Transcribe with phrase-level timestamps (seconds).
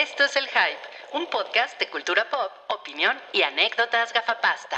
[0.00, 4.76] Esto es El Hype, un podcast de cultura pop, opinión y anécdotas gafapasta.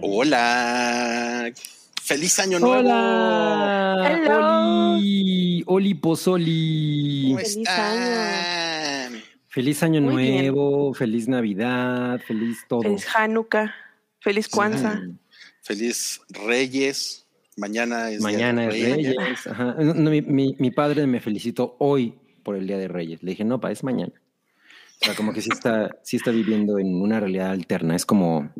[0.00, 1.50] Hola.
[2.00, 2.78] Feliz año nuevo.
[2.78, 4.08] Hola.
[4.08, 4.94] Hello.
[4.94, 7.22] Oli, Oli Pozoli.
[7.24, 9.22] ¿Cómo Feliz están?
[9.48, 10.36] Feliz año Muy bien.
[10.36, 12.82] nuevo, feliz Navidad, feliz todo.
[12.82, 13.74] Feliz Hanukkah.
[14.20, 14.94] Feliz Kwanzaa.
[14.94, 15.18] Mm,
[15.62, 17.21] Feliz Reyes.
[17.56, 18.22] Mañana es
[18.74, 19.46] Día de Reyes.
[19.46, 19.74] Ajá.
[19.78, 23.22] No, no, mi, mi- mi padre me felicitó hoy por el Día de Reyes.
[23.22, 24.12] Le dije, no, pa, es mañana.
[25.00, 27.94] O sea, como que sí está, sí está viviendo en una realidad alterna.
[27.96, 28.50] Es como,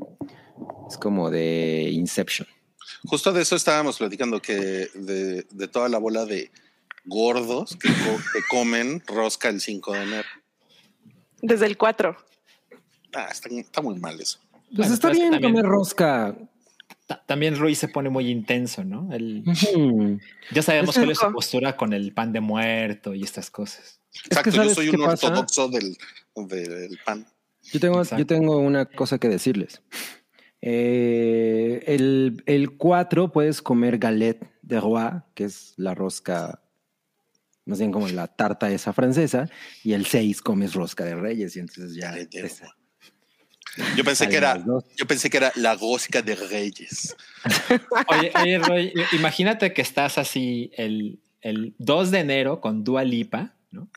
[0.90, 2.46] es como de Inception.
[3.04, 6.50] Justo de eso estábamos platicando, que de, de toda la bola de
[7.04, 10.28] gordos que, co- que comen rosca el 5 de enero.
[11.40, 12.16] Desde el 4.
[13.14, 14.38] Ah, está, está muy mal eso.
[14.50, 16.36] Pues Bueno, está bien también- comer rosca.
[17.16, 19.08] Ta- También Ruiz se pone muy intenso, ¿no?
[19.08, 20.18] Ujú.
[20.50, 24.00] ya sabemos Es cuál es su postura con el pan de muerto y estas cosas.
[24.26, 25.26] Exacto, yo ¿sabes soy qué un pasa?
[25.28, 25.96] ortodoxo del,
[26.48, 27.26] del pan.
[27.72, 29.82] Yo tengo, yo tengo una cosa que decirles.
[30.60, 36.62] Eh, el, el 4 puedes comer galette de roi, que es la rosca,
[37.64, 39.48] más bien como la tarta esa francesa,
[39.82, 42.10] y el 6 comes rosca de reyes, y entonces ya...
[42.12, 42.50] Galette de
[43.96, 44.62] Yo pensé que era,
[44.96, 47.16] yo pensé que era la rosca de Reyes.
[48.08, 53.54] Oye, oye, Roy, imagínate que estás así el, el 2 de enero con Dua Lipa,
[53.70, 53.88] ¿no?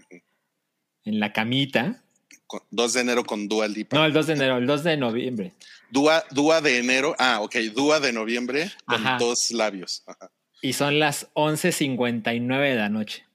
[1.03, 2.01] En la camita.
[2.47, 3.97] Con- 2 de enero con Dua Lipa.
[3.97, 5.53] No, el 2 de enero, el 2 de noviembre.
[5.91, 7.15] Dúa, Dúa de enero.
[7.19, 7.55] Ah, ok.
[7.75, 9.17] Dúa de noviembre con Ajá.
[9.19, 10.03] dos labios.
[10.07, 10.31] Ajá.
[10.61, 13.25] Y son las 11.59 de la noche.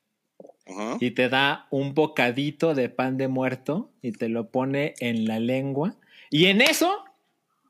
[0.66, 0.96] Ajá.
[1.00, 5.38] Y te da un bocadito de pan de muerto y te lo pone en la
[5.38, 5.96] lengua.
[6.30, 7.04] Y en eso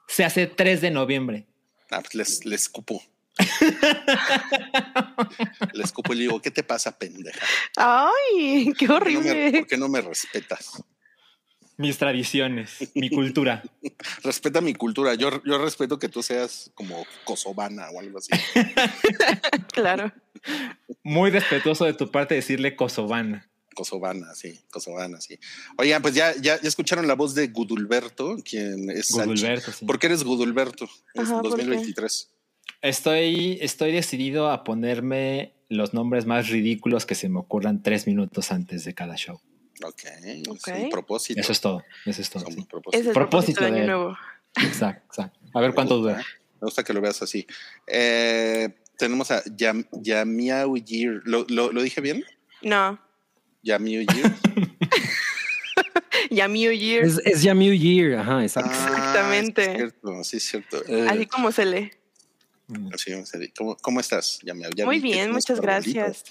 [0.07, 1.47] se hace 3 de noviembre.
[1.91, 3.03] Ah, pues les, les escupo.
[5.73, 7.41] les escupo y le digo, ¿qué te pasa, pendeja?
[7.77, 8.73] ¡Ay!
[8.79, 9.59] ¡Qué ¿Por qué no me, horrible!
[9.61, 10.83] por qué no me respetas?
[11.77, 13.63] Mis tradiciones, mi cultura.
[14.23, 15.15] Respeta mi cultura.
[15.15, 18.31] Yo, yo respeto que tú seas como kosovana o algo así.
[19.73, 20.13] Claro.
[21.03, 23.49] Muy respetuoso de tu parte decirle kosovana.
[23.81, 25.39] Kosovana, sí, kosovana, sí.
[25.79, 29.11] Oigan, pues ya, ya, ya escucharon la voz de Gudulberto, quien es.
[29.11, 29.87] Gudulberto, sí.
[29.87, 30.85] ¿Por qué eres Gudulberto?
[31.15, 31.63] Es Ajá, ¿por qué?
[31.65, 32.31] 2023.
[32.83, 38.53] Estoy, estoy decidido a ponerme los nombres más ridículos que se me ocurran tres minutos
[38.53, 39.41] antes de cada show.
[39.83, 40.03] Ok,
[40.51, 40.69] Ok.
[40.69, 41.41] es un propósito.
[41.41, 41.83] Eso es todo.
[42.05, 42.45] Eso es todo.
[42.51, 42.63] Sí.
[42.69, 42.91] propósito.
[42.91, 44.17] Ese es el Propósito propósito de Año Nuevo.
[44.57, 45.41] Exacto, exacto.
[45.55, 46.27] A ver cuánto Me gusta, dura.
[46.61, 47.47] Me gusta que lo veas así.
[47.87, 48.69] Eh,
[48.99, 51.23] tenemos a Yam, Yamiao Year.
[51.25, 52.23] ¿Lo, lo, lo dije bien?
[52.61, 53.01] No.
[53.63, 54.37] Yamiao Year.
[56.31, 57.05] Ya New Year.
[57.05, 58.71] Es, es Year, ajá, exacto.
[58.71, 59.63] Exactamente.
[59.63, 60.83] Ah, sí, es cierto, sí, es cierto.
[60.87, 61.91] Eh, Así como se lee.
[62.97, 63.49] sí, en serio.
[63.57, 64.71] ¿Cómo, cómo estás, Yamiao?
[64.77, 66.25] Ya Muy bien, muchas gracias.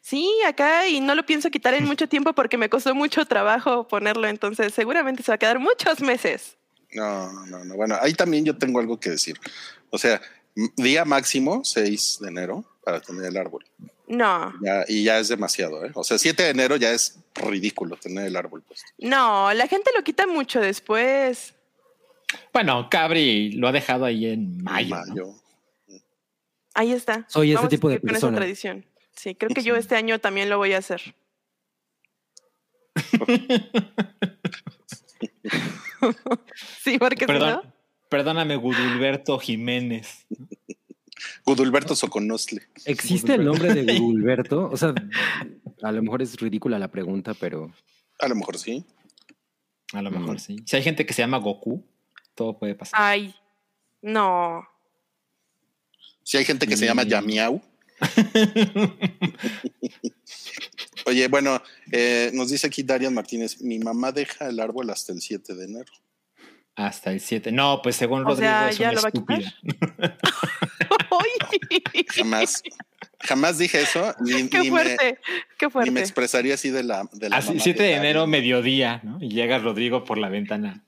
[0.00, 3.88] Sí, acá y no lo pienso quitar en mucho tiempo porque me costó mucho trabajo
[3.88, 6.56] ponerlo, entonces seguramente se va a quedar muchos meses.
[6.92, 7.74] No, no, no.
[7.74, 9.40] Bueno, ahí también yo tengo algo que decir.
[9.90, 10.20] O sea,
[10.76, 13.64] día máximo, 6 de enero, para tener el árbol.
[14.12, 15.90] No, Ya, y ya es demasiado, ¿eh?
[15.94, 18.86] O sea, 7 de enero ya es ridículo tener el árbol puesto.
[18.98, 21.54] no, la gente lo quita mucho después.
[22.52, 25.34] Bueno, Cabri lo ha dejado ahí en mayo.
[26.74, 27.24] Ahí está.
[27.26, 28.36] Soy ese Vamos tipo de seguir con esa persona.
[28.36, 28.84] tradición.
[29.16, 31.14] Sí, creo que yo este año también lo voy a hacer.
[36.82, 37.72] sí, porque si Perdón, no,
[38.10, 40.26] Perdóname, Gudulberto Jiménez.
[41.44, 42.62] Gudulberto Soconostle.
[42.84, 44.68] ¿Existe el nombre de Gulberto?
[44.70, 44.94] O sea,
[45.82, 47.72] a lo mejor es ridícula la pregunta, pero
[48.18, 48.84] A lo mejor sí.
[49.92, 50.38] A lo mejor Mm.
[50.38, 50.56] sí.
[50.66, 51.84] Si hay gente que se llama Goku,
[52.34, 52.98] todo puede pasar.
[53.00, 53.34] ay,
[54.00, 54.66] no.
[56.22, 57.60] Si hay gente que se llama Yamiau.
[61.06, 65.20] Oye, bueno, eh, nos dice aquí Darian Martínez, mi mamá deja el árbol hasta el
[65.20, 65.92] 7 de enero.
[66.74, 67.52] Hasta el 7.
[67.52, 69.12] No, pues según O Rodrigo sea, es ¿ya una lo va a
[72.14, 72.62] Jamás,
[73.20, 75.18] jamás dije eso, ni, qué ni me, fuerte,
[75.58, 76.00] qué ni me fuerte.
[76.00, 79.18] expresaría así de la, de la Así, mamá 7 de enero, mediodía, ¿no?
[79.20, 80.84] Y llega Rodrigo por la ventana.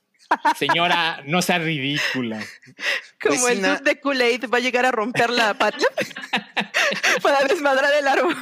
[0.57, 2.41] Señora, no sea ridícula.
[3.23, 5.85] Como el vecina- dude de Kool-Aid va a llegar a romper la pata
[7.23, 8.35] para desmadrar el árbol.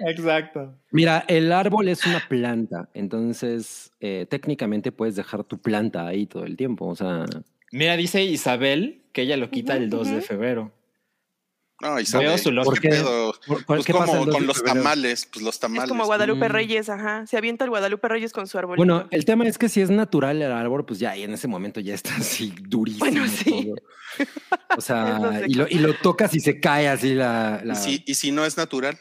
[0.00, 0.74] Exacto.
[0.92, 6.44] mira, el árbol es una planta, entonces eh, técnicamente puedes dejar tu planta ahí todo
[6.44, 6.86] el tiempo.
[6.86, 7.24] O sea,
[7.72, 10.72] Mira, dice Isabel que ella lo quita el 2 de febrero.
[11.80, 12.52] No, y sabe, Veo su.
[12.64, 12.88] ¿Por qué?
[12.88, 13.32] pedo?
[13.46, 15.84] ¿Por- Pues qué como 2 de con los tamales, pues los tamales.
[15.84, 16.52] Es como Guadalupe Mm.
[16.52, 17.24] Reyes, ajá.
[17.26, 18.76] Se avienta el Guadalupe Reyes con su árbol.
[18.76, 21.46] Bueno, el tema es que si es natural el árbol, pues ya, y en ese
[21.46, 23.04] momento ya está así durísimo.
[23.04, 23.44] Bueno, sí.
[24.16, 24.26] todo.
[24.76, 27.60] O sea, y lo, y lo tocas y se cae así la.
[27.64, 28.98] la- ¿Y si, y si no es natural?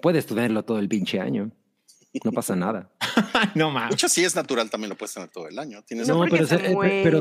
[0.00, 1.50] Puedes tenerlo todo el pinche año.
[2.24, 2.90] No pasa nada.
[3.54, 3.94] no De mames.
[3.94, 5.82] hecho, si es natural, también lo puedes tener todo el año.
[5.82, 7.20] Tienes no, pero se eh, pero-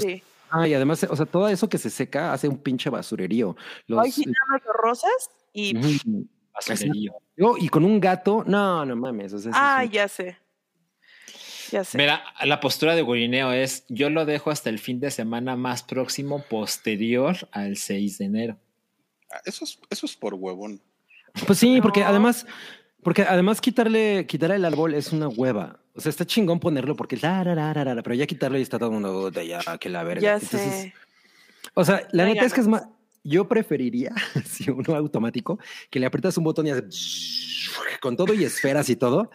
[0.51, 3.56] Ah, y además, o sea, todo eso que se seca hace un pinche basurerío.
[3.88, 5.74] Los, Ay, sí, nada más los rosas y...
[6.53, 7.13] Basurerío.
[7.38, 9.31] Yo, y con un gato, no, no mames.
[9.33, 10.38] O sea, Ah, un- ya sé.
[11.71, 11.98] Ya sé.
[11.98, 15.83] Mira, la postura de Gurineo es: yo lo dejo hasta el fin de semana más
[15.83, 18.57] próximo, posterior al 6 de enero.
[19.31, 20.81] Ah, Eso es, eso es por huevón.
[21.48, 22.45] Pues sí, porque además,
[23.03, 25.80] porque además quitarle, quitarle el árbol es una hueva.
[25.93, 28.61] O sea, está chingón ponerlo porque la, la, la, la, la, pero ya quitarlo y
[28.61, 30.21] está todo el mundo "Puta, ya que la verga.
[30.21, 30.93] ya Entonces, sé.
[31.73, 32.83] O sea, la neta es que es más.
[33.23, 34.11] Yo preferiría,
[34.49, 35.59] si uno automático,
[35.89, 36.83] que le aprietas un botón y hace
[38.01, 39.29] con todo y esferas y todo,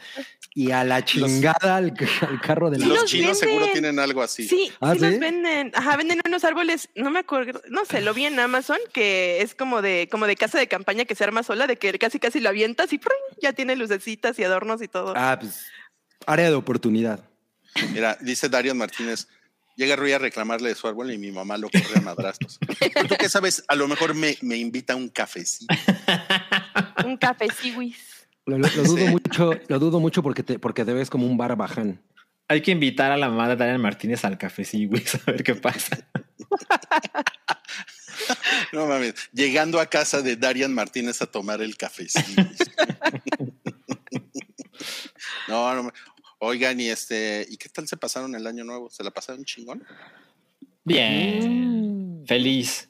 [0.54, 2.86] y a la chingada al, al carro de la.
[2.86, 4.48] Los los chinos seguro tienen algo así.
[4.48, 5.04] Sí, ¿Ah, sí, sí?
[5.06, 5.70] los venden.
[5.74, 9.54] Ajá, venden unos árboles, no me acuerdo, no sé, lo vi en Amazon, que es
[9.54, 12.40] como de, como de casa de campaña que se arma sola, de que casi casi
[12.40, 13.14] lo avientas y ¡prum!
[13.40, 15.12] ya tiene lucecitas y adornos y todo.
[15.14, 15.66] Ah, pues.
[16.26, 17.20] Área de oportunidad.
[17.92, 19.28] Mira, dice Darian Martínez.
[19.76, 22.58] Llega Rui a reclamarle de su árbol y mi mamá lo corre a madrazos.
[23.08, 23.62] ¿Tú qué sabes?
[23.68, 25.74] A lo mejor me, me invita a un cafecito.
[27.04, 27.98] Un café siwis.
[28.46, 29.08] Lo, lo- lo dudo Sí.
[29.08, 32.00] mucho, lo dudo mucho porque te, porque te ves como un barbaján.
[32.48, 35.42] Hay que invitar a la mamá de Daniel Martínez al café, sí, güey, a ver
[35.42, 35.98] qué pasa.
[38.72, 39.14] No mames.
[39.32, 42.42] Llegando a casa de Darian Martínez a tomar el cafecito.
[45.48, 45.92] no, no.
[46.38, 48.90] Oigan, y este, ¿y qué tal se pasaron el año nuevo?
[48.90, 49.82] ¿Se la pasaron chingón?
[50.84, 52.24] Bien.
[52.26, 52.88] Feliz.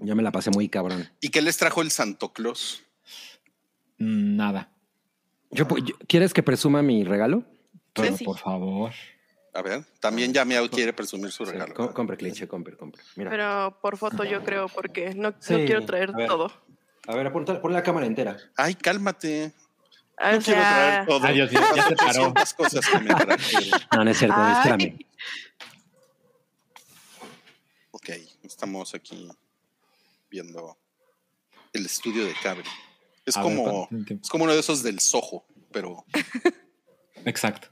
[0.00, 1.08] Ya me la pasé muy cabrón.
[1.20, 2.82] ¿Y qué les trajo el Santo Claus?
[3.98, 4.70] Mm, Nada.
[5.50, 7.44] Yo, yo- ¿Quieres que presuma mi regalo?
[7.94, 8.24] Pero sí.
[8.24, 8.92] por favor.
[9.54, 11.72] A ver, también ya me quiere presumir su Sí, regalo.
[11.72, 13.02] co- compre, cliché, compre, compre.
[13.14, 13.30] Mira.
[13.30, 16.28] Pero por foto yo creo, porque no, no Sí, quiero traer a ver.
[16.28, 16.52] todo.
[17.06, 18.36] A ver, ponte, pon la cámara entera.
[18.56, 19.52] Ay, cálmate.
[20.18, 21.20] No o quiero traer todo.
[21.28, 22.32] Mío, ya se paró.
[22.34, 23.14] 200 cosas que me.
[23.94, 24.52] No, no es cierto, Ay.
[24.56, 24.98] espérame.
[27.90, 28.10] Ok,
[28.42, 29.28] estamos aquí
[30.30, 30.76] viendo
[31.72, 32.68] el estudio de Cabri.
[33.24, 33.88] Es A como,
[34.22, 36.04] es como uno de esos del Soho, pero
[37.24, 37.68] Exacto.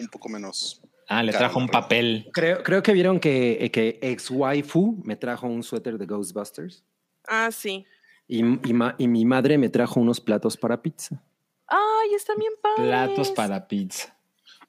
[0.00, 0.80] un poco menos.
[1.08, 2.28] Ah, le trajo un papel.
[2.32, 6.84] Creo, creo que vieron que, que ex waifu me trajo un suéter de Ghostbusters
[7.28, 7.86] Ah, sí.
[8.28, 11.22] Y, y ma- y mi madre me trajo unos platos para pizza.
[11.66, 12.86] Ay, están bien padres.
[12.86, 14.16] Platos para pizza.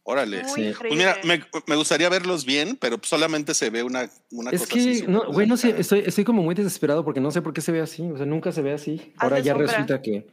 [0.06, 0.44] Órale.
[0.46, 0.74] Sí.
[0.78, 4.74] Pues mira, me, me gustaría verlos bien, pero solamente se ve una, una Es cosa
[4.76, 7.54] así que, no, güey, no sé, estoy, estoy como muy desesperado porque no sé por
[7.54, 8.02] qué se ve así.
[8.12, 9.14] O sea, nunca se ve así.
[9.18, 9.68] Ahora Hazle ya sombra.
[9.72, 10.28] resulta que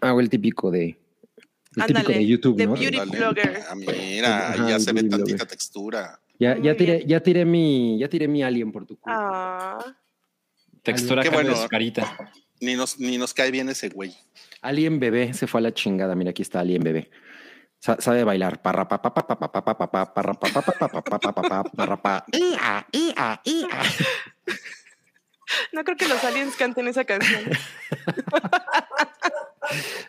[0.00, 0.98] hago el típico de.
[1.74, 2.72] El Ándale, típico de YouTube, ¿no?
[2.74, 3.10] beauty Dale.
[3.18, 3.60] blogger.
[3.70, 5.46] Ah, mira, Ajá, ya se ve tantita blogger.
[5.46, 6.20] textura.
[6.38, 9.14] Ya, ya tiré, ya tiré mi, ya tiré mi alien por tu culo.
[9.16, 9.96] Ah,
[10.82, 11.54] Textura de bueno.
[11.56, 12.16] su carita.
[12.60, 14.14] Ni nos, ni nos cae bien ese güey.
[14.60, 16.14] Alien bebé se fue a la chingada.
[16.14, 17.10] Mira, aquí está Alien bebé.
[17.78, 18.62] Sa- Sabe bailar.
[18.62, 20.88] Parra pa pa pa pa pa pa pa pa pa parra pa pa pa pa
[20.88, 22.24] pa pa pa pa pa parra pa.
[22.32, 23.68] Ia, ia, ia.
[25.72, 27.42] no creo que los aliens canten esa canción.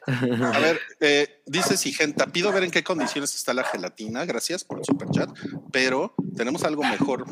[0.08, 4.26] A ver, eh, dice Sigenta, pido ver en qué condiciones está la gelatina.
[4.26, 5.30] Gracias por el super chat,
[5.72, 7.26] pero tenemos algo mejor.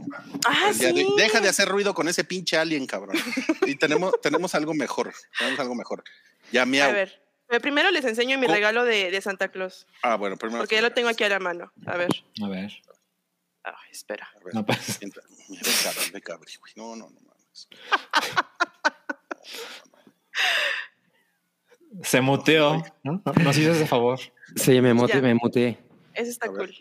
[0.47, 0.85] Ah, sí.
[0.85, 3.17] de- deja de hacer ruido con ese pinche alien, cabrón.
[3.65, 5.13] Y tenemos, tenemos algo mejor.
[5.37, 6.03] Tenemos algo mejor.
[6.51, 6.91] Ya A miau.
[6.93, 8.55] ver, pero primero les enseño mi ¿Cómo?
[8.55, 10.59] regalo de, de Santa Claus, Ah, bueno, primero.
[10.61, 11.71] porque ya lo tengo aquí a la mano.
[11.87, 12.09] A ver,
[12.43, 12.71] A ver.
[13.63, 14.29] Ay, espera.
[14.39, 14.99] A ver, No pasa.
[15.01, 16.73] mira, cabrón, cabri, güey.
[16.75, 17.67] No, no, no mames.
[22.03, 22.83] Se muteó.
[23.03, 23.21] ¿no?
[23.43, 24.19] Nos hizo ese favor.
[24.55, 25.77] Sí, me muteé, me muteé.
[26.13, 26.73] Eso está cool.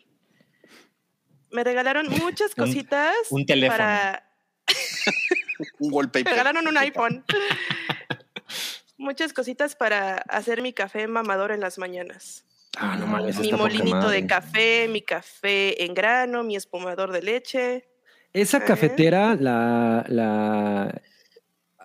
[1.50, 3.14] Me regalaron muchas Un- cositas.
[3.30, 3.78] un teléfono.
[3.78, 4.26] Para...
[5.78, 6.24] Un wallpaper.
[6.24, 7.24] Me regalaron un iPhone.
[8.96, 12.44] muchas cositas para hacer mi café mamador en las mañanas.
[12.78, 13.38] Ah, no mames.
[13.38, 17.88] mi molinito de café, mi café en grano, mi espumador de leche.
[18.32, 18.64] Esa ¿Eh?
[18.64, 21.02] cafetera, la, la,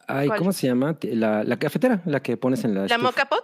[0.08, 0.40] ay, ¿Cuál?
[0.40, 0.98] ¿cómo se llama?
[1.04, 2.82] La, la cafetera, la que pones en la.
[2.82, 3.02] La estufa.
[3.02, 3.44] moca pot.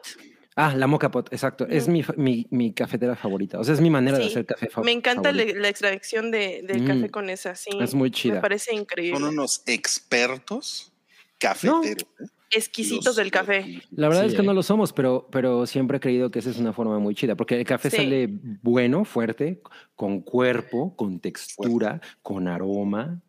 [0.58, 1.66] Ah, la moca pot, exacto.
[1.70, 3.58] Es mi, mi, mi cafetera favorita.
[3.60, 6.84] O sea, es mi manera de hacer café fa- Me encanta la extracción de, del
[6.84, 6.88] Mm.
[6.88, 7.70] café con esa, sí.
[7.80, 8.36] Es muy chida.
[8.36, 9.18] Me parece increíble.
[9.18, 10.92] Son unos expertos
[11.38, 12.04] cafeteros.
[12.20, 12.26] ¿eh?
[12.54, 13.82] Exquisitos Los- del café.
[13.92, 14.46] La verdad Sí, es que eh.
[14.46, 17.36] no lo somos, pero, pero siempre he creído que esa es una forma muy chida,
[17.36, 17.96] porque el café Sí.
[17.96, 18.28] sale
[18.62, 19.62] bueno, fuerte,
[19.96, 23.22] con cuerpo, con textura, con aroma.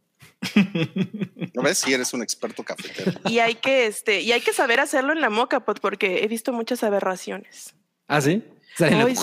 [1.54, 1.78] ¿No ves?
[1.78, 3.12] Si eres un experto cafetero.
[3.28, 6.28] Y hay que, este, y hay que saber hacerlo en la moca, pues, porque he
[6.28, 7.74] visto muchas aberraciones.
[8.08, 8.42] ¿Ah, sí?
[8.80, 9.14] Ay.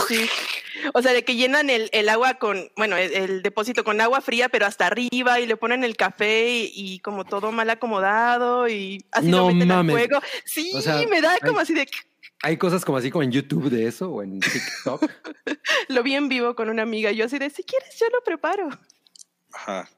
[0.93, 4.21] O sea, de que llenan el, el agua con, bueno, el, el depósito con agua
[4.21, 8.67] fría, pero hasta arriba y le ponen el café y, y como todo mal acomodado
[8.69, 9.95] y así No lo meten mames.
[9.95, 10.21] al fuego.
[10.45, 11.87] Sí, O sea, me da hay- como así de
[12.43, 15.03] Hay cosas como así como en YouTube de eso o en TikTok.
[15.89, 17.11] lo vi en vivo con una amiga.
[17.11, 18.69] Yo así de si quieres, yo lo preparo.
[19.51, 19.89] Ajá.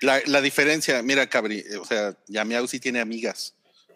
[0.00, 3.54] La, la diferencia, mira, Cabri, eh, o sea, Yamiau sí tiene amigas,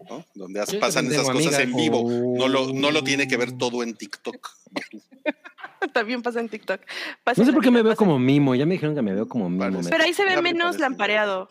[0.09, 0.25] ¿no?
[0.35, 2.09] Donde pasan esas cosas en vivo.
[2.37, 3.04] No lo, no lo Oh.
[3.04, 4.50] tiene que ver todo en TikTok.
[5.95, 6.80] También pasa en TikTok.
[7.25, 8.54] Pasa No sé por qué me veo pasa- como mimo.
[8.54, 9.80] Ya me dijeron que me veo como mimo.
[9.88, 11.50] Pero ahí se ve menos lampareado.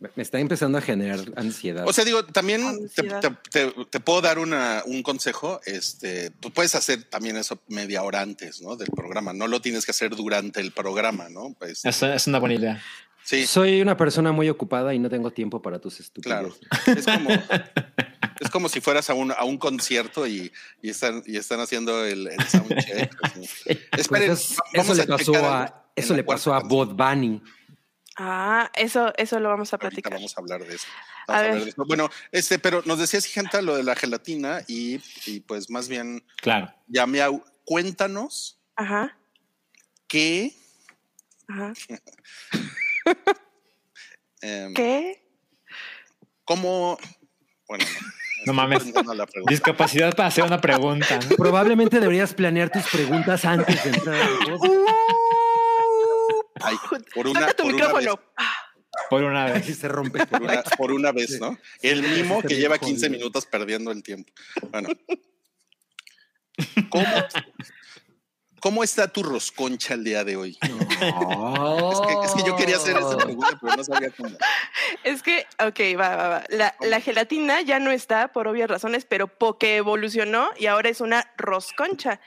[0.00, 1.86] Me está empezando a generar ansiedad.
[1.86, 5.60] O sea, digo, también te, te- te- te puedo dar una, un consejo.
[5.66, 8.76] Este, tú puedes hacer también eso media hora antes, ¿no?
[8.76, 9.32] Del programa.
[9.34, 11.54] No lo tienes que hacer durante el programa, ¿no?
[11.58, 12.82] Pues, Es, es una buena idea.
[13.24, 16.48] sí, Soy una persona muy ocupada y no tengo tiempo para tus claro.
[16.48, 16.96] estupideces.
[16.96, 17.30] Es como,
[18.40, 22.04] es como si fueras a un, a un concierto y, y están, y están haciendo
[22.06, 23.14] el, el soundcheck.
[23.22, 23.48] así.
[23.90, 26.60] Pues Esperen, eso, le a pasó a, eso le pasó a.
[26.60, 27.42] Bot Bunny.
[28.22, 30.12] Ah, eso, eso lo vamos a Ahorita platicar.
[30.12, 30.86] vamos a hablar de eso.
[31.26, 31.84] A Vamos a hablar de eso.
[31.86, 36.22] Bueno, este, pero nos decías, gente, lo de la gelatina y, y pues más bien,
[36.42, 36.70] Claro.
[36.88, 39.16] Yamiau, cuéntanos Ajá,
[40.06, 40.52] qué,
[41.48, 41.72] ajá.
[44.42, 45.22] em, ¿Qué?
[46.44, 46.98] cómo,
[47.68, 47.84] bueno,
[48.44, 48.82] no, mames.
[49.46, 51.18] Discapacidad para hacer una pregunta.
[51.28, 51.36] ¿no?
[51.36, 54.28] Probablemente deberías planear tus preguntas antes de entrar.
[56.62, 56.76] Ay,
[57.14, 58.20] por una, tu por una vez, micrófono.
[59.08, 59.78] Por una vez.
[59.78, 60.26] Se rompe.
[60.26, 61.56] por una, por una vez, ¿no?
[61.82, 63.10] El mimo Está que lleva 15 jodido.
[63.18, 64.32] minutos perdiendo el tiempo.
[64.70, 64.88] Bueno.
[66.90, 67.06] ¿Cómo,
[68.60, 70.58] cómo está tu rosconcha el día de hoy?
[70.60, 74.36] Es que, es que yo quería hacer esa pregunta, pero no sabía cómo.
[75.04, 76.44] Es que, ok, va, va, va.
[76.50, 81.00] La, la gelatina ya no está por obvias razones, pero porque evolucionó y ahora es
[81.00, 82.20] una rosconcha,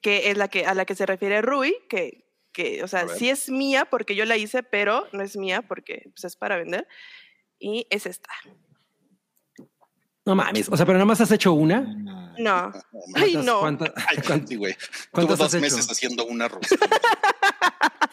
[0.00, 3.30] que es la que a la que se refiere Rui, que, que o sea, sí
[3.30, 6.86] es mía porque yo la hice, pero no es mía porque pues, es para vender.
[7.58, 8.30] Y es esta.
[10.24, 10.68] No mames.
[10.68, 11.80] O sea, pero nada más has hecho una.
[11.80, 12.22] No.
[12.38, 12.72] No,
[13.14, 13.60] Ay, ¿Cuántas- no.
[13.60, 14.74] cuántas- Ay, cuántas- güey.
[14.74, 15.60] Tuvo ¿Cuántas dos has hecho?
[15.60, 16.86] meses haciendo una rosconcha.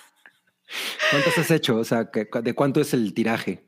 [1.11, 1.77] ¿Cuántas has hecho?
[1.77, 3.63] O sea, ¿qué- ¿de cuánto es el tiraje?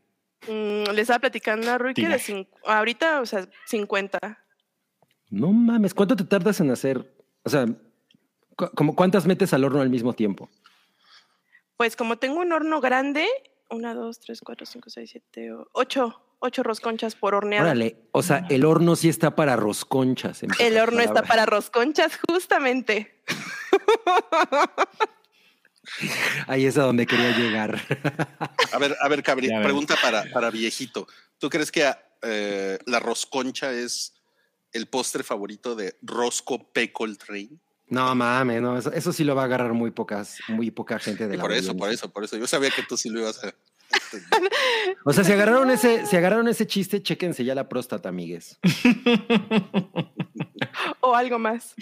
[0.47, 4.19] Mm, le estaba platicando a Rui que de ahorita, o sea, 50.
[5.29, 5.93] No mames.
[5.93, 7.15] ¿Cuánto te tardas en hacer?
[7.43, 7.65] O sea,
[8.55, 10.49] cu- como ¿cuántas metes al horno al mismo tiempo?
[11.81, 13.25] Pues como tengo un horno grande,
[13.71, 17.63] una, dos, tres, cuatro, cinco, seis, siete, ocho, ocho rosconchas por hornear.
[17.63, 17.97] Órale.
[18.11, 20.43] O sea, el horno sí está para rosconchas.
[20.59, 23.23] El horno está para rosconchas, justamente.
[26.45, 27.81] Ahí es a donde quería llegar.
[28.71, 31.07] A ver, a ver, Cabri, pregunta para, para viejito.
[31.39, 34.21] ¿Tú crees que eh, la rosconcha es
[34.71, 37.59] el postre favorito de Rosco Peckle Train?
[37.91, 41.27] No mames, no, eso, eso sí lo va a agarrar muy pocas, muy poca gente
[41.27, 42.37] de Y la por eso, por eso, por eso.
[42.37, 43.53] Yo sabía que tú sí lo ibas a.
[45.05, 48.57] O sea, si agarraron ese, si agarraron ese chiste, chéquense ya la próstata, amigues.
[51.01, 51.73] O algo más.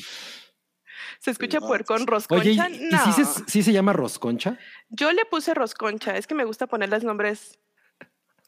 [1.20, 1.68] ¿Se escucha no.
[1.68, 2.70] puercón Oye, ¿y, rosconcha?
[2.70, 3.14] y no.
[3.14, 4.58] sí, se, sí se llama rosconcha?
[4.90, 6.16] Yo le puse rosconcha.
[6.18, 7.60] Es que me gusta ponerles nombres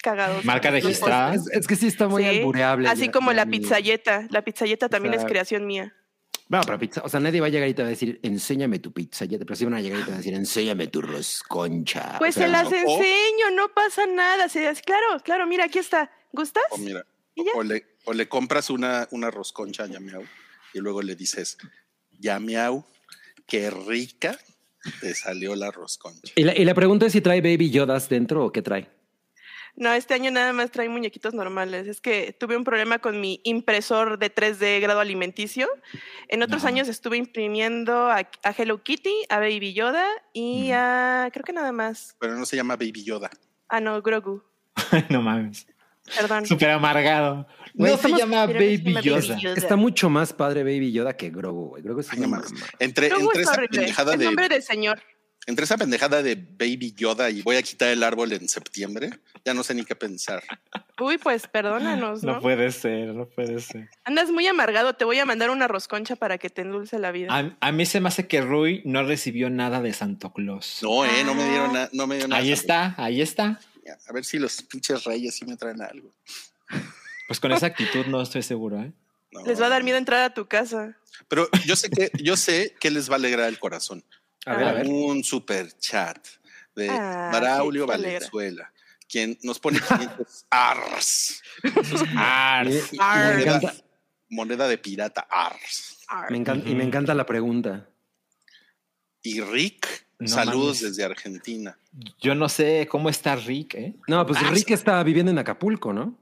[0.02, 0.46] cagados.
[0.46, 1.36] Marca registrada.
[1.36, 2.88] Es, es que sí está muy Sí, albureable.
[2.90, 4.28] Así ya- como ya la pizzayeta.
[4.30, 5.94] La pizzayeta también sea, es creación mía.
[6.52, 8.80] Bueno, pero pizza, o sea, nadie va a llegar y te va a decir, enséñame
[8.80, 9.26] tu pizza.
[9.26, 12.18] Pero sí van a llegar y te van a decir, enséñame tu rosconcha.
[12.20, 14.50] Pues O sea, se las enseño, no pasa nada.
[14.50, 16.12] Se- Claro, claro, mira, aquí está.
[16.34, 16.64] ¿Gustas?
[16.72, 17.06] O mira,
[17.36, 17.52] ¿Y ya?
[17.56, 20.24] o le, o le compras una, una rosconcha a Yamiau
[20.74, 21.58] y luego le dices,
[22.20, 22.84] Yamiau,
[23.48, 24.38] qué rica
[25.00, 26.34] te salió la rosconcha.
[26.36, 28.90] Y la, y la pregunta es si trae Baby Yodas dentro o qué trae.
[29.76, 31.88] No, este año nada más trae muñequitos normales.
[31.88, 35.68] Es que tuve un problema con mi impresor de 3D grado alimenticio.
[36.28, 40.74] En otros años estuve imprimiendo a, a Hello Kitty, a Baby Yoda y Mm.
[40.76, 41.30] a.
[41.32, 42.16] Creo que nada más.
[42.20, 43.30] Pero no se llama Baby Yoda.
[43.70, 44.44] Ah, no, Grogu.
[45.10, 45.66] no mames.
[46.18, 46.46] Perdón.
[46.46, 47.48] Súper amargado.
[47.74, 49.38] No se estamos- llama Baby Yoda.
[49.38, 49.56] Yoda.
[49.56, 51.84] Está mucho más padre Baby Yoda que Grogu, güey.
[51.84, 52.42] Grogu es Ay, no.
[52.80, 55.02] Entre, Grogu entre esa pendejada Es de nombre de señor.
[55.48, 59.10] Entre esa pendejada de Baby Yoda y voy a quitar el árbol en septiembre,
[59.44, 60.44] ya no sé ni qué pensar.
[61.00, 62.34] Uy, pues perdónanos, ¿no?
[62.34, 63.90] No puede ser, no puede ser.
[64.04, 64.94] Andas muy amargado.
[64.94, 67.36] Te voy a mandar una rosconcha para que te endulce la vida.
[67.36, 70.80] A, a mí se me hace que Rui no recibió nada de Santo Claus.
[70.84, 72.42] No, eh, no me dieron nada, no me dieron nada.
[72.42, 73.60] Ahí está, ahí está.
[74.08, 76.14] A ver si los pinches reyes sí me traen algo.
[77.28, 78.92] Pues con esa actitud no estoy seguro, ¿eh?
[79.32, 79.44] No.
[79.46, 80.98] Les va a dar miedo entrar a tu casa.
[81.28, 84.04] Pero yo sé que, yo sé que les va a alegrar el corazón.
[84.46, 84.88] A ver, a ver.
[84.88, 86.18] Un super chat
[86.76, 87.86] de Ah, Braulio.
[87.86, 88.72] Valenzuela,
[89.08, 91.42] quien nos pone 500 ars.
[92.16, 92.92] Ars.
[92.94, 93.74] Encanta,
[94.30, 95.98] Moneda de pirata, ars.
[96.30, 97.88] me encanta- y me encanta la pregunta.
[99.24, 100.82] Y Rick, No saludos mames.
[100.82, 101.78] desde Argentina.
[102.20, 103.96] Yo no sé cómo está Rick, ¿eh?
[104.08, 106.18] No, pues Ah, Rick está viviendo en Acapulco, ¿no?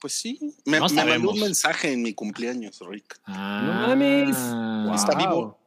[0.00, 3.18] Pues sí, me, No me mandó un mensaje en mi cumpleaños, Rick.
[3.24, 4.36] Ah, No mames.
[5.00, 5.18] Está Wow.
[5.18, 5.61] vivo.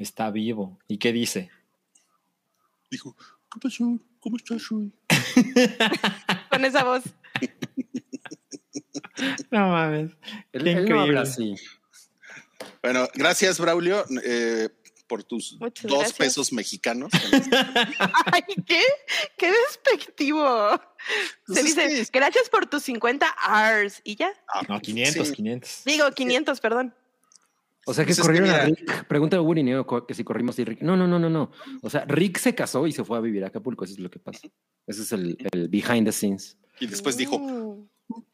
[0.00, 0.78] Está vivo.
[0.88, 1.50] ¿Y qué dice?
[2.90, 3.14] Dijo,
[3.52, 3.98] ¿qué pasó?
[4.18, 4.92] ¿Cómo estás, Rui?
[6.50, 7.02] Con esa voz.
[9.50, 10.12] No mames.
[10.52, 11.00] Él, él no increíble.
[11.00, 11.54] habla así.
[12.82, 14.70] Bueno, gracias, Braulio, eh,
[15.06, 16.18] por tus Muchas dos gracias.
[16.18, 17.10] pesos mexicanos.
[18.32, 18.82] Ay, ¿qué?
[19.36, 20.80] ¡Qué despectivo!
[21.46, 23.26] Pues Se dice, que- gracias por tus 50
[23.84, 24.00] Rs.
[24.04, 24.32] ¿Y ya?
[24.48, 25.34] Ah, No, 500, sí.
[25.34, 25.82] 500.
[25.84, 26.94] Digo, 500, perdón.
[27.90, 29.06] O sea que Pues corrieron a mira- Rick.
[29.06, 30.82] Pregunta a Woody Neo que si corrimos y Rick.
[30.82, 31.50] No, no, no, no, no.
[31.82, 33.84] O sea, Rick se casó y se fue a vivir a Acapulco.
[33.84, 34.48] Eso es lo que pasa.
[34.86, 36.56] Ese es el, el behind the scenes.
[36.80, 37.88] Y después dijo, Mm.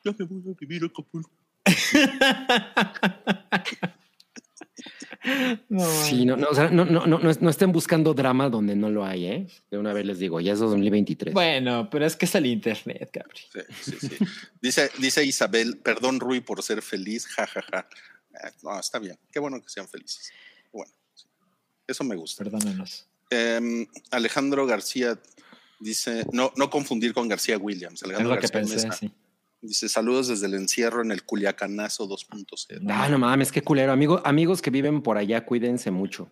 [0.04, 1.30] ya me voy a vivir a Acapulco.
[5.68, 8.76] No, Sí, no, no, o sea, no, no, no, no, no estén buscando drama donde
[8.76, 9.46] no lo hay, ¿eh?
[9.70, 11.34] De una vez les digo, ya es 2023.
[11.34, 13.40] Bueno, pero es que es el internet, Cabri.
[13.80, 14.16] Sí, sí, sí.
[14.62, 17.88] Dice, dice Isabel, perdón, Rui, por ser feliz, jajaja.
[17.90, 17.94] Eh,
[18.62, 19.18] no, está bien.
[19.30, 20.30] Qué bueno que sean felices.
[20.72, 21.26] Bueno, sí.
[21.86, 22.44] eso me gusta.
[22.44, 23.06] Perdónanos.
[23.30, 25.18] Em, Alejandro García
[25.80, 28.00] dice, no, no confundir con García Williams.
[28.00, 29.12] Es Alejandro lo que pensé, Mesa sí.
[29.60, 32.86] dice, saludos desde el encierro en el Culiacanazo 2.0.
[32.88, 33.92] Ah, no mames, qué culero.
[33.92, 36.30] Amigo, amigos que viven por allá, cuídense mucho.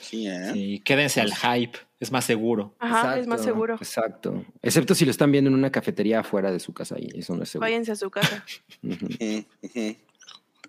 [0.00, 0.50] Sí, ¿eh?
[0.52, 2.74] Sí, quédense al hype, es más seguro.
[2.78, 3.76] Ajá, es más seguro.
[3.76, 4.44] Exacto.
[4.60, 7.44] Excepto si lo están viendo en una cafetería afuera de su casa y eso no
[7.44, 7.66] es seguro.
[7.66, 8.44] Váyanse a su casa.
[8.82, 9.06] Ujú.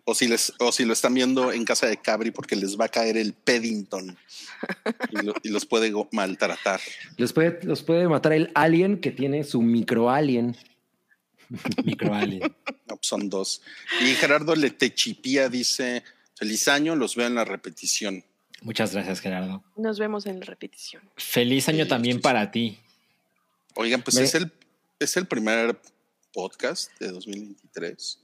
[0.07, 2.85] O si, les, o si lo están viendo en casa de Cabri porque les va
[2.85, 4.15] a caer el Peddington
[5.09, 6.79] y, lo- y los puede maltratar.
[7.17, 10.55] Los, puede, los puede matar el alien que tiene su micro alien.
[11.83, 12.41] Microalien.
[12.87, 13.61] No, pues son dos.
[14.01, 16.03] Y Gerardo Letechipía dice:
[16.35, 18.23] Feliz año, los veo en la repetición.
[18.61, 19.63] Muchas gracias, Gerardo.
[19.75, 21.03] Nos vemos en la repetición.
[21.17, 22.79] Feliz año también para ti.
[23.75, 24.51] Oigan, pues Me- es el,
[24.99, 25.79] es el primer
[26.33, 28.19] podcast de 2023.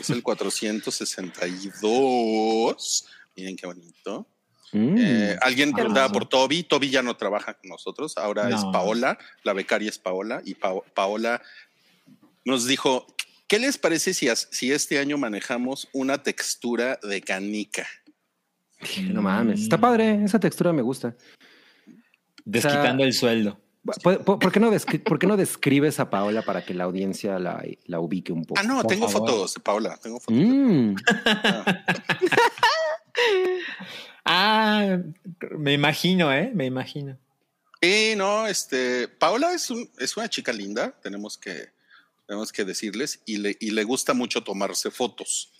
[0.00, 0.22] Es el
[1.82, 3.06] 462.
[3.36, 4.26] Miren qué bonito.
[4.72, 4.96] Mm.
[4.98, 6.62] Eh, Alguien Qué preguntaba por Toby.
[6.62, 8.16] Toby ya no trabaja con nosotros.
[8.16, 8.64] Ahora es.
[8.72, 9.18] Paola.
[9.42, 10.40] La becaria es Paola.
[10.44, 11.42] Y Pa- Paola
[12.44, 13.06] nos dijo:
[13.46, 17.86] ¿Qué les parece si, si este año manejamos una textura de canica?
[19.12, 19.60] no mames.
[19.62, 21.14] Está padre, esa textura me gusta.
[22.44, 23.60] Desquitando el sueldo.
[24.02, 24.70] ¿Por, por- por qué no
[25.04, 28.60] por qué no describes a Paola para que la audiencia la, la ubique un poco?
[28.60, 29.28] Ah, no, Por tengo favor.
[29.30, 29.96] fotos de Paola.
[30.00, 30.36] Tengo fotos.
[30.38, 30.96] de- Mm.
[34.24, 34.98] Ah,
[35.58, 36.50] me imagino, ¿eh?
[36.54, 37.18] Me imagino.
[37.80, 41.70] Sí, no, este, Paola es, un- es una chica linda, tenemos que,
[42.26, 45.52] tenemos que decirles, y le, y le gusta mucho tomarse fotos.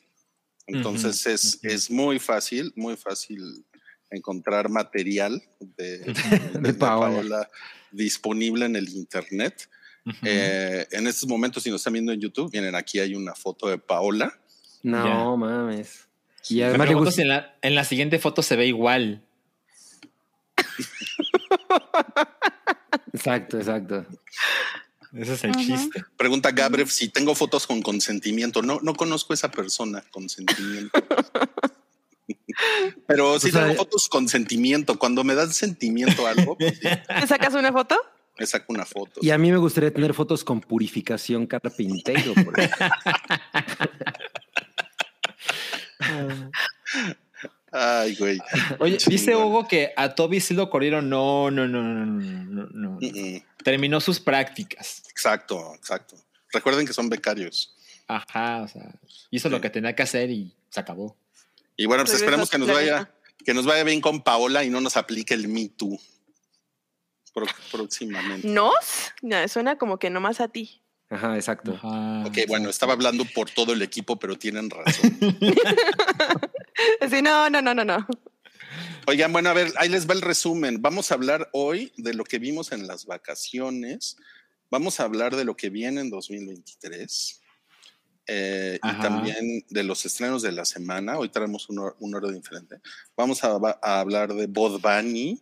[0.69, 3.65] Entonces es, es muy fácil, muy fácil
[4.13, 5.99] encontrar material de,
[6.61, 7.49] De Paola.
[7.91, 9.69] disponible en el internet.
[10.23, 13.69] Eh, en estos momentos, si nos están viendo en YouTube, miren, aquí hay una foto
[13.69, 14.37] de Paola.
[14.83, 16.09] No mames.
[16.49, 17.17] Y Me además pregunto gusta.
[17.17, 19.23] si en la, en la siguiente foto se ve igual.
[23.13, 24.07] Exacto, exacto.
[25.15, 26.03] Ese es el chiste.
[26.17, 28.63] Pregunta Gabrev si tengo fotos con consentimiento.
[28.63, 30.99] No, no conozco a esa persona, consentimiento.
[33.07, 34.99] Pero sí O sea, tengo fotos con sentimiento.
[34.99, 36.89] Cuando me dan sentimiento a algo, pues sí,
[37.21, 37.97] ¿Te sacas una foto?
[38.39, 39.21] me saco una foto.
[39.23, 42.35] Y a mí me gustaría tener fotos con purificación carpintero.
[42.35, 42.55] por.
[47.73, 48.39] Ay, güey.
[48.81, 49.35] Oye, dice.
[49.35, 51.09] Hugo que a Toby sí lo corrieron.
[51.09, 52.99] No, no, no, no, no, no, no.
[53.01, 53.43] Mm, mm.
[53.65, 55.03] Terminó sus prácticas.
[55.09, 56.17] Exacto, exacto.
[56.53, 57.75] Recuerden que son becarios.
[58.09, 58.93] Ajá, o sea,
[59.31, 61.17] hizo lo que tenía que hacer y se acabó.
[61.83, 63.13] Y bueno, pues esperemos que nos vaya,
[63.45, 65.99] que nos vaya bien con Paola y no nos aplique el Me Too.
[67.35, 68.47] Pro- próximamente.
[68.47, 68.75] ¿Nos?
[69.23, 70.81] No, suena como que nomás a ti.
[71.11, 71.73] Ajá, exacto.
[71.75, 75.19] Ajá, Ok, bueno, estaba hablando por todo el equipo, pero tienen razón.
[77.01, 78.07] Así, no, no, no, no, no.
[79.07, 80.81] Oigan, bueno, a ver, ahí les va el resumen.
[80.81, 84.17] Vamos a hablar hoy de lo que vimos en las vacaciones.
[84.71, 87.41] Vamos a hablar de lo que viene en 2023.
[88.27, 91.19] Eh, y también de los estrenos de la semana.
[91.19, 92.77] Hoy traemos un, or- un orden diferente.
[93.17, 95.41] Vamos a, a hablar de Bod Bunny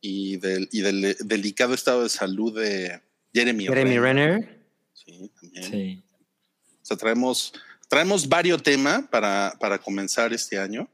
[0.00, 3.00] y del, y del delicado estado de salud de
[3.34, 4.30] Jeremy, Jeremy Renner.
[4.32, 4.58] Renner.
[4.94, 5.70] Sí, también.
[5.70, 6.02] Sí.
[6.82, 7.52] O sea, traemos,
[7.88, 10.88] traemos varios temas para, para comenzar este año.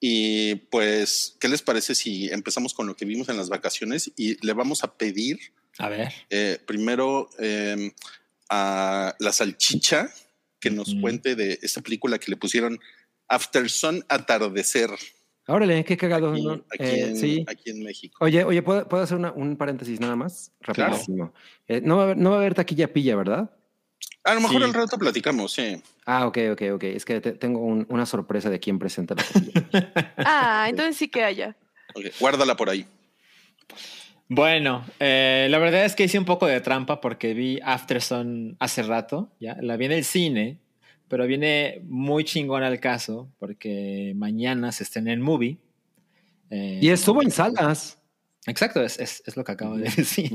[0.00, 4.44] Y pues, ¿qué les parece si empezamos con lo que vimos en las vacaciones y
[4.46, 5.38] le vamos a pedir
[5.78, 6.12] A ver.
[6.30, 7.92] eh, primero eh,
[8.48, 10.08] a la salchicha
[10.60, 12.80] que nos cuente de esta película que le pusieron
[13.28, 14.90] After Sun Atardecer
[15.46, 16.32] Órale, qué cagado.
[16.32, 16.52] aquí, ¿no?
[16.70, 17.44] aquí Eh, en, sí.
[17.48, 18.22] aquí en México.
[18.22, 20.52] Oye, oye, ¿puedo, puedo hacer una- un paréntesis nada más?
[20.60, 20.92] Claro.
[20.92, 21.32] Rapidísimo.
[21.66, 23.50] Eh, no, va a haber, no va a haber taquilla pilla, ¿verdad?
[24.24, 24.64] A lo mejor Sí.
[24.64, 25.82] al rato platicamos, sí.
[26.04, 26.82] Ah, ok, ok, ok.
[26.84, 29.52] Es que te- tengo un- una sorpresa de quién presenta la taquilla.
[30.18, 31.56] Ah, entonces sí que haya.
[31.94, 32.86] Ok, guárdala por ahí.
[34.28, 38.82] Bueno, eh, la verdad es que hice un poco de trampa porque vi Afterson hace
[38.82, 40.58] rato, ya la vi en el cine,
[41.08, 45.56] pero viene muy chingón al caso porque mañana se estrena en movie.
[46.50, 47.98] Eh, y estuvo en salas.
[48.46, 50.30] Exacto, es, es- es lo que acabo de decir.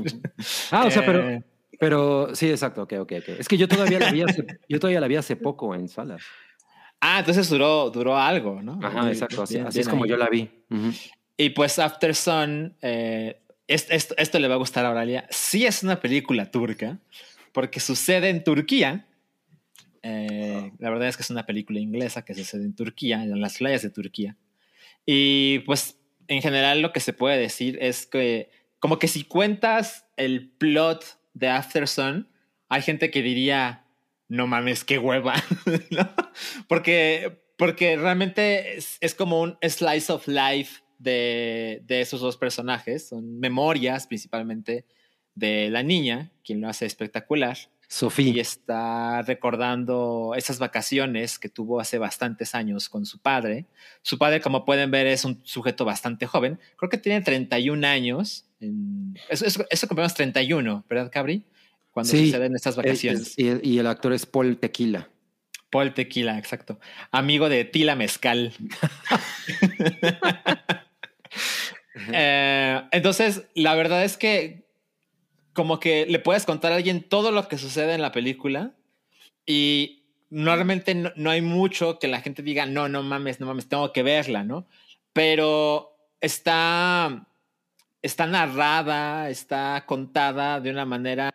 [0.72, 1.42] Ah, o sea, pero, Eh,
[1.78, 3.28] pero sí, exacto, ok, ok, ok.
[3.38, 6.22] Es que yo todavía la vi hace, yo todavía la vi hace poco en salas.
[7.00, 8.80] ah, entonces duró, duró algo, ¿no?
[8.82, 9.42] Ajá, exacto.
[9.42, 10.10] Así, bien, así es como ahí.
[10.10, 10.50] yo la vi.
[11.36, 15.26] Y pues After Sun, eh, es- esto, esto le va a gustar a Auralia.
[15.30, 16.98] Sí es una película turca,
[17.52, 19.06] porque sucede en Turquía.
[20.02, 23.58] Eh, la verdad es que es una película inglesa que sucede en Turquía, en las
[23.58, 24.36] playas de Turquía.
[25.06, 25.98] Y pues
[26.28, 28.50] en general lo que se puede decir es que
[28.80, 32.28] como que si cuentas el plot de After Sun,
[32.68, 33.84] hay gente que diría,
[34.28, 35.34] no mames, qué hueva,
[35.90, 36.10] ¿no?
[36.68, 43.08] Porque, porque realmente es, es como un slice of life de, de esos dos personajes.
[43.08, 44.84] Son memorias principalmente
[45.36, 48.40] de la niña, quien lo hace espectacular, y Sofía.
[48.40, 53.66] está recordando esas vacaciones que tuvo hace bastantes años con su padre.
[54.02, 56.58] Su padre, como pueden ver, es un sujeto bastante joven.
[56.76, 58.46] Creo que tiene 31 años.
[58.60, 59.14] En...
[59.28, 61.44] Eso, eso, eso compramos 31, ¿verdad, Cabri?
[61.92, 62.26] Cuando Sí.
[62.26, 63.20] suceden estas vacaciones.
[63.20, 65.08] Es- es- y, y el actor es Paul Tequila.
[65.70, 66.78] Paul Tequila, exacto.
[67.10, 68.52] Amigo de Tila Mezcal.
[72.12, 74.66] Eh, entonces, la verdad es que
[75.52, 78.74] como que le puedes contar a alguien todo lo que sucede en la película
[79.46, 83.68] y normalmente no, no hay mucho que la gente diga, no, no mames, no mames,
[83.68, 84.66] tengo que verla, ¿no?
[85.12, 87.28] Pero está,
[88.02, 91.30] está narrada, está contada de una manera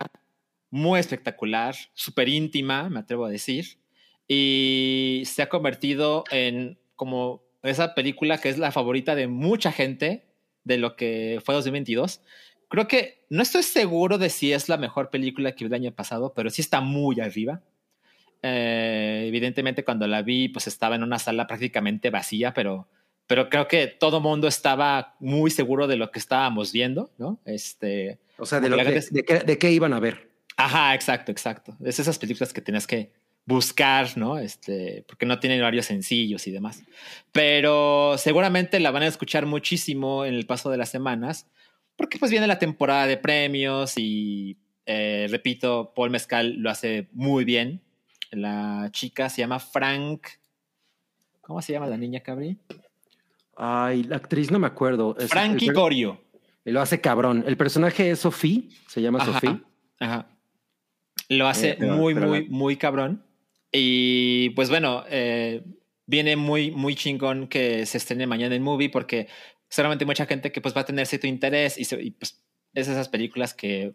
[0.69, 3.79] muy espectacular, súper íntima, me atrevo a decir,
[4.27, 10.25] y se ha convertido en como esa película que es la favorita de mucha gente
[10.63, 12.21] de lo que fue 2022.
[12.69, 15.91] Creo que no estoy seguro de si es la mejor película que vi el año
[15.91, 17.61] pasado, pero sí está muy arriba.
[18.41, 22.87] Eh, evidentemente cuando la vi, pues estaba en una sala prácticamente vacía, pero,
[23.27, 27.39] pero creo que todo mundo estaba muy seguro de lo que estábamos viendo, ¿no?
[27.43, 30.29] Este, O sea, de, lo, La de, qué, de qué iban a ver.
[30.55, 31.75] Ajá, exacto, exacto.
[31.83, 33.11] Es esas películas que tienes que
[33.49, 34.37] buscar, ¿no?
[34.37, 36.83] Este, porque no tienen horarios sencillos y demás.
[37.31, 41.47] Pero seguramente la van a escuchar muchísimo en el paso de las semanas,
[41.95, 47.43] porque pues viene la temporada de premios y, eh, repito, Paul Mezcal lo hace muy
[47.43, 47.81] bien.
[48.31, 50.27] La chica se llama Frank.
[51.41, 52.55] ¿Cómo se llama la niña, Cabri?
[53.57, 55.17] Ay, la actriz no me acuerdo.
[55.17, 56.21] Es- Frankie el- Corio.
[56.63, 57.43] y Lo hace cabrón.
[57.47, 59.61] El personaje es Sofía, se llama Ajá, Sofía.
[59.99, 60.27] Ajá.
[61.29, 63.23] Lo hace Eh, pero- muy, pero muy, muy cabrón.
[63.71, 65.63] Y pues bueno, eh,
[66.05, 69.27] viene muy, muy chingón que se estrene mañana en movie porque
[69.69, 72.41] seguramente mucha gente que pues va a tener cierto interés y, se- y, pues
[72.73, 73.93] es esas películas que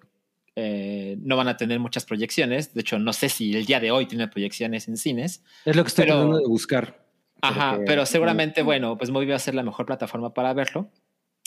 [0.56, 2.74] eh, no van a tener muchas proyecciones.
[2.74, 5.42] De hecho, no sé si el día de hoy tiene proyecciones en cines.
[5.64, 7.04] Es lo que estoy Pero- tratando de buscar.
[7.40, 10.88] Ajá, Porque- pero seguramente, bueno, pues Movie va a ser la mejor plataforma para verlo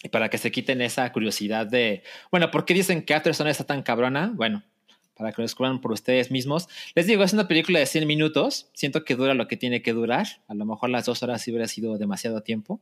[0.03, 3.63] y para que se quiten esa curiosidad de, bueno, ¿por qué dicen que Afterson está
[3.63, 4.31] tan cabrona?
[4.35, 4.63] Bueno,
[5.17, 6.67] para que lo descubran por ustedes mismos.
[6.95, 8.69] Les digo, es una película de 100 minutos.
[8.73, 10.27] Siento que dura lo que tiene que durar.
[10.47, 12.79] A lo mejor las dos horas sí hubiera sido demasiado tiempo.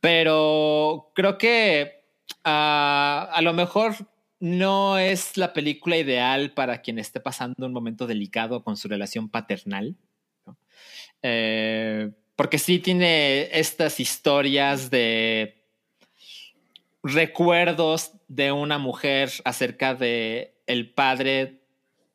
[0.00, 2.02] Pero creo que
[2.44, 3.94] ah, a lo mejor
[4.40, 9.28] no es la película ideal para quien esté pasando un momento delicado con su relación
[9.28, 9.96] paternal.
[11.22, 15.64] Eh, porque sí tiene estas historias de
[17.02, 21.57] recuerdos de una mujer acerca de el padre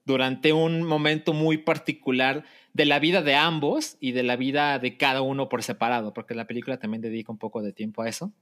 [0.05, 4.97] durante un momento muy particular de la vida de ambos y de la vida de
[4.97, 8.33] cada uno por separado, porque la película también dedica un poco de tiempo a eso.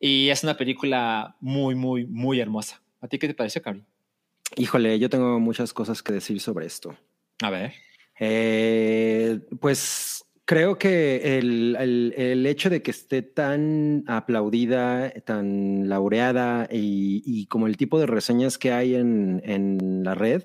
[0.00, 2.82] Y es una película muy, muy, muy hermosa.
[3.00, 3.84] ¿A ti qué te pareció, Cari?
[4.56, 6.96] Híjole, yo tengo muchas cosas que decir sobre esto.
[7.42, 7.74] A ver.
[8.18, 16.68] Eh, pues creo que el, el- el hecho de que esté tan aplaudida, tan laureada
[16.70, 20.44] y, y como el tipo de reseñas que hay en, en la red,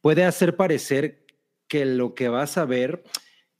[0.00, 1.24] puede hacer parecer
[1.68, 3.02] que lo que vas a ver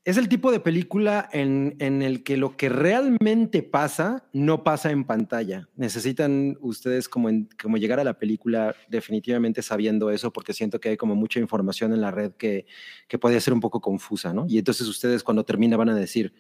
[0.09, 4.91] es el tipo de película en, en, el que lo que realmente pasa no pasa
[4.91, 5.69] en pantalla.
[5.77, 7.29] Necesitan ustedes como,
[7.61, 11.93] como llegar a la película definitivamente sabiendo eso, porque siento que hay como mucha información
[11.93, 12.65] en la red que,
[13.07, 14.47] que puede ser un poco confusa, ¿no?
[14.49, 16.33] Y entonces ustedes cuando termina van a decir,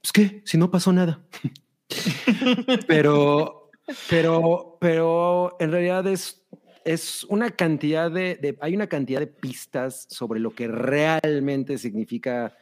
[0.00, 1.20] pues qué, si no pasó nada.
[2.86, 3.72] pero,
[4.08, 6.46] pero, pero en realidad es
[6.84, 12.56] es una cantidad de, hay una cantidad de pistas sobre lo que realmente significa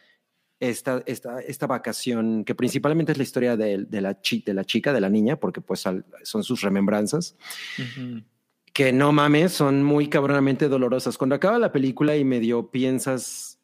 [0.58, 4.92] esta, esta, esta vacación, que principalmente es la historia de, de, la, de la chica,
[4.92, 7.36] de la niña, porque pues son sus remembranzas,
[8.72, 11.16] que no mames, son muy cabronamente dolorosas.
[11.16, 13.58] Cuando acaba la película y medio piensas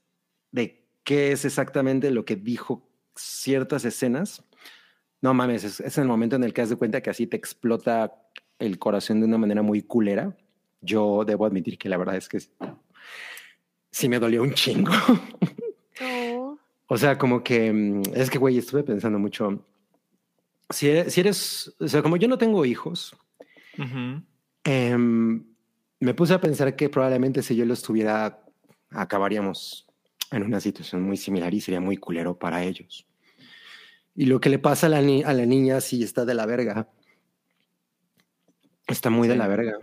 [0.53, 4.42] de qué es exactamente lo que dijo ciertas escenas,
[5.21, 7.37] no mames, es, es el momento en el que has de cuenta que así te
[7.37, 8.23] explota
[8.59, 10.35] el corazón de una manera muy culera
[10.87, 12.38] yo debo admitir que la verdad es que
[13.90, 14.92] sí me dolió un chingo.
[16.88, 19.64] O sea, como que mm, es que, güey, estuve pensando mucho.
[20.70, 23.16] Si eres, si eres, o sea, como yo no tengo hijos,
[24.64, 25.44] em,
[26.01, 28.44] me puse a pensar que probablemente si yo lo estuviera,
[28.90, 29.87] acabaríamos
[30.31, 33.07] en una situación muy similar y sería muy culero para ellos.
[34.14, 36.88] Y lo que le pasa a la, a la niña si está de la verga.
[38.87, 39.79] Está muy de la verga.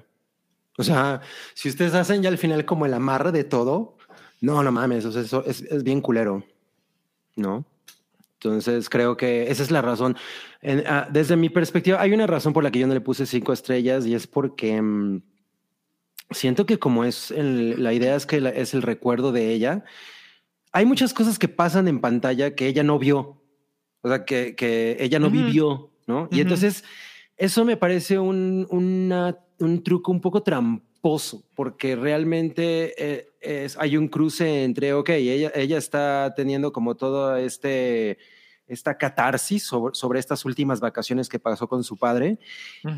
[0.78, 1.22] O sea,
[1.54, 3.98] si ustedes hacen ya al final como el amarre de todo,
[4.42, 6.44] no, no mames, eso es, es, bien culero,
[7.36, 7.66] ¿no?
[8.34, 10.18] Entonces creo que esa es la razón.
[10.86, 13.54] Ah, desde mi perspectiva, hay una razón por la que yo no le puse cinco
[13.54, 15.22] estrellas y es porque mm,
[16.32, 19.86] siento que como es la idea es que es el recuerdo de ella,
[20.74, 23.42] hay muchas cosas que pasan en pantalla que ella no vio,
[24.02, 26.28] o sea, que, que ella no vivió, ¿no?
[26.32, 26.84] Y entonces
[27.38, 33.98] eso me parece un, una un truco un poco tramposo, porque realmente eh, es, hay
[33.98, 38.18] un cruce entre, ok, ella, ella está teniendo como todo este
[38.66, 42.40] esta catarsis sobre, sobre, estas últimas vacaciones que pasó con su padre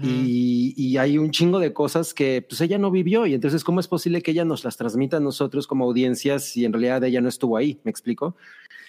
[0.03, 3.79] y, y, hay un chingo de cosas que pues ella no vivió y entonces cómo
[3.79, 7.19] es posible que ella nos las transmita a nosotros como audiencias si en realidad ella
[7.19, 8.35] no estuvo ahí, ¿me explico?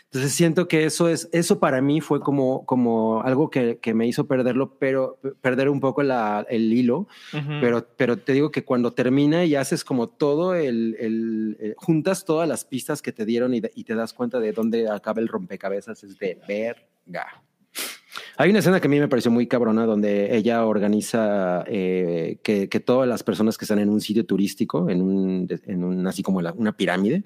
[0.07, 4.07] Entonces siento que eso es, eso para mí fue como, como algo que, que me
[4.07, 7.09] hizo perderlo, pero perder un poco la, el hilo.
[7.61, 12.25] pero, pero te digo que cuando termina y haces como todo el, el, eh, juntas
[12.25, 15.29] todas las pistas que te dieron y, y, te das cuenta de dónde acaba el
[15.29, 17.42] rompecabezas, es de verga.
[18.38, 22.68] Hay una escena que a mí me pareció muy cabrona donde ella organiza eh, que,
[22.68, 26.22] que, todas las personas que están en un sitio turístico, en un, en un así
[26.22, 27.25] como la, una pirámide,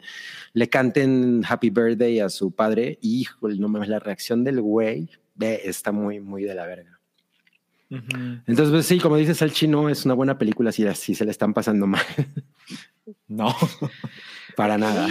[0.52, 2.98] le canten Happy Birthday a su padre.
[3.00, 7.00] Y, híjole, no mames, la reacción del güey está muy, muy de la verga.
[7.90, 11.32] Entonces, pues, sí, como dices, el chino es una buena película si, si se le
[11.32, 12.04] están pasando mal.
[13.26, 13.54] No.
[14.56, 15.08] Para nada.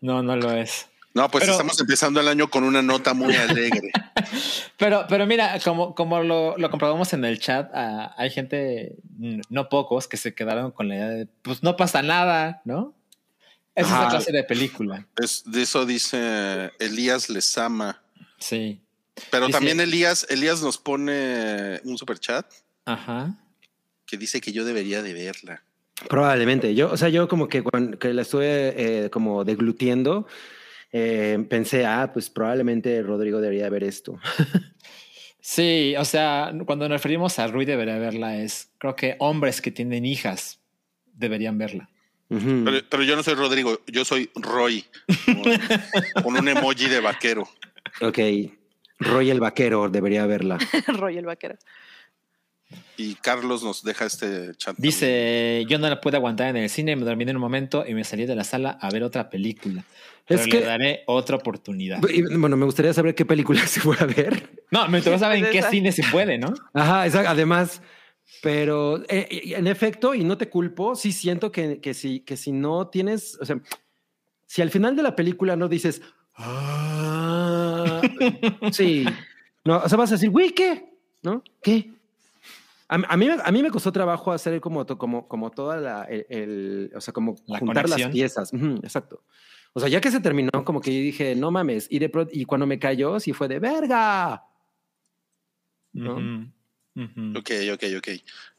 [0.00, 0.88] No, no lo es.
[1.14, 3.90] No, pues estamos empezando el año con una nota muy alegre.
[4.78, 8.96] pero, pero mira, como, como lo, lo comprobamos en el chat, uh, hay gente,
[9.50, 12.94] no pocos, que se quedaron con la idea de, pues no pasa nada, ¿no?
[13.74, 13.96] Esa Ajá.
[13.96, 15.06] es la clase de película.
[15.16, 18.02] Es, de eso dice Elías Lesama.
[18.38, 18.80] Sí.
[19.30, 22.46] Pero dice, también Elías, Elías nos pone un super chat.
[22.84, 23.38] Ajá.
[24.06, 25.62] Que dice que yo debería de verla.
[26.08, 26.74] Probablemente.
[26.74, 30.26] Yo, o sea, yo como que, cuando, que la estuve eh, como deglutiendo,
[30.92, 34.18] eh, pensé, ah, pues probablemente Rodrigo debería ver esto.
[35.40, 39.70] sí, o sea, cuando nos referimos a Rui debería verla es, creo que hombres que
[39.70, 40.60] tienen hijas
[41.14, 41.88] deberían verla.
[42.28, 42.64] Uh -huh.
[42.64, 44.84] pero, pero, yo no soy Rodrigo, yo soy Roy,
[45.26, 47.48] con, con un emoji de vaquero.
[48.00, 48.18] Ok,
[48.98, 50.58] Roy el vaquero debería verla.
[50.86, 51.56] Roy el vaquero.
[52.96, 54.76] Y Carlos nos deja este chat.
[54.78, 55.68] Dice, también.
[55.68, 58.04] yo no la pude aguantar en el cine, me dormí en un momento y me
[58.04, 59.84] salí de la sala a ver otra película.
[60.26, 62.00] Pero es que le daré otra oportunidad.
[62.00, 64.50] Bueno, me gustaría saber qué película se puede ver.
[64.70, 66.54] No, me gustaría saber en qué cine se puede, ¿no?
[66.74, 67.30] Ajá, exacto.
[67.30, 67.82] Además,
[68.40, 72.52] pero eh, en efecto, y no te culpo, sí siento que, que, si, que si
[72.52, 73.60] no tienes, o sea,
[74.46, 76.02] si al final de la película no dices,
[76.36, 78.00] ah,
[78.72, 79.04] sí,
[79.64, 80.92] no, o sea, vas a decir, güey, ¿qué?
[81.22, 81.42] ¿No?
[81.62, 81.90] ¿Qué?
[82.92, 86.26] A, a, mí, a mí me costó trabajo hacer como, como, como toda la, el,
[86.28, 88.10] el o sea, como la juntar conexión.
[88.10, 88.52] las piezas.
[88.52, 89.24] Uh -huh, exacto.
[89.72, 91.86] O sea, ya que se terminó, como que yo dije, no mames.
[91.88, 94.44] Y, de pronto, y cuando me cayó, sí fue de verga.
[95.94, 96.16] ¿No?
[96.16, 96.52] Uh -huh.
[96.96, 97.38] Uh -huh.
[97.38, 98.08] Ok, ok, ok.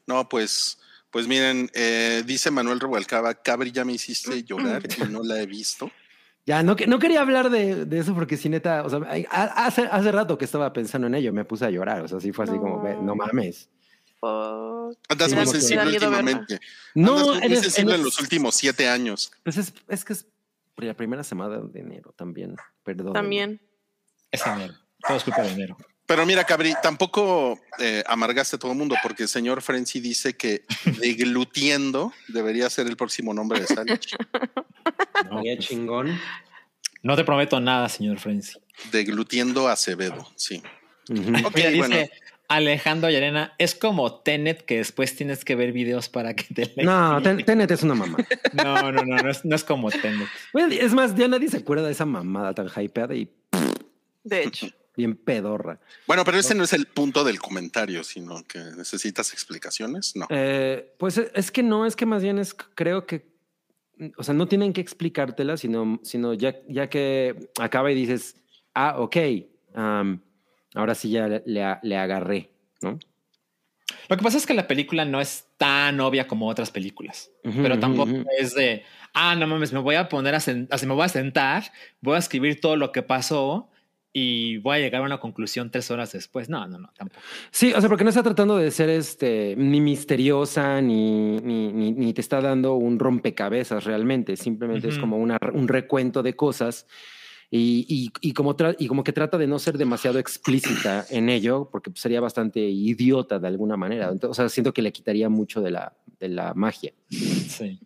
[0.08, 0.80] No, pues,
[1.12, 5.46] pues miren, eh, dice Manuel Revuelcaba, Cabri, ya me hiciste llorar y no la he
[5.46, 5.88] visto.
[6.46, 8.98] Ya, no, no quería hablar de, de, eso porque si neta, o sea,
[9.30, 12.02] hace, hace rato que estaba pensando en ello, me puse a llorar.
[12.02, 12.60] O sea, sí fue así no.
[12.60, 13.70] como, no mames.
[15.08, 16.60] Andas muy sensible últimamente.
[16.94, 19.32] No, Andas muy eres- sensible en los últimos siete años.
[19.42, 20.26] Pues es, es que es
[20.76, 22.56] la primera semana de enero también.
[22.82, 23.12] Perdón.
[23.12, 23.60] También.
[24.30, 24.74] Es enero.
[25.06, 25.76] Todo es culpa de enero.
[26.06, 30.36] Pero mira, Cabri, tampoco eh, amargaste a todo el mundo porque el señor Frenzy dice
[30.36, 30.66] que
[31.00, 34.00] deglutiendo debería ser el próximo nombre de Sánchez.
[35.42, 36.18] Qué chingón.
[37.02, 38.58] No te prometo nada, señor Frenzy.
[38.92, 40.62] Deglutiendo Acevedo, sí.
[41.08, 41.46] Ujú.
[41.46, 41.96] Ok, Mira, dice bueno.
[42.56, 46.72] Alejandro y Arena, es como Tenet que después tienes que ver videos para que te
[46.76, 47.36] la No, explique".
[47.36, 48.18] Ten- Tenet es una mamá.
[48.52, 50.28] No, no, no, no es, no es como Tenet.
[50.70, 53.28] Es más, ya nadie se acuerda de esa mamada tan hypeada y
[54.22, 54.68] De hecho.
[54.96, 55.78] bien pedorra.
[56.06, 60.14] Bueno, pero ese no es el punto del comentario, sino que necesitas explicaciones.
[60.16, 60.26] No.
[60.30, 63.26] Eh, pues es es que no, es que más bien es, creo que,
[64.16, 68.36] o sea, no tienen que explicártela, sino, sino ya, ya que acaba y dices,
[68.74, 69.16] ah, ok,
[69.74, 70.20] am,
[70.74, 72.50] ahora sí ya le, le- le agarré,
[72.82, 72.98] ¿no?
[74.08, 77.78] Lo que pasa es que la película no es tan obvia como otras películas, pero
[77.78, 78.82] tampoco es de,
[79.14, 81.64] ah, no mames, me voy a poner a, sen- así me voy a sentar,
[82.00, 83.70] voy a escribir todo lo que pasó
[84.12, 86.48] y voy a llegar a una conclusión tres horas después.
[86.48, 87.20] No, no, no, tampoco.
[87.50, 91.92] Sí, o sea, porque no está tratando de ser este ni misteriosa ni, ni, ni,
[91.92, 94.36] ni te está dando un rompecabezas realmente.
[94.36, 96.86] Simplemente es como una, un recuento de cosas
[97.56, 101.68] y, y, y como y como que trata de no ser demasiado explícita en ello,
[101.70, 104.08] porque sería bastante idiota de alguna manera.
[104.10, 106.92] Entonces, o sea, siento que le quitaría mucho de la, de la magia.
[107.10, 107.78] Sí.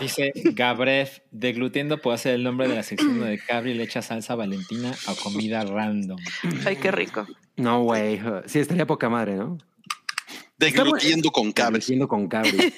[0.00, 4.34] Dice Gabrev, deglutiendo puede ser el nombre de la sección donde Cabri le echa salsa
[4.34, 6.18] valentina a comida random.
[6.66, 7.28] Ay, qué rico.
[7.56, 8.20] No, güey.
[8.46, 9.56] Sí, estaría poca madre, ¿no?
[10.58, 11.84] Deglutiendo con cabres.
[11.84, 12.74] Haciendo con cabri.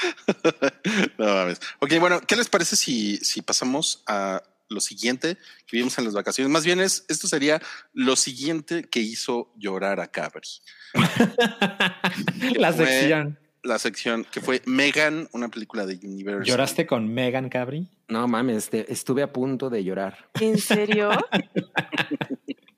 [1.18, 1.60] No mames.
[1.80, 5.36] Ok, bueno, ¿qué les parece si, si pasamos a lo siguiente
[5.66, 6.50] que vimos en las vacaciones?
[6.50, 7.60] Más bien es, esto sería
[7.92, 10.48] lo siguiente que hizo llorar a Cabri.
[12.56, 13.38] La fue- sección.
[13.62, 16.44] La sección que fue Megan, una película de Universal.
[16.46, 17.88] ¿Lloraste con Megan Cabri?
[18.08, 20.30] No mames, este, estuve a punto de llorar.
[20.40, 21.10] ¿En serio?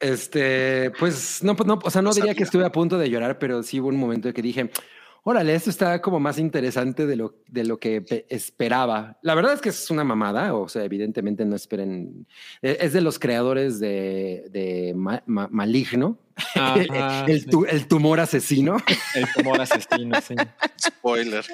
[0.00, 2.35] Este, pues no, no, o sea, no No diría sabía.
[2.35, 4.68] que estuve a punto de llorar, pero sí hubo un momento en que dije,
[5.24, 9.18] órale, esto está como más interesante de lo, de lo que pe- esperaba.
[9.22, 12.26] La verdad es que es una mamada, o sea, evidentemente no esperen.
[12.62, 16.18] eh, Es de los creadores de, de Ma- Ma- Maligno,
[16.54, 17.46] Ajá, el, sí.
[17.50, 18.76] tu- el tumor asesino.
[19.14, 20.35] El tumor asesino, sí.
[20.80, 21.44] Spoiler.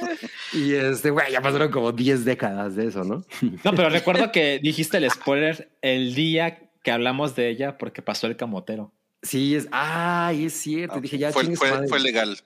[0.52, 3.24] Y este, güey, ya pasaron como 10 décadas de eso, ¿no?
[3.64, 8.28] No, pero recuerdo que dijiste el spoiler el día que hablamos de ella porque pasó
[8.28, 8.92] el camotero.
[9.20, 11.00] Sí, es, ay, es cierto.
[11.00, 12.38] dije, ya fue, fue, fue legal.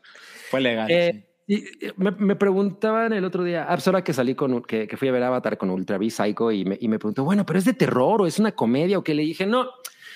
[0.53, 0.91] Fue legal.
[0.91, 4.63] Eh, y, y me, me preguntaban el otro día, ah, pues ahora que salí con,
[4.63, 7.25] que, que fui a ver Avatar con Ultra V Psycho y me, y me preguntó,
[7.25, 9.69] bueno, pero es de terror o es una comedia o qué le dije, no,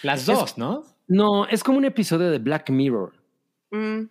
[0.03, 0.85] Las dos, ¿no?
[1.09, 3.13] no, es como un episodio de Black Mirror.
[3.71, 4.03] Mm,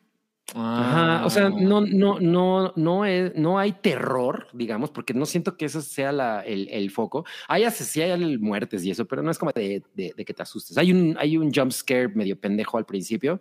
[0.53, 5.57] Ajá, o sea, no, no, no, no, es, no hay terror, digamos, porque no siento
[5.57, 7.25] que ese sea la, el, el foco.
[7.47, 10.43] Hay sí hay muertes y eso, pero no es como de, de- de que te
[10.43, 10.77] asustes.
[10.77, 13.39] Hay un, hay un jump scare medio pendejo al principio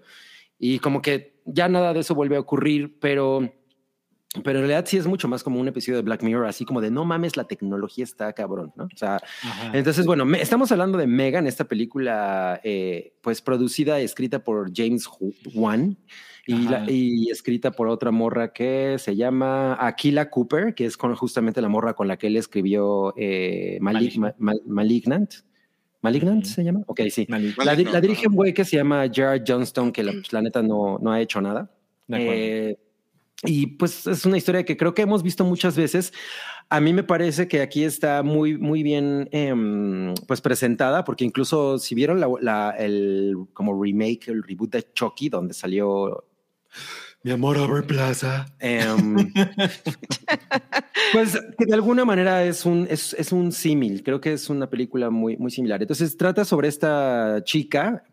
[0.59, 3.53] y como que ya nada de eso vuelve a ocurrir, pero,
[4.43, 6.81] pero en realidad sí es mucho más como un episodio de Black Mirror, así como
[6.81, 8.85] de no mames, la tecnología está cabrón, ¿no?
[8.85, 9.71] O sea, Ajá.
[9.77, 14.73] entonces, bueno, me- estamos hablando de Megan, esta película, eh, pues producida y escrita por
[14.75, 15.09] James
[15.55, 15.97] Wan
[16.47, 21.15] y, la- y escrita por otra morra que se llama Aquila Cooper, que es con,
[21.15, 24.37] justamente la morra con la que él escribió eh, Mali- Malignant.
[24.39, 25.35] Ma- Ma- Malignant.
[26.05, 26.83] ¿Malignant se llama?
[26.87, 27.27] Ok, sí.
[27.29, 30.63] La, la dirige un güey que se llama Gerard Johnston, que la, pues, la neta
[30.63, 31.71] no, no ha hecho nada.
[32.07, 32.69] De.
[32.71, 32.79] Eh,
[33.47, 36.13] y pues es una historia que creo que hemos visto muchas veces.
[36.71, 41.79] A mí me parece que aquí está muy, muy bien em, pues presentada, porque incluso
[41.79, 46.25] si vieron la, la- el como remake, el reboot de Chucky, donde salió
[47.25, 49.17] mi amor Aubrey Plaza, em,
[51.13, 54.03] pues que de alguna manera es un, es, es un símil.
[54.03, 55.81] Creo que es una película muy, muy similar.
[55.81, 58.05] Entonces trata sobre esta chica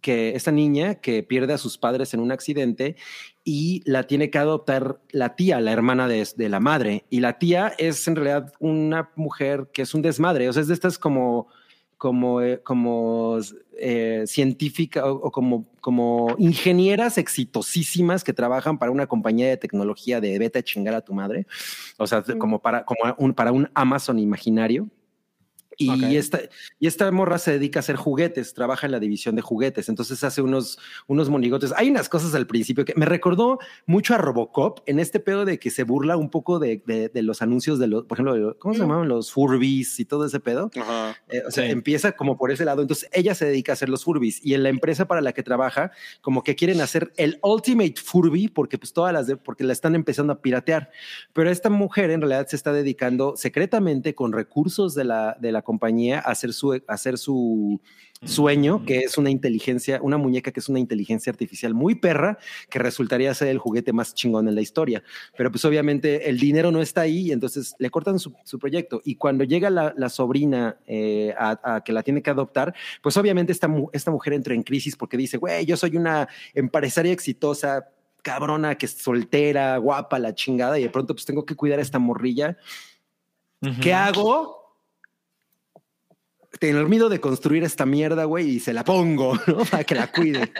[0.00, 2.96] que esta niña que pierde a sus padres en un accidente
[3.44, 7.04] y la tiene que adoptar la tía, la hermana de, de la madre.
[7.10, 10.48] Y la tía es en realidad una mujer que es un desmadre.
[10.48, 11.48] O sea, es de estas como,
[12.04, 13.38] como, eh, como
[13.78, 20.20] eh, científica o, o como, como ingenieras exitosísimas que trabajan para una compañía de tecnología
[20.20, 21.46] de vete a chingar a tu madre.
[21.96, 24.86] O sea, como para, como un, para un Amazon imaginario.
[25.78, 26.40] Y, esta,
[26.78, 30.22] y esta morra se dedica a hacer juguetes, trabaja en la división de juguetes, entonces
[30.24, 31.72] hace unos, unos monigotes.
[31.76, 35.58] Hay unas cosas al principio que me recordó mucho a Robocop en este pedo de
[35.58, 38.58] que se burla un poco de, de- de los anuncios de los, por ejemplo, de-
[38.58, 39.08] ¿cómo se llamaban?
[39.08, 40.70] Los Furbies y todo ese pedo.
[40.80, 41.16] Ajá.
[41.28, 41.70] Eh, o sea, Sí.
[41.70, 42.82] empieza como por ese lado.
[42.82, 45.42] Entonces ella se dedica a hacer los Furbies y en la empresa para la que
[45.42, 49.72] trabaja, como que quieren hacer el Ultimate Furby porque pues todas las de, porque la
[49.72, 50.90] están empezando a piratear.
[51.32, 55.62] Pero esta mujer en realidad se está dedicando secretamente con recursos de la, de la
[55.64, 57.80] compañía a hacer su, a hacer su
[58.22, 62.38] sueño, que es una inteligencia, una muñeca que es una inteligencia artificial muy perra,
[62.70, 65.02] que resultaría ser el juguete más chingón en la historia.
[65.36, 69.02] Pero pues obviamente el dinero no está ahí y entonces le cortan su, su proyecto.
[69.04, 73.16] Y cuando llega la, la sobrina eh, a, a que la tiene que adoptar, pues
[73.16, 77.88] obviamente esta, esta mujer entra en crisis porque dice, güey, yo soy una empresaria exitosa,
[78.22, 81.82] cabrona, que es soltera, guapa, la chingada, y de pronto pues tengo que cuidar a
[81.82, 82.56] esta morrilla.
[83.80, 84.63] ¿Qué hago?
[86.58, 89.64] Tener miedo de construir esta mierda, güey, y se la pongo, ¿no?
[89.64, 90.52] Para que la cuide.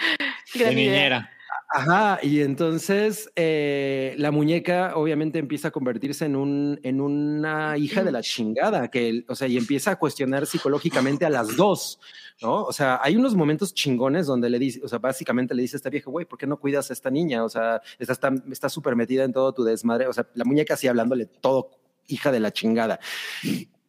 [0.54, 1.30] De niñera.
[1.74, 8.04] Ajá, y entonces eh, la muñeca obviamente empieza a convertirse en, un, en una hija
[8.04, 11.98] de la chingada, que, o sea, y empieza a cuestionar psicológicamente a las dos,
[12.42, 12.64] ¿no?
[12.64, 15.78] O sea, hay unos momentos chingones donde le dice, o sea, básicamente le dice a
[15.78, 17.42] esta vieja, güey, ¿por qué no cuidas a esta niña?
[17.42, 20.74] O sea, está, está, está súper metida en todo tu desmadre, o sea, la muñeca
[20.74, 21.70] así hablándole todo,
[22.06, 23.00] hija de la chingada.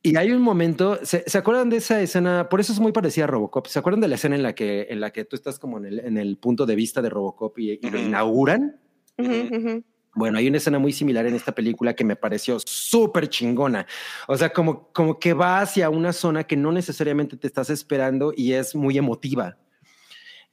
[0.06, 2.50] Y hay un momento, ¿se, ¿se acuerdan de esa escena?
[2.50, 3.68] Por eso es muy parecida a Robocop.
[3.68, 5.86] ¿Se acuerdan de la escena en la que, en la que tú estás como en
[5.86, 8.82] el, en el punto de vista de Robocop y, y lo inauguran?
[10.16, 13.88] Bueno, hay una escena muy similar en esta película que me pareció súper chingona.
[14.28, 18.34] O sea, como, como que va hacia una zona que no necesariamente te estás esperando
[18.36, 19.58] y es muy emotiva.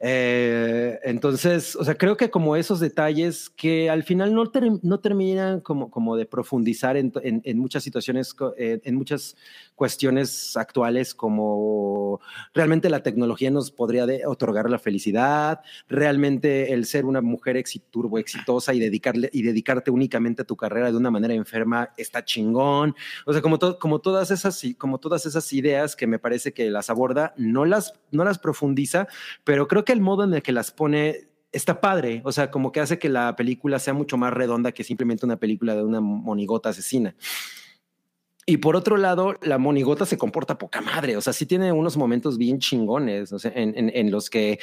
[0.03, 4.99] Eh, entonces, o sea, creo que como esos detalles que al final no, ter- no
[4.99, 9.37] terminan como, como de profundizar en, en- muchas situaciones, eh, en muchas
[9.75, 12.21] cuestiones actuales, como
[12.55, 18.19] realmente la tecnología nos podría otorgar la felicidad, realmente el ser una mujer exi- turbo
[18.19, 22.95] exitosa y dedicarle y dedicarte únicamente a tu carrera de una manera enferma está chingón.
[23.27, 26.71] O sea, como, to- como todas esas como todas esas ideas que me parece que
[26.71, 29.07] las aborda, no las no las profundiza,
[29.45, 32.71] pero creo que el modo en el que las pone está padre, o sea, como
[32.73, 36.01] que hace que la película sea mucho más redonda que simplemente una película de una
[36.01, 37.17] monigota asesina.
[38.47, 41.97] Y por otro lado, la monigota se comporta poca madre, o sea, sí tiene unos
[41.97, 44.59] momentos bien chingones, o sea, en, en- en los que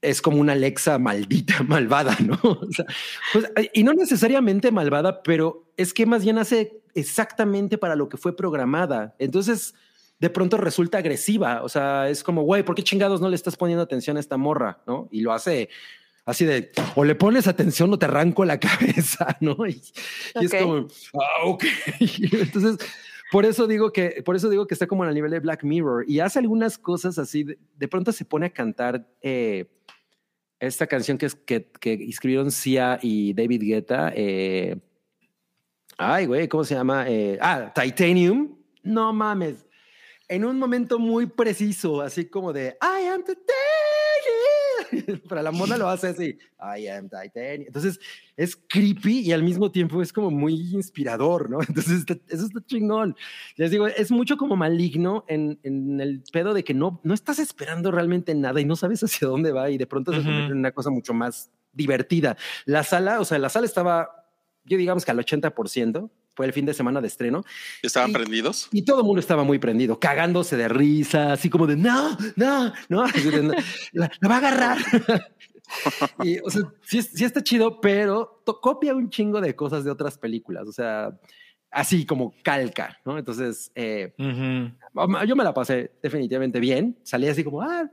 [0.00, 2.38] es como una Alexa maldita, malvada, ¿no?
[2.42, 2.84] O sea,
[3.32, 8.16] pues, y no necesariamente malvada, pero es que más bien hace exactamente para lo que
[8.16, 9.14] fue programada.
[9.18, 9.74] Entonces,
[10.18, 13.56] de pronto resulta agresiva, o sea, es como, güey, ¿por qué chingados no le estás
[13.56, 14.82] poniendo atención a esta morra?
[14.86, 15.08] ¿No?
[15.12, 15.68] Y lo hace
[16.24, 19.56] así de, o le pones atención o te arranco la cabeza, ¿no?
[19.66, 19.80] Y,
[20.40, 21.64] y es como, ah, ok.
[22.32, 22.76] Entonces,
[23.30, 26.04] por eso digo que, por eso digo que está como al nivel de Black Mirror
[26.08, 27.44] y hace algunas cosas así.
[27.44, 29.70] De, de pronto se pone a cantar eh,
[30.60, 34.12] esta canción que, es, que, que escribieron Sia y David Guetta.
[34.14, 34.76] eh,
[35.96, 37.08] ay, güey, ¿cómo se llama?
[37.08, 38.56] Eh, ah, Titanium.
[38.82, 39.67] No mames.
[40.28, 45.20] En un momento muy preciso, así como de I am Titanium.
[45.28, 46.38] Para la moda lo hace así.
[46.60, 47.66] I am Titanium.
[47.66, 47.98] Entonces
[48.36, 51.58] es creepy y al mismo tiempo es como muy inspirador, ¿no?
[51.68, 53.16] Entonces está- eso está chingón.
[53.56, 57.38] Les digo, es mucho como maligno en, en el pedo de que no, no estás
[57.38, 60.26] esperando realmente nada y no sabes hacia dónde va y de pronto se Ujú.
[60.26, 62.36] convierte en una cosa mucho más divertida.
[62.64, 64.26] La sala, o sea, la sala estaba,
[64.64, 67.44] yo digamos que al 80%, fue el fin de semana de estreno
[67.82, 68.68] ¿Estaban Y- prendidos?
[68.70, 72.72] y todo el mundo estaba muy prendido, cagándose de risa, así como de no, no,
[72.88, 73.54] no, de, "No,
[73.92, 74.78] la, la va a agarrar.
[76.22, 79.90] y, o sea, sí, sí está chido, pero to- copia un chingo de cosas de
[79.90, 81.10] otras películas, o sea,
[81.72, 83.18] así como calca, ¿no?
[83.18, 85.26] Entonces, eh, Ujú.
[85.26, 87.90] yo me la pasé definitivamente bien, salí así como, ah,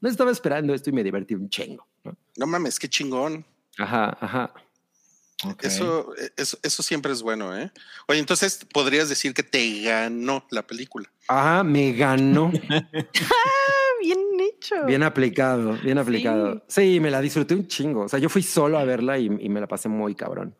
[0.00, 1.84] no estaba esperando esto y me divertí un chingo.
[2.04, 2.16] ¿no?
[2.36, 3.44] No mames, qué chingón.
[3.76, 4.54] Ajá, ajá.
[5.60, 7.70] Eso, eso, eso siempre es bueno, ¿eh?
[8.08, 11.08] Oye, entonces podrías decir que te ganó la película.
[11.28, 12.52] Ajá, me ganó.
[12.70, 14.86] Ah, bien hecho.
[14.86, 16.64] Bien aplicado, bien aplicado.
[16.68, 17.00] Sí.
[17.00, 18.02] me la disfruté un chingo.
[18.02, 20.56] O sea, yo fui solo a verla y, y me la pasé muy cabrón.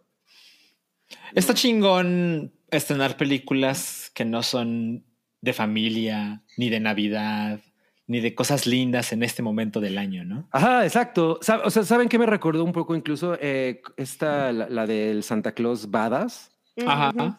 [1.35, 5.05] Está chingón estrenar películas que no son
[5.41, 7.61] de familia, ni de Navidad,
[8.09, 10.49] ni de cosas lindas en este momento del año, ¿no?
[10.51, 11.39] Ajá, exacto.
[11.41, 15.53] O sea, ¿saben qué me recordó un poco incluso eh, esta, la, la del Santa
[15.53, 16.51] Claus Badass?
[16.77, 17.39] Ujú, Ajá.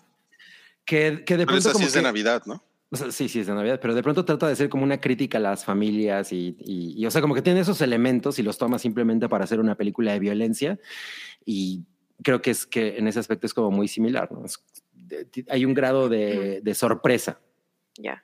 [0.85, 2.63] Que, que de Pero pronto esa sí como es de que- Navidad, ¿no?
[2.91, 4.99] O sea, sí, sí, es de Navidad, pero de pronto trata de ser como una
[4.99, 8.43] crítica a las familias y, y- y, o sea, como que tiene esos elementos y
[8.43, 10.79] los toma simplemente para hacer una película de violencia
[11.45, 11.83] y
[12.23, 14.43] creo que es que en ese aspecto es como muy similar, ¿no?
[14.45, 14.63] Es-
[14.93, 17.39] de- hay un grado de, de sorpresa.
[17.97, 18.23] Ya.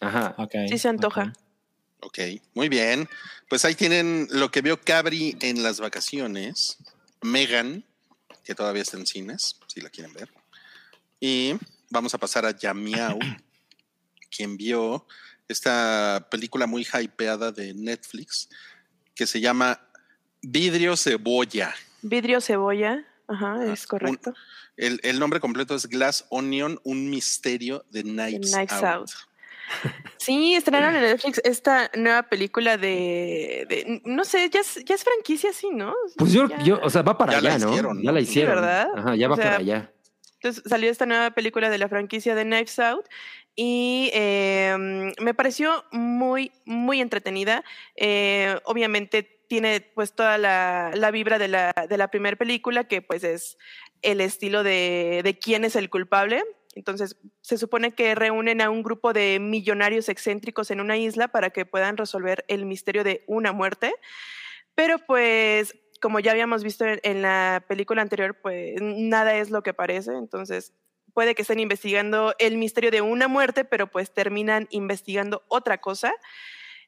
[0.00, 0.34] Ajá.
[0.36, 0.52] Ok.
[0.68, 1.32] Sí se antoja.
[2.00, 2.18] Ok,
[2.54, 3.08] muy bien.
[3.48, 6.78] Pues ahí tienen lo que vio Cabri en las vacaciones.
[7.22, 7.84] Megan,
[8.44, 10.30] que todavía está en cines, si la quieren ver.
[11.20, 11.54] Y
[11.90, 13.18] vamos a pasar a Yamiao,
[14.30, 15.06] quien vio
[15.48, 18.48] esta película muy hypeada de Netflix
[19.14, 19.80] que se llama
[20.42, 21.74] Vidrio Cebolla.
[22.02, 23.04] Vidrio cebolla.
[23.26, 24.32] Ajá, es correcto.
[24.76, 28.84] El, el nombre completo es Glass Onion, un misterio de Knives, Knives Out.
[28.84, 29.10] Out.
[30.16, 35.04] Sí, estrenaron en Netflix esta nueva película de, de- no sé, ya es, ya es
[35.04, 35.94] franquicia, sí, ¿no?
[36.16, 36.58] Pues yo, Ya.
[36.58, 37.70] yo, o sea, va para Ya la allá, ¿no?
[37.70, 38.54] hicieron, Ya la Sí, hicieron.
[38.56, 38.88] ¿verdad?
[38.96, 39.92] Ajá, ya O va sea, para allá.
[40.40, 43.06] Entonces salió esta nueva película de la franquicia de Knives Out
[43.56, 44.76] y eh,
[45.20, 47.64] me pareció muy, muy entretenida.
[47.96, 53.02] Eh, obviamente tiene pues toda la, la vibra de la, de la primera película, que
[53.02, 53.56] pues es
[54.02, 56.44] el estilo de, de quién es el culpable.
[56.78, 61.50] Entonces, se supone que reúnen a un grupo de millonarios excéntricos en una isla para
[61.50, 63.92] que puedan resolver el misterio de una muerte.
[64.76, 69.74] Pero pues, como ya habíamos visto en, la película anterior, pues nada es lo que
[69.74, 70.12] parece.
[70.12, 70.72] Entonces,
[71.14, 76.14] puede que estén investigando el misterio de una muerte, pero pues terminan investigando otra cosa.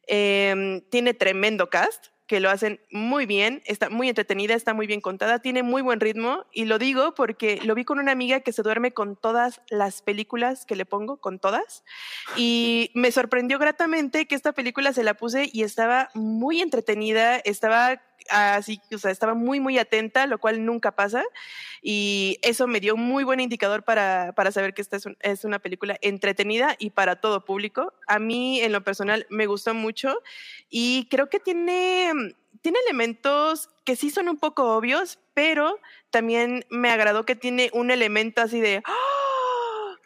[0.07, 5.01] Em, tiene tremendo cast que lo hacen muy bien, está muy entretenida, está muy bien
[5.01, 8.53] contada, tiene muy buen ritmo y lo digo porque lo vi con una amiga que
[8.53, 11.83] se duerme con todas las películas que le pongo, con todas,
[12.37, 18.01] y me sorprendió gratamente que esta película se la puse y estaba muy entretenida, estaba
[18.29, 21.25] así, o sea, estaba muy, muy atenta, lo cual nunca pasa.
[21.83, 25.17] Y eso me dio un muy buen indicador para, para saber que esta es, un-
[25.21, 27.93] es una película entretenida y para todo público.
[28.07, 30.21] A mí, en lo personal, me gustó mucho
[30.69, 32.13] y creo que tiene,
[32.63, 35.79] tiene elementos que sí son un poco obvios, pero
[36.11, 38.83] también me agradó que tiene un elemento así de...
[38.85, 38.95] ¡ah!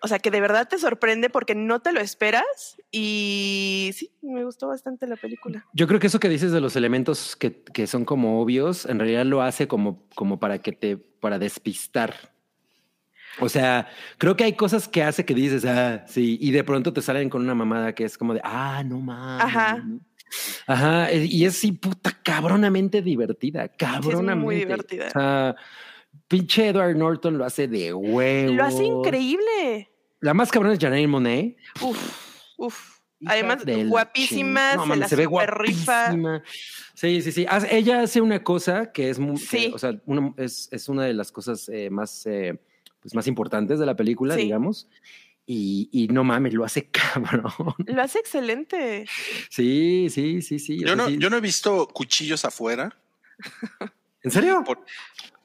[0.02, 4.44] O sea, que de verdad te sorprende porque no te lo esperas y sí, me
[4.44, 5.64] gustó bastante la película.
[5.72, 8.98] Yo creo que eso que dices de los elementos que, que son como obvios, en
[8.98, 12.34] realidad lo hace como, como para que te, para despistar.
[13.40, 13.88] O sea,
[14.18, 17.30] creo que hay cosas que hace que dices, ah, sí, y de pronto te salen
[17.30, 19.44] con una mamada que es como de, ah, no mames.
[19.44, 19.84] Ajá.
[20.66, 24.34] Ajá, eh, y es sí, puta, cabronamente divertida, cabronamente.
[24.44, 25.06] muy divertida.
[25.08, 25.56] O sea,
[26.28, 28.54] pinche Edward Norton lo hace de huevo.
[28.54, 29.90] Lo hace increíble.
[30.20, 31.56] La más cabrona es Janelle Monet.
[31.80, 31.98] Uf,
[32.56, 32.94] uf.
[33.20, 36.06] Hija Además, guapísima, No, se la se ve rifa.
[36.08, 36.42] guapísima.
[36.94, 37.46] Sí, sí, sí.
[37.70, 41.14] Ella hace una cosa que es muy, que, o sea, una- es, es una de
[41.14, 42.58] las cosas eh, más, eh,
[43.00, 44.42] pues más importantes de la película, Sí.
[44.42, 44.88] digamos.
[45.46, 47.52] Y, y no mames, lo hace cabrón.
[47.86, 49.06] Lo hace excelente.
[49.50, 50.80] Sí, sí, sí, sí.
[50.80, 51.18] Yo no, sí.
[51.18, 52.96] yo no he visto cuchillos afuera.
[54.22, 54.62] ¿En serio?
[54.64, 54.84] Por-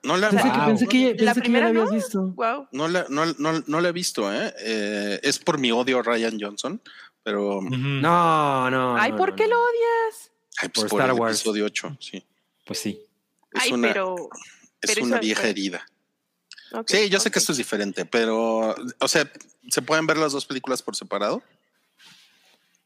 [0.04, 0.66] no la, Pensé, que, Wow.
[0.68, 1.96] pensé que, pensé La que ya primera la habías no.
[1.96, 2.22] visto.
[2.36, 2.68] Wow.
[2.72, 4.54] no la, no, no- no la he visto, ¿eh?
[4.60, 6.82] Eh, Es por mi odio a Ryan Johnson,
[7.22, 8.96] pero No, no.
[8.98, 9.56] Ay, no, ¿por no, qué no.
[9.56, 10.32] lo odias?
[10.62, 11.36] ay, pues por por, Star el Wars.
[11.40, 12.24] episodio 8, sí.
[12.66, 13.02] Pues sí.
[13.52, 14.16] Es Ay, una, pero.
[14.82, 15.86] es pero una vieja herida.
[16.86, 19.30] Sí, yo sé que esto es diferente, pero, o sea,
[19.72, 21.42] ¿se pueden ver las dos películas por separado?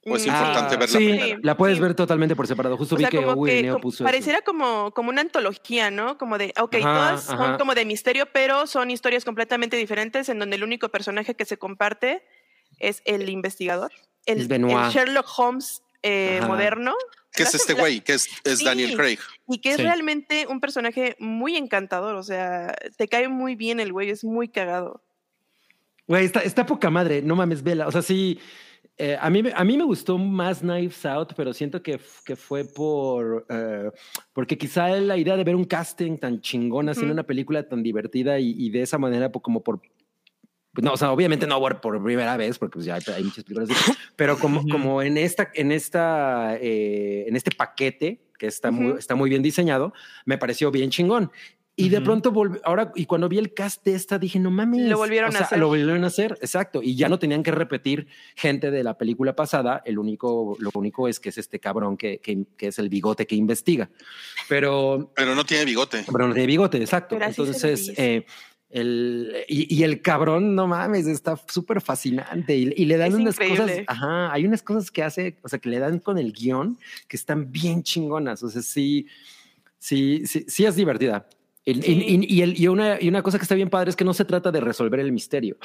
[0.05, 0.77] ¿O es Mm, importante sí.
[0.77, 1.39] ver la Sí, primera?
[1.41, 1.81] la puedes Sí.
[1.81, 2.75] ver totalmente por separado.
[2.75, 4.03] Justo O vi sea, que como Owen que Neo puso eso.
[4.03, 6.17] pareciera como, como una antología, ¿no?
[6.17, 10.39] Como de, ok, Ajá, todas son como de misterio, pero son historias completamente diferentes en
[10.39, 12.21] donde el único personaje que se comparte
[12.79, 13.93] es el investigador,
[14.25, 14.75] el, Es Benoit.
[14.87, 16.93] el Sherlock Holmes eh, moderno.
[17.31, 18.01] ¿Qué La- es este güey?
[18.01, 18.65] Que es, es Sí.
[18.65, 19.19] Daniel Craig.
[19.47, 19.83] Y que es Sí.
[19.83, 24.49] realmente un personaje muy encantador, o sea, te cae muy bien el güey, es muy
[24.49, 25.01] cagado.
[26.07, 27.87] Güey, está, está poca madre, no mames, vela.
[27.87, 28.39] O sea, sí,
[28.97, 32.65] eh, a, mí, a mí me gustó más Knives Out, pero siento que, que fue
[32.65, 33.45] por.
[33.49, 33.89] eh,
[34.33, 37.19] porque quizá la idea de ver un casting tan chingón haciendo Ujú.
[37.19, 39.79] una película tan divertida y, y de esa manera, como por.
[40.73, 43.23] pues, no, o sea, obviamente no por, por primera vez, porque pues, ya hay, hay
[43.23, 48.47] muchas películas así, pero como, como en esta, en esta, eh, en este paquete que
[48.47, 48.97] está muy, Ujú.
[48.99, 49.93] está muy bien diseñado,
[50.25, 51.31] me pareció bien chingón.
[51.75, 52.05] Y de Ujú.
[52.05, 54.87] pronto, volv- ahora, y cuando vi el cast de esta, dije, no mames.
[54.87, 55.57] Lo volvieron o a sea, hacer.
[55.57, 56.83] Lo volvieron a hacer, exacto.
[56.83, 58.05] Y ya no tenían que repetir
[58.35, 59.81] gente de la película pasada.
[59.83, 63.25] El único, lo único es que es este cabrón que, que, que es el bigote
[63.25, 63.89] que investiga.
[64.47, 66.05] Pero, Pero no tiene bigote.
[66.11, 67.15] pero no tiene bigote, exacto.
[67.17, 68.15] Pero así se le Entonces, dice.
[68.17, 68.25] eh,
[68.69, 72.55] el, y, y el cabrón, no mames, está súper fascinante.
[72.55, 73.57] Y, y le dan Es unas increíble.
[73.63, 76.77] cosas, ajá, hay unas cosas que hace, o sea, que le dan con el guion
[77.07, 78.43] que están bien chingonas.
[78.43, 79.07] O sea, sí,
[79.79, 81.27] sí, sí, sí es divertida.
[81.65, 81.91] Y, y- Sí.
[82.27, 84.13] y- y el- y una, y una cosa que está bien padre es que no
[84.13, 85.57] se trata de resolver el misterio.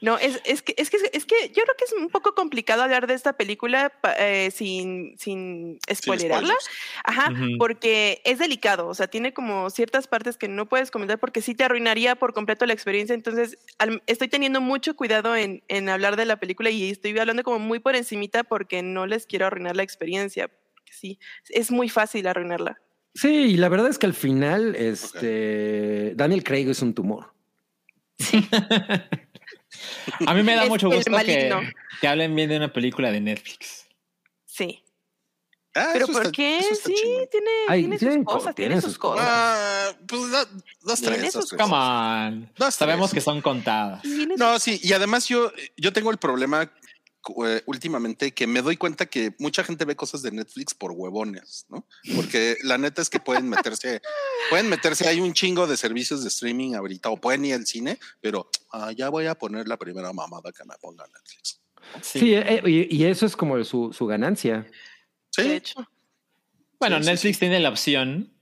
[0.00, 2.82] No, es, es, que, es, que, es que yo creo que es un poco complicado
[2.82, 6.54] hablar de esta película eh, sin, sin spoilerarla.
[7.04, 11.40] Ajá, porque es delicado, o sea, tiene como ciertas partes que no puedes comentar porque
[11.40, 13.14] sí te arruinaría por completo la experiencia.
[13.14, 17.44] Entonces, al- estoy teniendo mucho cuidado en, en hablar de la película y estoy hablando
[17.44, 20.50] como muy por encimita porque no les quiero arruinar la experiencia.
[20.90, 22.80] Sí, es muy fácil arruinarla.
[23.14, 27.32] Sí, y la verdad es que al final, este Daniel Craig es un tumor.
[30.26, 33.86] A mí me da Es mucho gusto que, hablen bien de una película de Netflix.
[34.46, 34.82] Sí.
[35.74, 36.60] Ah, Pero ¿por está- qué?
[36.84, 36.94] Sí,
[37.30, 39.26] tiene, Ay, tiene sus cosas, tiene sus sus cosas.
[39.26, 40.46] Ah, pues da-
[40.82, 41.50] dos, tres, dos.
[41.50, 42.50] Come on.
[42.58, 43.22] Dos, Sabemos tres.
[43.22, 44.04] que son contadas.
[44.36, 46.70] No, sí, y además yo, yo tengo el problema
[47.44, 51.66] eh, últimamente que me doy cuenta que mucha gente ve cosas de Netflix por huevones,
[51.68, 51.86] ¿no?
[52.16, 54.00] Porque la neta es que pueden meterse,
[54.50, 57.98] pueden meterse, hay un chingo de servicios de streaming ahorita, o pueden ir al cine,
[58.20, 61.60] pero ah, ya voy a poner la primera mamada que me ponga Netflix.
[62.00, 64.66] Sí, eh, y, y eso es como su, su ganancia.
[65.30, 65.88] Sí, De hecho.
[66.78, 68.32] Bueno, Sí, sí, Netflix tiene la opción,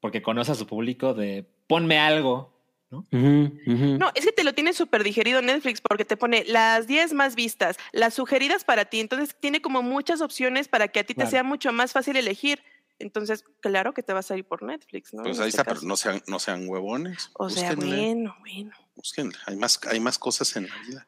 [0.00, 2.57] porque conoce a su público, de ponme algo.
[2.90, 4.10] ¿No?
[4.14, 7.76] Es que te lo tiene súper digerido Netflix porque te pone las 10 más vistas,
[7.92, 9.00] las sugeridas para ti.
[9.00, 11.28] Entonces tiene como muchas opciones para que a ti Claro.
[11.28, 12.62] te sea mucho más fácil elegir.
[12.98, 15.22] Entonces, claro que te vas a ir por Netflix, ¿no?
[15.22, 17.30] pues ahí este está, pero no sean, no sean huevones.
[17.34, 18.72] O sea, bueno, bueno.
[18.96, 19.36] búsquenle.
[19.46, 21.06] Hay más, hay más cosas en la vida.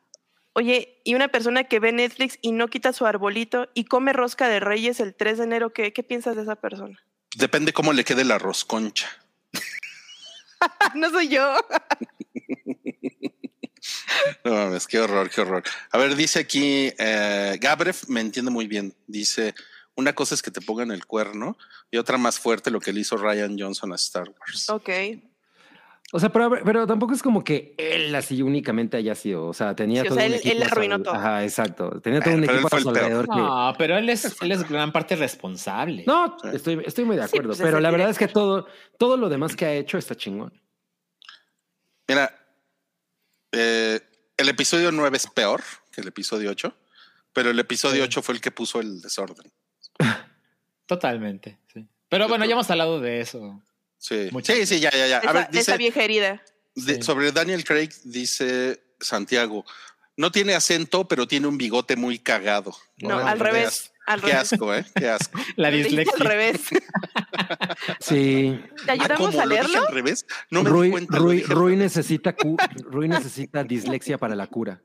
[0.52, 4.48] Oye, y una persona que ve Netflix y no quita su arbolito y come rosca
[4.48, 6.98] de reyes el 3 de enero, ¿qué, qué piensas de esa persona?
[7.36, 9.08] Depende cómo le quede la rosconcha.
[10.94, 11.56] no soy yo.
[14.44, 15.62] No mames, qué horror, qué horror.
[15.90, 18.94] A ver, dice aquí, eh, Gabrev me entiende muy bien.
[19.06, 19.54] Dice,
[19.94, 21.56] una cosa es que te pongan el cuerno
[21.90, 24.68] y otra más fuerte lo que le hizo Ryan Johnson a Star Wars.
[24.68, 24.90] ok.
[26.12, 29.46] O sea, pero, pero tampoco es como que él así únicamente haya sido.
[29.46, 30.56] O sea, tenía Sí, o todo sea, un él- equipo.
[30.56, 31.14] él arruinó todo.
[31.14, 32.00] Ajá, exacto.
[32.00, 33.36] Tenía todo un equipo a su alrededor que.
[33.36, 36.02] No, pero él es, él es gran parte responsable.
[36.08, 37.48] No, estoy, estoy muy de Sí, acuerdo.
[37.50, 38.66] pues es pero la verdad es que todo,
[38.98, 40.52] todo lo demás que ha hecho está chingón.
[42.08, 42.34] Mira,
[43.52, 44.00] eh,
[44.36, 46.74] el episodio 9 es peor que el episodio 8,
[47.32, 48.08] pero el episodio Sí.
[48.08, 49.52] 8 fue el que puso el desorden.
[50.86, 51.58] Totalmente.
[51.72, 51.86] sí.
[52.08, 53.62] Pero bueno, ya hemos hablado de eso.
[54.02, 55.18] Sí, Muchas sí, sí, ya, ya, ya.
[55.18, 56.42] A Esa, ver, esa dice, vieja herida.
[56.74, 57.02] de- Sí.
[57.02, 59.64] sobre Daniel Craig, dice Santiago,
[60.16, 62.74] no tiene acento, pero tiene un bigote muy cagado.
[62.96, 63.92] No, al qué revés.
[64.06, 64.52] Al Qué revés.
[64.54, 64.84] asco, ¿eh?
[64.96, 65.38] Qué asco.
[65.56, 66.14] La dislexia.
[66.18, 66.60] al revés.
[68.00, 68.58] Sí.
[68.84, 69.40] ¿Te ayudamos Ah, ¿cómo?
[69.40, 69.86] a ¿Lo dije leerlo?
[69.88, 70.26] al revés?
[70.50, 71.18] No me di Rui, cuenta.
[71.18, 72.56] Rui- Rui necesita cu-
[72.90, 74.82] Rui necesita dislexia para la cura.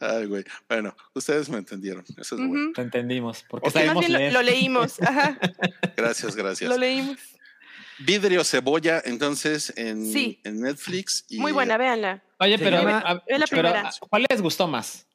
[0.00, 0.44] Ay, güey.
[0.68, 2.04] Bueno, ustedes me entendieron.
[2.16, 2.72] Eso es bueno.
[2.74, 3.44] Te entendimos.
[3.48, 3.74] Porque Ok.
[3.74, 4.32] Más sabemos lo, leer.
[4.32, 5.00] lo leímos.
[5.02, 5.38] Ajá,
[5.96, 6.68] Gracias, gracias.
[6.70, 7.18] lo leímos.
[8.00, 10.40] Vidrio Cebolla, entonces, en, Sí.
[10.44, 11.24] en Netflix.
[11.28, 12.22] Y, Muy buena, véanla.
[12.38, 13.90] Oye, pero, llama- a- es la pero, primera.
[14.08, 15.06] ¿cuál les gustó más?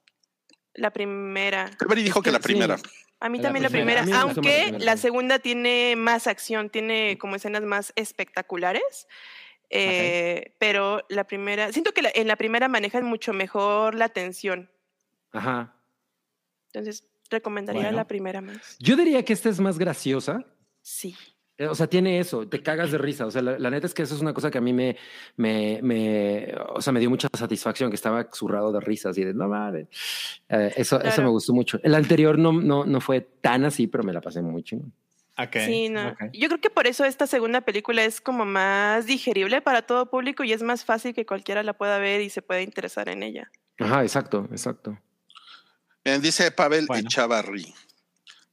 [0.74, 1.70] La primera.
[1.78, 2.78] Cabri dijo que que la primera.
[2.78, 2.84] sí.
[3.22, 4.06] A mí también la primera.
[4.06, 4.80] la aunque primera.
[4.80, 9.08] la segunda tiene más acción, tiene como escenas más espectaculares.
[9.74, 14.70] Eh, Pero la primera, siento que la- en la primera manejan mucho mejor la tensión.
[15.32, 15.76] Ajá.
[16.74, 17.98] Entonces, recomendaría Bueno.
[17.98, 18.78] la primera más.
[18.80, 20.46] Yo diría que esta es más graciosa.
[20.82, 21.16] Sí.
[21.58, 23.26] Eh, O sea, tiene eso, te cagas de risa.
[23.28, 24.98] O sea, la, la neta es que eso es una cosa que a mí me,
[25.38, 29.34] me, me, o sea, me dio mucha satisfacción, que estaba zurrado de risas y de
[29.36, 29.88] no mames.
[30.50, 31.24] Eh, eso, eso Claro.
[31.24, 31.80] me gustó mucho.
[31.84, 34.92] El anterior no, no, no fue tan así, pero me la pasé muy chingón.
[35.38, 36.10] Ok, Sí, no.
[36.10, 36.20] ok.
[36.34, 40.44] Yo creo que por eso esta segunda película es como más digerible para todo público
[40.44, 43.52] y es más fácil que cualquiera la pueda ver y se pueda interesar en ella.
[43.80, 45.00] Ajá, exacto, exacto.
[46.06, 47.08] Bien, dice Pavel Bueno.
[47.08, 47.74] Echavarri.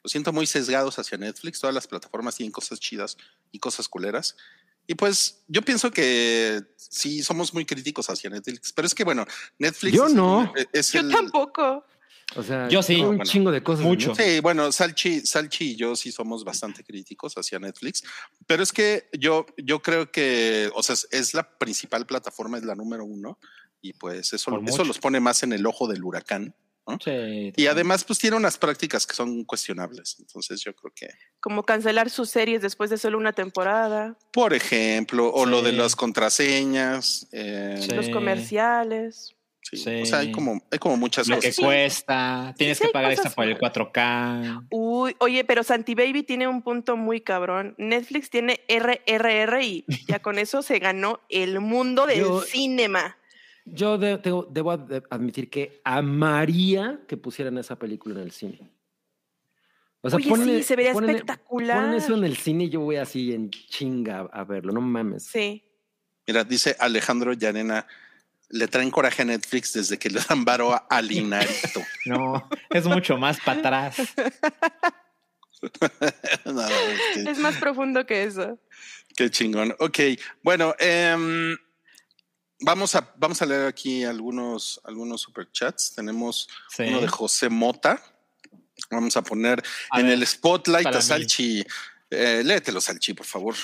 [0.02, 1.60] Lo siento muy sesgados hacia Netflix.
[1.60, 3.18] Todas las plataformas tienen cosas chidas
[3.52, 4.36] y cosas culeras.
[4.86, 9.26] Y pues yo pienso que sí somos muy críticos hacia Netflix, pero es que bueno,
[9.58, 10.52] Netflix Yo es el- no.
[10.72, 11.84] es Yo el- tampoco.
[12.36, 13.00] O sea, Yo sí.
[13.00, 13.84] un Bueno, chingo de cosas.
[13.84, 14.08] mucho.
[14.10, 14.28] Netflix.
[14.34, 18.04] Sí, bueno, Salchi, Salchi y yo sí somos bastante críticos hacia Netflix,
[18.46, 22.74] pero es que yo, yo creo que, o sea, es, la principal plataforma, es la
[22.74, 23.38] número uno,
[23.82, 24.84] y pues eso, Por eso mucho.
[24.84, 26.54] los pone más en el ojo del huracán.
[27.04, 30.16] Sí, Y además, pues tiene unas prácticas que son cuestionables.
[30.18, 31.08] Entonces, yo creo que,
[31.38, 35.76] Como cancelar sus series después de solo una temporada, por ejemplo, o lo de Sí.
[35.76, 37.94] las contraseñas, eh, Sí.
[37.94, 39.36] los comerciales.
[39.62, 40.02] Sí, Sí.
[40.02, 41.48] o sea, hay como, hay como muchas lo cosas.
[41.48, 41.62] que sí.
[41.62, 43.60] cuesta, tienes sí que pagar extra por el malas.
[43.60, 44.66] 4K.
[44.70, 47.74] Uy, oye, pero Santi Baby tiene un punto muy cabrón.
[47.78, 53.16] Netflix tiene RRR y ya con eso se ganó el mundo del Yo- cinema.
[53.66, 58.70] Yo de- tengo- debo ad- admitir que amaría que pusieran esa película en el cine.
[60.02, 61.76] O Oye, sí, se vería ponen- espectacular.
[61.82, 65.24] Ponen eso en el cine y yo voy así en chinga a verlo, no mames.
[65.26, 65.62] Sí.
[66.26, 67.86] Mira, dice Alejandro Llarena,
[68.50, 71.82] le traen coraje a Netflix desde que le dan varo a Alinarito.
[72.06, 73.96] No, es mucho más para atrás.
[76.44, 78.58] No, es que- Es más profundo que eso.
[79.14, 79.74] Qué chingón.
[79.78, 79.98] Ok,
[80.42, 81.54] bueno, em,
[82.60, 85.94] vamos, a, vamos a leer aquí algunos, algunos superchats.
[85.94, 86.84] Tenemos Sí.
[86.84, 88.02] uno de José Mota.
[88.90, 91.02] Vamos a poner A en ver, el spotlight a.
[91.02, 91.62] Salchi.
[92.10, 93.54] Eh, léetelo, Salchi, por favor.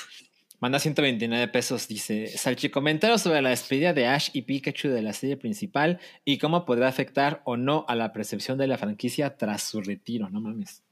[0.59, 2.71] Manda 129 pesos, dice Salchi.
[2.71, 6.89] Comentario sobre la despedida de Ash y Pikachu de la serie principal y cómo podrá
[6.89, 10.31] afectar o no a la percepción de la franquicia tras su retiro.
[10.31, 10.83] No mames.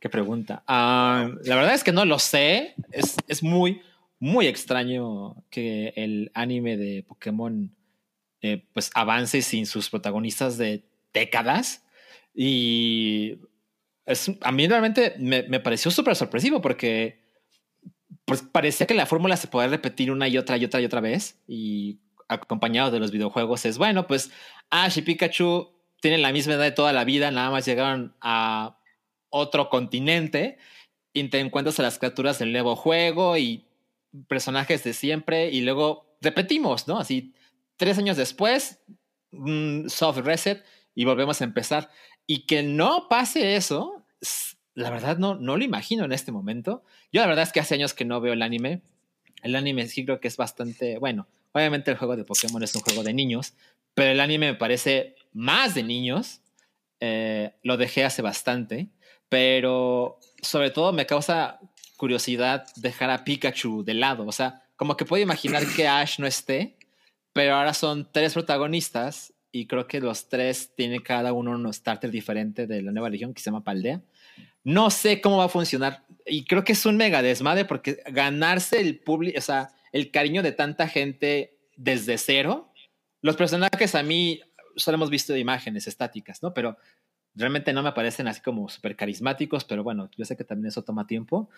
[0.00, 0.64] Qué pregunta.
[0.66, 2.74] Ah, la verdad es que no lo sé.
[2.90, 3.82] Es, es muy,
[4.18, 7.72] muy extraño que el anime de Pokémon
[8.42, 10.82] eh, pues avance sin sus protagonistas de
[11.12, 11.84] décadas.
[12.34, 13.38] Y
[14.06, 17.27] es, a mí realmente me, me pareció súper sorpresivo porque
[18.28, 21.00] pues parecía que la fórmula se podía repetir una y otra y otra y otra
[21.00, 21.40] vez.
[21.48, 21.98] Y
[22.28, 24.30] acompañado de los videojuegos es, bueno, pues
[24.68, 28.78] Ash y Pikachu tienen la misma edad de toda la vida, nada más llegaron a
[29.30, 30.58] otro continente
[31.14, 33.66] y te encuentras a las criaturas del nuevo juego y
[34.28, 36.98] personajes de siempre y luego repetimos, ¿no?
[36.98, 37.34] Así,
[37.78, 38.82] tres años después,
[39.88, 40.64] soft reset
[40.94, 41.90] y volvemos a empezar.
[42.26, 44.04] Y que no pase eso,
[44.78, 46.84] la verdad no, no lo imagino en este momento.
[47.12, 48.82] Yo la verdad es que hace años que no veo el anime.
[49.42, 52.82] El anime sí creo que es bastante, bueno, obviamente el juego de Pokémon es un
[52.82, 53.54] juego de niños,
[53.94, 56.42] pero el anime me parece más de niños.
[57.00, 58.88] Eh, lo dejé hace bastante,
[59.28, 61.58] pero sobre todo me causa
[61.96, 64.26] curiosidad dejar a Pikachu de lado.
[64.26, 66.76] O sea, como que puedo imaginar que Ash no esté,
[67.32, 72.12] pero ahora son tres protagonistas y creo que los tres tienen cada uno un starter
[72.12, 74.02] diferente de la nueva región que se llama Paldea.
[74.68, 78.78] No sé cómo va a funcionar y creo que es un mega desmadre porque ganarse
[78.78, 82.70] el público, o sea, el cariño de tanta gente desde cero.
[83.22, 84.42] Los personajes a mí
[84.76, 86.52] solo hemos visto imágenes estáticas, ¿no?
[86.52, 86.76] Pero
[87.34, 90.84] realmente no me parecen así como súper carismáticos, pero bueno, yo sé que también eso
[90.84, 91.48] toma tiempo.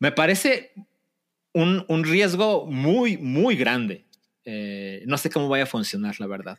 [0.00, 0.72] Me parece
[1.52, 4.04] un, un riesgo muy, muy grande.
[4.44, 6.58] Eh, no sé cómo vaya a funcionar, la verdad.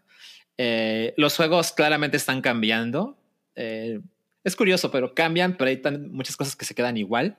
[0.57, 3.17] Eh, los juegos claramente están cambiando.
[3.55, 3.99] Eh,
[4.43, 7.37] es curioso, pero cambian, pero hay muchas cosas que se quedan igual.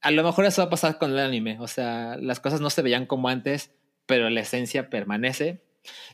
[0.00, 1.58] A lo mejor eso va a pasar con el anime.
[1.60, 3.72] O sea, las cosas no se veían como antes,
[4.06, 5.64] pero la esencia permanece.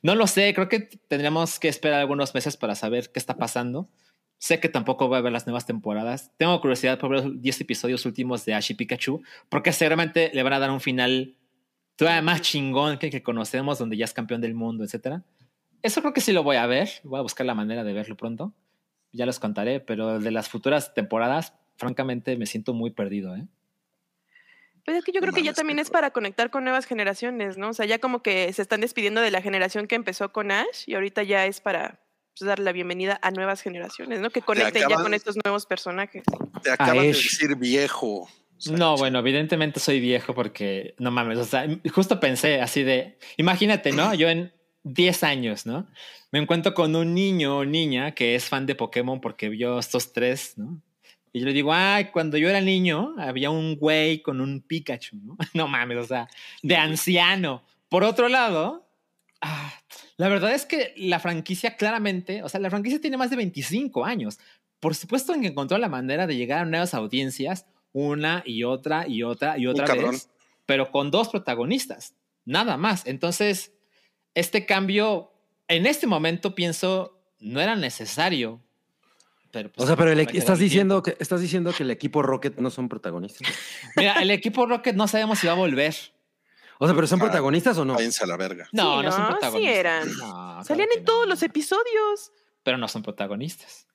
[0.03, 3.89] No lo sé, creo que tendríamos que esperar algunos meses para saber qué está pasando.
[4.39, 6.33] Sé que tampoco voy a ver las nuevas temporadas.
[6.37, 10.43] Tengo curiosidad por ver los 10 episodios últimos de Ash y Pikachu, porque seguramente le
[10.43, 11.37] van a dar un final
[11.97, 15.23] todavía más chingón que el que conocemos, donde ya es campeón del mundo, etcétera.
[15.83, 16.91] Eso creo que sí lo voy a ver.
[17.05, 18.53] Voy a buscar la manera de verlo pronto.
[19.13, 23.47] Ya los contaré, pero de las futuras temporadas, francamente, me siento muy perdido, ¿eh?
[24.85, 27.57] Pues es que yo No creo que ya también es para conectar con nuevas generaciones,
[27.57, 27.69] ¿no?
[27.69, 30.85] O sea, ya como que se están despidiendo de la generación que empezó con Ash
[30.87, 32.01] y ahorita ya es para
[32.37, 34.31] pues, dar la bienvenida a nuevas generaciones, ¿no?
[34.31, 36.25] Que conecten ya con estos nuevos personajes.
[36.65, 38.29] Te acabas de decir viejo.
[38.71, 43.93] No, bueno, evidentemente soy viejo porque no mames, o sea, justo pensé así de, imagínate,
[43.93, 44.15] ¿no?
[44.15, 44.53] Yo en
[44.85, 45.87] 10 años, ¿no?
[46.31, 50.13] Me encuentro con un niño o niña que es fan de Pokémon porque vio estos
[50.13, 50.81] tres, ¿no?
[51.33, 55.17] Y yo le digo, ay, cuando yo era niño había un güey con un Pikachu,
[55.17, 55.37] ¿no?
[55.55, 56.29] No mames, o sea,
[56.63, 57.63] de anciano.
[57.89, 58.87] Por otro lado,
[59.41, 59.73] ah,
[60.17, 64.05] la verdad es que la franquicia claramente, o sea, la franquicia tiene más de 25
[64.05, 64.39] años.
[64.81, 69.23] Por supuesto que encontró la manera de llegar a nuevas audiencias una y otra y
[69.23, 70.31] otra y otra vez,
[70.67, 72.15] pero con dos protagonistas,
[72.45, 73.07] nada más.
[73.07, 73.73] Entonces,
[74.35, 75.33] este cambio,
[75.69, 78.61] en este momento pienso, no era necesario.
[79.51, 82.23] Pero, pues, O sea, pero el queda estás diciendo que estás diciendo que el equipo
[82.23, 83.47] Rocket no son protagonistas.
[83.97, 85.95] Mira, el equipo Rocket no sabemos si va a volver.
[86.79, 87.95] O sea, pero son Ah, protagonistas o no?
[87.95, 88.67] Váyanse a la verga.
[88.73, 89.27] No, Sí, no, son ¿no?
[89.27, 89.77] Sí protagonistas.
[89.79, 90.17] eran.
[90.17, 92.33] No, Salían en todos los episodios.
[92.63, 93.87] Pero no son protagonistas.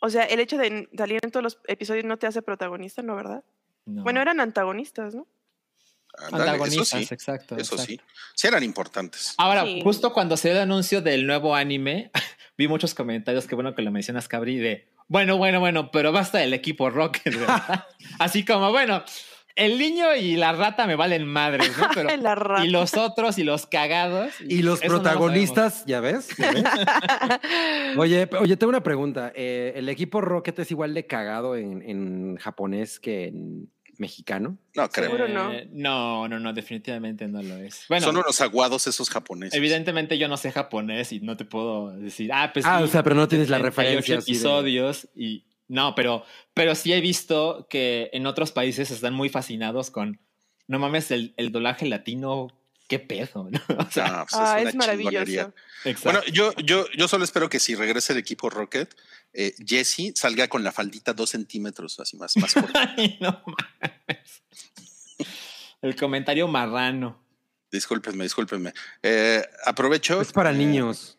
[0.00, 3.16] O sea, el hecho de salir en todos los episodios no te hace protagonista, ¿no?
[3.16, 3.44] ¿Verdad?
[3.84, 4.02] No.
[4.04, 5.26] Bueno, eran antagonistas, ¿no?
[6.18, 7.14] Eso antagonistas, sí.
[7.14, 7.56] exacto.
[7.56, 7.92] Eso exacto.
[7.92, 8.00] sí.
[8.34, 9.34] Sí eran importantes.
[9.38, 9.80] Ahora, Sí.
[9.82, 12.10] justo cuando se dio el anuncio del nuevo anime,
[12.58, 16.38] vi muchos comentarios, que bueno que lo mencionas, Cabri, de, bueno, bueno, bueno, pero basta
[16.38, 17.86] del equipo Rocket, ¿verdad?
[18.18, 19.02] Así como, bueno,
[19.56, 21.88] el niño y la rata me valen madres, ¿no?
[21.92, 22.64] Pero, La rata.
[22.64, 24.32] y los otros y los cagados.
[24.40, 26.28] Y los eso no lo protagonistas, ¿ya ves?
[26.38, 26.64] ¿Ya ves?
[27.96, 29.32] Oye, oye, tengo una pregunta.
[29.34, 34.58] Eh, ¿El equipo Rocket es igual de cagado en, en japonés que en mexicano?
[34.74, 35.28] No creo.
[35.28, 35.52] No.
[35.52, 37.84] Eh, no, no, no, definitivamente no lo es.
[37.88, 39.54] Bueno, Son unos aguados esos japoneses.
[39.56, 42.86] evidentemente yo no sé japonés y no te puedo decir, ah, pues Ah, sí, o
[42.88, 43.70] sea, pero no tienes la 78
[44.02, 44.14] referencia.
[44.16, 46.24] de- episodios y no, pero,
[46.54, 50.18] pero sí he visto que en otros países están muy fascinados con,
[50.66, 52.48] no mames, el, el doblaje latino
[52.90, 53.60] qué pedo, ¿no?
[53.78, 55.54] O sea, Ah, pues Ah, una es maravilloso.
[56.04, 58.94] Bueno, yo, yo, yo solo espero que si regrese el equipo Rocket,
[59.32, 62.94] eh, Jesse salga con la faldita dos centímetros, así más, más corta.
[62.98, 64.42] Ay, no mames.
[65.80, 67.24] El comentario marrano.
[67.70, 68.74] discúlpenme, discúlpenme.
[69.02, 70.20] Eh, aprovecho.
[70.20, 71.16] Es para eh, niños.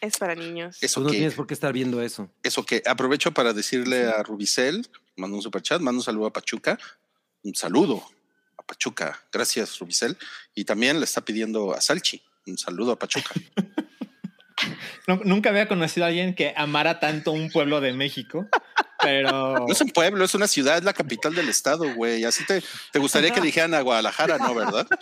[0.00, 0.78] Es para niños.
[0.82, 2.28] Eso Tú no que, tienes por qué estar viendo eso.
[2.42, 6.32] eso que aprovecho para decirle a Rubicel, mando un super chat, mando un saludo a
[6.32, 6.76] Pachuca,
[7.44, 8.02] un saludo
[8.62, 10.16] a Pachuca, gracias Rubicel,
[10.54, 13.30] y también le está pidiendo a Salchi, un saludo a Pachuca.
[15.08, 18.46] Nu- Nunca había conocido a alguien que amara tanto un pueblo de México,
[19.02, 22.24] pero No es un pueblo, es una ciudad, es la capital del estado, güey.
[22.24, 24.54] Así te, te gustaría que dijeran a Guadalajara, ¿no?
[24.54, 24.86] ¿Verdad?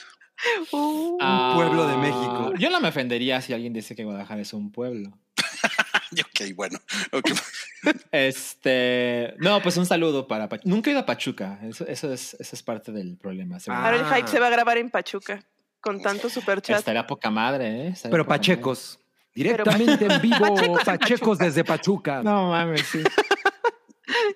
[0.72, 2.54] Uh, Ah, pueblo de México.
[2.58, 5.11] Yo no me ofendería si alguien dice que Guadalajara es un pueblo.
[6.20, 6.78] Ok, bueno.
[8.12, 10.68] Este, no, pues un saludo para Pachuca.
[10.68, 11.58] Nunca he ido a Pachuca.
[11.62, 13.61] Eso, eso es, eso es parte del problema.
[13.61, 13.82] seguro.
[13.82, 14.16] Ahora el Ah.
[14.16, 15.42] hype se va a grabar en Pachuca
[15.80, 16.78] con tanto superchat.
[16.78, 17.88] Estaría poca madre, ¿eh?
[17.88, 18.98] Estaría Pero Pachecos.
[19.34, 22.22] Directamente en vivo, Pachecos desde Pachuca.
[22.22, 23.02] No mames, sí.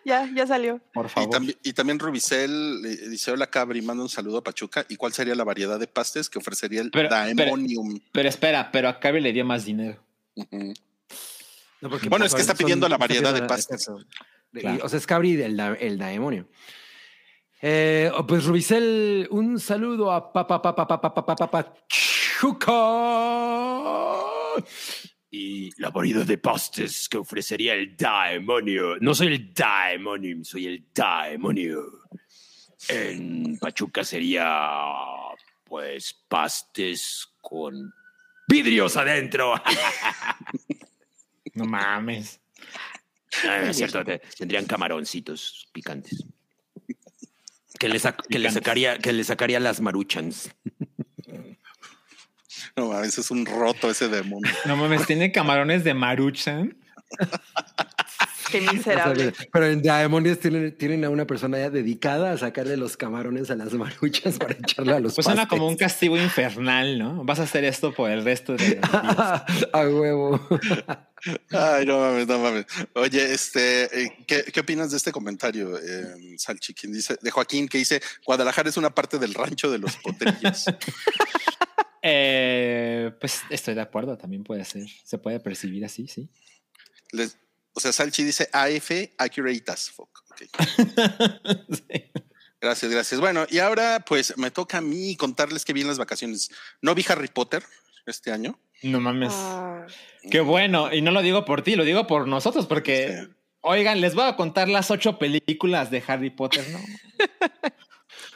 [0.04, 0.80] Ya, ya salió.
[0.92, 1.30] Por Y, favor.
[1.30, 4.84] también, y también Rubicel le dice: Hola Cabri, manda un saludo a Pachuca.
[4.88, 7.98] ¿Y cuál sería la variedad de pastes que ofrecería el Pero- Daemonium?
[8.12, 9.98] Pero espera, pero a Cabri le dio más dinero.
[10.36, 10.74] Ujú.
[11.84, 13.90] No, porque, Bueno, es que son- está pidiendo la está variedad de pastas.
[14.52, 14.84] Claro.
[14.86, 16.48] O sea, es Cabri el, el demonio.
[17.60, 22.72] Eh, oh, pues Rubicel, un saludo a Papa Papa Papa Papa Chuca.
[25.30, 28.96] Y la variedad de pastes que ofrecería el demonio.
[29.00, 31.82] No soy el demonio, soy el demonio.
[32.88, 34.46] En Pachuca sería,
[35.64, 37.92] pues, pastes con
[38.48, 39.54] vidrios adentro.
[41.62, 42.40] No mames.
[43.48, 46.24] Ah, es cierto, te- tendrían camaroncitos picantes.
[47.78, 50.50] Que le, sac- que le sacaría, que le sacaría las maruchans.
[52.76, 54.50] No, mames, es un roto ese demonio.
[54.66, 56.76] No mames, tiene camarones de maruchan.
[58.50, 59.32] Qué miserable.
[59.52, 63.56] pero en Demonios tienen, tienen a una persona ya dedicada a sacarle los camarones a
[63.56, 67.24] las maruchas para echarle a los Pues suena como un castigo infernal, ¿no?
[67.24, 69.66] Vas a hacer esto por el resto de los días.
[69.72, 70.40] a huevo.
[71.50, 72.66] Ay, no mames, no mames.
[72.94, 76.74] Oye, este, eh, ¿qué, qué opinas de este comentario, eh, Salchi?
[76.74, 80.64] Quien dice, de Joaquín, que dice: Guadalajara es una parte del rancho de los potrillos.
[82.06, 84.86] Eh, pues estoy de acuerdo, también puede ser.
[85.04, 86.28] Se puede percibir así, sí.
[87.12, 87.38] Les-
[87.74, 90.10] o sea, Salchi dice AF, accurate as fuck.
[91.70, 92.10] Sí.
[92.60, 93.20] Gracias, gracias.
[93.20, 96.50] Bueno, y ahora pues me toca a mí contarles que vi en las vacaciones.
[96.80, 97.62] No vi Harry Potter
[98.06, 98.58] este año.
[98.82, 99.32] No mames.
[99.34, 99.86] Ah,
[100.30, 100.92] Qué bueno.
[100.92, 103.34] Y no lo digo por ti, lo digo por nosotros, porque, Sí.
[103.60, 106.80] oigan, les voy a contar las ocho películas de Harry Potter, ¿no?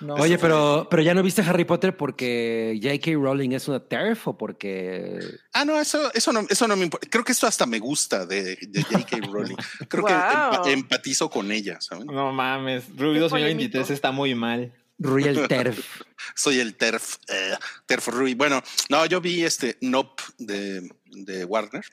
[0.01, 3.13] No, Oye, pero, pero ya no viste Harry Potter porque J.K.
[3.21, 5.19] Rowling es una TERF o porque.
[5.53, 7.09] Ah, no, eso, eso no, eso no me importa.
[7.11, 9.17] Creo que esto hasta me gusta de, de J.K.
[9.33, 9.57] Rowling.
[9.89, 12.07] Creo que empa- empatizo con ella, ¿saben?
[12.07, 12.85] No mames.
[12.97, 13.93] Ruby Qué 2023 polémico.
[13.95, 14.73] está muy mal.
[15.01, 16.03] Real TERF.
[16.35, 17.55] Soy el TERF, eh,
[17.87, 18.35] TERF Rui.
[18.35, 21.85] Bueno, no, yo vi este Nope de, de Warner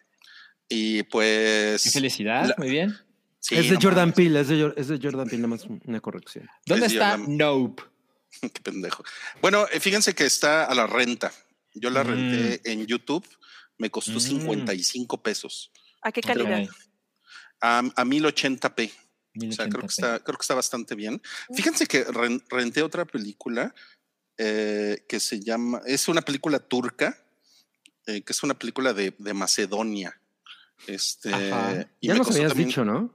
[0.70, 1.84] y pues.
[1.84, 2.46] Qué felicidad.
[2.50, 2.96] La- Muy bien.
[3.40, 5.66] sí, es de no Jordan Peele, es de, Jor- es de Jordan Peele, nada más
[5.86, 6.48] una corrección.
[6.66, 7.38] ¿Dónde Es está Jordan.
[7.38, 7.84] Nope?
[8.54, 9.04] Qué pendejo.
[9.42, 11.32] Bueno, eh, fíjense que está a la renta.
[11.74, 12.08] Yo la Mm.
[12.08, 13.26] renté en YouTube.
[13.78, 14.20] Me costó Mm.
[14.22, 15.72] 55 pesos
[16.02, 16.66] ¿A qué calidad?
[17.62, 18.92] A, a 1080p.
[19.50, 19.90] O sea, creo que 1080p.
[19.90, 21.22] está, creo que está bastante bien.
[21.54, 23.74] Fíjense que ren- renté otra película
[24.38, 27.18] eh, que se llama, es una película turca,
[28.06, 30.20] eh, que es una película de, de Macedonia.
[30.88, 31.90] Este, Ajá.
[32.02, 33.14] Ya me nos habías también- dicho, ¿no?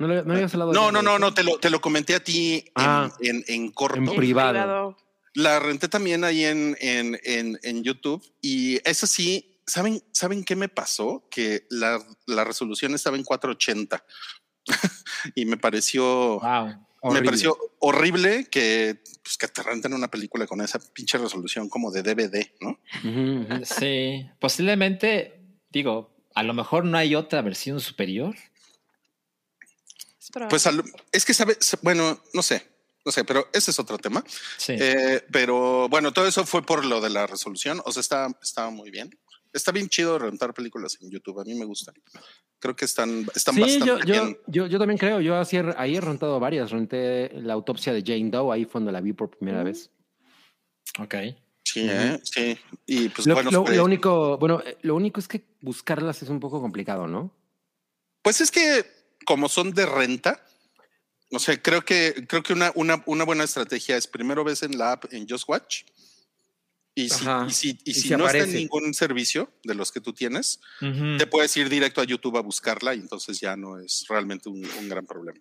[0.00, 2.24] No, le- no habías hablado No, no, no, no, te lo, te lo comenté a
[2.24, 3.12] ti en, Ah.
[3.20, 3.96] en, en corto.
[3.98, 4.96] En privado.
[5.34, 10.56] La renté también ahí en, en, en, en YouTube y eso sí, ¿saben, ¿saben qué
[10.56, 11.28] me pasó?
[11.30, 14.04] Que la, la resolución estaba en 480
[15.36, 16.66] y me pareció, Wow.
[16.66, 17.24] me Horrible.
[17.24, 22.02] pareció horrible que, pues, que te renten una película con esa pinche resolución como de
[22.02, 22.80] DVD, ¿no?
[23.64, 25.40] Sí, posiblemente,
[25.70, 28.34] digo, a lo mejor no hay otra versión superior.
[30.30, 30.50] Probable.
[30.50, 32.66] Pues al- es que sabe, bueno, no sé,
[33.04, 34.22] no sé, pero ese es otro tema.
[34.56, 34.74] Sí.
[34.78, 37.80] Eh, pero bueno, todo eso fue por lo de la resolución.
[37.84, 39.10] O sea, está, estaba muy bien.
[39.52, 41.40] Está bien chido rentar películas en YouTube.
[41.40, 41.92] A mí me gusta.
[42.60, 44.38] Creo que están, están Sí, bastante yo, yo, bien.
[44.46, 45.20] yo, yo también creo.
[45.20, 46.70] Yo así, ahí he rentado varias.
[46.70, 48.54] Renté la autopsia de Jane Doe.
[48.54, 49.90] Ahí fue donde la vi por primera vez.
[51.00, 51.14] ok.
[51.64, 52.20] Sí, ¿eh?
[52.22, 52.58] sí.
[52.86, 56.28] Y pues Lo, bueno, lo- lo único, bueno, eh, lo único es que buscarlas es
[56.28, 57.36] un poco complicado, ¿no?
[58.22, 58.84] pues es que
[59.24, 60.44] como son de renta,
[61.30, 64.76] no sé, creo que creo que una, una, una buena estrategia es primero ves en
[64.76, 65.84] la app en Just Watch
[66.94, 67.46] Y si, Ajá.
[67.48, 70.12] y si, y Y si si no está en ningún servicio de los que tú
[70.12, 74.48] tienes, te puedes ir directo a YouTube a buscarla y entonces ya no es realmente
[74.48, 75.40] un, un gran problema.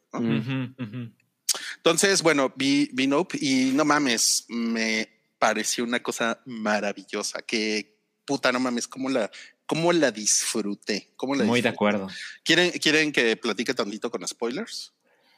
[1.78, 5.10] Entonces, bueno, vi, vi Nope y no mames, me
[5.40, 7.42] pareció una cosa maravillosa.
[7.42, 9.32] Que puta, no mames, cómo la,
[9.70, 11.12] cómo la disfruté.
[11.16, 12.08] Cómo la Muy de acuerdo.
[12.44, 14.92] ¿Quieren, ¿Quieren que platique tantito con spoilers?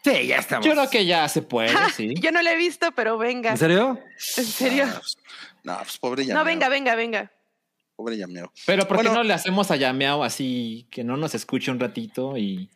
[0.05, 0.65] Sí, ya estamos.
[0.65, 2.13] Yo creo que ya se puede, sí.
[2.21, 3.51] Yo no la he visto, pero venga.
[3.51, 3.99] ¿En serio?
[4.37, 4.85] ¿En serio?
[4.87, 5.17] Ah, pues,
[5.63, 6.45] no, pues pobre No, llameo.
[6.45, 7.31] venga, venga, venga.
[7.97, 8.53] Pobre llameo.
[8.65, 12.37] Pero ¿por qué no le hacemos a Yameao así que no nos escuche un ratito
[12.37, 12.69] y,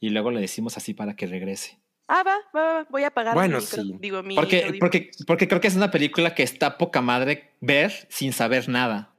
[0.00, 1.78] y luego le decimos así para que regrese?
[2.08, 3.92] Ah, va, va, va, voy a apagar Bueno, mi micro- sí.
[4.00, 8.06] Digo, mi Porque, porque, porque creo que es una película que está poca madre ver
[8.10, 9.10] sin saber nada.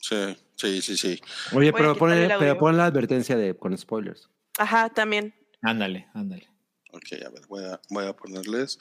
[0.00, 1.20] Sí, sí, sí, sí.
[1.52, 4.28] Oye, Voy pero, el pero pon la advertencia de con spoilers.
[4.58, 5.34] Ajá, también.
[5.62, 6.48] Ándale, ándale.
[6.92, 8.78] Ok, a ver, voy a, voy a ponerles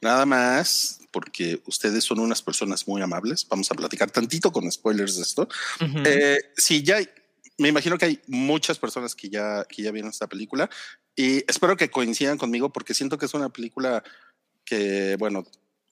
[0.00, 3.46] nada más porque ustedes son unas personas muy amables.
[3.48, 5.48] Vamos a platicar tantito con spoilers de esto.
[5.80, 5.98] Ujú.
[6.04, 7.08] Eh, sí, ya hay-
[7.58, 10.70] me imagino que hay muchas personas que ya, que ya vieron esta película
[11.16, 14.04] y espero que coincidan conmigo porque siento que es una película
[14.64, 15.44] que, bueno,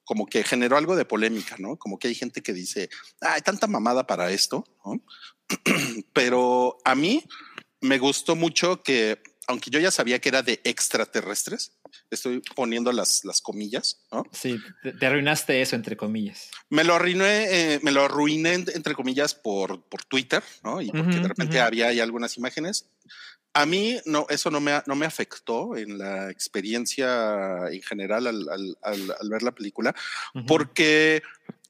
[0.07, 1.75] como que generó algo de polémica, ¿no?
[1.75, 2.89] Como que hay gente que dice,
[3.19, 5.01] "Ah, hay tanta mamada para esto, ¿no?
[6.13, 7.23] Pero a mí
[7.81, 11.73] me gustó mucho que, aunque yo ya sabía que era de extraterrestres,
[12.09, 14.23] estoy poniendo las, las comillas, ¿no?
[14.31, 16.49] Sí, te, te arruinaste eso, entre comillas.
[16.69, 20.81] Me lo arruiné, eh, me lo arruiné en- entre comillas por, por Twitter, ¿no?
[20.81, 21.67] Y porque Ujú, de repente ujú.
[21.67, 22.89] había ahí algunas imágenes.
[23.53, 28.47] A mí no, eso no me, no me afectó en la experiencia en general al,
[28.49, 29.95] al- al- al ver la película,
[30.47, 31.23] porque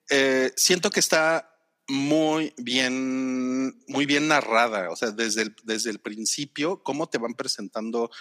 [0.10, 1.54] eh, siento que está
[1.90, 4.90] muy bien, muy bien narrada.
[4.92, 8.12] O sea, desde el, desde el principio, cómo te van presentando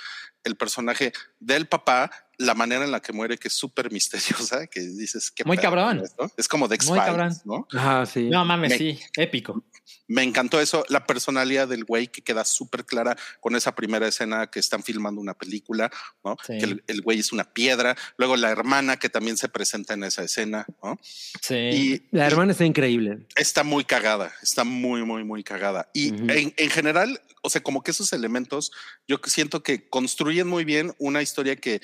[0.44, 4.80] el personaje del papá, la manera en la que muere, que es súper misteriosa, que
[4.80, 6.03] dices que Muy cabrón.
[6.37, 7.32] Es como de Muy cabrón.
[7.45, 7.66] ¿no?
[7.72, 8.24] Ajá, sí.
[8.28, 9.64] No mames, Me- sí, épico.
[10.09, 14.49] Me encantó eso, la personalidad del güey que queda súper clara con esa primera escena
[14.49, 15.91] que están filmando una película,
[16.24, 16.37] ¿no?
[16.47, 16.59] Sí.
[16.59, 20.05] Que el, el güey es una piedra, luego la hermana que también se presenta en
[20.05, 20.99] esa escena, ¿no?
[21.03, 21.55] Sí.
[21.55, 23.26] Y, La y hermana está increíble.
[23.37, 25.89] está muy cagada, está muy, muy, muy cagada.
[25.93, 26.30] Y Ujú.
[26.30, 28.70] en, en general, o sea, como que esos elementos,
[29.09, 31.81] yo siento que construyen muy bien una historia que,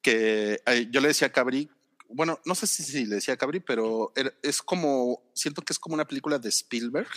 [0.00, 1.68] que eh, yo le decía a Cabri,
[2.08, 5.78] bueno, no sé si, si le decía a Cabri, pero es como, siento que es
[5.78, 7.08] como una película de Spielberg.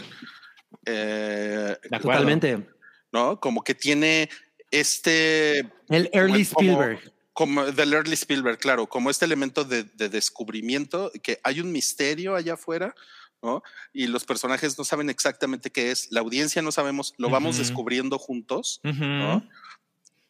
[0.86, 1.78] eh.
[2.02, 2.68] Totalmente.
[3.12, 3.40] ¿no?
[3.40, 4.30] Como que tiene
[4.72, 5.60] este
[5.90, 7.14] El early como- Spielberg.
[7.34, 12.36] como del early Spielberg, claro, como este elemento de, de descubrimiento, que hay un misterio
[12.36, 12.94] allá afuera,
[13.42, 13.62] ¿no?
[13.94, 18.18] Y los personajes no saben exactamente qué es, la audiencia no sabemos, lo vamos descubriendo
[18.18, 18.82] juntos.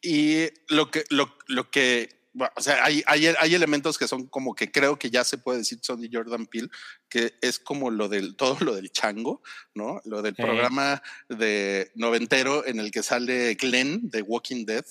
[0.02, 4.26] Y lo que, lo, lo que, bueno, o sea, hay, hay, hay elementos que son
[4.28, 6.68] como que creo que ya se puede decir son de Jordan Peele,
[7.08, 9.42] que es como lo del, todo lo del chango,
[9.74, 10.00] ¿no?
[10.04, 10.42] Lo del Sí.
[10.42, 14.84] programa de noventero en el que sale Glenn de Walking Dead,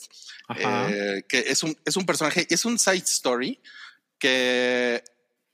[0.58, 3.62] eh, que es un, es un personaje, es un side story
[4.20, 5.04] que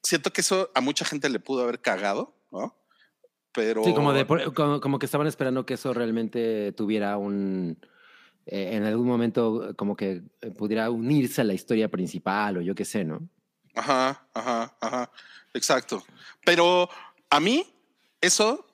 [0.02, 2.76] siento que eso a mucha gente le pudo haber cagado, ¿no?
[3.54, 7.78] Pero Sí, como, de, como, como que estaban esperando que eso realmente tuviera un.
[8.46, 12.62] Eh, en algún momento, eh, como que eh, pudiera unirse a la historia principal o
[12.62, 13.30] yo qué sé, ¿no?
[13.74, 15.12] Ajá, ajá, ajá,
[15.54, 16.04] exacto.
[16.46, 16.90] Pero
[17.30, 17.66] a mí
[18.20, 18.68] eso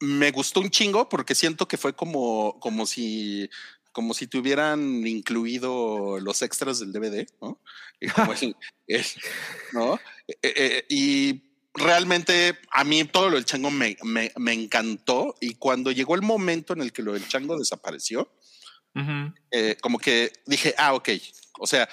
[0.00, 3.48] me gustó un chingo porque siento que fue como, como si
[3.92, 7.60] como si te hubieran incluido los extras del DVD, ¿no?
[10.88, 11.42] Y
[11.74, 16.22] realmente a mí todo lo del chango me, me, me encantó y cuando llegó el
[16.22, 18.30] momento en el que lo del chango desapareció,
[19.50, 21.10] Eh, como que dije, ah, ok.
[21.58, 21.88] O sea,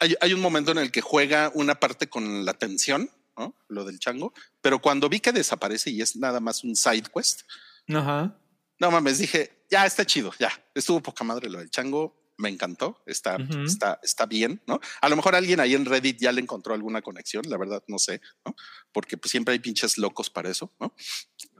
[0.00, 3.54] hay, hay un momento en el que juega una parte con la tensión, ¿no?
[3.68, 7.42] Lo del chango, pero cuando vi que desaparece y es nada más un side quest,
[8.78, 10.50] no mames, dije, ya está chido, ya.
[10.74, 13.64] Estuvo poca madre lo del chango, me encantó, está, Ujú.
[13.64, 14.80] está, está bien, ¿no?
[15.00, 17.98] A lo mejor alguien ahí en Reddit ya le encontró alguna conexión, la verdad no
[17.98, 18.54] sé, ¿no?
[18.92, 20.94] Porque pues siempre hay pinches locos para eso, ¿no?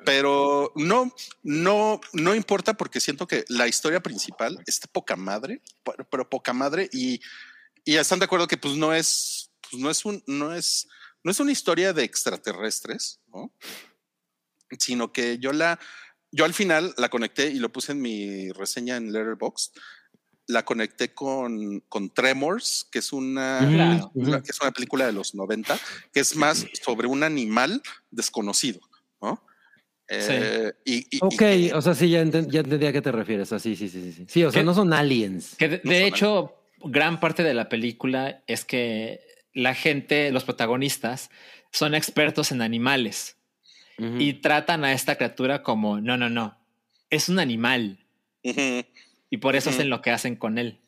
[0.04, 1.12] Pero no,
[1.42, 6.52] no, no importa porque siento que la historia principal está poca madre, pero, pero poca
[6.52, 7.20] madre y,
[7.84, 10.86] y están de acuerdo que pues no es, pues no es un, no es,
[11.24, 13.52] no es una historia de extraterrestres, ¿no?
[14.78, 15.80] Sino que yo la,
[16.30, 19.76] yo al final la conecté y lo puse en mi reseña en Letterboxd.
[20.48, 24.10] La conecté con, con Tremors, que es una, Claro.
[24.14, 25.78] película- que es una película de los 90,
[26.12, 28.80] que es más sobre un animal desconocido,
[29.20, 29.44] ¿no?
[30.08, 31.42] Eh, y, y- y- Ok,
[31.76, 33.52] o sea, sí, ya, enten- ya entendí a qué te refieres.
[33.52, 34.24] Así, sí, sí, sí, sí.
[34.26, 35.54] Sí, o sea, no son aliens.
[35.58, 39.20] Que de, No de son hecho, gran parte de la película es que
[39.52, 41.30] la gente, los protagonistas,
[41.72, 43.36] son expertos en animales
[44.18, 46.56] y tratan a esta criatura como, no, no, no,
[47.10, 47.98] es un animal
[48.44, 48.84] Ujú.
[49.30, 49.78] Y por eso Ujú.
[49.78, 50.80] hacen lo que hacen con él.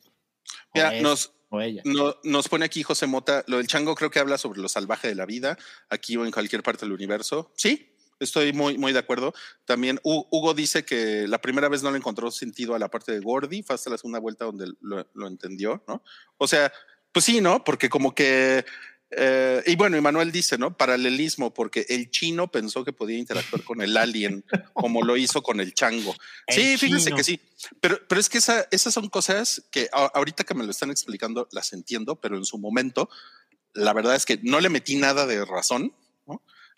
[0.73, 1.81] O Ya, él, nos, ella.
[1.85, 5.07] no- nos pone aquí José Mota, lo del chango creo que habla sobre lo salvaje
[5.07, 5.57] de la vida,
[5.89, 7.51] aquí o en cualquier parte del universo.
[7.55, 9.33] Sí, estoy muy, muy de acuerdo.
[9.65, 13.11] También Hu- Hugo dice que la primera vez no le encontró sentido a la parte
[13.11, 16.03] de Gordy, fue hasta la segunda vuelta donde lo, lo entendió, ¿no?
[16.37, 16.71] O sea,
[17.11, 17.63] pues sí, ¿no?
[17.63, 18.63] Porque como que...
[19.11, 20.75] eh, y bueno, y Manuel dice, ¿no?
[20.77, 24.43] Paralelismo, porque el chino pensó que podía interactuar con el alien,
[24.73, 26.15] como lo hizo con el chango.
[26.47, 27.17] El sí, fíjense chino.
[27.17, 27.39] que sí.
[27.79, 31.47] Pero, pero es que esa- esas son cosas que ahorita que me lo están explicando
[31.51, 33.09] las entiendo, pero en su momento,
[33.73, 35.93] la verdad es que no le metí nada de razón.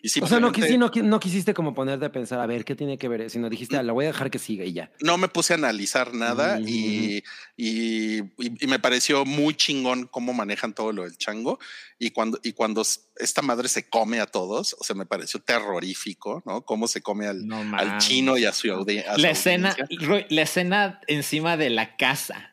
[0.04, 0.10] ¿No?
[0.20, 2.66] Y O sea, no, simplemente quisi- no, no quisiste como ponerte a pensar, a ver,
[2.66, 3.30] ¿qué tiene que ver?
[3.30, 4.92] Sino dijiste, ah, la voy a dejar que siga y ya.
[5.02, 6.68] no me puse a analizar nada Ujú.
[6.68, 7.24] y,
[7.56, 11.58] y- y- y me pareció muy chingón cómo manejan todo lo del chango.
[12.00, 12.82] Y cuando, y cuando
[13.16, 16.64] esta madre se come a todos, o sea, me pareció terrorífico, ¿no?
[16.66, 19.70] Cómo se come al, No al chino y a su, audi- a su La escena,
[19.72, 20.26] audiencia.
[20.30, 22.53] La escena encima de la casa.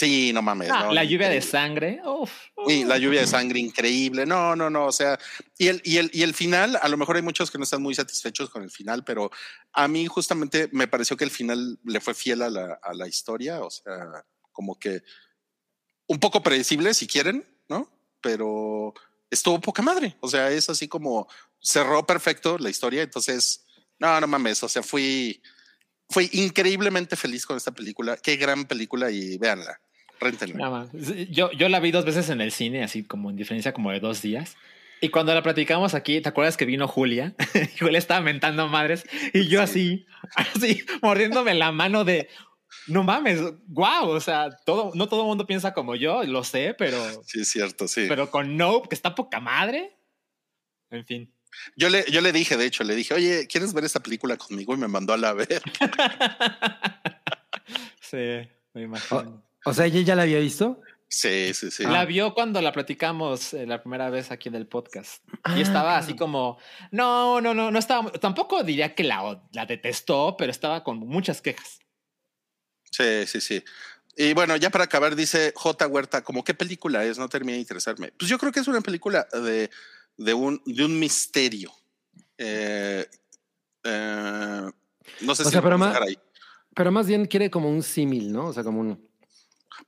[0.00, 0.70] Sí, no mames.
[0.70, 2.00] Ah, no, la lluvia de sangre.
[2.06, 2.32] uf,
[2.66, 2.88] Sí, uf.
[2.88, 4.24] la lluvia de sangre increíble.
[4.24, 4.86] No, no, no.
[4.86, 5.18] O sea,
[5.58, 7.82] y el, y el, y el final, a lo mejor hay muchos que no están
[7.82, 9.30] muy satisfechos con el final, pero
[9.74, 13.06] a mí justamente me pareció que el final le fue fiel a la, a la
[13.08, 13.60] historia.
[13.60, 15.02] O sea, como que
[16.06, 17.86] un poco predecible si quieren, ¿no?
[18.22, 18.94] Pero
[19.28, 20.16] estuvo poca madre.
[20.20, 21.28] O sea, es así como
[21.60, 23.02] cerró perfecto la historia.
[23.02, 23.66] Entonces,
[23.98, 24.62] no, no mames.
[24.62, 25.42] O sea, fui,
[26.08, 28.16] fui increíblemente feliz con esta película.
[28.16, 29.78] Qué gran película y véanla.
[30.20, 30.88] Réntenla.
[31.30, 34.00] Yo, yo la vi dos veces en el cine, así como en diferencia como de
[34.00, 34.56] dos días.
[35.00, 37.34] Y cuando la platicamos aquí, ¿te acuerdas que vino Julia?
[37.80, 42.28] Julia estaba mentando madres y yo así, así, mordiéndome la mano de,
[42.86, 46.74] no mames, wow, o sea, todo, no todo el mundo piensa como yo, lo sé,
[46.76, 48.04] pero, Sí, es cierto, sí.
[48.08, 49.96] pero con Nope, que está poca madre.
[50.90, 51.32] En fin.
[51.76, 54.74] Yo le, yo le dije, de hecho, le dije, oye, ¿quieres ver esta película conmigo?
[54.74, 55.62] Y me mandó a la ver.
[58.00, 59.42] sí, me imagino.
[59.64, 60.80] O sea, ¿ella ya la había visto?
[61.08, 61.82] Sí, sí, sí.
[61.82, 65.24] La vio cuando la platicamos eh, la primera vez aquí en el podcast.
[65.42, 66.04] Ah, y estaba claro.
[66.04, 66.58] así como,
[66.92, 71.42] no, no, no, no estaba, tampoco diría que la, la detestó, pero estaba con muchas
[71.42, 71.80] quejas.
[72.92, 73.64] Sí, sí, sí.
[74.16, 75.86] Y bueno, ya para acabar, dice J.
[75.88, 78.12] Huerta, como qué película es, no termina de interesarme.
[78.16, 79.70] Pues yo creo que es una película de,
[80.16, 81.72] de, un, de un misterio.
[82.38, 83.06] Eh,
[83.82, 84.70] eh,
[85.22, 86.18] no sé O si sea, pero dejar ahí.
[86.74, 88.46] Pero más bien quiere como un símil, ¿no?
[88.46, 89.09] O sea, como un...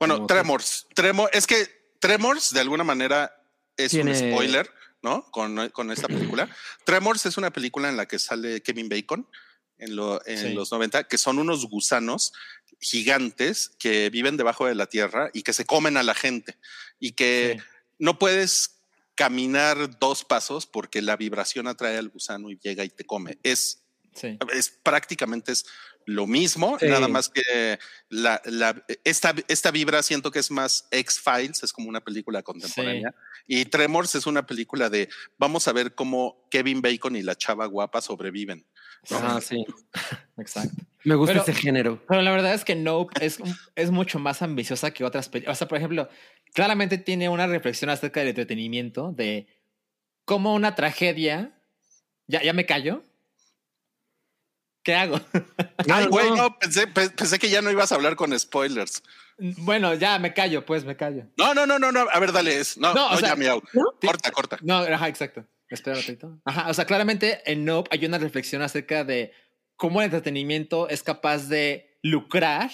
[0.08, 0.86] Bueno, Tremors.
[0.94, 1.68] Tremor, es que
[2.00, 3.34] Tremors de alguna manera
[3.76, 4.70] es Tiene- un spoiler,
[5.02, 5.30] ¿no?
[5.30, 6.48] Con, con esta película.
[6.84, 9.26] Tremors es una película en la que sale Kevin Bacon
[9.78, 10.52] en, lo- en Sí.
[10.54, 12.32] los 90, que son unos gusanos
[12.80, 16.56] gigantes que viven debajo de la tierra y que se comen a la gente
[16.98, 17.64] y que Sí.
[17.98, 18.76] no puedes
[19.14, 23.38] caminar dos pasos porque la vibración atrae al gusano y llega y te come.
[23.42, 23.78] Es
[24.14, 24.36] Sí.
[24.52, 25.64] es prácticamente es
[26.06, 26.86] lo mismo, Sí.
[26.86, 27.78] nada más que
[28.08, 33.14] la, la- esta, esta vibra siento que es más X-Files, es como una película contemporánea.
[33.46, 37.66] Y Tremors es una película de vamos a ver cómo Kevin Bacon y la chava
[37.66, 38.66] guapa sobreviven.
[39.10, 39.64] Ah, sí.
[40.38, 40.84] Exacto.
[41.04, 42.04] Me gusta Pero- ese género.
[42.08, 43.38] Pero la verdad es que Nope es,
[43.74, 45.56] es mucho más ambiciosa que otras películas.
[45.56, 46.08] O sea, por ejemplo,
[46.54, 49.46] claramente tiene una reflexión acerca del entretenimiento, de
[50.24, 51.58] cómo una tragedia.
[52.28, 53.02] ¿Ya, ya me callo?
[54.82, 55.20] ¿Qué hago?
[55.88, 56.36] Ay, No, güey, no.
[56.36, 59.02] no, pensé, pe- pensé que ya no ibas a hablar con spoilers.
[59.38, 61.24] bueno, ya me callo, pues me callo.
[61.36, 62.06] No, no, no, no, no.
[62.10, 62.58] A ver, dale.
[62.58, 63.62] Es, no, No, no, sea, ya, miau.
[63.72, 63.84] ¿no?
[64.04, 64.58] Corta, corta.
[64.62, 65.44] No, ajá, exacto.
[65.68, 66.38] Espera un ratito.
[66.44, 69.32] Ajá, o sea, claramente en Nope hay una reflexión acerca de
[69.76, 72.70] cómo el entretenimiento es capaz de lucrar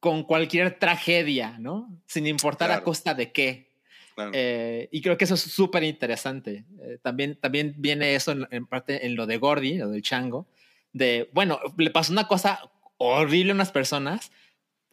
[0.00, 1.88] con cualquier tragedia, ¿no?
[2.06, 2.84] Sin importar a Claro.
[2.84, 3.70] costa de qué.
[4.14, 4.30] Claro.
[4.34, 6.64] Eh, y creo que eso es súper interesante.
[6.82, 10.46] Eh, también, también viene eso en, en parte en lo de Gordy, lo del chango,
[10.94, 14.32] de, bueno, le pasó una cosa horrible a unas personas,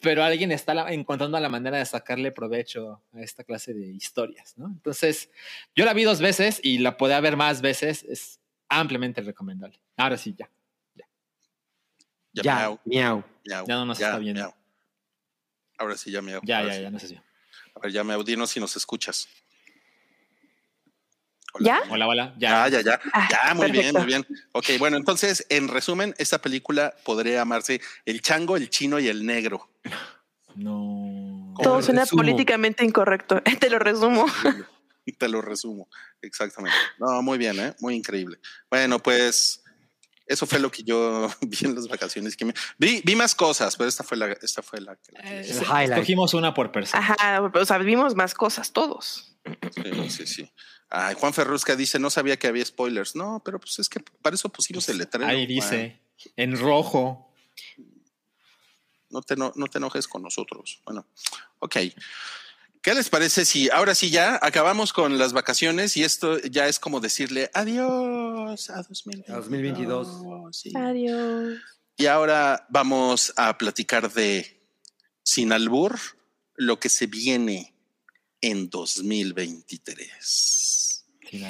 [0.02, 4.58] pero alguien está la- encontrando la manera de sacarle provecho a esta clase de historias,
[4.58, 4.66] ¿no?
[4.68, 5.30] Entonces,
[5.76, 9.80] yo la vi dos veces y la podía ver más veces, es ampliamente recomendable.
[9.96, 10.50] Ahora sí, ya.
[12.34, 13.24] Ya, Ya, miau, miau.
[13.46, 14.42] miau, Ya no nos está viendo.
[14.42, 14.54] miau.
[15.78, 16.42] Ahora sí, ya miau.
[16.44, 16.82] Ya, Ahora ya, sí.
[16.84, 17.16] ya, no sé si.
[17.16, 19.28] A ver, ya miau, dinos si nos escuchas.
[21.60, 21.82] ¿Ya?
[21.90, 22.34] Hola, hola.
[22.38, 23.00] Ya, Ya, ya, ya.
[23.14, 24.26] Ah, Ya, muy bien, muy bien.
[24.54, 29.26] Ok, bueno, entonces, en resumen, esta película podría llamarse El chango, el chino y el
[29.26, 29.70] negro.
[30.56, 31.54] No.
[31.62, 32.22] Todo suena resumo.
[32.22, 33.42] políticamente incorrecto.
[33.60, 34.26] Te lo resumo.
[35.18, 35.90] Te lo resumo.
[36.22, 36.78] Exactamente.
[37.00, 37.74] No, muy bien, ¿eh?
[37.80, 38.40] Muy increíble.
[38.70, 39.64] Bueno, pues
[40.26, 42.36] eso fue lo que yo vi en las vacaciones.
[42.38, 42.54] Que me...
[42.78, 45.12] vi, vi más cosas, pero esta fue la, esta fue la que.
[45.24, 45.42] Eh,
[45.84, 47.04] escogimos una por persona.
[47.04, 49.36] Ajá, o sea, vimos más cosas todos.
[49.76, 50.52] Sí, sí, sí.
[50.94, 53.16] Ay, Juan Ferrusca dice, no sabía que había spoilers.
[53.16, 55.26] No, pero pues es que para eso pusimos el letrero.
[55.26, 55.48] Ahí Juan.
[55.48, 56.02] dice,
[56.36, 57.34] en rojo.
[59.10, 60.82] No te, no, no te enojes con nosotros.
[60.86, 61.08] Bueno,
[61.60, 61.78] ok.
[62.82, 66.80] ¿Qué les parece si ahora sí ya acabamos con las vacaciones y esto ya es
[66.80, 69.30] como decirle adiós a 2022?
[69.30, 70.56] A 2022.
[70.56, 70.74] Sí.
[70.76, 71.58] Adiós.
[71.96, 74.62] Y ahora vamos a platicar de
[75.24, 75.98] Sin Albur,
[76.56, 77.76] lo que se viene
[78.42, 80.81] en 2023.
[81.32, 81.46] Sin.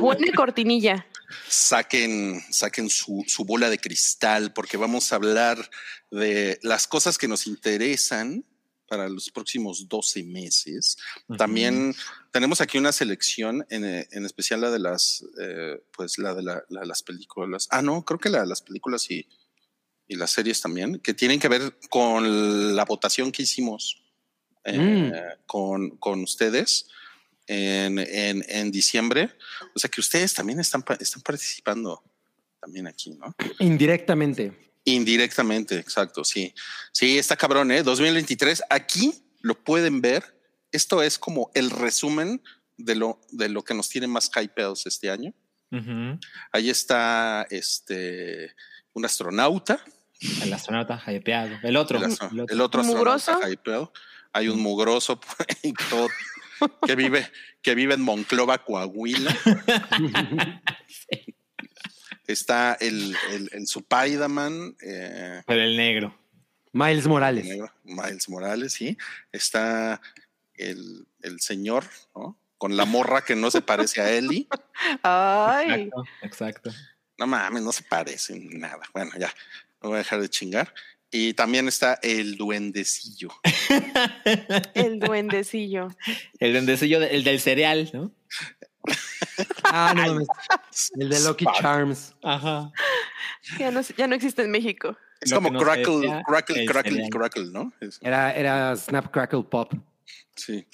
[0.00, 1.11] Buena cortinilla.
[1.48, 5.70] Saquen, saquen su, su bola de cristal porque vamos a hablar
[6.10, 8.44] de las cosas que nos interesan
[8.86, 10.98] para los próximos 12 meses.
[11.38, 11.94] También
[12.30, 16.62] tenemos aquí una selección, en, en especial la de las, eh, pues la de la-
[16.68, 17.68] la de las películas.
[17.70, 19.26] Ah, no, creo que la las películas y,
[20.06, 23.98] y las series también, que tienen que ver con la votación que hicimos
[24.64, 25.12] eh, Mm.
[25.46, 26.86] con, con ustedes
[27.46, 29.30] en, en, en diciembre.
[29.74, 32.02] O sea que ustedes también están, están participando
[32.60, 33.34] también aquí, ¿no?
[33.58, 34.72] Indirectamente.
[34.84, 36.54] Indirectamente, exacto, sí.
[36.92, 37.82] Sí, está cabrón, ¿eh?
[37.82, 40.24] 2023, aquí lo pueden ver.
[40.72, 42.42] Esto es como el resumen
[42.76, 45.32] de lo, de lo que nos tiene más hypeados este año.
[46.52, 48.54] Ahí está este
[48.92, 49.82] un astronauta,
[50.42, 51.56] El astronauta hypeado.
[51.62, 51.96] El otro.
[51.98, 52.54] el, astro- el otro.
[52.54, 53.92] el otro astronauta hypeado.
[54.34, 55.18] Hay un mugroso
[55.90, 56.08] todo,
[56.86, 57.30] que vive,
[57.60, 59.36] que vive en Monclova, Coahuila.
[62.26, 66.16] Está el, el, el Supaidaman, eh, Pero el negro.
[66.72, 67.44] Miles Morales.
[67.44, 68.96] negro, Miles Morales, sí.
[69.30, 70.00] Está
[70.54, 71.84] el, el señor,
[72.14, 72.38] ¿no?
[72.56, 74.48] Con la morra que no se parece a Eli.
[75.02, 76.04] Ay, Exacto.
[76.22, 76.70] Exacto.
[77.18, 78.82] No mames, no se parecen nada.
[78.94, 79.32] Bueno, ya,
[79.82, 80.72] no voy a dejar de chingar.
[81.12, 83.28] Y también está el duendecillo.
[84.74, 85.88] el duendecillo.
[86.40, 88.10] El duendecillo, de- el del cereal, ¿no?
[89.64, 90.20] Ah, no.
[90.98, 92.14] El de Lucky Charms.
[92.22, 92.72] Ajá.
[93.58, 94.96] Ya no, ya no existe en México.
[95.20, 97.10] Es Lo como crackle, decía, crackle, crackle, cereal.
[97.10, 97.72] crackle, ¿no?
[97.80, 99.72] Es- Era, era Snap Crackle Pop.
[100.34, 100.66] sí.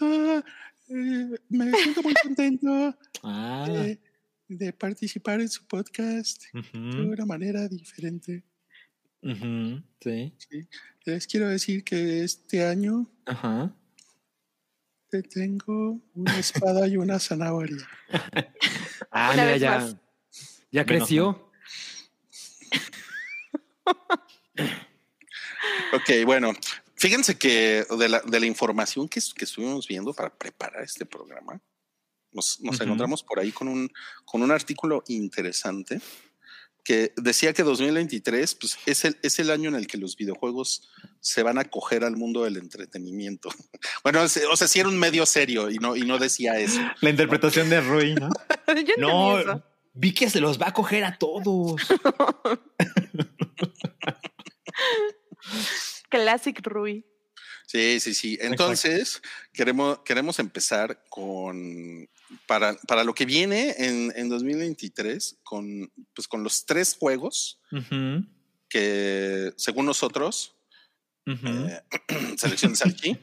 [0.00, 0.42] Ah,
[0.88, 3.66] eh, me siento muy contento Ah.
[3.68, 4.00] de,
[4.48, 8.42] de participar en su podcast de una manera diferente.
[9.22, 10.34] Ujú, Sí.
[10.50, 10.68] Sí.
[11.04, 13.74] Les quiero decir que este año Ajá.
[15.08, 17.88] te tengo una espada y una zanahoria.
[19.14, 19.78] Ah, Una mira, ya.
[19.78, 19.96] más.
[20.70, 21.50] Ya creció.
[25.92, 26.52] Ok, bueno,
[26.96, 31.60] fíjense que de la, de la información que, que estuvimos viendo para preparar este programa,
[32.32, 33.90] nos, encontramos por ahí con un,
[34.24, 36.00] con un artículo interesante
[36.84, 40.90] que decía que 2023 pues, es, el, es el año en el que los videojuegos
[41.20, 43.48] se van a coger al mundo del entretenimiento.
[44.02, 46.80] Bueno, es- o sea, sí era un medio serio y no, y no decía eso.
[47.00, 48.30] La interpretación de Rui, ¿no?
[48.86, 49.62] Yo No, eso.
[49.94, 51.80] vi que se los va a coger a todos.
[56.08, 57.04] Classic Rui.
[57.66, 58.38] Sí, sí, sí.
[58.40, 59.22] Entonces,
[59.52, 62.08] queremos, queremos empezar con,
[62.46, 67.60] para, para lo que viene en, en 2023, con, pues, con los tres juegos
[68.68, 70.56] que, según nosotros,
[71.26, 71.80] eh,
[72.36, 73.18] selección de Salchi,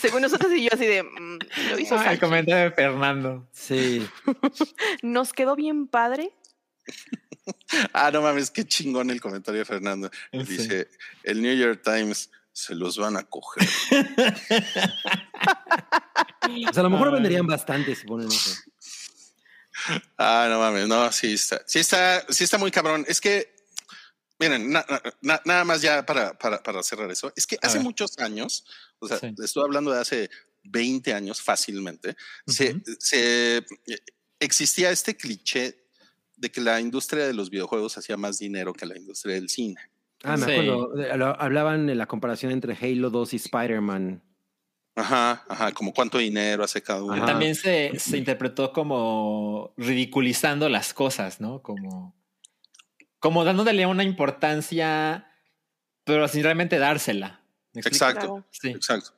[0.00, 1.02] Según nosotros y yo así de...
[1.04, 1.38] mm,
[1.70, 3.48] lo hizo el comentario de Fernando.
[3.52, 4.06] Sí.
[5.02, 6.32] Nos quedó bien padre.
[7.92, 10.10] Ah, no mames, qué chingón el comentario de Fernando.
[10.32, 10.38] Sí.
[10.38, 10.88] Dice,
[11.22, 13.68] el New York Times se los van a coger.
[16.68, 17.14] O sea, a lo mejor Ay.
[17.14, 18.50] venderían bastante si ponen eso.
[20.16, 23.04] Ah, no mames, no, sí está, sí está, sí está muy cabrón.
[23.08, 23.54] Es que,
[24.38, 24.86] miren, na-
[25.20, 28.64] na- nada más ya para, para, para cerrar eso, es que hace muchos años,
[29.00, 29.34] o sea, Sí.
[29.44, 30.30] estoy hablando de hace
[30.64, 32.16] 20 años fácilmente,
[32.46, 33.62] se-
[34.40, 35.84] existía este cliché
[36.36, 39.90] de que la industria de los videojuegos hacía más dinero que la industria del cine.
[40.24, 40.52] Ah, me Sí.
[40.52, 40.92] acuerdo.
[41.38, 44.22] Hablaban de la comparación entre Halo 2 y Spider-Man.
[44.98, 47.14] Ajá, ajá, como cuánto dinero hace cada uno.
[47.14, 47.26] Ajá.
[47.26, 51.60] También se, se interpretó como ridiculizando las cosas, ¿no?
[51.62, 52.14] Como,
[53.18, 55.30] como dándole una importancia,
[56.04, 57.42] pero sin realmente dársela.
[57.74, 58.20] Exacto.
[58.26, 58.46] Claro.
[58.50, 58.68] Sí.
[58.70, 59.10] Exacto.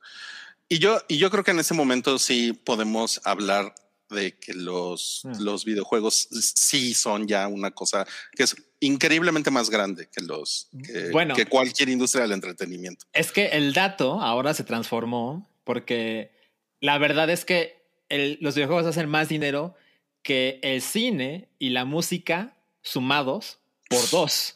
[0.67, 3.73] Y yo, y yo creo que en ese momento sí podemos hablar
[4.09, 5.41] de que los, Mm.
[5.43, 11.09] los videojuegos sí son ya una cosa que es increíblemente más grande que los que,
[11.11, 11.35] Bueno.
[11.35, 13.05] que cualquier industria del entretenimiento.
[13.13, 16.31] Es que el dato ahora se transformó porque
[16.79, 19.75] la verdad es que el- los videojuegos hacen más dinero
[20.23, 23.59] que el cine y la música sumados
[23.89, 24.55] por dos.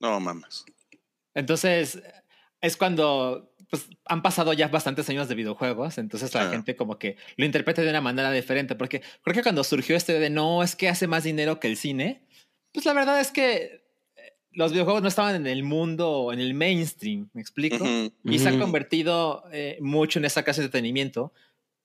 [0.00, 0.64] No mames.
[1.34, 2.00] Entonces,
[2.60, 6.50] es cuando pues, han pasado ya bastantes años de videojuegos, entonces la Ah.
[6.50, 10.18] gente como que lo interpreta de una manera diferente, porque creo que cuando surgió este
[10.20, 12.22] de no, es que hace más dinero que el cine,
[12.72, 13.82] pues la verdad es que
[14.16, 17.84] eh, los videojuegos no estaban en el mundo, en el mainstream, ¿me explico?
[18.24, 21.32] Y se ha convertido eh, mucho en esa clase de entretenimiento,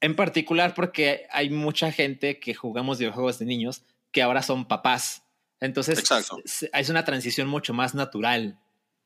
[0.02, 5.24] en particular porque hay mucha gente que jugamos videojuegos de niños que ahora son papás.
[5.60, 6.38] Entonces, Exacto.
[6.46, 8.58] es una transición mucho más natural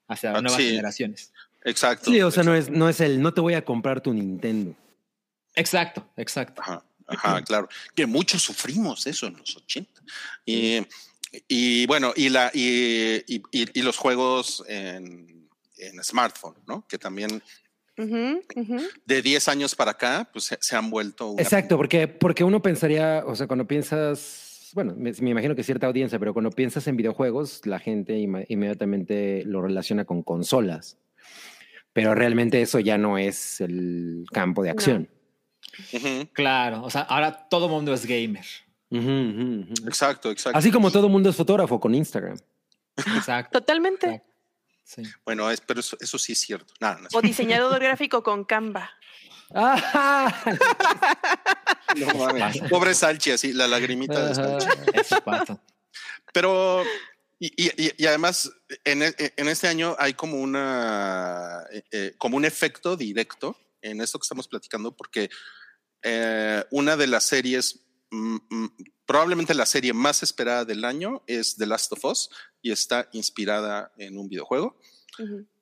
[0.07, 0.69] hacia Ah, nuevas sí.
[0.69, 1.33] generaciones.
[1.65, 2.11] Exacto.
[2.11, 4.75] Sí, o sea, no es, no es el no te voy a comprar tu Nintendo.
[5.55, 6.61] Exacto, exacto.
[6.61, 7.69] Ajá, ajá, claro.
[7.95, 10.01] Que muchos sufrimos eso en los 80.
[10.45, 10.81] Y,
[11.47, 16.85] y bueno, y, la, y, y- y- y los juegos en, en smartphone, ¿no?
[16.87, 17.41] Que también
[19.05, 22.61] de 10 años para acá, pues se, se han vuelto una- Exacto, porque, porque uno
[22.61, 26.87] pensaría, o sea, cuando piensas, bueno, me, me imagino que cierta audiencia, pero cuando piensas
[26.87, 30.97] en videojuegos, la gente inmediatamente lo relaciona con consolas.
[31.93, 35.09] Pero realmente eso ya no es el campo de acción.
[36.33, 38.45] Claro, o sea, ahora todo mundo es gamer.
[39.85, 40.57] Exacto, exacto.
[40.57, 42.37] Así como todo mundo es fotógrafo con Instagram.
[42.95, 43.59] Exacto.
[43.59, 44.23] Totalmente.
[44.83, 45.01] Sí.
[45.25, 46.73] Bueno, es, pero eso, eso sí es cierto.
[46.79, 48.91] No es O diseñador gráfico con Canva.
[52.69, 54.67] Pobre Salchi, así, la lagrimita de Salchi.
[54.93, 55.59] Eso pasa.
[56.33, 56.83] Pero,
[57.45, 58.51] y, y- y- y además,
[58.83, 64.01] en, e- en este año hay como una, eh, eh, como un efecto directo en
[64.01, 65.29] esto que estamos platicando, porque
[66.03, 67.79] eh, una de las series,
[68.11, 68.67] mm, mm,
[69.05, 72.29] probablemente la serie más esperada del año es The Last of Us
[72.61, 74.79] y está inspirada en un videojuego.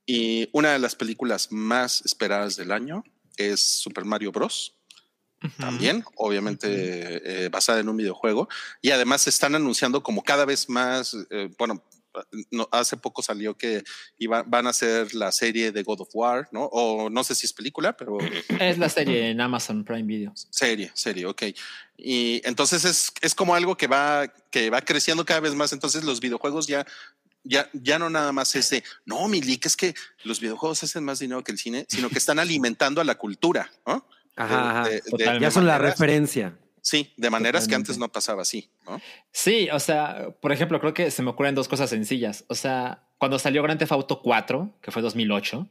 [0.06, 3.04] Y una de las películas más esperadas del año
[3.38, 4.78] es Super Mario Bros.
[5.58, 8.48] También, obviamente, eh, basada en un videojuego.
[8.82, 11.84] Y además se están anunciando como cada vez más, eh, bueno,
[12.52, 13.84] no, hace poco salió que
[14.18, 16.66] iba, van a hacer la serie de God of War, ¿no?
[16.66, 18.18] O no sé si es película, pero
[18.60, 20.34] Es la serie en Amazon Prime Video.
[20.50, 21.44] serie, serie, ok.
[21.98, 25.74] Y entonces es, es como algo que va, que va creciendo cada vez más.
[25.74, 26.86] Entonces los videojuegos ya,
[27.44, 29.94] ya, ya no nada más es de, no, Milik, es que
[30.24, 33.72] los videojuegos hacen más dinero que el cine, sino que están alimentando a la cultura,
[33.86, 34.06] ¿no?
[34.36, 34.84] Ajá, ajá.
[34.84, 35.42] De- de- de- Totalmente.
[35.44, 36.58] Ya son la referencia.
[36.84, 39.00] Sí, de maneras que antes no pasaba así, ¿no?
[39.32, 42.44] Sí, o sea, por ejemplo, creo que se me ocurren dos cosas sencillas.
[42.48, 45.68] O sea, cuando salió Grand Theft Auto 4, que fue 2008,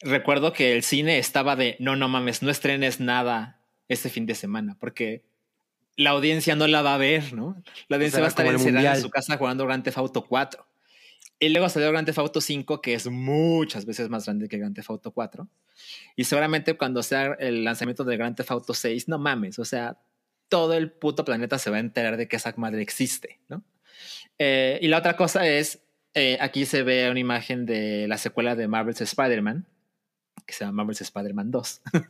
[0.00, 4.34] recuerdo que el cine estaba de, no, no mames, no estrenes nada este fin de
[4.34, 5.24] semana, porque
[5.96, 7.62] la audiencia no la va a ver, ¿no?
[7.88, 10.64] La audiencia sea, va a estar encerrada en su casa jugando Grand Theft Auto 4.
[11.40, 14.74] Y luego salió Grand Theft Auto 5, que es muchas veces más grande que Grand
[14.74, 15.48] Theft Auto 4.
[16.16, 19.98] Y seguramente cuando sea el lanzamiento de Grand Theft Auto 6, no mames, o sea,
[20.48, 23.62] todo el puto planeta se va a enterar de que esa madre existe, ¿no?
[24.38, 25.80] Eh, y la otra cosa es,
[26.14, 29.66] eh, aquí se ve una imagen de la secuela de Marvel's Spider-Man,
[30.46, 31.80] que se llama Marvel's Spider-Man 2.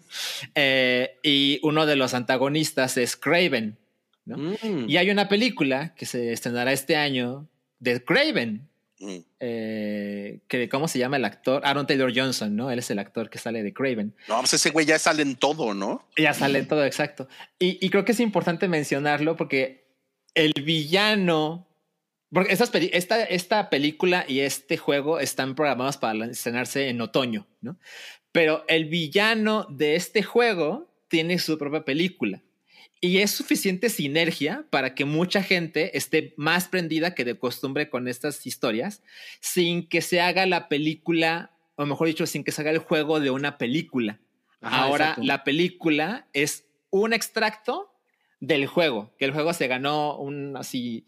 [0.54, 3.76] Eh, y uno de los antagonistas es Craven,
[4.24, 4.36] ¿no?
[4.36, 4.88] Mm.
[4.88, 7.48] Y hay una película que se estrenará este año
[7.80, 8.68] de Craven,
[9.00, 9.18] Mm.
[9.38, 11.62] eh, que ¿cómo se llama el actor?
[11.64, 12.70] Aaron Taylor Johnson, ¿no?
[12.70, 14.14] Él es el actor que sale de Craven.
[14.28, 16.08] No, pues ese güey ya sale en todo, ¿no?
[16.16, 17.28] Ya sale todo exacto.
[17.58, 19.88] Y, y creo que es importante mencionarlo porque
[20.34, 21.68] el villano,
[22.32, 27.78] porque estas esta, esta película y este juego están programados para estrenarse en otoño, ¿no?
[28.32, 32.42] Pero el villano de este juego tiene su propia película.
[33.00, 38.08] Y es suficiente sinergia para que mucha gente esté más prendida que de costumbre con
[38.08, 39.02] estas historias,
[39.40, 43.20] sin que se haga la película, o mejor dicho, sin que se haga el juego
[43.20, 44.18] de una película.
[44.60, 45.22] Ajá, Ahora exacto.
[45.24, 47.92] la película es un extracto
[48.40, 51.06] del juego, que el juego se ganó un así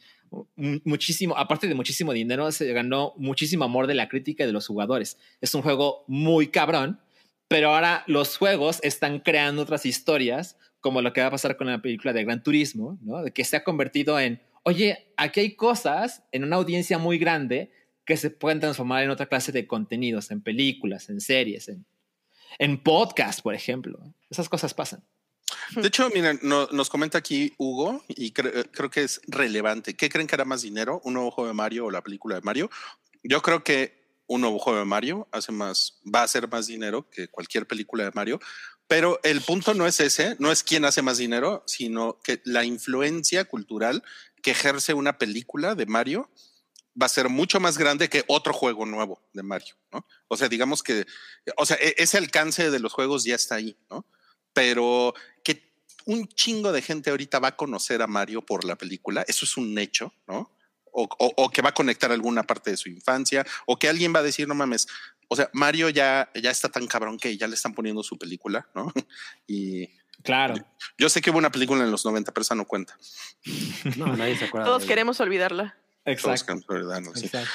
[0.84, 4.66] muchísimo, aparte de muchísimo dinero, se ganó muchísimo amor de la crítica y de los
[4.66, 5.18] jugadores.
[5.40, 7.00] Es un juego muy cabrón,
[7.48, 11.66] pero ahora los juegos están creando otras historias, como lo que va a pasar con
[11.66, 13.22] la película de Gran Turismo, ¿no?
[13.22, 17.70] De que se ha convertido en, oye, aquí hay cosas en una audiencia muy grande
[18.04, 21.84] que se pueden transformar en otra clase de contenidos, en películas, en series, en,
[22.58, 23.98] en podcast, por ejemplo.
[24.30, 25.04] Esas cosas pasan.
[25.76, 29.94] De hecho, miren, no- nos comenta aquí Hugo y cre- creo que es relevante.
[29.94, 31.00] ¿Qué creen que hará más dinero?
[31.04, 32.70] ¿Un juego de Mario o la película de Mario?
[33.22, 37.28] Yo creo que un juego de Mario, hace más, va a hacer más dinero que
[37.28, 38.40] cualquier película de Mario.
[38.90, 42.64] Pero el punto no es ese, no es quién hace más dinero, sino que la
[42.64, 44.02] influencia cultural
[44.42, 46.28] que ejerce una película de Mario
[47.00, 50.04] va a ser mucho más grande que otro juego nuevo de Mario, ¿no?
[50.26, 51.06] O sea, digamos que,
[51.56, 54.04] o sea, e- ese alcance de los juegos ya está ahí, ¿no?
[54.52, 55.14] Pero
[55.44, 55.72] que
[56.06, 59.56] un chingo de gente ahorita va a conocer a Mario por la película, eso es
[59.56, 60.50] un hecho, ¿no?
[60.90, 64.12] O, o- o que va a conectar alguna parte de su infancia, o que alguien
[64.12, 64.88] va a decir, no mames,
[65.32, 68.68] o sea, Mario ya, ya está tan cabrón que ya le están poniendo su película,
[68.74, 68.92] ¿no?
[69.46, 69.88] Y
[70.22, 70.54] Claro.
[70.98, 72.98] yo sé que hubo una película en los 90, pero esa no cuenta.
[73.96, 74.66] No, nadie se acuerda.
[74.66, 75.78] Todos queremos olvidarla.
[76.04, 76.44] Todos Exacto.
[76.46, 77.26] queremos olvidarnos, sí.
[77.26, 77.50] exacto.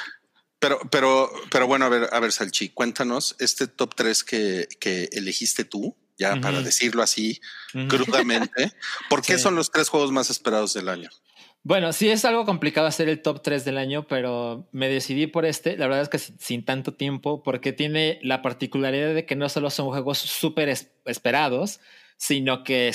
[0.57, 5.09] Pero, pero, pero bueno, a ver, a ver, Salchi, cuéntanos este top 3 que, que
[5.11, 7.39] elegiste tú, ya para decirlo así
[7.89, 8.71] crudamente.
[9.09, 9.43] ¿Por qué Sí.
[9.43, 11.09] son los tres juegos más esperados del año?
[11.67, 15.47] Bueno, sí es algo complicado hacer el top 3 del año, pero me decidí por
[15.47, 15.77] este.
[15.77, 19.71] La verdad es que sin, tanto tiempo, porque tiene la particularidad de que no solo
[19.71, 21.79] son juegos súper es- esperados,
[22.17, 22.93] sino que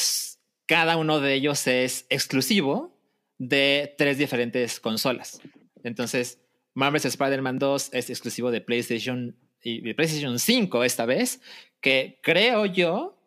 [0.67, 2.97] cada uno de ellos es exclusivo
[3.39, 5.41] de tres diferentes consolas.
[5.83, 6.39] Entonces,
[6.75, 11.41] Marvel's Spider-Man 2 es exclusivo de PlayStation y de PlayStation 5 esta vez,
[11.81, 13.21] que creo yo,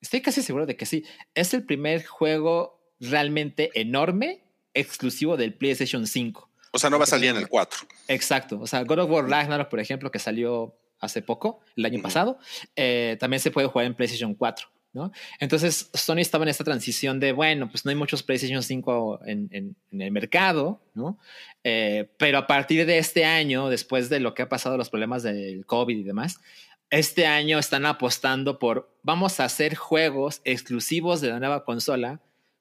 [0.00, 1.02] estoy casi seguro de que sí,
[1.34, 4.44] es el primer juego realmente enorme
[4.78, 6.48] exclusivo del PlayStation 5.
[6.72, 7.80] O sea, no va a salir en el 4.
[8.08, 8.58] Exacto.
[8.60, 12.38] O sea, God of War Ragnarok, por ejemplo, que salió hace poco, el año pasado,
[12.76, 14.66] eh, también se puede jugar en PlayStation 4.
[14.94, 15.12] ¿no?
[15.38, 19.48] Entonces, Sony estaba en esta transición de, bueno, pues no hay muchos PlayStation 5 en,
[19.52, 21.18] en- en el mercado, ¿no?
[21.62, 25.22] Eh, pero a partir de este año, después de lo que ha pasado, los problemas
[25.22, 26.40] del COVID y demás,
[26.90, 32.20] este año están apostando por, vamos a hacer juegos exclusivos de la nueva consola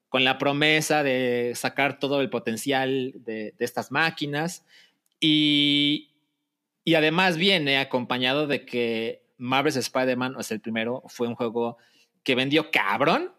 [0.09, 4.65] con la promesa de sacar todo el potencial de, estas máquinas
[5.19, 6.11] y,
[6.83, 11.77] y además viene acompañado de que Marvel's Spider-Man, o sea, el primero, fue un juego
[12.23, 13.31] que vendió cabrón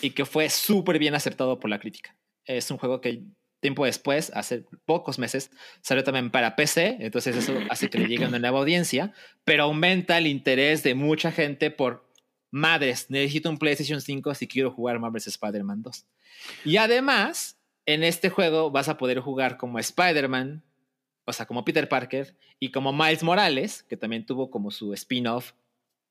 [0.00, 2.16] y que fue súper bien aceptado por la crítica.
[2.44, 3.22] Es un juego que
[3.60, 5.50] tiempo después, hace pocos meses,
[5.80, 9.12] salió también para PC, entonces eso hace que le llegue una nueva audiencia,
[9.44, 12.05] pero aumenta el interés de mucha gente por
[12.56, 16.06] madres, necesito un PlayStation 5 si quiero jugar Marvel's Spider-Man 2.
[16.64, 20.62] Y además, en este juego vas a poder jugar como Spider-Man,
[21.24, 25.52] o sea, como Peter Parker, y como Miles Morales, que también tuvo como su spin-off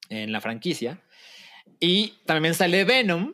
[0.10, 1.02] en la franquicia.
[1.80, 3.34] Y también sale Venom,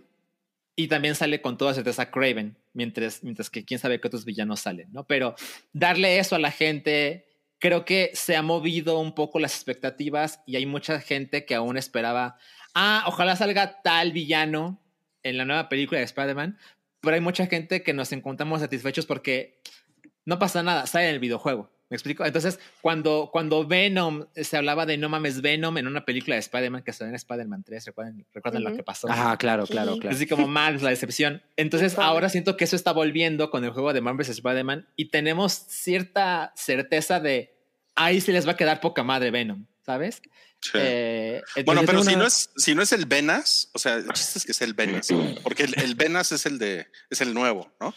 [0.75, 4.61] y también sale con toda certeza Craven, mientras, mientras que quién sabe qué otros villanos
[4.61, 5.05] salen, ¿no?
[5.05, 5.35] Pero
[5.73, 7.27] darle eso a la gente,
[7.59, 11.77] creo que se ha movido un poco las expectativas y hay mucha gente que aún
[11.77, 12.37] esperaba,
[12.73, 14.79] ah, ojalá salga tal villano
[15.23, 16.57] en la nueva película de Spider-Man,
[17.01, 19.61] pero hay mucha gente que nos encontramos satisfechos porque
[20.25, 21.71] no pasa nada, sale en el videojuego.
[21.89, 22.23] ¿Me explico?
[22.25, 26.83] Entonces, cuando, cuando Venom se hablaba de no mames Venom en una película de Spider-Man
[26.83, 29.09] que salió en Spider-Man 3, ¿recuerdan, ¿recuerdan lo que pasó?
[29.11, 29.99] Ah, claro, claro, Sí.
[29.99, 30.15] claro.
[30.15, 31.43] Así como más la decepción.
[31.57, 35.51] Entonces ahora siento que eso está volviendo con el juego de Marvel's Spider-Man y tenemos
[35.51, 37.53] cierta certeza de
[37.95, 40.21] ahí se les va a quedar poca madre Venom, ¿sabes?
[40.61, 40.71] Sí.
[40.75, 44.39] Eh, bueno, pero si no es, si no es el Venas, o sea, el chiste
[44.39, 45.07] es que es el Venas,
[45.43, 47.93] porque el, el Venas es el de, es el nuevo, ¿no?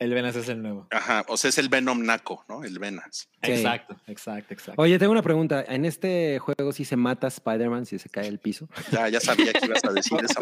[0.00, 0.88] el Venom es el nuevo.
[0.90, 2.64] Ajá, o sea, es el Venom Naco, ¿no?
[2.64, 3.28] El Venas.
[3.42, 3.52] Sí.
[3.52, 4.80] Exacto, exacto, exacto.
[4.80, 5.62] Oye, tengo una pregunta.
[5.68, 8.66] ¿En este juego sí se mata Spider-Man si se cae el piso?
[8.90, 10.40] Ya, ya sabía que ibas a decir esa.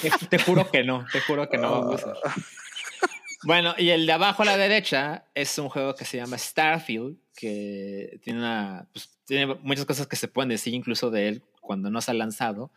[0.00, 2.14] Te, te juro que no, te juro que no vamos a.
[3.46, 7.16] Bueno, y el de abajo a la derecha es un juego que se llama Starfield,
[7.36, 8.18] que
[8.92, 12.14] pues, tiene muchas cosas que se pueden decir incluso de él cuando no se ha
[12.14, 12.72] lanzado.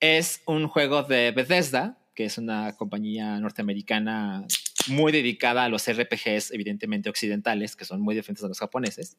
[0.00, 4.44] Es un juego de Bethesda, que es una compañía norteamericana
[4.88, 9.18] muy dedicada a los RPGs, evidentemente occidentales, que son muy diferentes a los japoneses.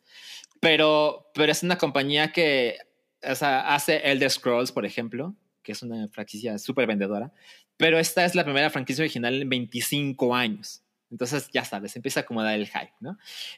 [0.59, 2.75] Pero, es una compañía que
[3.21, 7.31] hace Elder Scrolls, por ejemplo, que es una franquicia súper vendedora.
[7.77, 10.83] Pero esta es la primera franquicia original en 25 años.
[11.11, 13.17] Entonces, ya sabes, empieza a acomodar el hype, ¿no?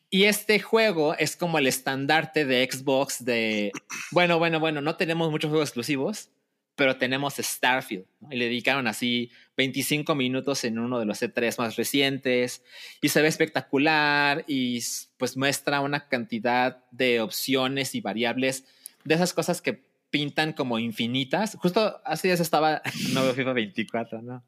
[0.09, 3.71] Y este juego es como el estandarte de Xbox de,
[4.11, 6.29] bueno, bueno, bueno, no tenemos muchos juegos exclusivos,
[6.75, 8.05] pero tenemos Starfield.
[8.29, 12.63] Y le dedicaron así 25 minutos en uno de los E3 más recientes
[13.01, 14.81] y se ve espectacular y
[15.17, 18.65] pues muestra una cantidad de opciones y variables
[19.03, 21.55] de esas cosas que pintan como infinitas.
[21.59, 22.81] Justo hace días estaba,
[23.13, 24.43] no veo FIFA 24, ¿no?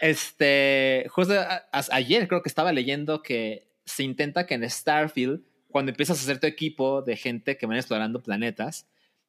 [0.00, 5.42] Este, justo a- a- ayer creo que estaba leyendo que se intenta que en Starfield,
[5.70, 8.86] cuando empiezas a hacer tu equipo de gente que van explorando planetas,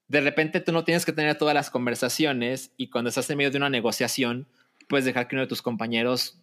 [0.08, 3.52] de repente tú no tienes que tener todas las conversaciones y cuando estás en medio
[3.52, 4.48] de una negociación,
[4.88, 6.40] puedes dejar que uno de tus compañeros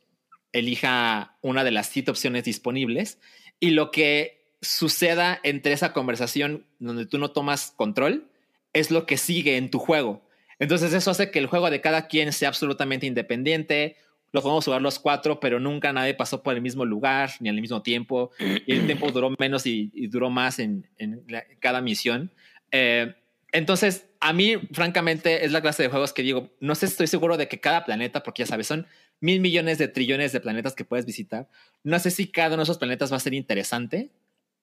[0.52, 3.18] elija una de las siete opciones disponibles
[3.60, 8.30] y lo que suceda entre esa conversación donde tú no tomas control
[8.72, 10.26] es lo que sigue en tu juego.
[10.58, 13.96] Entonces eso hace que el juego de cada quien sea absolutamente independiente.
[14.32, 17.60] Lo podemos jugar los cuatro, pero nunca nadie pasó por el mismo lugar ni al
[17.60, 18.30] mismo tiempo.
[18.38, 21.24] Y el tiempo duró menos y, duró más en, en
[21.60, 22.32] cada misión.
[22.72, 23.14] Eh,
[23.52, 27.36] entonces, a mí, francamente, es la clase de juegos que digo, no sé, estoy seguro
[27.36, 28.86] de que cada planeta, porque ya sabes, son
[29.20, 31.48] mil millones de trillones de planetas que puedes visitar.
[31.82, 34.10] No sé si cada uno de esos planetas va a ser interesante,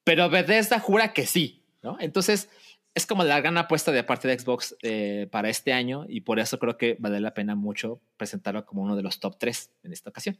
[0.03, 1.97] pero Bethesda jura que sí, ¿no?
[1.99, 2.49] Entonces,
[2.95, 6.39] es como la gran apuesta de parte de Xbox eh, para este año y por
[6.39, 9.93] eso creo que vale la pena mucho presentarlo como uno de los top 3 en
[9.93, 10.37] esta ocasión.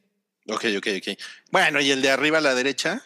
[0.48, 1.18] Ok, ok, ok.
[1.52, 3.02] Bueno, y el de arriba a la derecha,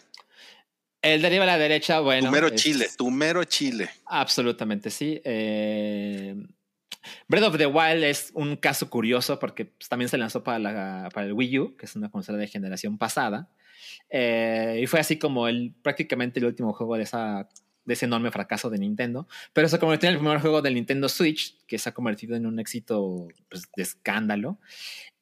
[1.01, 2.25] El de arriba a la derecha, bueno.
[2.27, 3.89] tu mero es- chile, tu mero chile.
[4.05, 5.21] Absolutamente, sí.
[5.23, 6.35] Eh,
[7.29, 11.09] Breath of the Wild es un caso curioso porque pues, también se lanzó para, la-
[11.13, 13.49] para el Wii U, que es una consola de generación pasada.
[14.09, 17.47] Eh, y fue así como el, prácticamente el último juego de, esa,
[17.87, 19.27] de ese enorme fracaso de Nintendo.
[19.53, 22.45] Pero se convirtió en el primer juego del Nintendo Switch, que se ha convertido en
[22.45, 24.59] un éxito pues, de escándalo.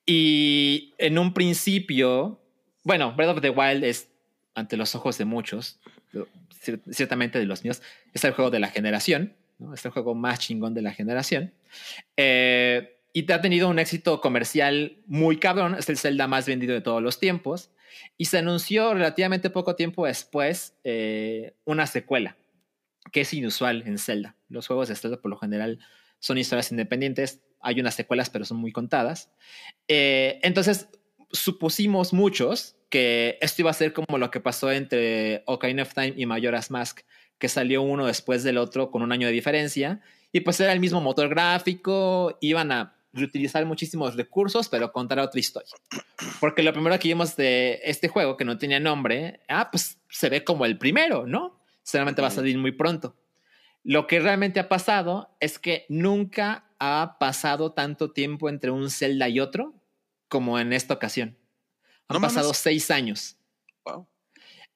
[0.06, 2.42] Y en un principio,
[2.84, 4.10] bueno, Breath of the Wild es,
[4.54, 5.80] ante los ojos de muchos,
[6.14, 7.82] cier- ciertamente de los míos,
[8.14, 9.34] es el juego de la generación,
[9.74, 11.54] es el juego más chingón de la generación.
[12.18, 16.82] Eh, y ha tenido un éxito comercial muy cabrón, es el Zelda más vendido de
[16.82, 17.70] todos los tiempos.
[18.18, 22.36] Y se anunció relativamente poco tiempo después eh, una secuela,
[23.11, 24.36] que es inusual en Zelda.
[24.49, 25.80] Los juegos de Zelda por lo general
[26.19, 29.32] son historias independientes, hay unas secuelas pero son muy contadas.
[29.88, 30.90] Eh, entonces
[31.32, 36.14] supusimos muchos que esto iba a ser como lo que pasó entre Ocarina of Time
[36.15, 37.02] y Majora's Mask,
[37.38, 40.02] que salió uno después del otro con un año de diferencia,
[40.32, 45.40] y pues era el mismo motor gráfico, iban a reutilizar muchísimos recursos, pero contar otra
[45.40, 45.72] historia.
[46.40, 50.30] Porque lo primero que vimos de este juego, que no tenía nombre, ah, pues se
[50.30, 51.55] ve como el primero, ¿no?
[51.86, 53.16] Seguramente va a salir muy pronto.
[53.84, 59.30] Lo que realmente ha pasado es que nunca ha pasado tanto tiempo entre un Zelda
[59.30, 59.76] y otro
[60.28, 61.38] como en esta ocasión.
[62.10, 62.36] Han No mames.
[62.36, 63.38] pasado seis años
[63.86, 64.07] Wow.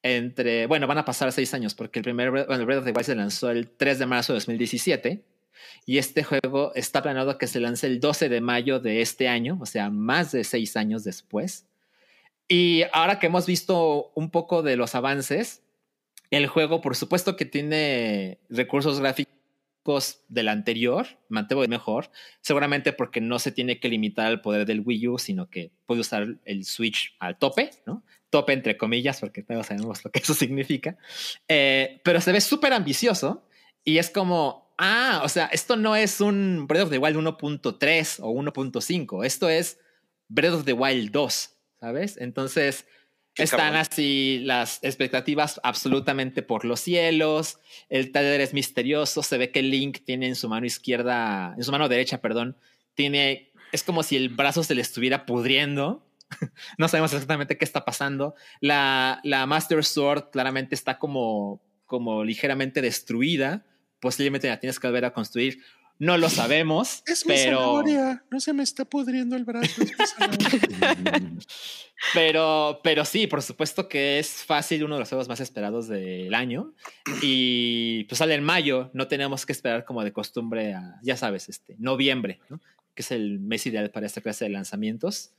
[0.03, 3.03] entre, bueno, van a pasar seis años porque el primer bueno, Breath of the Wild
[3.05, 5.25] se lanzó el 3 de marzo de 2017
[5.87, 9.57] y este juego está planeado que se lance el 12 de mayo de este año,
[9.59, 11.65] o sea, más de seis años después.
[12.47, 15.63] Y ahora que hemos visto un poco de los avances,
[16.31, 19.39] el juego, por supuesto que tiene recursos gráficos
[20.27, 22.11] del anterior, mantengo mejor,
[22.41, 26.01] seguramente porque no se tiene que limitar al poder del Wii U, sino que puede
[26.01, 28.03] usar el Switch al tope, ¿no?
[28.29, 30.97] Tope entre comillas, porque todos sabemos lo que eso significa.
[31.47, 33.47] Eh, pero se ve súper ambicioso
[33.83, 38.19] y es como, ah, o sea, esto no es un Breath of the Wild 1.3
[38.21, 39.79] o 1.5, esto es
[40.27, 41.49] Breath of the Wild 2,
[41.79, 42.17] ¿sabes?
[42.17, 42.85] Entonces,
[43.35, 47.59] están así las expectativas absolutamente por los cielos.
[47.89, 49.23] El trailer es misterioso.
[49.23, 52.57] Se ve que Link tiene en su mano izquierda, en su mano derecha, perdón,
[52.95, 56.05] tiene, es como si el brazo se le estuviera pudriendo.
[56.77, 58.35] no sabemos exactamente qué está pasando.
[58.59, 63.65] La, la Master Sword claramente está como, como ligeramente destruida.
[63.99, 65.59] Posiblemente la tienes que volver a construir.
[65.99, 67.83] No lo sabemos, Es mi pero,
[68.31, 69.81] no se me está pudriendo el brazo.
[69.81, 71.31] es mi zanahoria.
[72.13, 76.33] pero, pero sí, por supuesto que es fácil uno de los juegos más esperados del
[76.33, 76.73] año.
[77.21, 81.49] Y pues sale en mayo, no tenemos que esperar como de costumbre a, ya sabes,
[81.49, 82.61] este, noviembre, ¿no?
[82.95, 85.31] que es el mes ideal para esta clase de lanzamientos.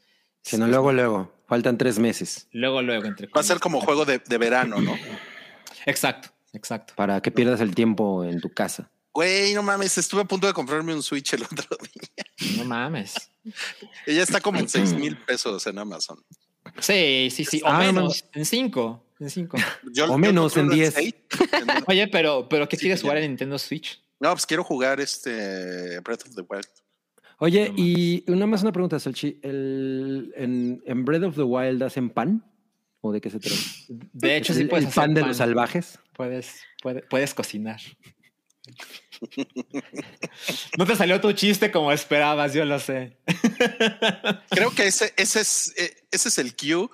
[0.43, 1.33] Si no, luego, luego.
[1.47, 4.95] Faltan tres meses Luego, luego, entre Va a ser como juego de, de verano, ¿no?
[5.87, 6.93] Exacto, exacto.
[6.97, 8.91] para que pierdas el tiempo en tu casa.
[9.13, 12.57] Güey, no mames, estuve a punto de comprarme un Switch el otro día.
[12.59, 13.15] No mames.
[14.07, 16.19] Ella está como en 6 mil pesos en Amazon.
[16.79, 17.61] Sí, sí, sí.
[17.65, 19.05] O Ah, no menos, en cinco.
[19.19, 19.57] En cinco.
[19.93, 20.95] Yo- O yo menos en uno 10.
[20.95, 21.15] seis.
[21.53, 23.03] En- Oye, pero, pero ¿qué Sí, quieres ya.
[23.03, 24.01] jugar en Nintendo Switch?
[24.21, 26.67] No, pues quiero jugar este Breath of the Wild.
[27.39, 29.39] Oye, No y una más una pregunta, Salchi.
[29.43, 32.45] ¿El, en, ¿En Breath of the Wild hacen pan?
[33.01, 33.57] ¿O de qué se trata?
[33.89, 35.99] De hecho, ¿Es sí el, puedes el hacer pan de los salvajes?
[36.15, 37.81] Puedes, puede- puedes cocinar.
[40.79, 43.19] No te salió tu chiste como esperabas, yo lo sé.
[44.51, 46.89] Creo que ese, ese, es, eh, ese es el cue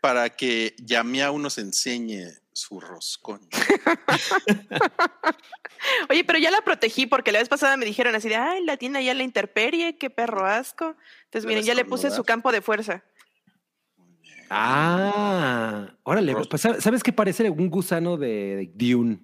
[0.00, 3.40] para que Yamiau nos enseñe su roscón.
[6.10, 8.76] Oye, pero ya la protegí porque la vez pasada me dijeron así de, ay, la
[8.76, 10.96] tiene ya la interperie, qué perro asco.
[11.24, 13.04] Entonces, miren, ya le puse su campo de fuerza.
[14.50, 16.34] Ah, órale.
[16.46, 19.18] Pues, ¿sabes- ¿sabes qué parece un gusano de, de Dune?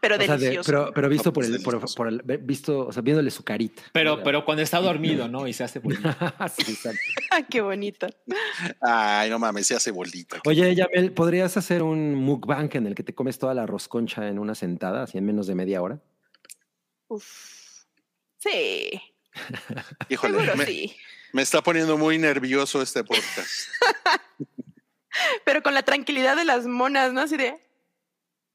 [0.00, 3.30] Pero O sea, de- pero, pero visto por el, por, el- visto, o sea, viéndole
[3.30, 3.82] su carita.
[3.92, 5.46] Pero, pero cuando está dormido, ¿no?
[5.48, 5.80] Y se hace.
[6.56, 6.76] Sí.
[7.30, 8.06] Ah, qué bonito.
[8.80, 10.40] Ay, no mames, se hace bolita.
[10.46, 14.38] Oye, Yamel, ¿podrías hacer un mukbang en el que te comes toda la rosconcha en
[14.38, 16.00] una sentada, así en menos de media hora?
[17.08, 17.84] Uf.
[18.38, 19.00] Sí,
[20.08, 20.96] Híjole, seguro me, sí.
[21.32, 23.68] me está poniendo muy nervioso este podcast.
[25.44, 27.20] Pero con la tranquilidad de las monas, ¿no?
[27.22, 27.54] Así de.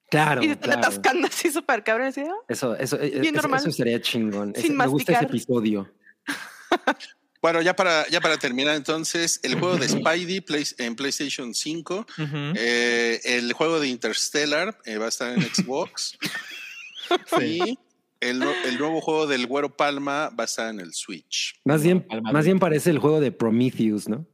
[0.09, 0.79] Claro, y se están claro.
[0.87, 2.07] atascando así súper cabrón.
[2.07, 2.33] Así "Ah".
[2.47, 3.59] Eso, eso, Bien eso, normal.
[3.59, 4.53] eso sería chingón.
[4.55, 5.91] Sin me gusta ese episodio.
[7.39, 12.05] Bueno, ya para, ya para terminar entonces, el juego de Spidey Play- en PlayStation 5,
[12.17, 12.35] Ujú.
[12.55, 16.17] eh, el juego de Interstellar eh, va a estar en Xbox
[17.41, 17.77] y
[18.21, 21.61] el, nu- el nuevo juego del Güero Palma va a estar en el Switch.
[21.63, 24.25] Más bien, Palma más bien parece el juego de Prometheus, ¿no?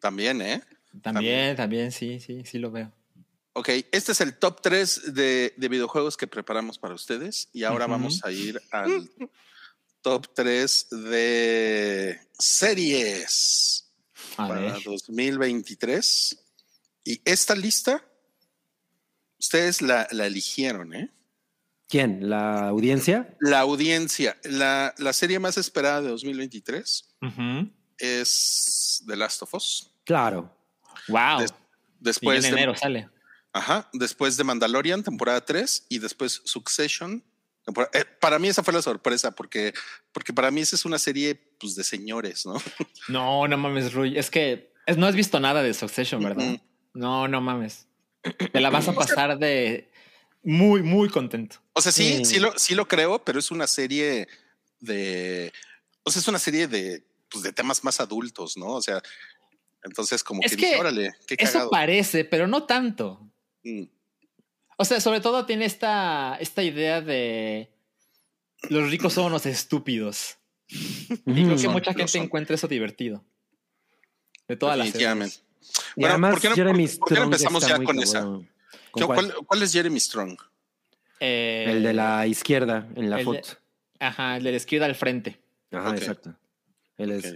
[0.00, 0.62] También, ¿eh?
[1.02, 2.92] También, también, sí, sí, sí lo veo.
[3.58, 7.86] Ok, este es el top 3 de, de videojuegos que preparamos para ustedes y ahora
[7.86, 9.10] vamos a ir al
[10.02, 13.90] top 3 de series
[14.36, 14.82] A para ver.
[14.84, 16.38] 2023.
[17.04, 18.04] Y esta lista,
[19.38, 21.10] ustedes la, la eligieron, ¿eh?
[21.88, 22.28] ¿Quién?
[22.28, 23.34] ¿La audiencia?
[23.40, 27.70] La audiencia, la, la serie más esperada de 2023 Ujú.
[27.96, 29.90] es The Last of Us.
[30.04, 30.54] Claro.
[31.08, 31.40] Wow.
[31.40, 31.54] Des- Y
[32.00, 33.08] después, en de, enero sale.
[33.56, 37.24] Ajá, después de Mandalorian, temporada 3, y después Succession.
[37.92, 39.72] eh, para mí esa fue la sorpresa, porque,
[40.12, 42.54] porque para mí esa es una serie pues, de señores, ¿no?
[43.08, 44.16] No, no mames, Rui.
[44.18, 46.44] Es que es- no has visto nada de Succession, ¿verdad?
[46.44, 46.56] Mm.
[46.94, 47.86] No, no mames.
[48.52, 49.90] Te la vas a pasar de
[50.42, 51.56] muy, muy contento.
[51.74, 52.24] O sea, sí, Sí.
[52.24, 54.26] sí lo, sí lo creo, pero es una serie
[54.80, 55.52] de.
[56.04, 58.66] O sea, es una serie de, pues, de temas más adultos, ¿no?
[58.68, 59.02] O sea,
[59.82, 61.70] entonces, como Es que, que órale, qué Eso cagado.
[61.70, 63.20] parece, pero no tanto.
[63.66, 63.88] Mm.
[64.78, 67.70] O sea, sobre todo tiene esta, esta idea de
[68.68, 70.36] los ricos son unos estúpidos.
[70.68, 73.24] Y creo que son, mucha gente encuentra eso divertido.
[74.48, 74.88] De todas las.
[74.94, 75.04] Y
[75.96, 77.86] Bueno, además, ¿por qué no- Jeremy por- por qué no Strong empezamos está ya muy
[77.86, 78.18] con esa?
[78.20, 78.48] cabrón.
[78.90, 79.32] ¿Con ¿Qué- cuál?
[79.32, 80.38] ¿Cuál, cuál es Jeremy Strong?
[81.20, 83.48] Eh, El de la izquierda en la foto.
[83.98, 85.40] Ajá, el de la izquierda al frente.
[85.72, 86.34] Ajá, exacto.
[86.98, 87.34] Él es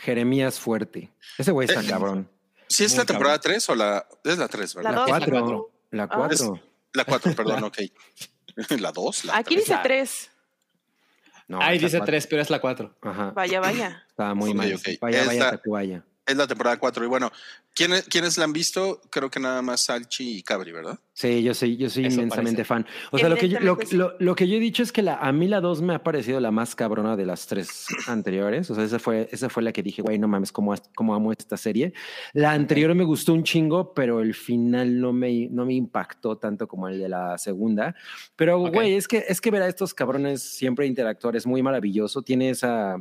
[0.00, 1.10] Jeremías Fuerte.
[1.38, 2.28] Ese güey está cabrón.
[2.72, 4.06] ¿Sí es Muy la temporada 3 o la.
[4.24, 4.92] Es la 3, La ¿verdad?
[4.92, 5.08] La dos.
[5.08, 5.30] cuatro.
[5.40, 5.70] 4.
[5.90, 6.08] La Ah.
[6.08, 6.60] 4.
[6.94, 7.78] La 4, perdón, ok.
[8.80, 9.66] La 2, la Aquí 3.
[9.66, 10.30] dice tres.
[11.48, 12.06] No, Ahí dice cuatro.
[12.12, 12.94] tres, pero es la cuatro.
[13.02, 13.30] Ajá.
[13.30, 14.04] Vaya, vaya.
[14.08, 14.74] Estaba muy Ok, mal.
[14.74, 14.88] ok.
[15.00, 16.04] Vaya, Es vaya, la- Tacubaya.
[16.32, 17.04] Es la temporada 4.
[17.04, 17.30] Y bueno,
[17.74, 19.00] ¿quiénes, ¿quiénes la han visto?
[19.10, 20.98] Creo que nada más Salchi y Cabri, ¿verdad?
[21.14, 22.64] Sí, yo soy, yo soy Eso inmensamente parece.
[22.64, 22.86] fan.
[23.10, 25.16] O sea, lo que, yo, lo, lo- lo que yo he dicho es que la,
[25.16, 28.70] a mí la 2 me ha parecido la más cabrona de las tres anteriores.
[28.70, 31.30] O sea, esa fue, esa fue la que dije, güey, no mames, cómo, cómo amo
[31.32, 31.92] esta serie.
[32.32, 36.66] La anterior me gustó un chingo, pero el final no me, no me impactó tanto
[36.66, 37.94] como el de la segunda.
[38.36, 38.72] Pero, Ok.
[38.74, 42.22] güey, es que, es que ver a estos cabrones siempre interactuar es muy maravilloso.
[42.22, 42.96] Tiene esa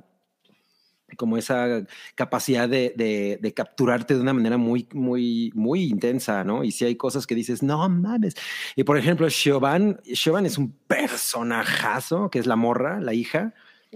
[1.17, 1.85] como esa
[2.15, 6.63] capacidad de, de- de capturarte de una manera muy, muy, muy intensa, ¿no?
[6.63, 8.35] Y si hay cosas que dices, no mames.
[8.75, 13.53] Y por ejemplo, Siobhan, Siobhan es un personajazo, que es la morra, la hija.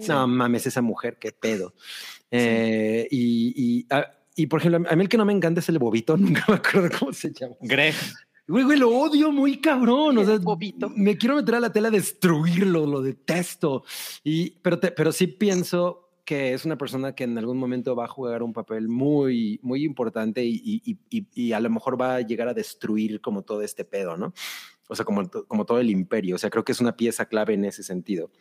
[0.08, 1.74] No mames, esa mujer, qué pedo.
[2.32, 4.06] Eh, y, y, ah,
[4.36, 6.56] y, por ejemplo, a mí el que no me encanta es el bobito, nunca me
[6.56, 7.56] acuerdo cómo se llama.
[7.62, 7.96] Greg.
[8.48, 10.18] Güey, güey, lo odio muy cabrón.
[10.20, 10.90] O sea, bobito.
[10.96, 13.84] me quiero meter a la tela a destruirlo, lo detesto.
[14.24, 18.06] Y, pero, te- pero sí pienso que es una persona que en algún momento va
[18.06, 22.15] a jugar un papel muy, muy importante y, y- y- y a lo mejor va
[22.15, 24.34] a llegar a destruir como todo este pedo, ¿no?
[24.88, 26.35] O sea, como, como todo el imperio.
[26.35, 28.31] O sea, creo que es una pieza clave en ese sentido.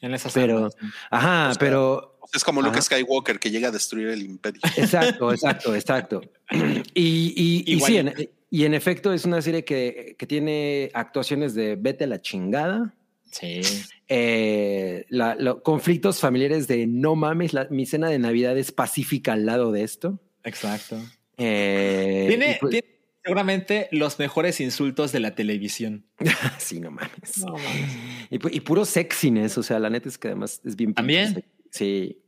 [0.00, 0.76] En esas Pero- armas.
[1.10, 2.82] Ajá, O sea, pero es como Luke Ajá.
[2.82, 4.60] Skywalker que llega a destruir el imperio.
[4.76, 6.20] Exacto, exacto, exacto.
[6.94, 8.12] Y, y, y sí, en,
[8.50, 12.94] y en efecto es una serie que, que tiene actuaciones de vete a la chingada,
[13.32, 13.62] Sí.
[14.08, 19.32] eh, la- lo- conflictos familiares de no mames, la- mi cena de Navidad es pacífica
[19.32, 20.20] al lado de esto.
[20.44, 20.98] Exacto.
[21.38, 22.86] Eh, Tiene, pues- tiene
[23.24, 26.04] seguramente los mejores insultos de la televisión.
[26.58, 27.38] sí, no mames.
[27.38, 27.96] No mames.
[28.30, 30.92] Y, pu- y puro sexiness, o sea, la neta es que además es bien.
[30.94, 31.42] ¿También?
[31.70, 32.18] Sí,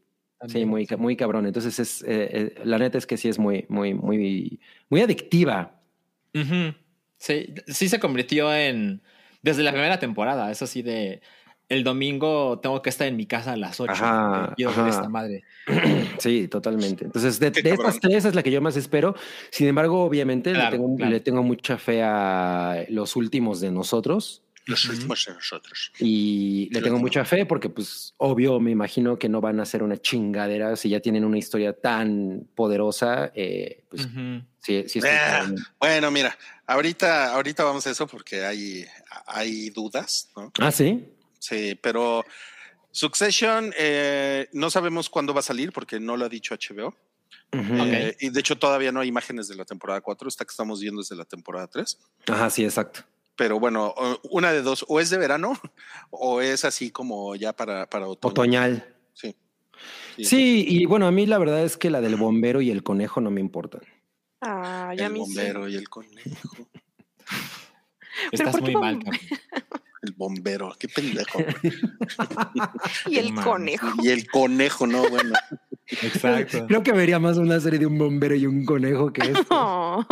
[0.49, 1.47] Sí, muy, muy cabrón.
[1.47, 4.61] Entonces es, eh, eh, la neta es que sí es muy, muy, muy,
[4.91, 5.81] muy adictiva.
[7.19, 9.01] Sí, sí se convirtió en.
[9.45, 11.21] Desde la primera temporada, eso sí, de.
[11.69, 13.93] El domingo tengo que estar en mi casa a las 8.
[13.93, 14.89] Ajá, Quiero ver ajá.
[14.91, 15.45] esta madre.
[16.19, 17.05] Sí, totalmente.
[17.07, 19.15] Entonces, de, estas tres es la que yo más espero.
[19.51, 21.11] Sin embargo, obviamente Claro, le, tengo, claro.
[21.12, 24.44] le tengo mucha fe a los últimos de nosotros.
[24.66, 25.93] Los últimos de nosotros.
[25.99, 29.82] Y le tengo mucha fe porque, pues, obvio, me imagino que no van a ser
[29.82, 33.31] una chingadera si ya tienen una historia tan poderosa.
[33.35, 34.43] eh, pues, Ujú.
[34.59, 35.47] sí, sí estoy Ah,
[35.78, 36.36] bueno, mira,
[36.66, 38.86] ahorita, ahorita vamos a eso porque hay,
[39.27, 40.51] hay dudas, ¿no?
[40.59, 41.05] Ah, sí.
[41.39, 42.24] Sí, pero
[42.91, 46.97] Succession eh, no sabemos cuándo va a salir porque no lo ha dicho HBO.
[47.53, 50.81] Eh, y de hecho todavía no hay imágenes de la temporada 4, esta que estamos
[50.81, 51.99] viendo es de la temporada 3.
[52.27, 53.05] Ajá, sí, exacto.
[53.36, 53.94] Pero bueno,
[54.31, 55.59] una de dos, o es de verano
[56.11, 58.31] o es así como ya para, para otoño.
[58.31, 58.94] Otoñal.
[59.12, 59.36] Sí.
[60.16, 60.24] Sí.
[60.24, 63.20] Sí, y bueno, a mí la verdad es que la del bombero y el conejo
[63.20, 63.82] no me importan.
[64.40, 66.69] Ah, ya El bombero y el conejo.
[68.31, 69.01] Estás muy mal.
[70.02, 71.39] El bombero, qué pendejo.
[73.06, 73.89] Y el conejo.
[74.02, 75.35] y el conejo, no, bueno.
[75.86, 76.66] Exacto.
[76.66, 79.47] Creo que vería más una serie de un bombero y un conejo que esto.
[79.51, 80.06] Oh.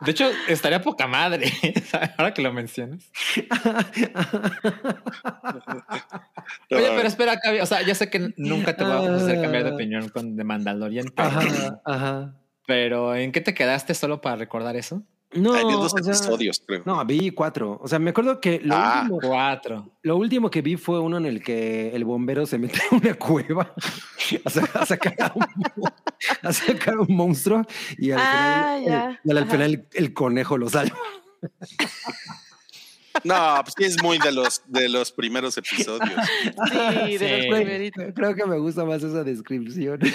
[0.00, 1.50] De hecho, estaría poca madre.
[2.18, 3.10] Ahora que lo mencionas.
[6.70, 9.64] Oye, pero espera, Cavi, O sea, ya sé que nunca te voy a hacer cambiar
[9.64, 12.34] de opinión con The Mandalorian, pero, Ajá, ajá.
[12.66, 15.02] pero ¿en qué te quedaste solo para recordar eso?
[15.32, 16.82] No, Hay dos o sea, episodios, creo.
[16.86, 17.78] No, vi cuatro.
[17.82, 19.00] O sea, me acuerdo que lo, Ah.
[19.02, 19.90] último, Cuatro.
[20.02, 23.14] lo último que vi fue uno en el que el bombero se mete en una
[23.14, 23.74] cueva
[24.44, 25.44] a, sa- a sacar, a, un,
[26.42, 27.66] a sacar un monstruo
[27.98, 29.50] y al Ah, final, el, y al Ajá.
[29.50, 30.96] final el, el conejo lo salva.
[33.24, 36.08] No, pues sí es muy de los de los primeros episodios.
[36.70, 38.04] Sí, de los primeritos.
[38.14, 39.98] Creo que me gusta más esa descripción.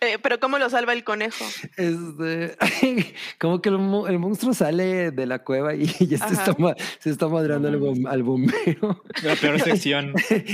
[0.00, 1.44] Eh, pero ¿cómo lo salva el conejo?
[1.76, 2.56] Este,
[3.40, 6.54] como que el, mo- el monstruo sale de la cueva y ya se está,
[6.98, 9.02] se está madrando al, bom- al bombero.
[9.22, 10.12] La peor sección.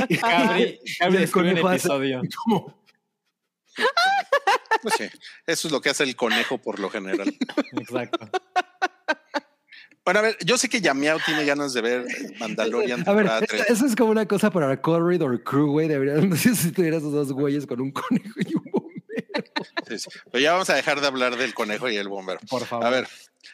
[0.08, 2.22] Y- Cabri, Cabri el conejo hace episodio.
[4.82, 5.04] Pues sí,
[5.46, 7.34] eso es lo que hace el conejo por lo general.
[7.72, 8.30] Exacto.
[10.04, 12.04] Bueno, a ver, yo sé que Yamiao tiene ganas de ver
[12.38, 13.64] Mandalorian A ver, eso, 3.
[13.68, 15.88] eso es como una cosa para Corridor Crew, güey.
[15.88, 18.79] Deberían, no sé si tuvieras esos dos güeyes con un conejo y un bombero.
[19.88, 20.10] Sí, sí.
[20.30, 22.40] Pero ya vamos a dejar de hablar del conejo y el bombero.
[22.48, 22.86] Por favor.
[22.86, 23.08] A ver,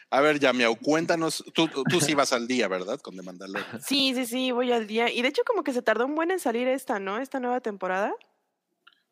[0.09, 1.43] a ver, Yamiao, cuéntanos.
[1.53, 2.99] Tú, tú, sí vas al día, ¿verdad?
[2.99, 3.81] Con The Mandalorian.
[3.81, 5.11] Sí, sí, sí, voy al día.
[5.11, 7.17] Y de hecho como que se tardó un buen en salir esta, ¿no?
[7.19, 8.13] Esta nueva temporada.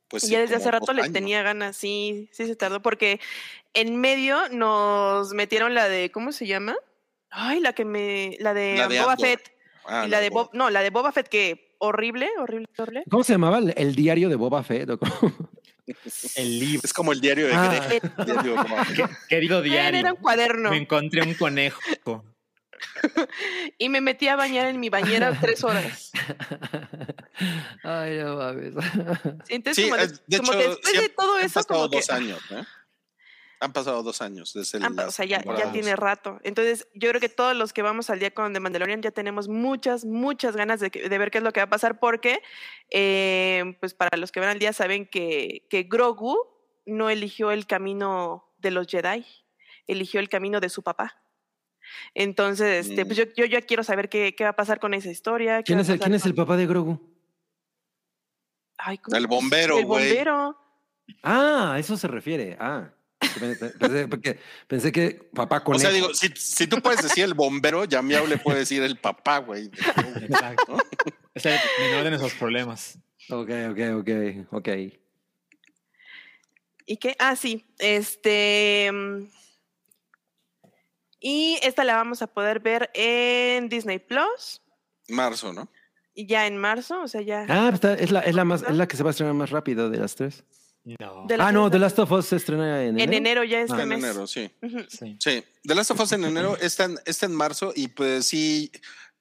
[0.08, 3.20] Pues Y sí, ya desde hace rato le tenía ganas, sí, sí se tardó, porque
[3.74, 6.76] en medio nos metieron la de, ¿cómo se llama?
[7.32, 9.28] Ay, la que me, la de, La de Boba Andor.
[9.28, 9.52] Fett.
[9.86, 10.44] Ah, y la de Boba.
[10.44, 13.04] Bob, no, la de Boba Fett que horrible, horrible, horrible.
[13.10, 13.58] ¿Cómo se llamaba?
[13.58, 14.92] ¿El, el diario de Boba Fett?
[14.92, 15.12] ¿O cómo?
[16.36, 16.82] El libro.
[16.84, 17.86] Es como el diario de Ah.
[17.88, 18.26] Greg.
[18.26, 18.56] Diario.
[19.30, 20.16] Querido Era un diario.
[20.18, 20.70] cuaderno.
[20.72, 21.80] Me encontré un conejo.
[23.78, 26.12] Y me metí a bañar en mi bañera tres horas.
[27.84, 28.74] Ay, no mames.
[29.46, 31.98] Sí, Entonces, Sí, como, de como hecho, que después de todo eso, pasado como que
[31.98, 32.64] dos años, ¿eh?
[33.62, 36.40] Han pasado dos años desde las o sea, ya, ya tiene rato.
[36.44, 39.48] Entonces, yo creo que todos los que vamos al día con The Mandalorian ya tenemos
[39.48, 42.42] muchas, muchas ganas de, que- de ver qué es lo que va a pasar, porque,
[42.92, 46.38] eh, pues para los que van al día saben que, que Grogu
[46.86, 49.26] no eligió el camino de los Jedi,
[49.88, 51.22] eligió el camino de su papá.
[52.14, 53.08] Entonces, este, Mm.
[53.08, 55.64] pues yo, yo ya quiero saber qué, qué va a pasar con esa historia.
[55.64, 57.00] ¿Quién es el, quién es el papá de Grogu?
[58.78, 60.08] Ay, ¿cómo El bombero, El güey.
[60.10, 60.58] bombero.
[61.24, 62.58] Ah, a eso se refiere.
[62.60, 62.92] Ah.
[63.40, 67.34] Pensé, porque pensé que papá con O sea, digo, si, si tú puedes decir el
[67.34, 69.66] bombero, Yamiao le puede decir el papá, güey.
[70.22, 70.78] Exacto.
[71.34, 72.98] Es el menor de nuestros problemas.
[73.30, 74.10] Ok, ok, ok,
[74.52, 74.70] ok.
[76.86, 77.16] ¿Y qué?
[77.20, 77.66] Ah, sí.
[77.80, 78.92] Este.
[81.20, 84.62] Y esta la vamos a poder ver en Disney Plus.
[85.10, 85.68] Marzo, ¿no?
[86.14, 87.46] Y ya en marzo, o sea, ya.
[87.50, 89.34] Ah, pues está- es, la, es, la más, es la que se va a estrenar
[89.34, 90.44] más rápido de las tres.
[91.00, 91.26] No.
[91.28, 93.18] De la Ah, no, que- The Last of Us se estrena en En enero.
[93.18, 94.04] enero ya este Ah, en mes.
[94.04, 94.52] enero, sí.
[94.62, 94.80] Ujú.
[94.88, 95.18] Sí.
[95.20, 95.44] Sí.
[95.64, 98.72] The Last of Us en enero está en, está en marzo y pues sí.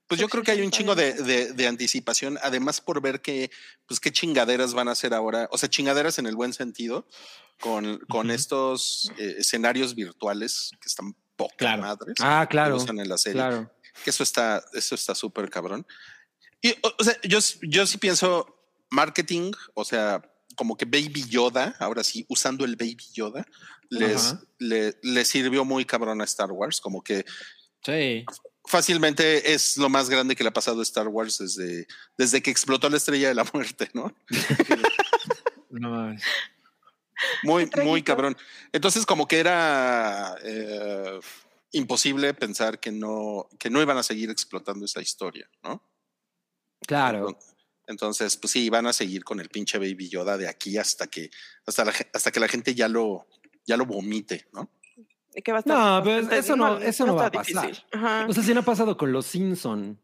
[0.06, 3.50] Pues yo creo que hay un chingo de, de- de anticipación, además por ver que,
[3.86, 7.06] pues qué chingaderas van a hacer ahora, o sea, chingaderas en el buen sentido,
[7.58, 8.34] con, con Ujú.
[8.36, 11.82] estos eh, escenarios virtuales que están poca Claro.
[11.82, 12.16] madres.
[12.20, 12.76] Ah, que claro.
[12.76, 13.40] usan en la serie.
[13.40, 13.70] Claro.
[14.04, 15.86] que eso está, eso está súper cabrón.
[16.60, 18.60] Y, o, o sea, yo, yo sí pienso
[18.90, 20.20] marketing, o sea,
[20.54, 23.46] como que Baby Yoda, ahora sí, usando el Baby Yoda,
[23.90, 27.24] les, le, sirvió muy cabrón a Star Wars, como que
[27.84, 28.24] Sí.
[28.64, 31.86] fácilmente es lo más grande que le ha pasado a Star Wars desde,
[32.16, 34.14] desde que explotó la estrella de la muerte, ¿no?
[35.70, 36.22] No mames.
[37.42, 38.36] Muy, muy cabrón.
[38.72, 41.18] Entonces, como que era eh,
[41.72, 45.82] imposible pensar que no, que no iban a seguir explotando esa historia, ¿no?
[46.86, 47.28] Claro.
[47.28, 47.53] Entonces,
[47.86, 51.30] pues sí, van a seguir con el pinche Baby Yoda de aquí hasta que,
[51.66, 53.26] hasta, la hasta que la gente ya lo,
[53.66, 54.70] ya lo vomite, ¿no?
[55.42, 58.26] Que va a estar No, pero bastante- eso no- eso no va a está pasar.
[58.28, 59.98] O sea, si no ha pasado con los Simpson.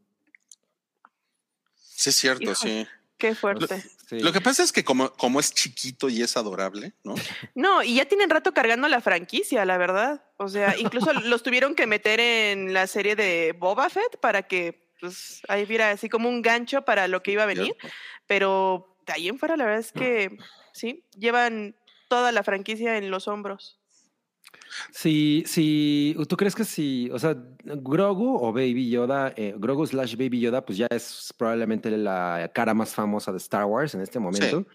[1.74, 2.56] Sí, es cierto, Híjole.
[2.84, 2.86] sí.
[3.18, 3.82] Qué fuerte.
[4.08, 4.18] Sí.
[4.20, 7.14] Lo que pasa es que como, como es chiquito y es adorable, ¿no?
[7.54, 10.24] No, y ya tienen rato cargando la franquicia, la verdad.
[10.38, 14.79] O sea, incluso los tuvieron que meter en la serie de Boba Fett para que
[15.00, 17.74] pues ahí viera así como un gancho para lo que iba a venir.
[18.26, 20.36] Pero de ahí en fuera, la verdad es que
[20.72, 21.76] sí, llevan
[22.08, 23.80] toda la franquicia en los hombros.
[24.92, 30.16] Si, si, ¿tú crees que si, o sea, Grogu o Baby Yoda, eh, Grogu slash
[30.16, 34.18] Baby Yoda, pues ya es probablemente la cara más famosa de Star Wars en este
[34.18, 34.66] momento.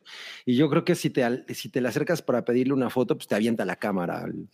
[0.46, 3.28] Y yo creo que si te, si te le acercas para pedirle una foto, pues
[3.28, 4.48] te avienta la cámara al,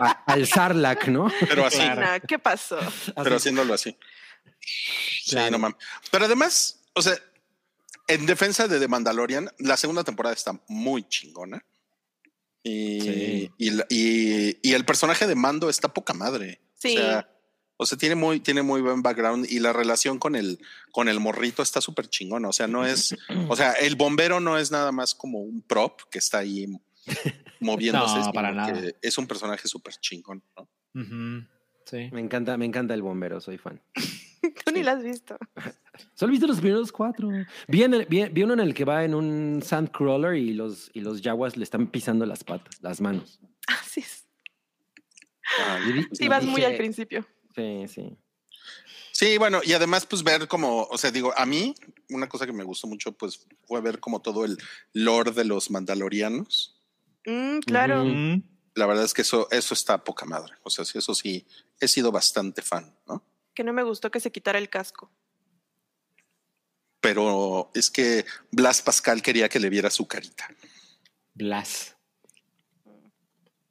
[0.00, 1.30] a- al Sarlacc, ¿no?
[1.48, 1.80] Pero así,
[2.28, 2.78] ¿Qué pasó?
[3.22, 3.96] pero haciéndolo así.
[4.60, 5.76] Sí, no mames.
[6.10, 7.14] Pero además, o sea,
[8.08, 11.64] en defensa de The Mandalorian, la segunda temporada está muy chingona.
[12.62, 13.50] Y, Sí.
[13.58, 16.60] y, la- y- y el personaje de Mando está poca madre.
[16.78, 16.96] Sí.
[16.96, 17.28] O sea,
[17.78, 20.60] o sea, tiene muy, tiene muy buen background y la relación con el,
[20.92, 22.48] con el morrito está súper chingona.
[22.48, 23.16] O sea, no es,
[23.48, 26.68] o sea, el bombero no es nada más como un prop que está ahí
[27.60, 28.18] moviéndose.
[28.20, 28.80] No, para nada.
[29.00, 30.42] Es un personaje súper chingón.
[30.56, 30.68] ¿no?
[31.86, 32.08] Sí.
[32.12, 33.80] Me encanta, me encanta el bombero, soy fan.
[34.64, 35.36] Tú ni la has visto.
[36.14, 37.28] Solo he visto los primeros cuatro.
[37.68, 40.90] Vi, en el- vi- vi uno en el que va en un sandcrawler y los,
[40.94, 43.40] y los yaguas le están pisando las patas, las manos.
[43.68, 44.26] Así es.
[45.86, 47.26] Di- Sí, y vas muy al principio.
[47.54, 48.16] Sí, sí.
[49.12, 51.74] Sí, bueno, y además, pues ver como, o sea, digo, a mí,
[52.08, 54.56] una cosa que me gustó mucho, pues fue ver como todo el
[54.94, 56.81] lore de los mandalorianos.
[57.26, 58.04] Mm, claro.
[58.04, 58.42] Mm,
[58.74, 60.54] La verdad es que eso, eso está poca madre.
[60.62, 61.46] O sea, sí, eso sí,
[61.80, 63.24] he sido bastante fan, ¿no?
[63.54, 65.10] Que no me gustó que se quitara el casco.
[67.00, 70.48] Pero es que Blas Pascal quería que le viera su carita.
[71.34, 71.96] Blas.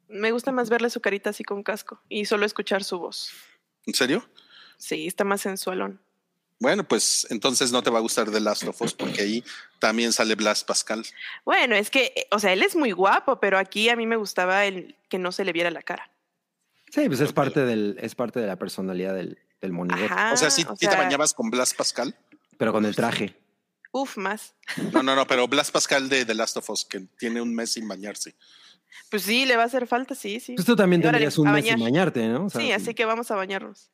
[0.08, 3.30] Me gusta más verle su carita así con casco y solo escuchar su voz.
[3.86, 4.28] ¿En serio?
[4.76, 6.02] Sí, está más sensualón.
[6.62, 9.44] Bueno, pues entonces no te va a gustar The Last of Us porque ahí
[9.80, 11.04] también sale Blas Pascal.
[11.44, 14.14] Bueno, es que, eh, o sea, él es muy guapo, pero aquí a mí me
[14.14, 16.08] gustaba el que no se le viera la cara.
[16.88, 20.04] Sí, pues es parte del, es parte de la personalidad del, del monigote.
[20.04, 20.34] Ajá.
[20.34, 22.14] o sea, si o te sea, bañabas con Blas Pascal.
[22.58, 23.34] Pero con el traje.
[23.90, 24.54] Uf, más.
[24.92, 27.72] No, no, no, pero Blas Pascal de The Last of Us, que tiene un mes
[27.72, 28.36] sin bañarse.
[29.10, 30.54] Pues sí, le va a hacer falta, sí, sí.
[30.54, 31.90] Pues tú también tendrías un mes sin bañar.
[31.90, 32.46] bañarte, ¿no?
[32.46, 33.90] O sea, Sí, así que vamos a bañarnos.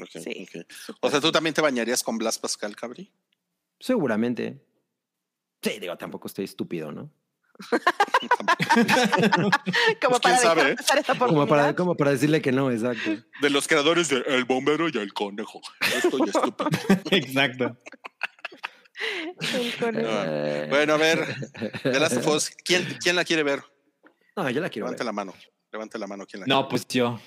[0.00, 0.46] Ok, Sí.
[0.54, 0.66] ok.
[1.00, 3.12] O sea, ¿tú también te bañarías con Blas Pascal, Cabri?
[3.78, 4.64] Seguramente.
[5.62, 7.10] Sí, digo, tampoco estoy estúpido, ¿no?
[10.02, 10.42] Como Pues,
[11.18, 13.10] Como para, como para decirle que no, exacto.
[13.40, 15.60] De los creadores de El Bombero y El Conejo.
[15.80, 16.68] Estoy estúpido.
[17.10, 17.76] Exacto.
[19.54, 20.08] El conejo.
[20.10, 21.20] Eh, Bueno, a ver,
[22.18, 23.62] of Us, ¿quién, quién la quiere ver?
[24.36, 25.06] No, yo la quiero Levante ver.
[25.06, 25.34] la mano.
[25.72, 26.26] Levante la mano.
[26.26, 27.20] ¿quién la No, quiere pues yo.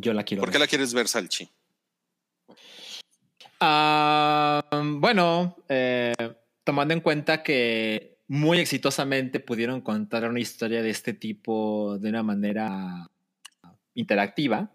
[0.00, 0.26] Yo la ver?
[0.26, 0.40] quiero.
[0.40, 0.52] ¿Por ver.
[0.52, 1.48] qué la quieres ver, Salchi?
[3.60, 6.14] Ah, bueno, eh,
[6.64, 12.22] tomando en cuenta que muy exitosamente pudieron contar una historia de este tipo de una
[12.22, 13.06] manera
[13.94, 14.70] interactiva,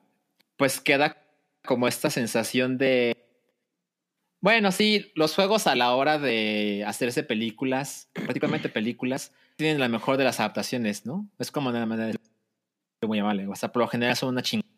[0.57, 1.17] pues queda
[1.63, 3.15] como esta sensación de,
[4.41, 10.17] bueno, sí, los juegos a la hora de hacerse películas, prácticamente películas, tienen la mejor
[10.17, 11.29] de las adaptaciones, ¿no?
[11.39, 14.72] Es como una manera de muy amable, o sea, por lo general son una chingada.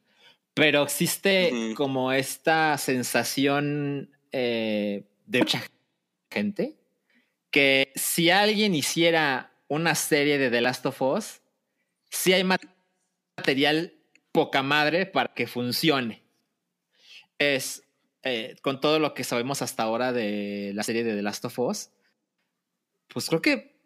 [0.56, 1.76] Pero existe Ujú.
[1.76, 5.62] como esta sensación eh, de mucha
[6.32, 6.78] gente
[7.52, 11.42] que si alguien hiciera una serie de The Last of Us,
[12.10, 12.58] sí hay ma-
[13.38, 13.94] material
[14.32, 16.24] poca madre para que funcione.
[17.38, 17.84] Es
[18.24, 21.60] eh, con todo lo que sabemos hasta ahora de la serie de The Last of
[21.60, 21.90] Us,
[23.10, 23.78] pues creo que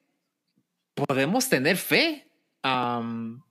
[0.93, 2.27] podemos tener fe.
[2.61, 3.43] Am,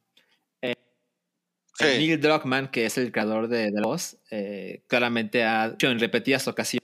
[1.79, 1.87] Sí.
[1.87, 6.49] Neil Druckmann, que es el creador de The Lost, eh, claramente ha dicho en repetidas
[6.49, 6.83] ocasiones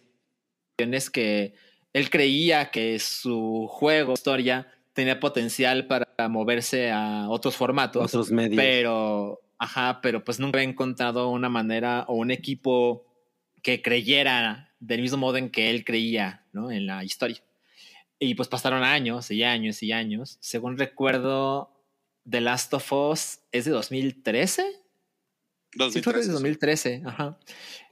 [1.11, 1.55] que
[1.93, 8.57] él creía que su juego, historia, tenía potencial para moverse a otros formatos, Otros medios.
[8.57, 13.05] pero, ajá, pero pues nunca había encontrado una manera o un equipo
[13.63, 16.71] que creyera del mismo modo en que él creía, ¿no?
[16.71, 17.43] En la historia.
[18.19, 20.37] Y pues pasaron años y años y años.
[20.41, 21.73] Según recuerdo,
[22.29, 24.65] The Last of Us es de 2013.
[25.91, 26.33] Sí, fue de 2013.
[26.33, 27.39] 2013, ajá.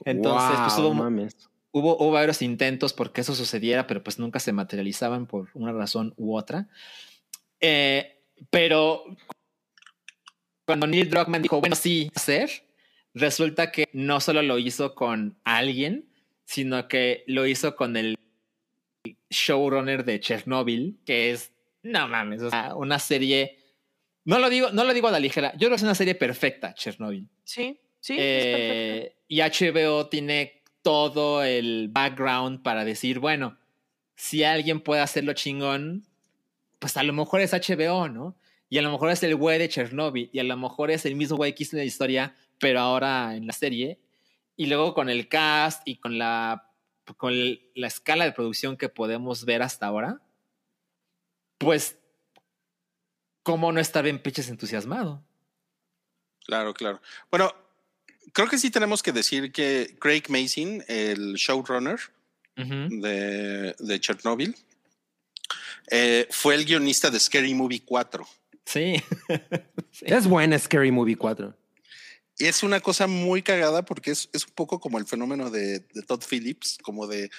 [0.05, 1.35] Entonces, pues Wow, hubo, mames.
[1.71, 6.13] hubo, hubo varios intentos porque eso sucediera, pero pues nunca se materializaban por una razón
[6.17, 6.67] u otra.
[7.59, 9.03] Eh, pero
[10.65, 12.49] cuando Neil Druckmann dijo, bueno, sí, hacer,
[13.13, 16.09] resulta que no solo lo hizo con alguien,
[16.45, 18.17] sino que lo hizo con el
[19.29, 21.51] showrunner de Chernobyl, que es,
[21.81, 23.57] no mames, o sea, una serie
[24.25, 25.51] No lo digo, no lo digo a la ligera.
[25.53, 27.27] Yo creo que es una serie perfecta, Chernobyl.
[27.43, 28.13] Sí, sí.
[28.13, 28.19] es.
[28.19, 33.57] Eh, y HBO tiene todo el background para decir, bueno,
[34.15, 36.05] si alguien puede hacerlo chingón,
[36.79, 38.37] pues a lo mejor es HBO, ¿no?
[38.69, 41.15] Y a lo mejor es el güey de Chernobyl, y a lo mejor es el
[41.15, 43.99] mismo güey que hizo la historia, pero ahora en la serie.
[44.55, 46.71] Y luego con el cast y con la,
[47.17, 47.33] con
[47.75, 50.21] la escala de producción que podemos ver hasta ahora,
[51.57, 51.99] pues,
[53.43, 55.23] ¿cómo no estar bien pinches entusiasmado?
[56.45, 57.01] Claro, claro.
[57.31, 57.53] Bueno,
[58.33, 61.99] creo que sí tenemos que decir que Craig Mason, el showrunner
[62.55, 64.55] de, de Chernobyl,
[65.89, 68.25] eh, fue el guionista de Scary Movie 4.
[68.65, 68.95] Sí.
[70.03, 71.53] Es buena Scary Movie 4.
[72.37, 75.79] Y es una cosa muy cagada porque es, es un poco como el fenómeno de,
[75.79, 77.29] de Todd Phillips, como de...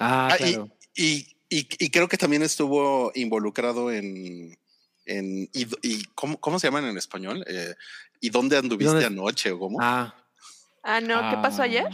[0.00, 0.76] Ah, Ah, y- claro.
[0.96, 1.14] y,
[1.48, 4.58] y- y creo que también estuvo involucrado en...
[5.06, 7.44] en y, y ¿cómo, cómo se llaman en español?
[7.48, 7.74] Eh,
[8.20, 9.78] ¿Y dónde anduviste dónde- anoche o cómo?
[9.80, 10.14] Ah,
[10.84, 11.66] Ah, no, ¿qué pasó Ah.
[11.66, 11.86] ayer?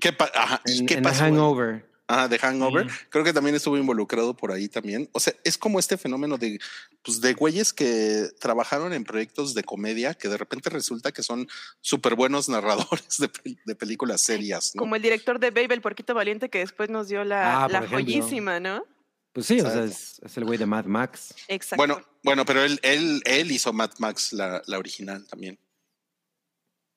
[0.00, 1.24] ¿Qué, pa- ajá, ¿y en, qué en pasó?
[1.24, 1.88] Hangover.
[2.06, 2.86] Ah, de Hangover.
[2.86, 2.90] Mm.
[3.10, 5.10] Creo que también estuvo involucrado por ahí también.
[5.12, 6.58] O sea, es como este fenómeno de,
[7.02, 11.48] pues, de güeyes que trabajaron en proyectos de comedia que de repente resulta que son
[11.82, 13.28] súper buenos narradores de,
[13.66, 14.70] de películas serias.
[14.74, 14.78] ¿no?
[14.80, 17.78] Como el director de Babe, el porquito valiente, que después nos dio la, Ah, la
[17.78, 17.98] ejemplo.
[17.98, 18.84] joyísima, ¿no?
[19.32, 21.34] Pues sí, o sea, es, es el güey de Mad Max.
[21.48, 21.76] Exacto.
[21.76, 25.58] Bueno, bueno, pero él, él, él hizo Mad Max, la, la original también.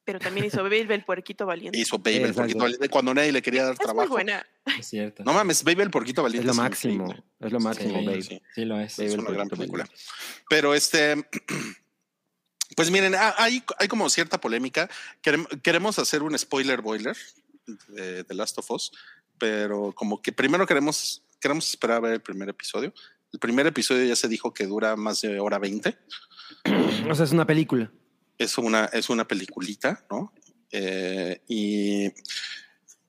[0.03, 1.77] Pero también hizo Babe, el puerquito valiente.
[1.77, 2.33] Hizo Baby el.
[2.33, 4.09] Porquito Valiente cuando nadie le quería dar es muy trabajo.
[4.09, 4.45] buena.
[4.79, 5.23] Es cierto.
[5.23, 6.49] No mames, Baby el Porquito Valiente.
[6.49, 6.93] Es lo máximo.
[7.05, 7.23] increíble.
[7.39, 8.21] Es lo máximo, Sí, babe.
[8.23, 8.41] sí.
[8.55, 8.97] Sí lo es.
[8.97, 9.83] Baby Es una gran película.
[9.83, 10.03] Valiente.
[10.49, 11.23] Pero este,
[12.75, 14.89] pues miren, ha- hay, hay como cierta polémica.
[15.23, 17.15] Querem- Queremos hacer un spoiler boiler
[17.89, 18.91] de The Last of Us,
[19.37, 22.93] pero como que primero queremos, queremos esperar a ver el primer episodio.
[23.33, 25.97] El primer episodio ya se dijo que dura más de hora 20.
[27.09, 27.91] O sea, es una película.
[28.37, 30.33] Es una, es una peliculita, ¿no?
[30.71, 32.05] Eh, y,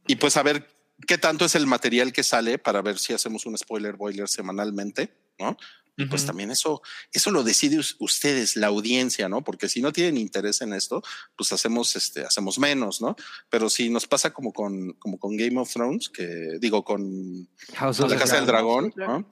[0.06, 0.66] y pues a ver
[1.06, 5.12] qué tanto es el material que sale para ver si hacemos un spoiler boiler semanalmente,
[5.38, 5.56] ¿no?
[5.96, 6.28] Y pues Ujú.
[6.28, 6.80] también eso,
[7.12, 9.44] eso lo decide us- ustedes, la audiencia, ¿no?
[9.44, 11.02] Porque si no tienen interés en esto,
[11.36, 13.14] pues hacemos, este, hacemos menos, ¿no?
[13.50, 17.98] Pero si nos pasa como con, como con Game of Thrones, que digo con House
[17.98, 18.90] la of the Casa del Dragon.
[18.96, 19.30] Dragón, ¿no?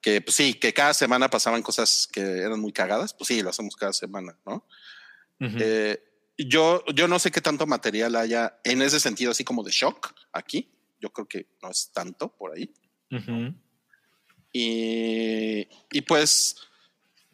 [0.00, 3.50] Que pues sí, que cada semana pasaban cosas que eran muy cagadas, pues sí, lo
[3.50, 4.66] hacemos cada semana, ¿no?
[5.40, 5.56] Ujú.
[5.60, 6.02] Eh,
[6.38, 10.14] yo, yo no sé qué tanto material haya en ese sentido, así como de shock
[10.32, 10.72] aquí.
[11.00, 12.72] Yo creo que no es tanto por ahí.
[13.10, 13.54] Ujú.
[14.52, 16.56] Y, y pues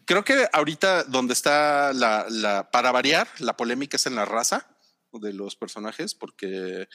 [0.05, 4.69] creo que ahorita donde está la, la, para variar, la polémica es en la raza
[5.13, 6.89] de los personajes, porque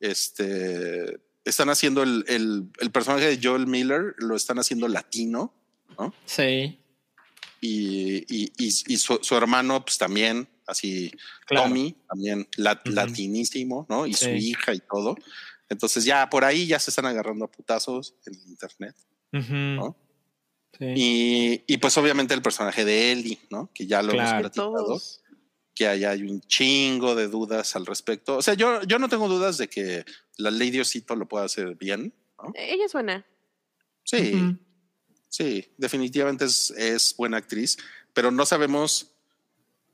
[0.00, 5.52] este están haciendo el, el, el personaje de Joel Miller, lo están haciendo latino,
[5.98, 6.14] ¿no?
[6.24, 6.80] Sí,
[7.60, 11.10] Y, y, y, y su, su hermano, pues también, así,
[11.46, 11.68] claro.
[11.68, 14.06] Tommy, también lat- latinísimo, ¿no?
[14.06, 15.16] Y su hija y todo.
[15.70, 18.94] Entonces ya por ahí ya se están agarrando a putazos en internet.
[19.40, 19.96] ¿No?
[20.78, 20.84] Sí.
[20.96, 23.70] Y, y, pues obviamente el personaje de Ellie, ¿no?
[23.72, 24.28] Que ya lo Claro.
[24.30, 25.20] hemos platicado, todos.
[25.74, 28.36] que allá hay un chingo de dudas al respecto.
[28.36, 30.04] O sea, yo, yo no tengo dudas de que
[30.36, 32.52] la Lady Osito lo pueda hacer bien, ¿no?
[32.54, 33.24] Ella es buena.
[34.04, 34.56] Sí,
[35.28, 37.76] sí, definitivamente es, es buena actriz,
[38.12, 39.10] pero no sabemos.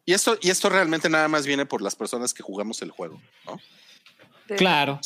[0.04, 3.20] Y esto, y esto realmente nada más viene por las personas que jugamos el juego,
[3.46, 3.60] ¿no?
[4.48, 4.98] De- Claro.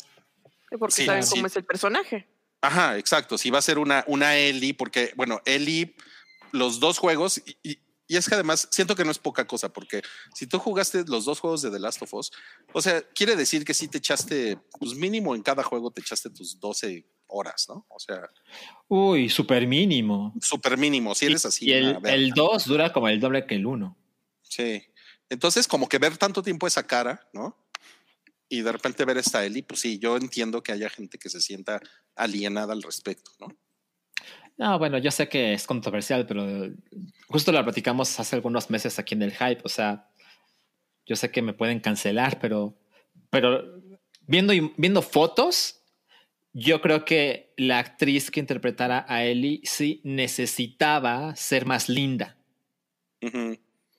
[0.78, 1.31] Porque Sí, saben sí.
[1.35, 2.27] cómo es el personaje.
[2.64, 3.36] Ajá, exacto.
[3.38, 5.94] Si va a ser una, una Ellie, porque, bueno, Ellie,
[6.52, 9.72] los dos juegos, y, y- y es que además siento que no es poca cosa,
[9.72, 10.02] porque
[10.34, 12.30] si tú jugaste los dos juegos de The Last of Us,
[12.74, 16.28] o sea, quiere decir que sí te echaste, pues mínimo en cada juego te echaste
[16.28, 17.86] tus 12 horas, ¿no?
[17.88, 18.28] O sea,
[18.88, 20.34] Uy, súper mínimo.
[20.40, 21.14] súper mínimo.
[21.14, 21.64] Si eres así.
[21.66, 22.12] y el, una verga.
[22.14, 23.96] el 2 dura como el doble que el 1.
[24.42, 24.84] Sí.
[25.30, 27.56] Entonces, como que ver tanto tiempo esa cara, ¿no?
[28.55, 31.40] Y de repente ver esta Ellie, pues sí, yo entiendo que haya gente que se
[31.40, 31.81] sienta
[32.14, 33.48] alienada al respecto, ¿no?
[34.56, 36.72] No, bueno, yo sé que es controversial, pero
[37.26, 39.60] justo lo platicamos hace algunos meses aquí en el hype.
[39.64, 40.09] O sea,
[41.05, 42.78] yo sé que me pueden cancelar, pero,
[43.31, 43.82] pero
[44.20, 45.82] viendo, viendo fotos,
[46.52, 52.39] yo creo que la actriz que interpretara a Ellie sí necesitaba ser más linda,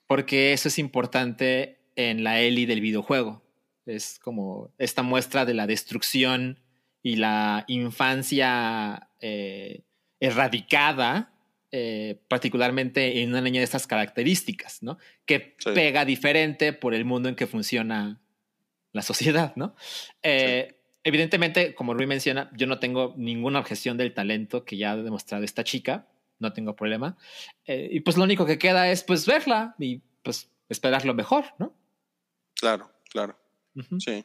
[0.06, 3.45] porque eso es importante en la Ellie del videojuego.
[3.86, 6.60] Es como esta muestra de la destrucción
[7.02, 9.84] y la infancia eh,
[10.20, 11.32] erradicada,
[11.70, 14.98] eh, particularmente en una niña de estas características, ¿no?
[15.24, 15.70] Que Sí.
[15.72, 18.20] pega diferente por el mundo en que funciona
[18.92, 19.74] la sociedad, ¿no?
[20.22, 20.72] Eh,
[21.04, 25.44] Evidentemente, como Rui menciona, yo no tengo ninguna objeción del talento que ya ha demostrado
[25.44, 26.08] esta chica,
[26.40, 27.16] no tengo problema.
[27.64, 31.76] Y pues lo único que queda es pues verla y pues esperar lo mejor, ¿no?
[32.56, 33.38] Claro, claro.
[33.76, 34.00] Ujú.
[34.00, 34.24] Sí.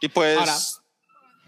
[0.00, 0.38] Y pues.
[0.38, 0.56] Ahora,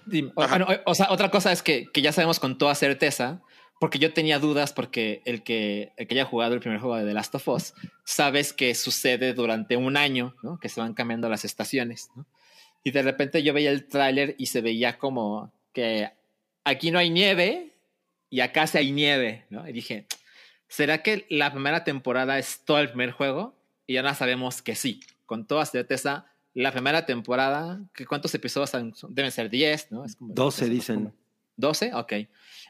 [0.06, 2.74] Dime, o, bueno, o- o sea, otra cosa es que, que ya sabemos con toda
[2.74, 3.42] certeza,
[3.78, 7.04] porque yo tenía dudas, porque el que, el que haya jugado el primer juego de
[7.04, 10.58] The Last of Us, sabes que sucede durante un año, ¿no?
[10.58, 12.24] Que se van cambiando las estaciones, ¿no?
[12.84, 16.10] Y de repente yo veía el tráiler y se veía como que
[16.64, 17.74] aquí no hay nieve
[18.30, 19.68] y acá sí hay nieve, ¿no?
[19.68, 20.06] Y dije,
[20.68, 23.54] ¿será que la primera temporada es todo el primer juego?
[23.86, 26.32] Y ahora sabemos que sí, con toda certeza,
[26.62, 28.92] la primera temporada, ¿qué ¿cuántos episodios son?
[29.14, 30.04] deben ser 10, ¿no?
[30.04, 30.96] Es como- 12 es dicen.
[30.96, 31.14] como-
[31.56, 31.92] ¿12?
[31.94, 32.12] Ok.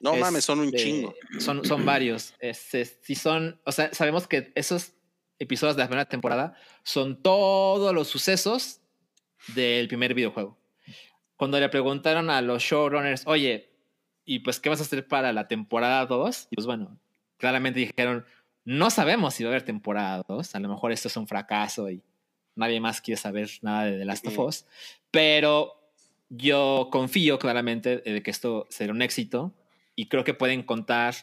[0.00, 1.14] no mames, son un Este, chingo.
[1.40, 2.32] Son, son varios.
[2.40, 4.92] Este, si son, o sea, sabemos que esos
[5.38, 8.80] episodios de la primera temporada son todos los sucesos
[9.54, 10.58] del primer videojuego.
[11.36, 13.70] Cuando le preguntaron a los showrunners, oye,
[14.24, 16.48] ¿y pues qué vas a hacer para la temporada 2?
[16.50, 16.98] Y pues bueno,
[17.36, 18.24] claramente dijeron,
[18.64, 20.54] no sabemos si va a haber temporada 2.
[20.54, 22.02] A lo mejor esto es un fracaso y
[22.58, 24.38] nadie más quiere saber nada de The Last of.
[24.38, 24.64] Us.
[25.10, 25.74] Pero
[26.28, 29.54] yo confío claramente de que esto será un éxito
[29.94, 31.14] y creo que pueden contar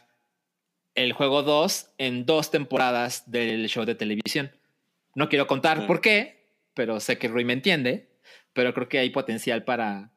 [0.94, 4.50] el juego 2 en dos temporadas del show de televisión.
[5.14, 5.86] No quiero contar Mm.
[5.86, 8.08] por qué, pero sé que Rui me entiende,
[8.52, 10.10] pero creo que hay potencial para...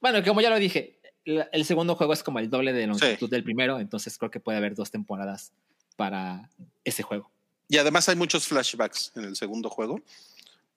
[0.00, 3.44] Bueno, como ya lo dije, el segundo juego es como el doble de longitud del
[3.44, 5.52] primero, entonces creo que puede haber dos temporadas
[5.96, 6.50] para
[6.84, 7.30] ese juego.
[7.68, 10.00] Y además hay muchos flashbacks en el segundo juego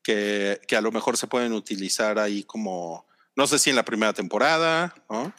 [0.04, 3.06] que, que a lo mejor se pueden utilizar ahí como,
[3.36, 5.34] no sé si en la primera temporada, ¿no?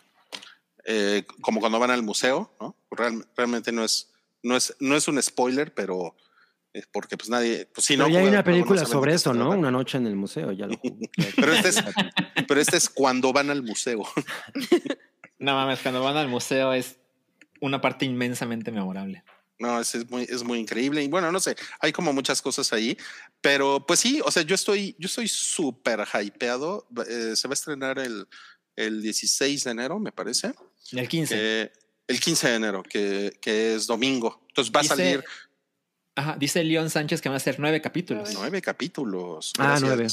[0.84, 2.76] Eh, como cuando van al museo, ¿no?
[2.90, 4.10] Real- realmente no es,
[4.42, 6.16] no, es, no es un spoiler, pero
[6.72, 9.32] es porque pues nadie, pues si Pero no ya hay una no película sobre eso,
[9.34, 9.50] ¿no?
[9.50, 10.74] Una noche en el museo, ya lo.
[11.36, 11.84] Pero este es,
[12.48, 14.02] pero este es cuando van al museo.
[15.38, 16.98] No mames, cuando van al museo es
[17.60, 19.24] una parte inmensamente memorable.
[19.62, 21.02] No, es, es muy, es muy increíble.
[21.02, 22.96] Y bueno, no sé, hay como muchas cosas ahí.
[23.40, 26.86] Pero pues sí, o sea, yo estoy, yo estoy súper hypeado.
[27.08, 28.26] Eh, se va a estrenar el,
[28.76, 30.52] el 16 de enero, me parece.
[30.92, 31.34] El 15.
[31.34, 31.72] que-
[32.08, 34.44] el 15 de enero, que, que es domingo.
[34.48, 35.24] Entonces va a salir
[36.14, 38.30] Ajá, dice León Sánchez que van a ser nueve capítulos.
[38.34, 39.52] nueve capítulos.
[39.58, 39.82] Ah, Gracias.
[39.82, 40.08] nueve.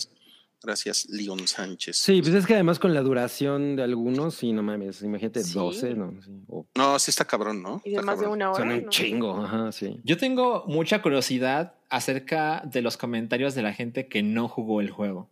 [0.61, 1.95] Gracias, León Sánchez.
[1.97, 5.53] Sí, pues es que además con la duración de algunos, sí, no mames, imagínate Sí.
[5.53, 6.13] 12, ¿no?
[6.21, 6.31] Sí,
[6.75, 7.81] No, sí está cabrón, ¿no?
[7.85, 8.59] Y de Está más de una hora.
[8.59, 8.89] son un ¿no?
[8.89, 9.99] chingo, ajá, sí.
[10.03, 14.89] Yo tengo mucha curiosidad acerca de los comentarios de la gente que no jugó el
[14.89, 15.29] juego.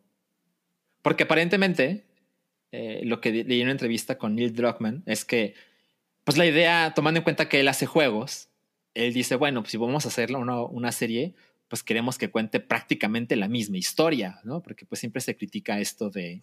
[1.02, 2.06] Porque aparentemente,
[2.72, 5.56] eh, lo que di- leí en una entrevista con Neil Druckmann es que,
[6.24, 8.48] pues la idea, tomando en cuenta que él hace juegos,
[8.94, 11.36] él dice, bueno, pues si vamos a hacer una, una serie,
[11.68, 14.62] pues queremos que cuente prácticamente la misma historia, ¿no?
[14.62, 16.42] Porque pues siempre se critica esto de,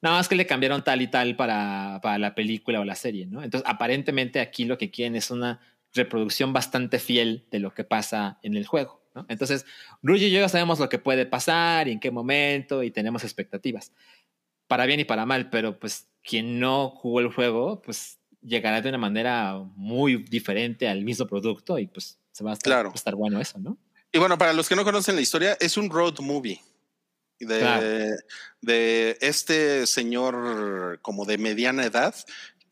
[0.00, 3.26] nada más que le cambiaron tal y tal para, para la película o la serie,
[3.26, 3.42] ¿no?
[3.42, 5.60] Entonces, aparentemente aquí lo que quieren es una
[5.94, 9.26] reproducción bastante fiel de lo que pasa en el juego, ¿no?
[9.28, 9.64] Entonces,
[10.02, 13.24] Ruy y yo ya sabemos lo que puede pasar y en qué momento y tenemos
[13.24, 13.92] expectativas,
[14.66, 18.88] para bien y para mal, pero pues quien no jugó el juego, pues llegará de
[18.88, 22.88] una manera muy diferente al mismo producto y pues se va a estar, Claro.
[22.88, 23.76] va a estar bueno eso, ¿no?
[24.12, 26.60] Y bueno, para los que no conocen la historia, es un road movie
[27.40, 27.86] de, Claro.
[28.60, 32.14] de este señor como de mediana edad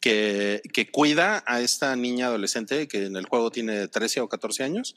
[0.00, 4.62] que, que cuida a esta niña adolescente que en el juego tiene 13 o 14
[4.64, 4.94] años,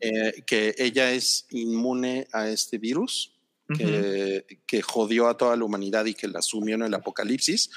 [0.00, 3.32] eh, que ella es inmune a este virus
[3.76, 7.70] que, que jodió a toda la humanidad y que la sumió en el apocalipsis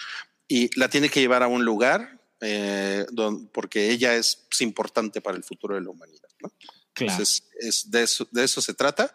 [0.48, 5.22] y la tiene que llevar a un lugar eh, don- porque ella es, es importante
[5.22, 6.28] para el futuro de la humanidad.
[6.42, 6.52] ¿no?
[6.96, 7.12] Claro.
[7.12, 9.14] Entonces, es de, eso, de eso se trata.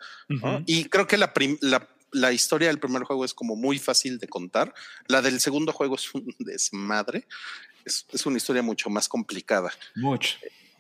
[0.67, 4.19] Y creo que la, prim- la, la historia del primer juego es como muy fácil
[4.19, 4.73] de contar.
[5.09, 7.27] La del segundo juego es un desmadre.
[7.85, 9.73] Es, es una historia mucho más complicada.
[9.97, 10.37] Mucho.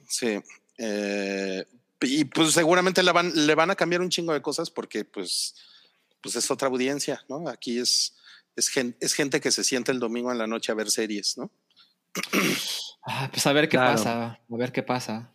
[0.09, 0.41] Sí.
[0.77, 1.65] Eh,
[2.03, 5.55] y pues seguramente la van, le van a cambiar un chingo de cosas porque pues,
[6.21, 7.49] pues es otra audiencia, ¿no?
[7.49, 8.15] Aquí es,
[8.57, 11.37] es, gen- es gente que se sienta el domingo en la noche a ver series,
[11.39, 11.51] ¿no?
[13.07, 13.97] Ah, pues a ver qué Claro.
[13.97, 15.33] pasa, a ver qué pasa.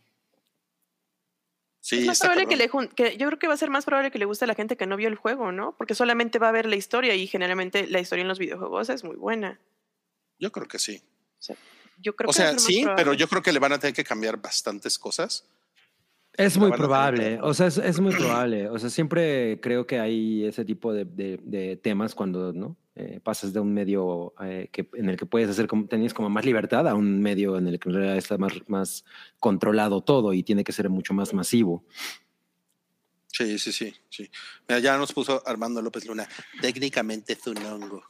[1.88, 4.10] Sí, es más probable que le que yo creo que va a ser más probable
[4.10, 5.76] que le guste a la gente que no vio el juego, ¿no?
[5.78, 9.04] Porque solamente va a ver la historia y generalmente la historia en los videojuegos es
[9.04, 9.60] muy buena.
[10.40, 11.04] Yo creo que sí.
[12.00, 13.04] Yo creo O que sea, sí, probable.
[13.04, 15.48] pero yo creo que le van a tener que cambiar bastantes cosas.
[16.34, 18.68] Es muy probable, o sea, es, es muy probable.
[18.68, 23.20] O sea, siempre creo que hay ese tipo de, de- de temas cuando no Eh,
[23.22, 26.46] pasas de un medio eh, que, en el que puedes hacer como tenías como más
[26.46, 29.04] libertad a un medio en el que en realidad está más, más
[29.38, 31.84] controlado todo y tiene que ser mucho más masivo.
[33.28, 34.32] Sí, sí, sí, sí.
[34.66, 36.26] Mira, ya nos puso Armando López Luna.
[36.62, 38.02] Técnicamente es un hongo.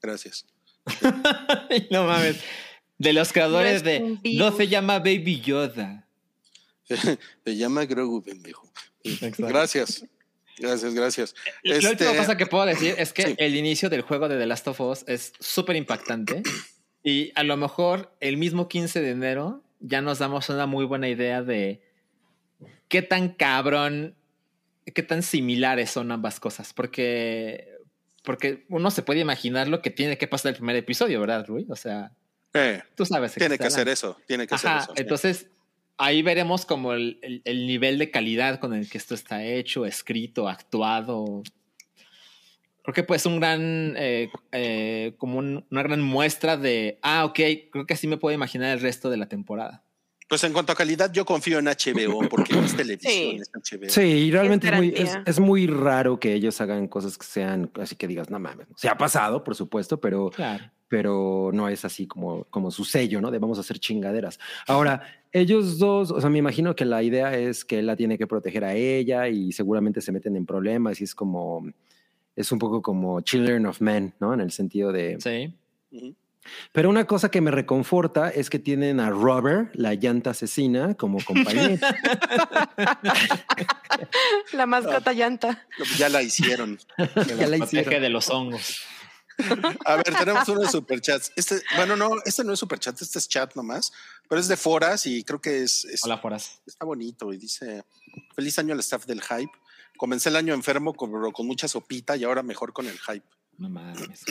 [0.00, 0.46] Gracias.
[1.90, 2.42] no mames.
[2.96, 6.08] De los creadores de No se llama Baby Yoda.
[7.44, 8.70] Se llama Grogu, pendejo.
[9.04, 9.46] Exacto.
[9.46, 10.04] Gracias.
[10.58, 11.34] Gracias, gracias.
[11.62, 13.34] La Este, última cosa que puedo decir es que sí.
[13.38, 16.42] el inicio del juego de The Last of Us es súper impactante
[17.02, 21.08] y a lo mejor el mismo 15 de enero ya nos damos una muy buena
[21.08, 21.82] idea de
[22.88, 24.14] qué tan cabrón,
[24.94, 27.68] qué tan similares son ambas cosas, porque,
[28.22, 31.66] porque uno se puede imaginar lo que tiene que pasar el primer episodio, ¿verdad, Rui?
[31.70, 32.12] O sea,
[32.54, 33.32] eh, tú sabes.
[33.34, 35.16] tiene que ser ser eso, tiene que Ajá, eso.
[35.16, 35.46] sí.
[35.98, 39.86] Ahí veremos como el, el- el nivel de calidad con el que esto está hecho,
[39.86, 41.42] escrito, actuado.
[42.82, 47.38] Creo que pues un gran, eh, eh, como un- una gran muestra de, ah, ok,
[47.70, 49.84] creo que así me puedo imaginar el resto de la temporada.
[50.28, 53.38] Pues en cuanto a calidad, yo confío en HBO porque es televisión, Sí.
[53.40, 53.88] es HBO.
[53.88, 55.22] Sí, y realmente es muy, es, garantía.
[55.26, 58.66] es muy raro que ellos hagan cosas que sean así que digas, no mames.
[58.76, 60.64] Se ha pasado, por supuesto, pero, Claro.
[60.88, 63.30] pero no es así como, como su sello, ¿no?
[63.30, 64.40] De vamos a hacer chingaderas.
[64.66, 65.02] Ahora,
[65.32, 68.26] ellos dos, o sea, me imagino que la idea es que él la tiene que
[68.26, 71.66] proteger a ella y seguramente se meten en problemas y es como,
[72.36, 74.34] es un poco como Children of Men, ¿no?
[74.34, 75.18] En el sentido de...
[75.20, 75.54] Sí.
[76.72, 81.22] Pero una cosa que me reconforta es que tienen a Robert, la llanta asesina, como
[81.24, 81.76] compañero.
[84.52, 85.66] La mascota llanta.
[85.98, 86.78] Ya la hicieron.
[86.96, 88.02] Que Ya la hicieron.
[88.02, 88.82] de los hongos.
[89.84, 91.32] A ver, tenemos unos superchats.
[91.36, 93.92] Este, bueno, no, este no es superchat, este es chat nomás,
[94.32, 96.62] pero es de foras y creo que es, es- Hola, Foras.
[96.64, 97.84] está bonito y dice
[98.34, 99.52] feliz año al staff del hype.
[99.98, 103.26] Comencé el año enfermo con, con mucha sopita y ahora mejor con el hype.
[103.58, 104.24] No mames.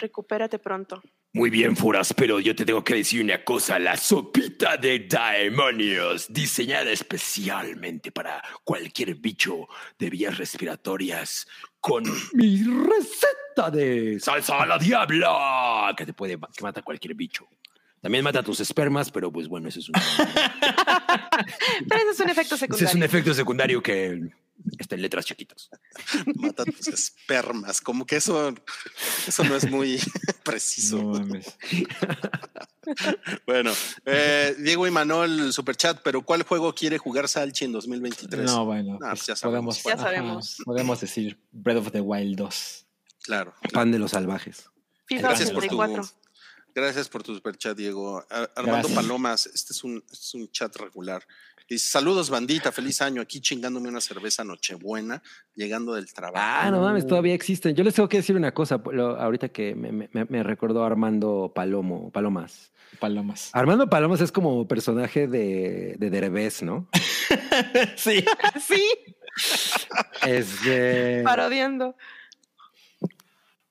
[0.00, 1.00] Recupérate pronto.
[1.32, 3.78] Muy bien, Foras, pero yo te tengo que decir una cosa.
[3.78, 11.46] La sopita de demonios, diseñada especialmente para cualquier bicho de vías respiratorias,
[11.80, 12.02] con
[12.32, 17.46] Mi receta de salsa a la diabla, que te puede que mata a cualquier bicho.
[18.06, 19.94] También mata tus espermas, pero pues bueno, eso es un,
[21.88, 22.88] Pero ese es un efecto ese secundario.
[22.88, 24.30] es un efecto secundario que
[24.78, 25.68] está en letras chiquitas.
[26.36, 28.54] Mata tus espermas, como que eso,
[29.26, 29.98] eso no es muy
[30.44, 30.98] preciso.
[30.98, 31.56] No mames.
[33.44, 33.72] Bueno,
[34.04, 38.44] eh, Diego y Manuel, superchat, pero ¿cuál juego quiere jugar Salchi en 2023?
[38.44, 39.80] No, bueno, Ah, pues ya sabemos.
[39.80, 40.56] podemos, Ya ajá, sabemos.
[40.64, 42.86] podemos decir Breath of the Wild 2.
[43.24, 43.52] Claro.
[43.72, 44.70] pan de los salvajes.
[45.06, 46.08] FIFA Gracias por tu, 84.
[46.82, 48.24] Gracias por tu superchat, Diego.
[48.30, 48.92] Armando Gracias.
[48.94, 51.22] Palomas, este es un, este es un chat regular.
[51.68, 55.20] Dice, saludos bandita, feliz año, aquí chingándome una cerveza nochebuena,
[55.56, 56.36] llegando del trabajo.
[56.46, 57.74] Ah, no mames, todavía existen.
[57.74, 61.50] Yo les tengo que decir una cosa, lo- ahorita que me, me- me recordó Armando
[61.54, 62.70] Palomo, Palomas.
[63.00, 63.50] Palomas.
[63.52, 66.88] Armando Palomas es como personaje de, de Derbez, ¿no?
[67.96, 68.24] sí.
[68.64, 68.82] Sí,
[70.26, 71.96] Este, parodiando.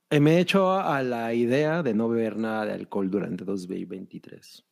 [0.10, 4.64] Eh, me he hecho a la idea de no beber nada de alcohol durante 2023.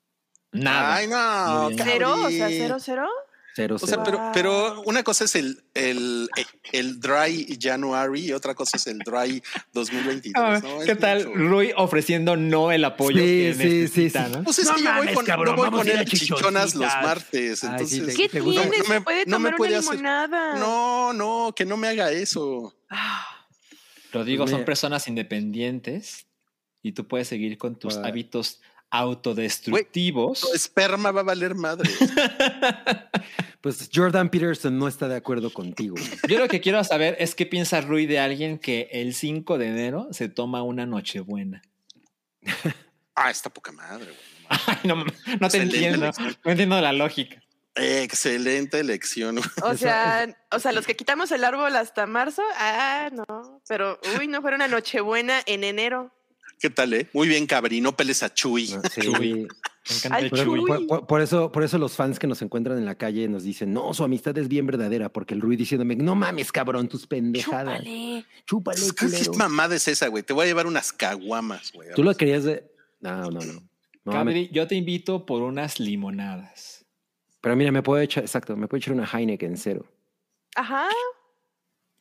[0.53, 0.95] Nada.
[0.95, 1.69] Ay, no.
[1.83, 2.13] ¿Cero?
[2.25, 2.47] O sea.
[2.49, 3.07] ¿cero, cero?
[3.55, 4.03] Cero, O sea, cero.
[4.03, 6.27] pero, pero una cosa es el, el,
[6.71, 9.43] el dry January y otra cosa es el dry
[9.73, 10.33] 2023.
[10.35, 10.79] Ah, ¿no?
[10.81, 11.37] Es ¿Qué tal mucho.
[11.37, 14.31] Rui ofreciendo no el apoyo Sí, que sí, sí, necesita, sí.
[14.37, 14.43] ¿no?
[14.43, 16.87] Pues es No que yo voy mames, con, cabrón, yo voy a a chichonas los
[17.03, 17.63] martes.
[17.63, 18.87] Ay, sí, Entonces, te- ¿Qué tienes?
[18.87, 20.55] No me- Puede no me tomar puede una hacer- limonada.
[20.57, 22.73] no, no, que no me haga eso.
[22.89, 23.42] Ah,
[24.13, 24.65] Rodrigo, son Mira.
[24.65, 26.27] personas independientes
[26.81, 30.41] y tú puedes seguir con tus hábitos autodestructivos.
[30.41, 31.89] Tu esperma va a valer madre.
[33.61, 35.95] Pues Jordan Peterson no está de acuerdo contigo.
[36.27, 39.67] Yo lo que quiero saber es qué piensa Rui de alguien que el 5 de
[39.67, 41.61] enero se toma una nochebuena.
[43.15, 44.17] ah, está poca madre, güey.
[44.67, 45.05] Ay, no,
[45.39, 46.11] no te entiendo.
[46.43, 47.41] No entiendo la lógica.
[47.75, 49.39] Excelente elección.
[49.63, 53.61] O sea, o sea, los que quitamos el árbol hasta marzo, ah, no.
[53.67, 56.11] Pero, uy, no fuera una nochebuena en enero.
[56.59, 57.09] ¿Qué tal, eh?
[57.13, 58.67] Muy bien, Cabri, no peles a Chuy.
[58.67, 59.01] Sí.
[59.01, 59.33] Chuy.
[59.33, 60.87] Me encanta Ay, el Por, Chuy.
[61.07, 63.93] Por- eso, por eso los fans que nos encuentran en la calle nos dicen, no,
[63.93, 67.79] su amistad es bien verdadera, porque el Rui diciéndome, no mames, cabrón, tus pendejadas.
[67.79, 68.25] Chúpale.
[68.45, 69.33] Chúpale, ¿Qué, qué culero".
[69.33, 70.23] mamada es esa, güey?
[70.23, 71.89] Te voy a llevar unas caguamas, güey.
[71.95, 72.63] Tú lo querías de...
[73.01, 73.53] No, no, no.
[74.05, 76.72] No, me- Cabri, yo te invito por unas limonadas.
[77.43, 79.85] Pero mira, me puedo echar, exacto, me puedo echar una Heineken cero.
[80.55, 80.87] Ajá.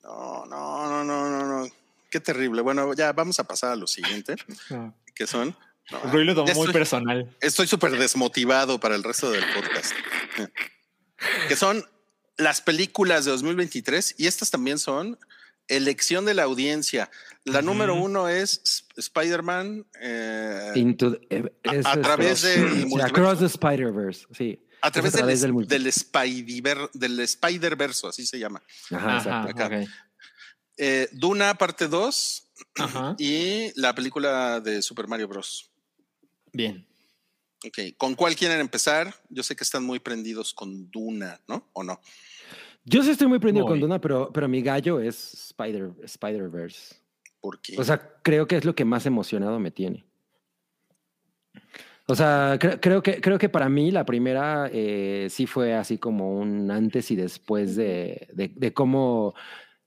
[0.04, 1.68] No, no, no, no, no, no.
[2.10, 2.62] Qué terrible.
[2.62, 4.36] Bueno, ya vamos a pasar a lo siguiente,
[5.16, 5.56] que son.
[5.90, 7.36] no, Rui lo tomó ya muy personal.
[7.40, 9.92] Estoy súper desmotivado para el resto del podcast.
[11.48, 11.84] que son
[12.36, 15.18] las películas de 2023 y estas también son
[15.68, 17.10] elección de la audiencia.
[17.44, 20.72] La número uno es Sp- Spider-Man eh,
[21.30, 21.52] eh,
[21.84, 23.06] a- través cross- del sí, multiverso.
[23.06, 24.60] Across the Spider-Verse, sí.
[24.82, 28.62] A través a del, través del multi- del, del Spider-Verso, así se llama.
[28.90, 29.16] Ajá, Ajá,
[29.48, 29.64] exacto.
[29.64, 29.66] acá.
[29.82, 29.88] ok.
[30.76, 33.14] Eh, Duna parte 2 Ajá.
[33.18, 35.70] y la película de Super Mario Bros.
[36.52, 36.86] Bien.
[37.64, 39.14] Ok, ¿con cuál quieren empezar?
[39.28, 41.68] Yo sé que están muy prendidos con Duna, ¿no?
[41.74, 42.00] ¿O no?
[42.84, 43.74] Yo sí estoy muy prendido Muy.
[43.74, 46.96] con Duna, pero, pero mi gallo es Spider, Spider-Verse.
[47.40, 50.04] Porque O sea, creo que es lo que más emocionado me tiene.
[52.12, 55.96] O sea, cre- creo, que, creo que para mí la primera eh, sí fue así
[55.96, 59.34] como un antes y después de, de, de cómo...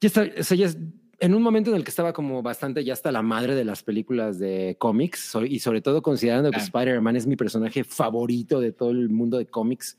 [0.01, 0.77] Ya está, o sea, ya es-
[1.19, 3.83] en un momento en el que estaba como bastante ya hasta la madre de las
[3.83, 6.57] películas de cómics y sobre todo considerando que.
[6.57, 9.97] Spider-Man es mi personaje favorito de todo el mundo de cómics.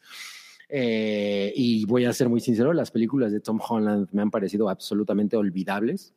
[0.68, 4.68] Eh, y voy a ser muy sincero, las películas de Tom Holland me han parecido
[4.68, 6.12] absolutamente olvidables.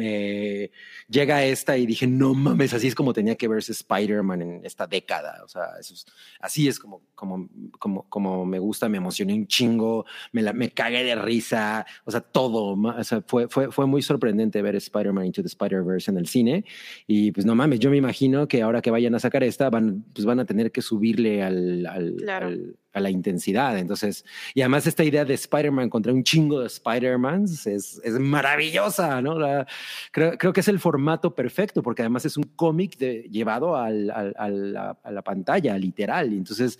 [0.00, 0.70] Eh,
[1.08, 4.86] llega esta y dije, no mames, así es como tenía que verse Spider-Man en esta
[4.86, 5.42] década.
[5.44, 6.06] O sea, eso es-
[6.40, 7.48] así es como, como,
[7.78, 12.10] como, como me gusta, me emocioné un chingo, me, la, me cagué de risa, o
[12.10, 12.74] sea, todo.
[12.80, 16.64] O sea, fue, fue, fue muy sorprendente ver Spider-Man Into the Spider-Verse en el cine.
[17.06, 20.04] Y pues no mames, yo me imagino que ahora que vayan a sacar esta, van,
[20.14, 22.46] pues van a tener que subirle al, al- Claro.
[22.48, 23.78] al- a la intensidad.
[23.78, 29.22] Entonces, y además esta idea de Spider-Man contra un chingo de Spider-Mans es, es maravillosa,
[29.22, 29.38] ¿no?
[29.38, 29.66] La-
[30.12, 34.34] creo, creo que es el formato perfecto porque además es un cómic llevado al- al-
[34.36, 36.32] a, la, a la pantalla, literal.
[36.32, 36.78] Entonces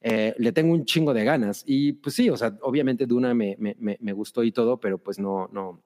[0.00, 1.62] eh, le tengo un chingo de ganas.
[1.66, 4.98] Y pues sí, o sea, obviamente Duna me, me, me, me gustó y todo, pero
[4.98, 5.82] pues no, no.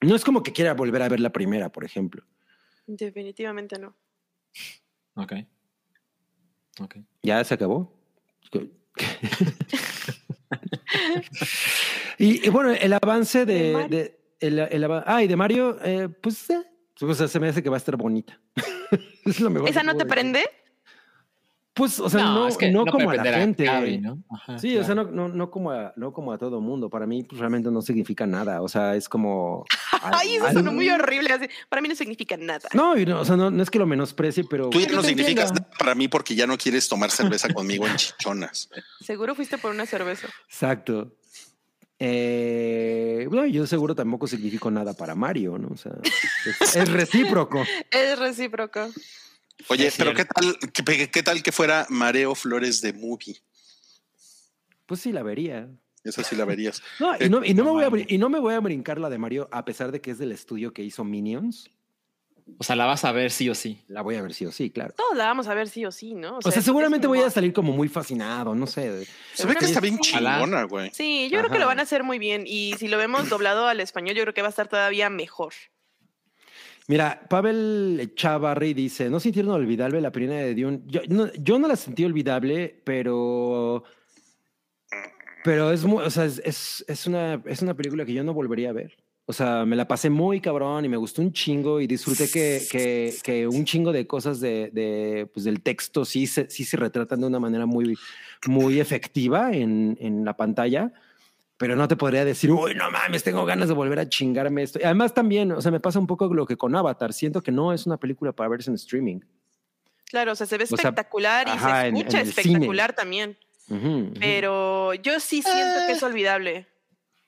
[0.00, 2.24] No es como que quiera volver a ver la primera, por ejemplo.
[2.86, 3.94] Definitivamente no.
[5.14, 5.32] Ok.
[6.80, 6.96] Ok.
[7.22, 7.90] ¿Ya se acabó?
[12.18, 13.72] y, y bueno, el avance De de...
[13.72, 13.88] Mario.
[13.98, 16.62] de- el, el ah, y de Mario, eh, pues eh,
[17.00, 18.38] o sea, se me hace que va a estar bonita.
[19.24, 20.10] es lo mejor ¿Esa no te decir.
[20.10, 20.44] prende?
[21.74, 23.68] Pues, o sea, no, es que no como a la gente.
[23.68, 26.88] Ajá, Sí, o sea, no, no, no, como a, no como a todo mundo.
[26.88, 28.62] Para mí, pues realmente no significa nada.
[28.62, 29.64] O sea, es como.
[30.02, 31.32] Ay, eso sonó muy horrible.
[31.32, 31.46] así.
[31.68, 32.68] Para mí no significa nada.
[32.74, 34.70] No, y no, o sea, no, no es que lo menosprecie, pero.
[34.70, 35.68] tú ya no significas entiendo.
[35.68, 38.70] nada para mí porque ya no quieres tomar cerveza conmigo en chichonas.
[39.00, 40.28] Seguro fuiste por una cerveza.
[40.46, 41.16] Exacto.
[41.98, 45.68] Eh, bueno, yo seguro tampoco significo nada para Mario, ¿no?
[45.68, 45.92] O sea,
[46.60, 47.64] es, es recíproco.
[47.90, 48.88] Es recíproco.
[49.68, 53.36] Oye, pero ¿qué tal, qué, qué tal que fuera Mareo Flores de Movie?
[54.86, 55.68] Pues sí, la vería.
[56.04, 56.82] Esa sí la verías.
[57.00, 58.98] No, y no, y no No me voy a, y no me voy a brincar
[59.00, 61.70] la de Mario, a pesar de que es del estudio que hizo Minions.
[62.58, 63.80] O sea, la vas a ver sí o sí.
[63.88, 64.92] La voy a ver sí o sí, claro.
[64.94, 66.40] Todos la vamos a ver sí o sí, ¿no?
[66.44, 69.06] O sea, seguramente voy a salir como muy fascinado, no sé.
[69.32, 70.34] Se ve que está bien Ojalá.
[70.34, 70.90] chingona, güey.
[70.92, 72.44] Sí, yo creo que lo van a hacer muy bien.
[72.46, 75.54] Y si lo vemos doblado al español, yo creo que va a estar todavía mejor.
[76.86, 80.82] Mira, Pavel Chavarri dice, ¿no sintieron olvidable la primera de Dune?
[80.86, 83.84] Yo no, yo no la sentí olvidable, pero...
[85.44, 87.42] Pero es, muy, es, una,
[87.76, 88.96] película que yo no volvería a ver.
[89.26, 92.62] O sea, me la pasé muy cabrón y me gustó un chingo y disfruté que,
[92.70, 97.20] que, que un chingo de cosas de, pues, del texto sí se, sí se retratan
[97.20, 97.94] de una manera muy,
[98.46, 100.92] muy efectiva en la pantalla.
[101.56, 104.80] Pero no te podría decir, uy, no mames, tengo ganas de volver a chingarme esto.
[104.80, 107.12] Y además también, o sea, me pasa un poco lo que con Avatar.
[107.12, 109.20] Siento que no es una película para verse en streaming.
[110.06, 113.38] Claro, o sea, se ve sea, espectacular y ajá, se escucha en espectacular también.
[114.20, 116.68] Pero yo sí siento que es olvidable.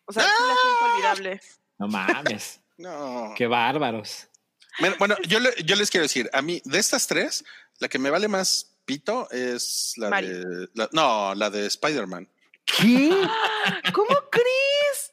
[0.07, 1.41] O sea, sí la siento olvidable.
[1.79, 2.61] No mames.
[2.79, 3.33] No.
[3.35, 4.29] Qué bárbaros.
[4.81, 7.43] Bueno, bueno, yo, le- yo les quiero decir, a mí, de estas tres,
[7.79, 10.41] la que me vale más pito es la Mario.
[10.41, 10.69] de.
[10.75, 12.29] la- no, la de Spider-Man.
[12.67, 13.11] ¿Qué?
[13.95, 15.13] ¿Cómo crees?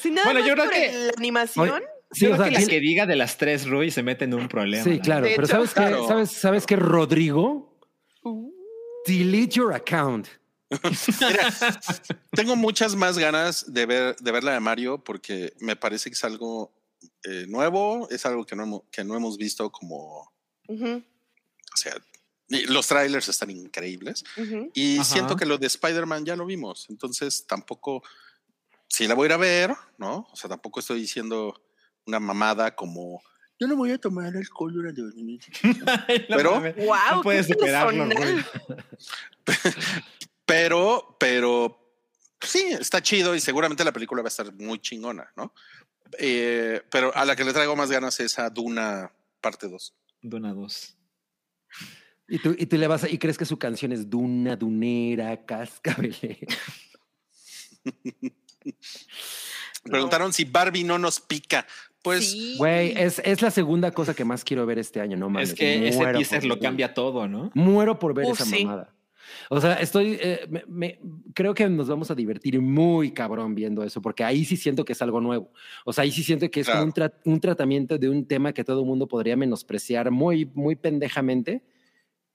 [0.00, 1.70] Si nada Bueno, más yo creo por que- la animación.
[1.70, 4.04] Oye, Sí, Yo o creo sea, que la que diga de las tres Rui se
[4.04, 4.84] mete en un problema.
[4.84, 5.26] sí, la claro.
[5.26, 5.74] Pero hecho, ¿sabes qué?
[5.80, 6.06] claro.
[6.06, 7.76] ¿Sabes, ¿Sabes qué, Rodrigo?
[8.22, 8.52] Uh,
[9.04, 10.28] Delete your account.
[10.70, 11.52] Mira,
[12.30, 16.14] tengo muchas más ganas de ver, de ver la de Mario porque me parece que
[16.14, 16.72] es algo
[17.24, 20.20] eh, nuevo, es algo que no, hemos, que no hemos visto como,
[20.68, 21.02] o
[21.76, 21.94] sea,
[22.48, 24.24] los trailers están increíbles
[24.74, 25.04] y Ajá.
[25.04, 28.02] siento que lo de Spider-Man ya lo vimos, entonces tampoco,
[28.88, 30.28] si la voy a ir a ver, ¿no?
[30.30, 31.60] O sea, tampoco estoy diciendo
[32.06, 33.22] una mamada como,
[33.58, 35.48] yo no voy a tomar alcohol durante los minutos.
[36.28, 37.48] Pero- Guau, no puedes.
[37.48, 38.44] Rui.
[40.46, 41.94] Pero, pero
[42.40, 45.54] sí, está chido y seguramente la película va a estar muy chingona, ¿no?
[46.18, 49.10] Eh, pero a la que le traigo más ganas es a Duna
[49.40, 49.94] parte 2.
[50.20, 50.96] Duna 2.
[52.28, 55.44] Y tú, y tú le vas a, y crees que su canción es Duna, Dunera,
[55.44, 56.36] Cascabelera.
[59.84, 61.66] Preguntaron si Barbie no nos pica.
[62.02, 62.54] Pues Sí.
[62.58, 65.50] Güey, es, es la segunda cosa que más quiero ver este año, no mames.
[65.50, 67.50] Es que ese teaser por lo cambia todo, ¿no?
[67.54, 68.64] Muero por ver Uf, esa sí.
[68.64, 68.94] mamada.
[69.48, 71.00] O sea, estoy, eh, me- me-
[71.34, 74.92] creo que nos vamos a divertir muy cabrón viendo eso, porque ahí sí siento que
[74.92, 75.50] es algo nuevo.
[75.86, 78.52] O sea, ahí sí siento que es como un, tra- un tratamiento de un tema
[78.52, 81.62] que todo el mundo podría menospreciar muy, muy pendejamente,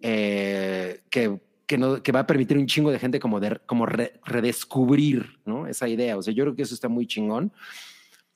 [0.02, 3.86] eh, que que, no, que va a permitir un chingo de gente como, de, como
[3.86, 5.68] re- redescubrir ¿no?
[5.68, 6.18] esa idea.
[6.18, 7.54] O sea, yo creo que eso está muy chingón.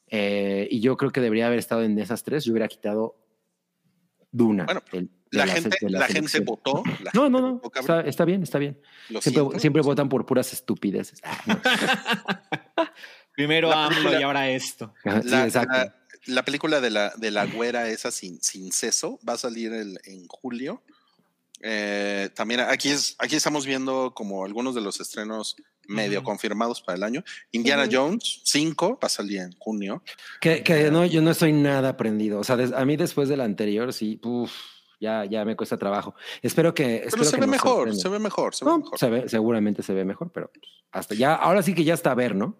[0.05, 2.45] Eh, y yo creo que debería haber estado en esas tres.
[2.45, 3.15] Yo hubiera quitado
[4.31, 4.65] Duna.
[4.65, 6.83] Bueno, de La las- gente, las la gente votó.
[7.01, 7.53] la No, gente no, no.
[7.57, 7.79] votó.
[7.79, 8.79] Está, está bien, está bien.
[9.09, 9.59] Lo Siempre, siento.
[9.59, 11.19] siempre votan por puras estupideces.
[11.23, 11.59] Ah, no.
[13.35, 14.93] Primero La AMLO película- y ahora esto.
[15.03, 15.75] Sí, La, exacto.
[15.75, 15.95] la-
[16.27, 19.97] la película de la, de la güera esa sin, sin seso va a salir el-
[20.05, 20.83] en julio.
[21.65, 25.55] Eh, también aquí, es, aquí estamos viendo como algunos de los estrenos
[25.87, 27.23] medio confirmados para el año.
[27.51, 27.87] Indiana.
[27.89, 30.03] Jones 5 va a salir en junio.
[30.41, 32.39] Que, que no, yo no estoy nada aprendido.
[32.39, 34.51] O sea, des- a mí después del anterior, sí, uf,
[34.99, 36.15] ya, ya me cuesta trabajo.
[36.41, 36.83] Espero que.
[36.83, 38.99] Pero espero se que ve mejor, se ve mejor, se ve mejor.
[38.99, 42.11] se ve- seguramente se ve mejor, pero pues, hasta ya, ahora sí que ya está
[42.11, 42.57] a ver, ¿no?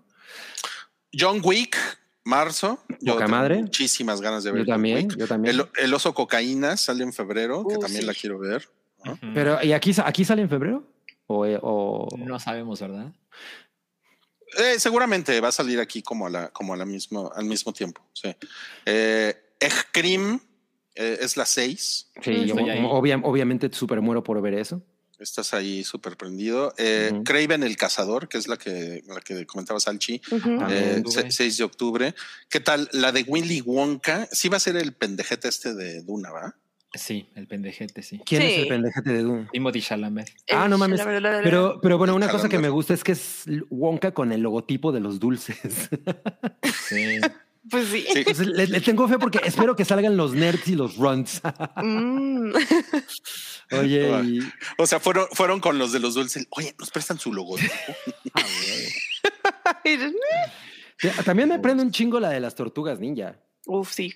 [1.18, 1.78] John Wick,
[2.24, 2.80] marzo.
[3.02, 3.62] Yo tengo madre.
[3.62, 4.62] Muchísimas ganas de ver.
[4.66, 5.56] Yo también, yo también.
[5.60, 8.08] El, el oso cocaína sale en febrero, que también sí.
[8.08, 8.68] la quiero ver.
[9.34, 10.88] Pero, ¿y aquí, aquí sale en febrero?
[11.28, 13.12] O, eh, o- no sabemos, ¿verdad?
[14.58, 17.74] Eh, seguramente va a salir aquí como a la, como a la mismo, al mismo
[17.74, 18.02] tiempo.
[18.14, 18.36] Sí.
[18.86, 20.40] Eh, Ejkrim,
[20.96, 22.12] eh, es la 6.
[22.22, 24.82] Sí, yo obvia- obviamente súper muero por ver eso.
[25.18, 26.74] Estás ahí súper prendido.
[26.78, 27.22] Eh.
[27.24, 30.16] Craven el Cazador, que es la que, la que comentaba Salchi,
[30.70, 31.24] eh, octubre.
[31.24, 32.16] se- 6 de octubre.
[32.50, 32.90] ¿Qué tal?
[32.92, 36.56] La de Willy Wonka, sí va a ser el pendejete este de Duna, ¿va?
[36.96, 38.22] Sí, el pendejete, sí.
[38.24, 39.48] ¿Quién es el pendejete de Dune?
[39.52, 40.32] Timothy Chalamet.
[40.52, 41.02] Ah, no mames.
[41.44, 44.92] Pero, pero bueno, una cosa que me gusta es que es Wonka con el logotipo
[44.92, 45.90] de los dulces.
[46.88, 47.20] Sí.
[47.70, 48.06] Pues sí.
[48.44, 51.42] Le, le tengo fe porque espero que salgan los nerds y los runs.
[51.78, 52.52] Mm.
[53.72, 54.40] Oye, y,
[54.78, 56.46] O sea, fueron, fueron con los de los dulces.
[56.50, 57.74] Oye, nos prestan su logotipo.
[61.24, 63.40] también me prende un chingo la de las tortugas ninja.
[63.66, 64.14] Uf, sí.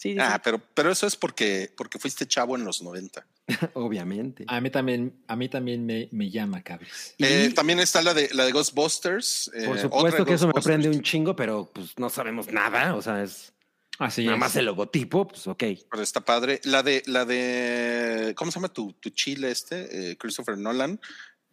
[0.00, 0.18] Sí, sí, sí.
[0.18, 3.26] Ah, pero, pero eso es porque, porque fuiste chavo en los 90.
[3.74, 4.44] Obviamente.
[4.48, 7.14] A mí también, a mí también me, me llama, cabres.
[7.18, 9.50] Eh, Y- también está la de la de Ghostbusters.
[9.54, 10.64] eh, Por supuesto que eso me Ghostbusters.
[10.64, 12.94] prende un chingo, pero pues no sabemos nada.
[12.96, 13.52] O sea, es
[13.98, 14.40] Así nada es.
[14.40, 15.64] más el logotipo, pues ok.
[15.90, 16.62] Pero está padre.
[16.64, 20.12] La de, la de, ¿cómo se llama tu, tu chile este?
[20.12, 20.98] Eh, Christopher Nolan.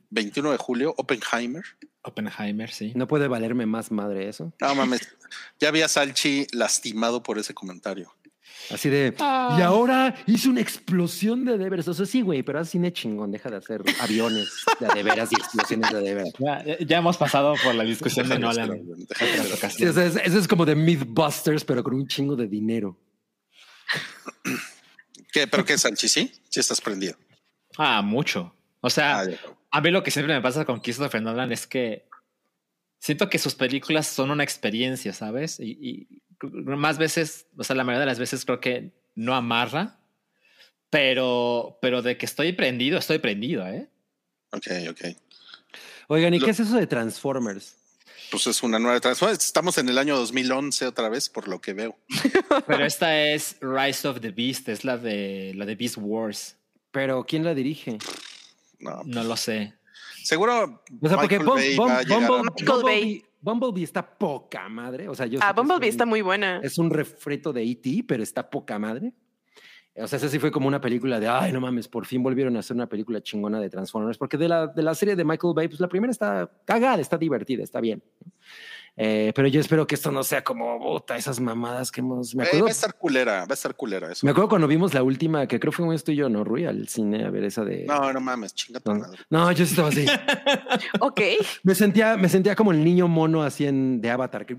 [0.10, 1.66] 21 de julio, Oppenheimer.
[2.04, 2.94] Oppenheimer, sí.
[2.96, 4.54] No puede valerme más madre eso.
[4.62, 5.02] No mames.
[5.60, 8.16] ya vi a Salchi lastimado por ese comentario.
[8.72, 9.56] Así de, Ah.
[9.58, 11.88] y ahora hizo una explosión de de veras.
[11.88, 13.32] O sea, sí, güey, pero haz cine chingón.
[13.32, 14.50] Deja de hacer aviones
[14.80, 16.34] de de veras y explosiones de de veras.
[16.40, 18.82] Ya, ya hemos pasado por la discusión de Nolan.
[19.70, 22.98] Sí, o sea, es- eso es como de Mythbusters, pero con un chingo de dinero.
[25.32, 25.48] ¿Qué?
[25.48, 26.08] ¿Pero qué, Salchi?
[26.08, 26.32] ¿Sí?
[26.50, 27.16] Sí estás prendido.
[27.78, 28.54] Ah, mucho.
[28.82, 29.26] O sea, Ah,
[29.72, 32.08] a mí lo que siempre me pasa con Christopher Nolan es que
[33.00, 35.60] siento que sus películas son una experiencia, ¿sabes?
[35.60, 40.00] Y, y más veces, o sea, la mayoría de las veces creo que no amarra,
[40.90, 43.90] pero, pero de que estoy prendido, estoy prendido, ¿eh?
[44.52, 45.02] Ok, ok.
[46.08, 47.76] Oigan, ¿y Lo- qué es eso de Transformers?
[48.32, 49.40] Pues es una nueva transformación.
[49.46, 51.98] Estamos en el año 2011 otra vez, por lo que veo.
[52.68, 56.58] Pero esta es Rise of the Beast, es la de la de Beast Wars.
[56.92, 57.98] Pero ¿quién la dirige?
[58.80, 59.74] No, No lo sé.
[60.24, 60.84] seguro.
[61.02, 63.24] O sea, porque Michael Bum- Bay Bum- va a llegar a- Bumble- Michael Bay.
[63.42, 65.08] Bumblebee, está poca madre.
[65.10, 66.60] O sea, yo Ah, Bumblebee está muy buena.
[66.64, 69.14] Es un refrito de E.T., pero está poca madre.
[70.00, 72.56] O sea, esa sí fue como una película de, ay, no mames, por fin volvieron
[72.56, 75.54] a hacer una película chingona de Transformers, porque de la, de la serie de Michael
[75.56, 78.04] Bay, pues la primera está cagada, está divertida, está bien.
[79.00, 82.34] Eh, pero yo espero que esto no sea como, puta, esas mamadas que hemos...
[82.34, 84.26] Me Eh, acuerdo, va a estar culera, va a estar culera eso.
[84.26, 86.66] me acuerdo cuando vimos la última, que creo fue esto y yo, ¿no, Rui?
[86.66, 87.86] Al cine, a ver esa de...
[87.86, 90.06] No, no mames, chinga tu No, no, yo sí estaba así.
[91.00, 91.22] Ok.
[91.64, 94.46] me, sentía, me sentía como el niño mono así en, de Avatar.
[94.48, 94.54] Que,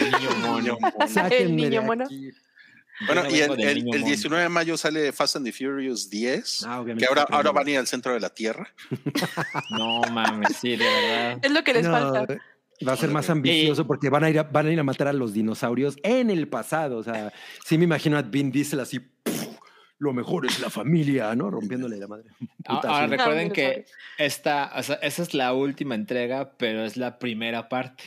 [0.00, 0.78] El niño mono.
[1.08, 2.04] "Sáquenme de niño mono.
[2.04, 2.30] aquí".
[3.06, 4.06] Bueno, y el, del el- niño el mono.
[4.06, 7.66] 19 de mayo sale Fast and the Furious 10, Ah, obviamente que ahora, ahora van
[7.66, 8.66] a ir al centro de la Tierra.
[9.70, 11.38] No mames, sí, de verdad.
[11.42, 12.36] Es lo que les No, falta.
[12.86, 15.08] Va a ser más ambicioso porque van a, ir a, van a ir a matar
[15.08, 16.98] a los dinosaurios en el pasado.
[16.98, 17.32] O sea,
[17.64, 19.56] sí me imagino a Vin Diesel así, "Puf,
[19.98, 21.50] lo mejor es la familia, ¿no?
[21.50, 22.28] Rompiéndole la madre.
[22.66, 22.88] Ah, Putazo.
[22.88, 23.86] Ahora recuerden que
[24.18, 28.04] esta, o sea, esa es la última entrega, pero es la primera parte.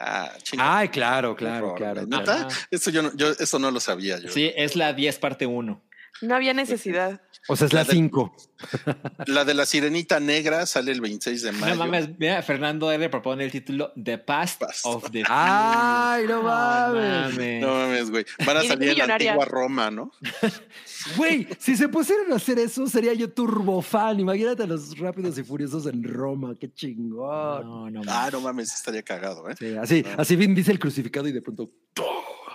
[0.00, 0.30] Ah.
[0.58, 2.06] Ay, claro, claro, claro.
[2.06, 2.06] claro.
[2.06, 2.48] ¿neta?
[2.70, 4.30] Eso yo no, yo eso no lo sabía yo.
[4.30, 5.82] Sí, es la 10 parte 1.
[6.22, 7.20] No había necesidad.
[7.48, 8.36] O sea, es la La de- 5.
[9.26, 11.74] La de la sirenita negra sale el 26 de mayo.
[11.74, 14.80] No mames, mira, Fernando R propone el título The Past, Past.
[14.84, 17.34] of the Ay, no mames.
[17.34, 17.60] mames.
[17.62, 18.26] No mames, güey.
[18.44, 20.10] Van a salir en la antigua Roma, ¿no?
[21.16, 24.18] Güey, si se pusieran a hacer eso, sería yo turbo fan.
[24.20, 26.54] Imagínate a los rápidos y furiosos en Roma.
[26.58, 27.62] Qué chingón.
[27.64, 28.32] No, no, Ah, mames.
[28.32, 29.54] no mames, estaría cagado, ¿eh?
[29.58, 31.70] Sí, así, así Vin Diesel crucificado y de pronto.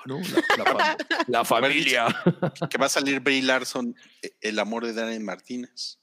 [0.05, 0.19] ¿No?
[0.19, 0.97] La, la fam-
[1.27, 2.05] la familia.
[2.69, 5.99] Que va a salir Brie Larson, eh, el amor de Daniel Martínez.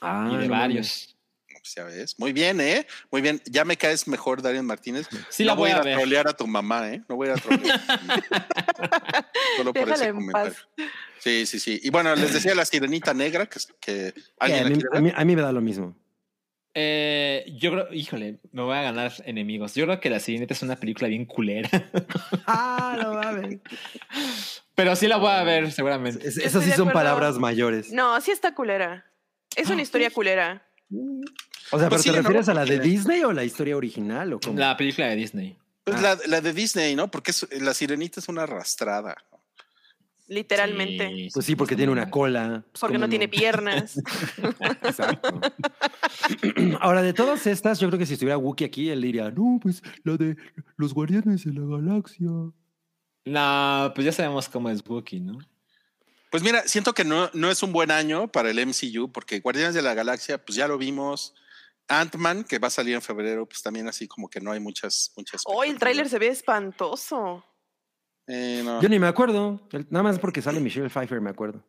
[0.00, 1.10] Ah, y de varios.
[1.48, 2.18] Pues ya ves.
[2.18, 2.86] Muy bien, ¿eh?
[3.10, 3.40] Muy bien.
[3.46, 5.06] Ya me caes mejor, Darian Martínez.
[5.30, 5.96] Sí, no la voy a ver.
[5.96, 7.02] trolear a tu mamá, ¿eh?
[7.08, 7.80] No voy a ir a trolear.
[9.56, 10.52] Solo por Déjala ese en comentario.
[10.52, 10.68] paz.
[11.20, 11.80] Sí, sí, sí.
[11.82, 13.46] Y bueno, les decía la sirenita negra,
[13.80, 14.48] que, a,
[15.00, 15.96] mí- a mí me da lo mismo.
[16.76, 19.74] Eh, yo creo, híjole, me voy a ganar enemigos.
[19.74, 21.68] Yo creo que La Sirenita es una película bien culera.
[22.46, 23.60] Ah, no mames.
[24.74, 26.26] Pero sí la voy a ver, seguramente.
[26.26, 26.92] Es- esas sí son acuerdo.
[26.92, 27.92] palabras mayores.
[27.92, 29.04] No, sí está culera.
[29.56, 30.66] Es una historia culera.
[31.70, 32.22] O sea, ¿pero Pues sí, te ¿no?
[32.22, 34.32] refieres a la de Disney o la historia original?
[34.34, 34.58] ¿o cómo?
[34.58, 35.56] La película de Disney.
[35.84, 36.02] Pues Ah.
[36.02, 37.08] la, la de Disney, ¿no?
[37.10, 39.16] Porque es- la sirenita es una arrastrada.
[40.26, 41.08] Literalmente.
[41.08, 42.64] Sí, Pues sí, porque tiene una cola.
[42.70, 44.00] Pues, Porque ¿cómo no tiene piernas.
[44.82, 45.40] Exacto.
[46.80, 49.82] Ahora, de todas estas, yo creo que si estuviera Wookiee aquí, él diría, no, pues
[50.02, 50.36] la de
[50.76, 52.28] los guardianes de la galaxia.
[53.26, 55.38] No, pues ya sabemos cómo es Wookiee, ¿no?
[56.30, 59.74] Pues mira, siento que no, no es un buen año para el MCU, porque Guardianes
[59.74, 61.32] de la Galaxia, pues ya lo vimos.
[61.86, 65.12] Ant-Man, que va a salir en febrero, pues también así como que no hay muchas,
[65.16, 65.42] muchas.
[65.44, 67.44] Hoy el tráiler se ve espantoso.
[68.26, 68.80] Eh, no.
[68.80, 69.60] Yo ni me acuerdo.
[69.90, 71.62] Nada más porque sale Michelle Pfeiffer, me acuerdo.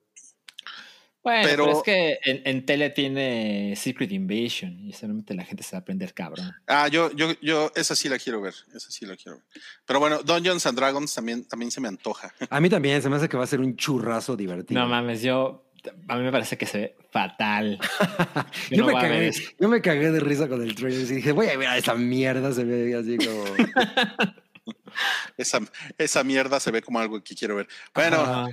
[1.23, 5.63] Bueno, Pero- pero, es que en, en tele tiene Secret Invasion y seguramente la gente
[5.63, 6.53] se va a aprender cabrón.
[6.67, 9.45] Ah, yo, yo, yo, esa sí la quiero ver, esa sí la quiero ver.
[9.87, 12.31] Pero bueno, Dungeons and Dragons también, también se me antoja.
[12.51, 14.79] A mí también se me hace que va a ser un churrazo divertido.
[14.79, 15.63] No mames, yo
[16.07, 17.79] a mí me parece que se ve fatal.
[18.69, 19.41] Yo Yo, no me voy a ver cagué, eso.
[19.59, 21.95] yo me cagué de risa con el trailer y dije, voy a ver a esa
[21.95, 23.43] mierda, se ve así como...
[25.37, 25.59] Esa,
[25.97, 27.67] esa mierda se ve como algo que quiero ver.
[27.93, 28.47] Bueno, Ajá.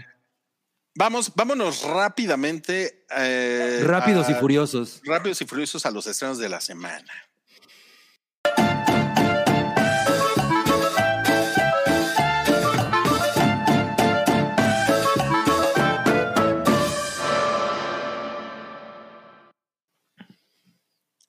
[0.94, 3.04] vamos, vámonos rápidamente.
[3.16, 5.00] eh, Rápidos y furiosos.
[5.04, 7.12] Rápidos y furiosos a los estrenos de la semana.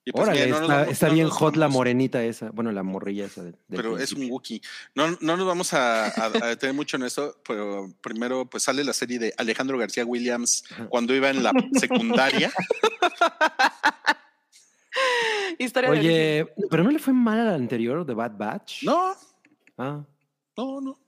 [0.06, 2.50] Y pues, Órale, no está, vamos- está no bien hot la morenita esa.
[2.52, 3.42] Bueno, la morrilla esa.
[3.44, 4.30] de- del Pero es un.
[4.30, 4.62] Wookiee.
[4.96, 8.84] No, no nos vamos a, a- a detener mucho en eso, pero primero pues sale
[8.84, 12.52] la serie de Alejandro García Williams cuando iba en la secundaria.
[15.58, 16.14] Historia de origen.
[16.58, 18.84] Oye, pero no le fue mal a la anterior de Bad Batch.
[18.84, 19.16] No,
[19.78, 20.04] Ah,
[20.58, 21.00] no, no.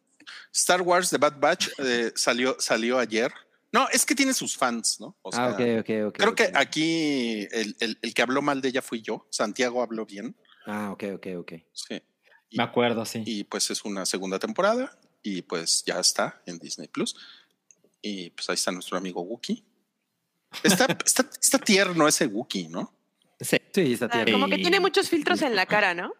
[0.52, 3.32] Star Wars The Bad Batch eh, salió, salió ayer.
[3.76, 5.18] No, es que tiene sus fans, ¿no?
[5.22, 6.18] O ah, sea, ok, ok, ok.
[6.18, 9.27] Creo que aquí el, el- el que habló mal de ella fui yo.
[9.30, 10.35] Santiago habló bien.
[10.65, 11.52] Ah, ok, ok, ok.
[11.73, 12.02] Sí.
[12.49, 13.22] Y, Me acuerdo, sí.
[13.26, 17.15] y, pues es una segunda temporada y pues ya está en Disney Plus.
[18.02, 19.64] Y pues ahí está nuestro amigo Wookie.
[20.64, 22.93] Está, está, está tierno ese Wookie, ¿no?
[23.41, 23.57] Sí.
[23.73, 24.34] Sí, está Ah, tierno.
[24.34, 26.14] como que tiene muchos filtros en la cara, ¿no?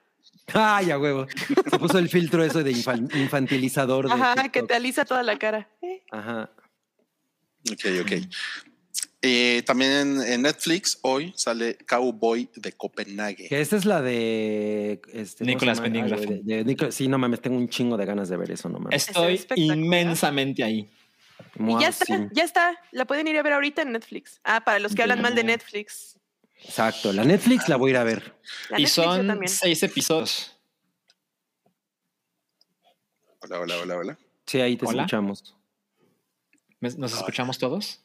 [0.54, 1.26] Ay, a huevo.
[1.72, 4.08] Se puso el filtro eso de infan- infantilizador.
[4.08, 5.70] de Ajá, que te alisa toda la cara.
[6.12, 6.52] Ajá.
[7.72, 8.12] Ok, ok.
[9.28, 13.48] Eh, también en Netflix hoy sale Cowboy de Copenhague.
[13.50, 15.02] Que esta es la de.
[15.12, 18.52] Este, ¿cómo se Nicolas Nicolas- sí, no mames, tengo un chingo de ganas de ver
[18.52, 19.08] eso, no mames.
[19.08, 20.88] Estoy inmensamente ahí.
[21.56, 22.14] Y Mua, ya está, sí.
[22.34, 22.78] ya está.
[22.92, 24.40] La pueden ir a ver ahorita en Netflix.
[24.44, 25.44] Ah, para los que hablan mal de.
[25.44, 26.20] Netflix.
[26.64, 27.12] Exacto.
[27.12, 28.36] La Netflix la voy a ir a ver.
[28.70, 30.52] La y Netflix son seis episodios.
[33.40, 34.20] Hola, hola, hola, hola.
[34.46, 35.04] Sí, ahí te Hola.
[35.04, 35.56] escuchamos.
[36.80, 38.02] ¿Me- ¿Nos escuchamos todos?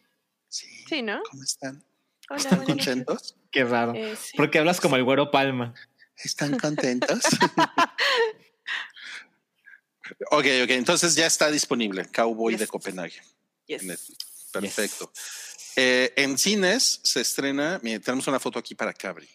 [0.48, 0.66] Sí.
[0.88, 1.20] Sí, ¿no?
[1.30, 1.82] ¿Cómo están?
[2.28, 2.74] Hola, ¿Están noches.
[2.76, 3.36] contentos?
[3.50, 3.94] Qué raro.
[3.94, 4.36] Eh, sí.
[4.36, 5.74] Porque hablas como el güero Palma.
[6.22, 7.20] ¿Están contentos?
[10.30, 10.70] ok, ok.
[10.70, 12.66] Entonces ya está disponible Cowboy de.
[12.66, 13.20] Copenhague.
[13.66, 14.12] Yes.
[14.52, 15.10] Perfecto.
[15.76, 17.78] Eh, en cines se estrena.
[17.82, 19.28] Mira, tenemos una foto aquí para Cabri.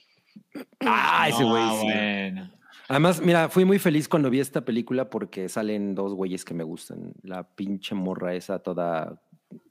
[0.82, 1.64] Ah, ese güey.
[1.64, 1.84] Ah, sí.
[1.86, 2.52] bueno.
[2.88, 6.64] Además, mira, fui muy feliz cuando vi esta película porque salen dos güeyes que me
[6.64, 7.14] gustan.
[7.24, 9.20] La pinche morra esa toda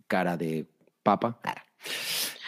[0.07, 0.67] cara de
[1.03, 1.41] papa.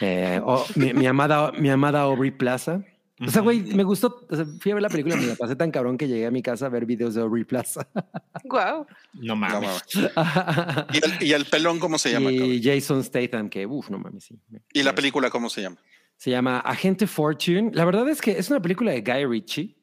[0.01, 2.83] Eh, oh, mi, mi amada, mi amada Aubrey Plaza.
[3.19, 4.27] O sea, güey, me gustó.
[4.29, 6.31] o sea, fui a ver la película, me la pasé tan cabrón que llegué a
[6.31, 7.87] mi casa a ver videos de Aubrey Plaza.
[8.43, 8.85] Guau.
[9.13, 9.83] No No mames.
[10.93, 12.31] ¿Y, el, y el pelón cómo se llama?
[12.31, 12.61] y?
[12.61, 14.39] Jason Statham, que, uff, no mames, sí.
[14.71, 15.77] ¿Y la película cómo se llama?
[16.15, 17.71] Se llama Agente Fortune.
[17.73, 19.75] La verdad es que es una película de Guy Ritchie.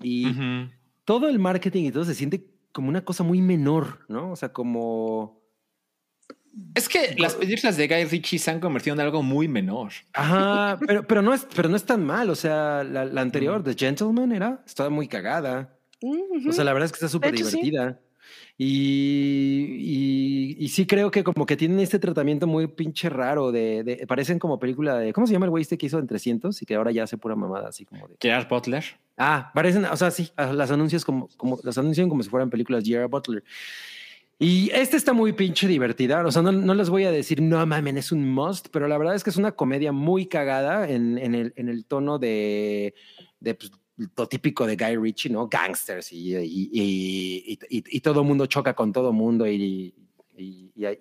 [0.00, 0.70] Y Ujú.
[1.04, 4.32] todo el marketing y todo se siente como una cosa muy menor, ¿no?
[4.32, 5.39] O sea, como...
[6.74, 9.92] Es que las películas de Guy Ritchie se han convertido en algo muy menor.
[10.12, 12.28] Ajá, pero, pero, no es, pero no es tan mal.
[12.30, 15.76] O sea, la, la anterior, The Gentleman, era, estaba muy cagada.
[16.02, 17.44] O sea, la verdad es que está súper sí.
[17.44, 18.00] divertida.
[18.62, 23.82] Y, y, y sí creo que como que tienen este tratamiento muy pinche raro de,
[23.84, 26.60] de- parecen como película de, ¿cómo se llama el güey este que hizo en 300
[26.60, 28.16] y que ahora ya hace pura mamada así como de...
[28.20, 28.84] Gerard Butler.
[29.16, 32.84] Ah, parecen, o sea, sí, las anuncios como, como las anuncian como si fueran películas
[32.84, 33.42] de Gerard Butler.
[34.42, 36.24] Y esta está muy pinche divertida.
[36.26, 38.96] O sea, no, no les voy a decir, no mamen, es un must, pero la
[38.96, 42.94] verdad es que es una comedia muy cagada en, en el, en el tono de,
[43.38, 43.70] de pues,
[44.16, 45.46] lo típico de Guy Ritchie, ¿no?
[45.46, 49.92] Gangsters y, y, y, y- todo mundo choca con todo mundo y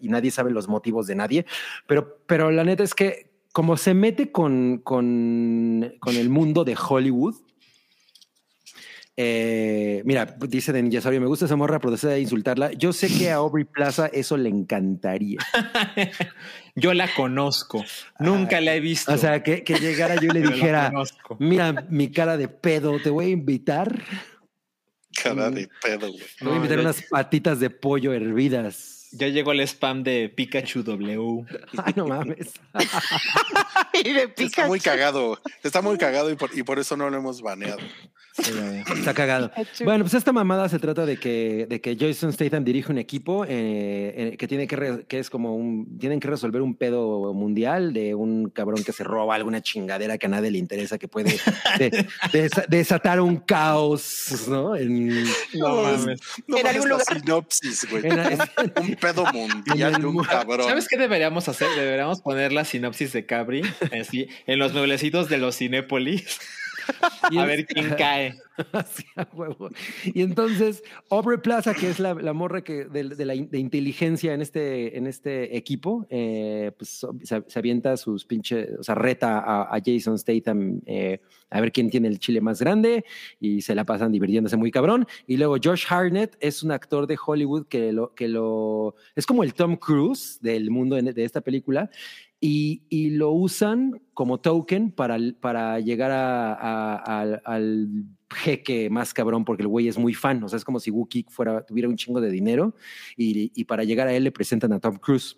[0.01, 1.45] nadie sabe los motivos de nadie.
[1.87, 6.75] Pero, pero la neta es que como se mete con, con, con el mundo de
[6.77, 7.35] Hollywood,
[9.21, 12.71] eh, mira, dice de Ninja Sabio, me gusta esa morra, pero desea insultarla.
[12.71, 15.39] Yo sé que a Aubrey Plaza eso le encantaría.
[16.75, 17.83] Yo la conozco.
[18.19, 19.11] Nunca la he visto.
[19.13, 20.93] O sea, que, que llegara yo y le dijera,
[21.37, 24.01] mira mi cara de pedo, te voy a invitar.
[25.21, 26.23] Cara de pedo, güey.
[26.37, 29.09] Te voy a No, invitar unas patitas de pollo hervidas.
[29.11, 31.45] Ya llegó el spam de Pikachu W.
[31.83, 32.53] Ay, no mames.
[34.01, 34.67] y de Está Pikachu.
[34.69, 35.41] muy cagado.
[35.61, 37.79] Está muy cagado y por, y por eso no lo hemos baneado.
[38.97, 39.51] Está cagado.
[39.83, 43.45] Bueno, pues esta mamada se trata de que, de que Jason Statham dirige un equipo
[43.45, 43.49] eh,
[44.33, 47.93] eh, que tiene que, re- que es como un, tienen que resolver un pedo mundial
[47.93, 51.31] de un cabrón que se roba alguna chingadera que a nadie le interesa, que puede
[51.77, 51.91] de-
[52.31, 54.75] desa- desatar un caos, ¿no?
[54.75, 56.19] En, No mames.
[56.47, 57.19] No En algún la lugar.
[57.21, 58.05] sinopsis, güey.
[58.05, 58.39] en- en-
[58.79, 60.67] Un pedo mundial de un cabrón.
[60.67, 61.67] ¿Sabes qué deberíamos hacer?
[61.75, 63.61] Deberíamos poner la sinopsis de Cabri
[63.99, 66.39] así, en los mueblecitos de los Cinépolis.
[67.31, 68.35] y A es- ver quién cae.
[69.33, 69.69] Huevo.
[70.05, 73.57] Y entonces, Aubrey Plaza, que es la, la morra que de, de la in- de
[73.59, 78.95] inteligencia en este, en este equipo, eh, pues se, se avienta sus pinches, o sea,
[78.95, 81.19] reta a, a Jason Statham eh,
[81.51, 83.05] a ver quién tiene el chile más grande
[83.39, 85.07] y se la pasan divirtiéndose muy cabrón.
[85.25, 89.43] Y luego Josh Harnett es un actor de Hollywood que lo, que lo es como
[89.43, 91.89] el Tom Cruise del mundo de esta película.
[92.41, 97.87] Y, y lo usan como token para, para llegar a- a- al- al
[98.33, 100.41] jeque más cabrón porque el güey es muy fan.
[100.43, 102.75] O sea, es como si Wookiee fuera, tuviera un chingo de dinero
[103.17, 105.37] y, y para llegar a él le presentan a Tom Cruise.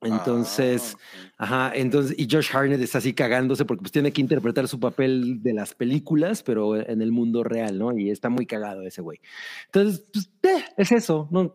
[0.00, 0.96] Entonces,
[1.38, 4.78] Ah, ajá, entonces, y Josh Harnett está así cagándose porque pues tiene que interpretar su
[4.78, 7.96] papel de las películas, pero en el mundo real, ¿no?
[7.98, 9.18] Y está muy cagado ese güey.
[9.66, 11.52] Entonces, pues, eh, es eso, no,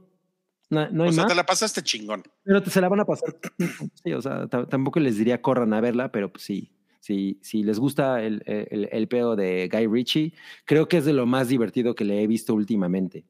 [0.70, 1.32] no, no hay o sea, más.
[1.32, 2.24] te la pasaste chingón.
[2.44, 3.36] Pero te- se la van a pasar.
[4.04, 6.72] Sí, o sea, ta- tampoco les diría corran a verla, pero pues sí.
[7.00, 10.34] Si, si les gusta el, el, el peo de Guy Ritchie,
[10.66, 13.26] creo que es de lo más divertido que le he visto últimamente.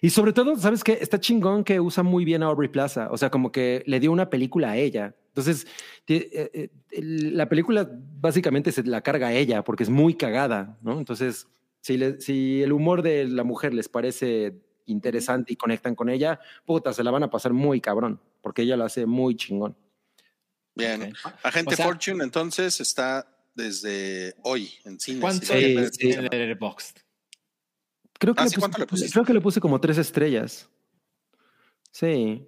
[0.00, 0.98] Y sobre todo, ¿sabes qué?
[1.00, 3.08] Está chingón que usa muy bien a Aubrey Plaza.
[3.12, 5.14] O sea, como que le dio una película a ella.
[5.28, 5.66] Entonces,
[6.08, 6.70] eh, eh,
[7.02, 7.88] la película
[8.20, 10.98] básicamente se la carga a ella porque es muy cagada, ¿no?
[10.98, 11.46] Entonces,
[11.80, 14.60] si, le- si el humor de la mujer les parece
[14.90, 18.76] interesante y conectan con ella, puta, se la van a pasar muy cabrón, porque ella
[18.76, 19.76] lo hace muy chingón.
[20.74, 21.02] Bien.
[21.24, 21.32] Ok.
[21.42, 25.20] Agente O sea- Fortune, entonces, está desde hoy en cines.
[25.20, 26.96] ¿Cuánto Sí, le Sí, el Letterboxd?
[28.18, 30.68] Creo que, Ah, le sí, puse, ¿cuánto le creo que le puse como tres estrellas.
[31.92, 32.46] Sí.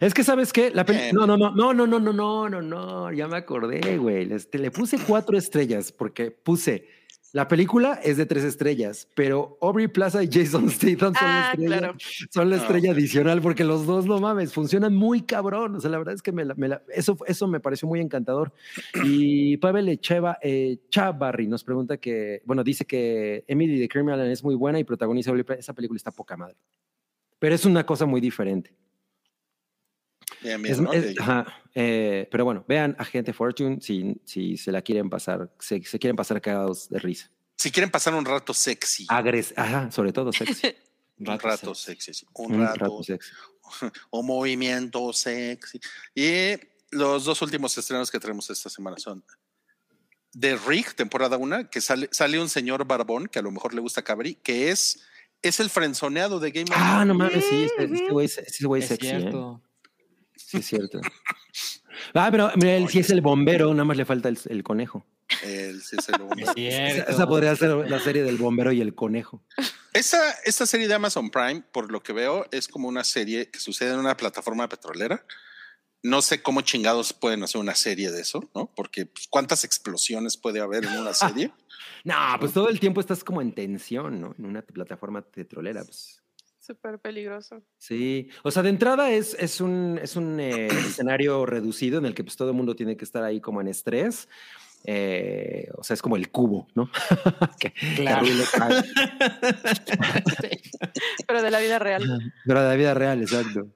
[0.00, 0.70] Es que, ¿sabes qué?
[0.70, 3.98] La peli- no, no, no, no, no, no, no, no, no, no, ya me acordé,
[3.98, 4.32] güey.
[4.32, 6.88] Este, le puse cuatro estrellas porque puse,
[7.36, 11.50] la película es de tres estrellas, pero Aubrey Plaza y Jason Statham son la Ah,
[11.52, 11.94] estrella, claro.
[12.30, 15.76] son la Ah, estrella adicional porque los dos, no mames, funcionan muy cabrón.
[15.76, 18.00] O sea, la verdad es que me la- me la- eso, eso me pareció muy
[18.00, 18.52] encantador.
[19.04, 24.42] Y Pavel Echeva, eh, Chavarri nos pregunta que, bueno, dice que Emily the Criminal es
[24.42, 26.56] muy buena y protagoniza esa película está poca madre.
[27.38, 28.72] Pero es una cosa muy diferente.
[30.42, 30.92] Bien, bien, Es- ¿no?
[30.92, 31.20] es- Ok.
[31.20, 35.98] ajá, eh, pero bueno, vean Agente Fortune si, si se la quieren pasar, se, se
[35.98, 37.30] quieren pasar cagados de risa.
[37.56, 39.06] Si quieren pasar un rato sexy.
[39.08, 40.74] Agres, ajá, sobre todo sexy.
[41.18, 42.26] un rato rato sexy.
[42.34, 43.30] Un, Un rato, rato sexy.
[44.10, 45.80] o movimiento sexy.
[46.14, 46.52] Y
[46.90, 49.24] los dos últimos estrenos que tenemos esta semana son
[50.32, 53.80] de Rick, temporada 1, que sale, sale un señor barbón que a lo mejor le
[53.80, 55.02] gusta a Cabri, que es,
[55.40, 58.10] es el frenzoneado de Game of Ah, no mames, sí, este, este
[58.66, 59.08] güey es- sexy.
[59.08, 59.30] ¿eh?
[60.46, 61.00] Sí, es cierto.
[62.12, 65.06] Ah, pero mira, él sí es el bombero, nada más le falta el, el conejo.
[65.42, 66.44] Él sí es el hombre.
[66.56, 69.42] Es Esa, esa podría ser la serie del bombero y el conejo.
[69.94, 73.58] Esta, esta serie de Amazon Prime, por lo que veo, es como una serie que
[73.58, 75.24] sucede en una plataforma petrolera.
[76.02, 78.70] No sé cómo chingados pueden hacer una serie de eso, ¿no?
[78.76, 81.50] Porque pues, cuántas explosiones puede haber en una serie.
[82.04, 84.34] No, pues todo el tiempo estás como en tensión, ¿no?
[84.38, 86.22] En una plataforma petrolera, pues.
[86.66, 87.62] Súper peligroso.
[87.78, 92.14] Sí, o sea, de entrada es, es un, es un eh, escenario reducido en el
[92.14, 94.28] que pues, todo el mundo tiene que estar ahí como en estrés.
[94.84, 96.90] Eh, o sea, es como el cubo, ¿no?
[97.60, 98.26] que, Claro.
[101.26, 102.32] Pero de la vida real.
[102.44, 103.68] Pero de la vida real, exacto.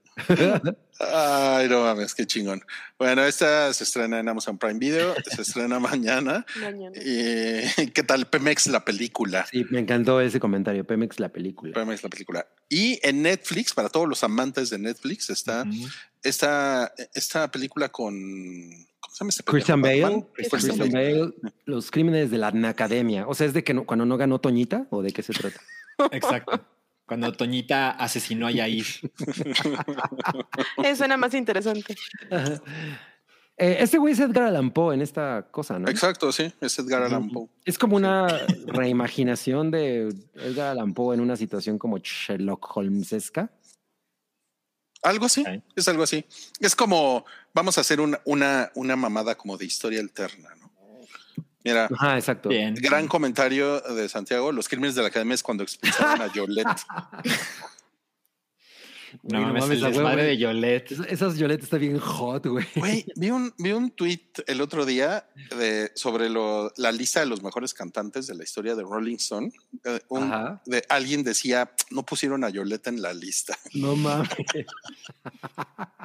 [0.99, 2.63] Ay, no mames, qué chingón.
[2.99, 6.45] Bueno, esta se estrena en Amazon Prime Video, se estrena mañana.
[6.61, 6.97] Mañana.
[7.03, 9.47] Y, ¿Qué tal Pemex la película?
[9.51, 10.85] Sí, me encantó ese comentario.
[10.85, 11.73] Pemex, la película.
[11.73, 12.47] Pemex la película.
[12.69, 15.65] Y en Netflix, para todos los amantes de Netflix, está
[16.23, 18.15] esta, esta película con.
[19.01, 19.81] ¿Cómo se llama este Christian?
[19.81, 20.27] Bale.
[20.35, 21.33] Christian Bale,
[21.65, 23.27] los crímenes de la academia.
[23.27, 25.61] O sea, es de que no- cuando no ganó Toñita o de qué se trata.
[26.13, 26.65] Exacto.
[27.11, 28.87] Cuando Toñita asesinó a Yair.
[30.85, 31.97] Eso suena más interesante.
[33.57, 35.89] Eh, este güey es Edgar Allan Poe en esta cosa, ¿no?
[35.89, 37.49] Exacto, sí, es Edgar Allan Poe.
[37.65, 38.29] Es como una
[38.65, 43.51] reimaginación de Edgar Allan Poe en una situación como Sherlock Holmesesca.
[45.03, 46.25] Algo así, es algo así.
[46.61, 50.60] Es como, vamos a hacer una, una, una mamada como de historia alterna, ¿no?
[51.65, 52.49] Mira, Ajá, exacto.
[52.49, 52.75] Bien.
[52.75, 56.69] gran comentario de Santiago, los crímenes de la academia es cuando expulsaron a Yolette.
[59.25, 60.37] No no mames, mames, el a huevo, desmadre güey.
[60.37, 60.93] de Yolette.
[60.93, 62.65] Es- Esas Yolette está bien hot, güey.
[62.77, 67.27] Güey, vi un, vi un tweet el otro día de, sobre lo, la lista de
[67.27, 69.51] los mejores cantantes de la historia de Rolling Stone.
[69.85, 73.59] Eh, un- de, alguien decía, no pusieron a Yolette en la lista.
[73.75, 74.29] No mames.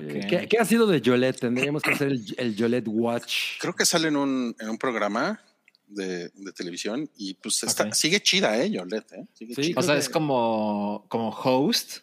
[0.00, 1.40] ¿Qué, qué ha sido de Yolette?
[1.40, 3.58] Tendríamos que hacer el, el Yolette Watch.
[3.60, 5.40] Creo que sale en un, en un programa
[5.86, 8.70] de, de televisión y pues está, sigue chida, ¿eh?
[8.70, 9.26] Yolette, ¿eh?
[9.34, 9.62] Sigue Sí.
[9.62, 9.80] chida.
[9.80, 11.98] O sea, es como, como host.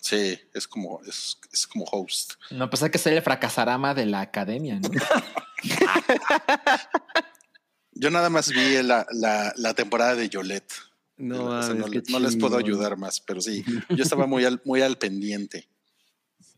[0.00, 2.34] Sí, es como, es, es como host.
[2.50, 4.88] No, pues hay que ser el fracasarama de la academia, ¿no?
[7.92, 10.72] Yo nada más vi la, la, la temporada de Yolette.
[11.18, 14.44] No, O sea, mames, no, no les puedo ayudar más, pero sí, yo estaba muy
[14.46, 15.68] al, muy al pendiente.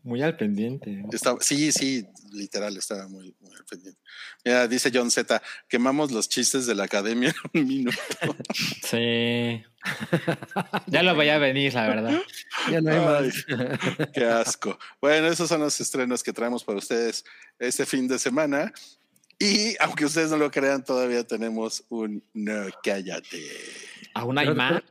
[0.03, 1.05] Muy al pendiente.
[1.11, 3.99] Estaba, sí, sí, literal, estaba muy, muy al pendiente.
[4.43, 7.97] Mira, dice John Z, quemamos los chistes de la academia en un minuto.
[8.83, 9.63] Sí.
[10.87, 12.21] Ya lo veía venir, la verdad.
[12.69, 13.31] Ya no hay Ay.
[13.57, 14.09] más.
[14.13, 14.77] Qué asco.
[15.01, 17.25] Bueno, esos son los estrenos que traemos para ustedes
[17.59, 18.71] este fin de semana.
[19.39, 23.45] Y aunque ustedes no lo crean, todavía tenemos un no cállate.
[24.13, 24.81] Aún hay más.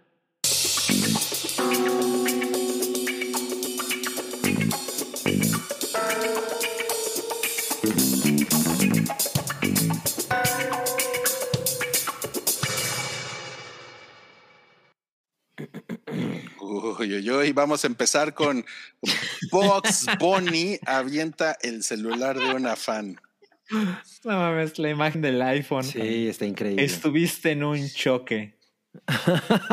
[16.72, 18.64] Uy, uy, uy, vamos a empezar con
[19.50, 23.16] Box Bunny avienta el celular de una fan.
[23.70, 25.84] No mames, la imagen del iPhone.
[25.84, 26.82] Sí, está increíble.
[26.84, 28.56] Estuviste en un choque.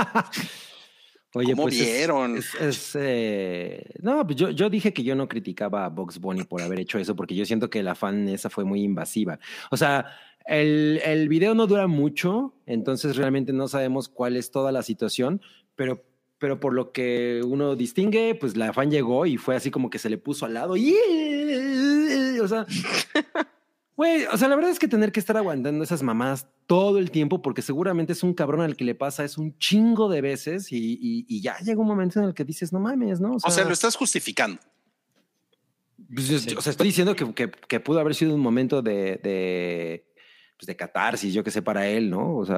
[1.35, 2.37] Oye, ¿Cómo pues es- vieron?
[2.37, 6.43] Es, es, eh, no, pues yo, yo dije que yo no criticaba a Box Bunny
[6.43, 9.39] por haber hecho eso, porque yo siento que la fan esa fue muy invasiva.
[9.69, 10.07] O sea,
[10.45, 15.39] el, el video no dura mucho, entonces realmente no sabemos cuál es toda la situación,
[15.75, 16.03] pero,
[16.39, 19.99] pero por lo que uno distingue, pues la fan llegó y fue así como que
[19.99, 20.95] se le puso al lado y...
[22.41, 22.65] O sea...
[23.97, 27.11] Güey, o sea, la verdad es que tener que estar aguantando esas mamadas todo el
[27.11, 30.71] tiempo, porque seguramente es un cabrón al que le pasa es un chingo de veces
[30.71, 33.33] y, y- y ya llega un momento en el que dices, no mames, ¿no?
[33.43, 34.57] O sea, lo estás justificando.
[36.15, 36.55] pues, Sí.
[36.57, 40.05] o sea, estoy diciendo que, que- que pudo haber sido un momento de, de,
[40.57, 42.37] pues, de catarsis, yo que sé, para él, ¿no?
[42.37, 42.57] O sea,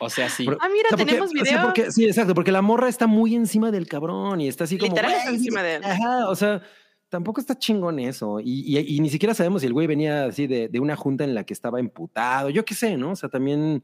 [0.00, 0.46] O sea, sí.
[0.60, 1.62] Ah, mira, o sea, porque- tenemos o sea, video.
[1.64, 4.90] porque- sí, exacto, porque la morra está muy encima del cabrón y está así como.
[4.90, 5.84] Literal está "Güey, encima de él".
[5.84, 6.62] Ajá, o sea,
[7.08, 8.40] tampoco está chingón eso.
[8.40, 11.24] Y, y- y ni siquiera sabemos si el güey venía así de, de una junta
[11.24, 13.10] en la que estaba emputado, yo qué sé, ¿no?
[13.12, 13.82] O sea, también.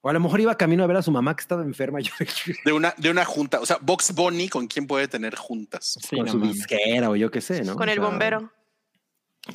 [0.00, 2.12] O a lo mejor iba camino a ver a su mamá que estaba enferma yo,
[2.64, 3.58] De una, de una junta.
[3.60, 5.98] O sea, Box Bunny, ¿con quién puede tener juntas?
[6.00, 7.74] Sí, con su disquera o yo qué sé, ¿no?
[7.74, 8.52] Con O el sea, bombero.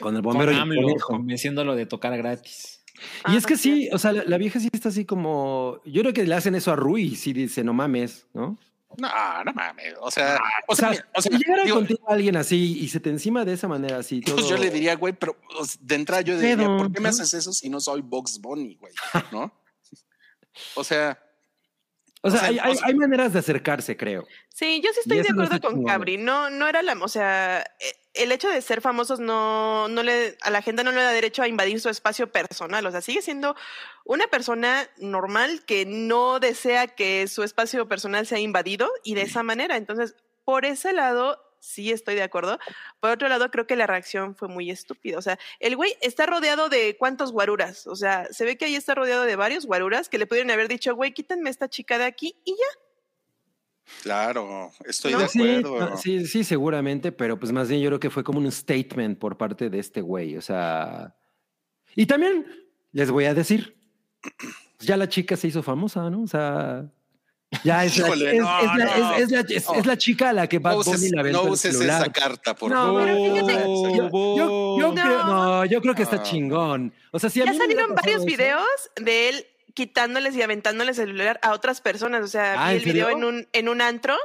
[0.01, 1.07] Con el Con bombero AMLO, conejo.
[1.13, 2.82] convenciéndolo de tocar gratis.
[3.27, 5.79] Y es Ah, que sí, o sea, la, la vieja sí está así como.
[5.85, 8.57] Yo creo que le hacen eso a Rui sí dice, no mames, ¿no?
[8.97, 9.95] No, no mames.
[10.01, 12.99] O sea, O sea, mira, o sea, si llegara digo, contigo alguien así y se
[12.99, 14.35] te encima de esa manera así, todo...
[14.35, 15.35] pues yo le diría, güey, pero
[15.79, 18.93] de entrada yo diría, ¿por qué me haces eso si no soy Box Bunny, güey?
[19.31, 19.53] ¿No?
[20.75, 21.19] O sea,
[22.25, 24.25] O sea, o sea, hay, hay- o sea- hay maneras de acercarse, creo.
[24.49, 25.85] Sí, yo sí estoy de no acuerdo con chingón.
[25.91, 26.17] Cabri.
[26.17, 30.37] No, no era la, o sea, e- el hecho de ser famosos no, no le,
[30.41, 32.85] a la gente no le da derecho a invadir su espacio personal.
[32.85, 33.55] O sea, sigue siendo
[34.05, 39.43] una persona normal que no desea que su espacio personal sea invadido y de esa
[39.43, 39.75] manera.
[39.77, 42.59] Entonces, por ese lado, sí estoy de acuerdo.
[42.99, 45.17] Por otro lado, creo que la reacción fue muy estúpida.
[45.17, 47.87] O sea, el güey está rodeado de cuántos guaruras.
[47.87, 50.67] O sea, se ve que ahí está rodeado de varios guaruras que le pudieron haber
[50.67, 52.79] dicho, güey, quítenme esta chica de aquí y ya.
[54.01, 55.19] claro, estoy ¿No?
[55.19, 55.81] de Sí, acuerdo.
[55.81, 59.17] ah, sí, sí, seguramente, pero pues más bien yo creo que fue como un statement
[59.19, 61.15] por parte de este güey, o sea...
[61.95, 62.45] Y también
[62.91, 63.77] les voy a decir,
[64.79, 66.23] ya la chica se hizo famosa, ¿no?
[66.23, 66.91] O sea,
[67.63, 69.13] Ya es, la, Híjole, es, no, es la, no.
[69.15, 71.19] es- es la- es- es la chica a la que Bad No Bunny uses, le
[71.19, 72.01] aventó no el uses celular.
[72.01, 73.03] esa carta, por No, favor.
[73.03, 75.01] pero fíjate, Yo, yo- yo No.
[75.03, 76.23] creo, no, yo creo que está Ah.
[76.23, 76.93] chingón.
[77.11, 78.65] O sea, si a Ya mí salieron varios eso- videos
[78.95, 82.23] de él quitándoles y aventándoles el celular a otras personas.
[82.23, 84.15] O sea, Ah, vi ¿en el video en un, en un antro,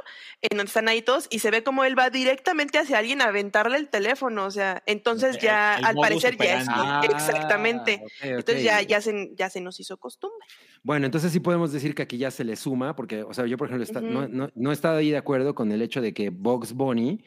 [0.43, 3.25] en donde están ahí todos, y se ve como él va directamente hacia alguien a
[3.29, 4.45] aventarle el teléfono.
[4.45, 6.67] O sea, entonces El- ya, al parecer ya es.
[6.69, 8.03] Ah, exactamente.
[8.21, 10.45] Entonces ya, ya, se, ya se nos hizo costumbre.
[10.83, 13.57] Bueno, entonces sí podemos decir que aquí ya se le suma, porque, o sea, yo,
[13.57, 16.13] por ejemplo, está- no, no, no he estado ahí de acuerdo con el hecho de
[16.13, 17.23] que Box Bunny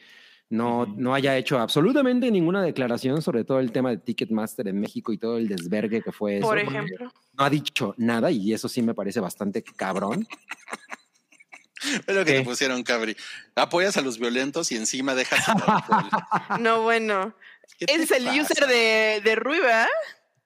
[0.49, 5.11] no, no haya hecho absolutamente ninguna declaración sobre todo el tema de Ticketmaster en México
[5.13, 6.47] y todo el desvergue que fue eso.
[6.47, 7.11] Por ejemplo.
[7.37, 10.27] No ha dicho nada y eso sí me parece bastante cabrón.
[12.05, 12.39] Pero que ¿Qué?
[12.39, 13.15] te pusieron, Cabri.
[13.55, 15.43] Apoyas a los violentos y encima dejas.
[16.59, 17.35] No, bueno.
[17.77, 18.41] ¿Qué te Ese es el pasa?
[18.41, 19.87] user de, de Rui, ¿verdad?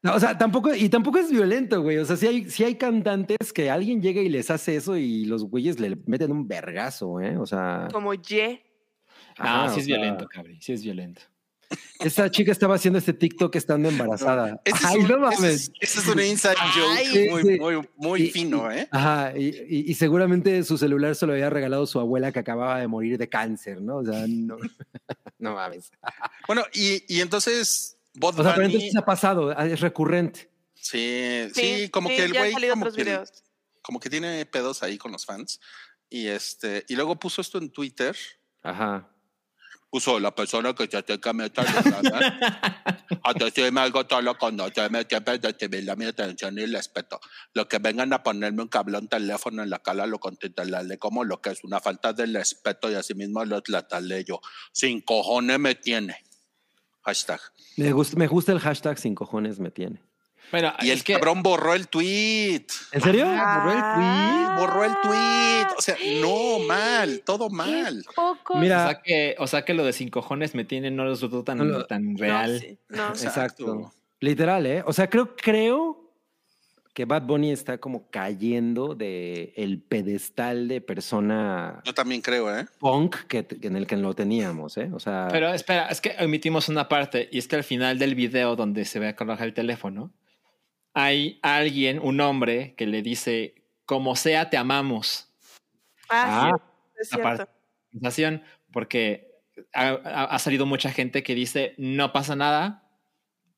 [0.03, 1.98] No, o sea, tampoco, y tampoco es violento, güey.
[1.98, 5.26] O sea, sí hay, sí hay cantantes que alguien llega y les hace eso y
[5.26, 7.35] los güeyes le meten un vergazo, ¿eh?
[7.38, 7.88] O sea.
[7.92, 8.64] Como Ye.
[9.40, 10.59] Ah, sí es sea, violento, cabri.
[10.61, 11.22] Sí es violento.
[12.00, 14.61] Esta chica estaba haciendo este TikTok estando embarazada.
[14.64, 15.43] Ese es, Ay, un, no mames.
[15.43, 18.88] es- ese es un inside joke sí, muy, muy, muy Y- fino, ¿eh?
[18.92, 22.80] Ajá, y, y- y seguramente su celular se lo había regalado su abuela que acababa
[22.80, 23.98] de morir de cáncer, ¿no?
[23.98, 24.58] O sea, no,
[25.40, 25.92] no mames.
[26.48, 30.50] Bueno, y, y entonces, Bad O sea, pero Bunny- entonces ha pasado, ah, es recurrente.
[30.74, 33.24] sí, sí, como que el güey como que,
[33.82, 35.60] como que tiene pedos ahí con los fans.
[36.10, 38.16] Y este, y luego puso esto en Twitter.
[38.64, 39.10] Ajá.
[39.90, 41.64] Puso la persona que se te meta
[43.24, 47.20] a decirme algo solo cuando se me siempre recibir mi atención y respeto.
[47.54, 51.42] Lo que vengan a ponerme un cablón teléfono en la cara lo contestaré como lo
[51.42, 54.42] que es una falta de respeto y así mismo lo trataré yo.
[54.74, 56.24] Sin cojones me tiene.
[57.08, 57.40] Hashtag.
[57.77, 60.02] Me gusta, me gusta el hashtag sin cojones me tiene.
[60.52, 62.66] Bueno, Y el que cabrón borró el tweet.
[62.92, 63.26] ¿En serio?
[63.27, 63.58] Ah.
[63.58, 64.58] ¿Borró el tweet?
[64.60, 65.76] Borró el tweet.
[65.77, 68.03] O sea, no, mal, todo mal.
[68.14, 68.56] Poco.
[68.56, 71.44] o, Mira, sea que, o sea que lo de sin cojones me tiene no resultó
[71.45, 72.60] tan, No tan No, real.
[72.60, 73.08] sí, no.
[73.10, 73.94] exacto.
[74.19, 74.84] Literal, ¿eh?
[74.86, 76.07] O sea, creo, creo
[76.98, 82.66] que Bad Bunny está como cayendo de el pedestal de persona Yo también creo, ¿eh?
[82.80, 84.90] punk que, en el que lo teníamos, ¿eh?
[84.92, 88.16] O sea, Pero espera, es que omitimos una parte y es que al final del
[88.16, 90.11] video donde se ve a colocar el teléfono,
[90.95, 93.53] hay alguien, un hombre, que le dice,
[93.85, 95.32] como sea, te amamos.
[96.09, 97.48] Ah, Ah, sí, es cierto.
[97.92, 98.42] Sensación,
[98.74, 99.35] porque
[99.72, 102.90] ha, ha- ha salido mucha gente que dice, no pasa nada,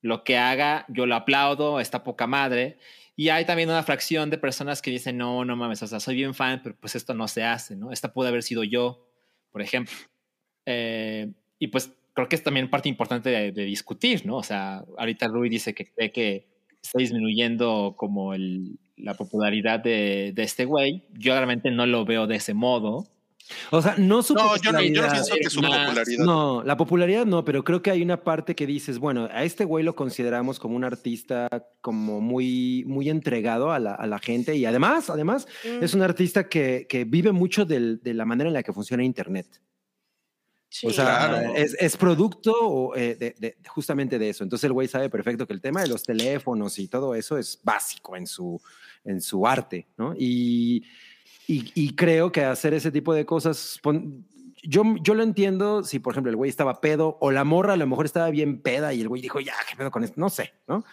[0.01, 2.77] lo que haga, yo lo aplaudo, está poca madre.
[3.20, 6.16] Y hay también una fracción de personas que dicen, no, no mames, o sea, soy
[6.16, 7.92] bien fan, pero pues esto no se hace, ¿no?
[7.92, 9.10] Esta puede haber sido yo,
[9.52, 9.94] por ejemplo.
[10.66, 14.38] Eh, y pues creo que es también parte importante de, de discutir, ¿no?
[14.38, 16.48] O sea, ahorita Rui dice que cree que
[16.82, 21.04] está disminuyendo como el, la popularidad de, de este güey.
[21.12, 23.06] Yo realmente no lo veo de ese modo.
[23.72, 25.11] O sea, no su No, yo no, yo no popularidad.
[25.11, 26.26] pienso que su Más- popularidad.
[26.26, 29.66] No, la popularidad no, pero creo que hay una parte que dices, bueno, a este
[29.66, 31.48] güey lo consideramos como un artista
[31.82, 36.02] como muy, muy entregado a la, a la gente y además, además, Mm, es un
[36.02, 39.61] artista que, que vive mucho del- de la manera en la que funciona Internet.
[40.72, 40.86] sí.
[40.86, 41.56] O sea, Claro.
[41.56, 44.44] es, es producto eh, de, de- justamente de eso.
[44.44, 47.60] Entonces el güey sabe perfecto que el tema de los teléfonos y todo eso es
[47.64, 48.61] básico en su,
[49.03, 50.14] en su arte, ¿no?
[50.16, 50.84] Y,
[51.52, 54.26] y, y creo que hacer ese tipo de cosas, pon-
[54.64, 57.78] yo, yo lo entiendo si, por ejemplo, el güey estaba pedo o la morra a
[57.78, 60.19] lo mejor estaba bien peda y el güey dijo, ya, ¿qué pedo con esto?
[60.19, 60.84] No sé, ¿no?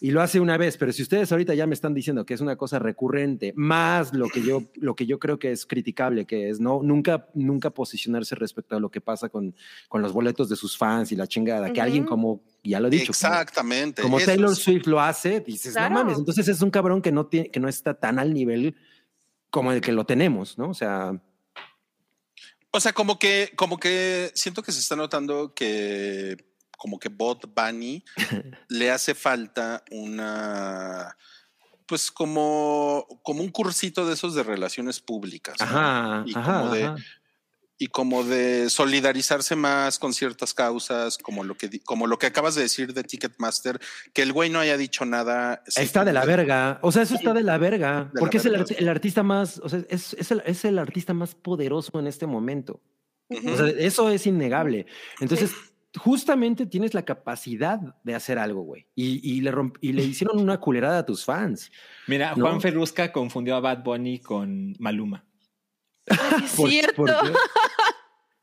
[0.00, 2.40] Y lo hace una vez, pero si ustedes ahorita ya me están diciendo que es
[2.40, 6.50] una cosa recurrente, más lo que yo, lo que yo creo que es criticable, que
[6.50, 9.54] es no nunca, nunca posicionarse respecto a lo que pasa con,
[9.88, 12.90] con los boletos de sus fans y la chingada, que alguien como, ya lo he
[12.90, 14.02] dicho, Exactamente.
[14.02, 15.94] como, Taylor es- Swift lo hace, dices, Claro.
[15.94, 18.74] no mames, entonces es un cabrón que no, tiene, que no está tan al nivel
[19.54, 20.70] como el que lo tenemos, ¿no?
[20.70, 21.12] O sea,
[22.72, 26.36] O sea, como que, como que siento que se está notando que
[26.76, 28.04] como que Bot Bunny
[28.68, 31.16] le hace falta una
[31.86, 35.54] pues como, como un cursito de esos de relaciones públicas.
[35.60, 35.66] ¿no?
[35.66, 36.96] ajá, Y ajá, como de- ajá.
[37.84, 42.54] Y como de solidarizarse más con ciertas causas, como lo que como lo que acabas
[42.54, 43.78] de decir de Ticketmaster,
[44.14, 45.62] que el güey no haya dicho nada.
[45.76, 46.78] Está de la verga.
[46.80, 48.10] O sea, eso está de la verga.
[48.18, 48.74] porque es el, verga.
[48.78, 52.26] el artista más, o sea, es, es el, es el artista más poderoso en este
[52.26, 52.80] momento.
[53.28, 54.86] O sea, eso es innegable.
[55.20, 55.50] Entonces,
[55.98, 58.86] justamente tienes la capacidad de hacer algo, güey.
[58.94, 61.70] Y, y le romp- y le hicieron una culerada a tus fans.
[62.06, 62.46] Mira, No.
[62.46, 65.24] Juan Ferrusca confundió a Bad Bunny con Maluma.
[66.08, 66.94] Ay, sí es ¿Por- cierto.
[66.96, 67.10] por?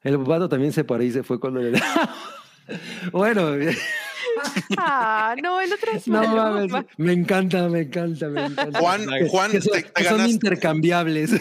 [0.03, 1.79] El vato también se paró y se fue cuando le...
[3.11, 3.51] bueno,
[4.77, 8.79] Ah, no, el otro es No mames, me encanta, me encanta, me encanta.
[8.79, 11.31] Juan, Que- Juan, que son, te, te que son ganaste, intercambiables.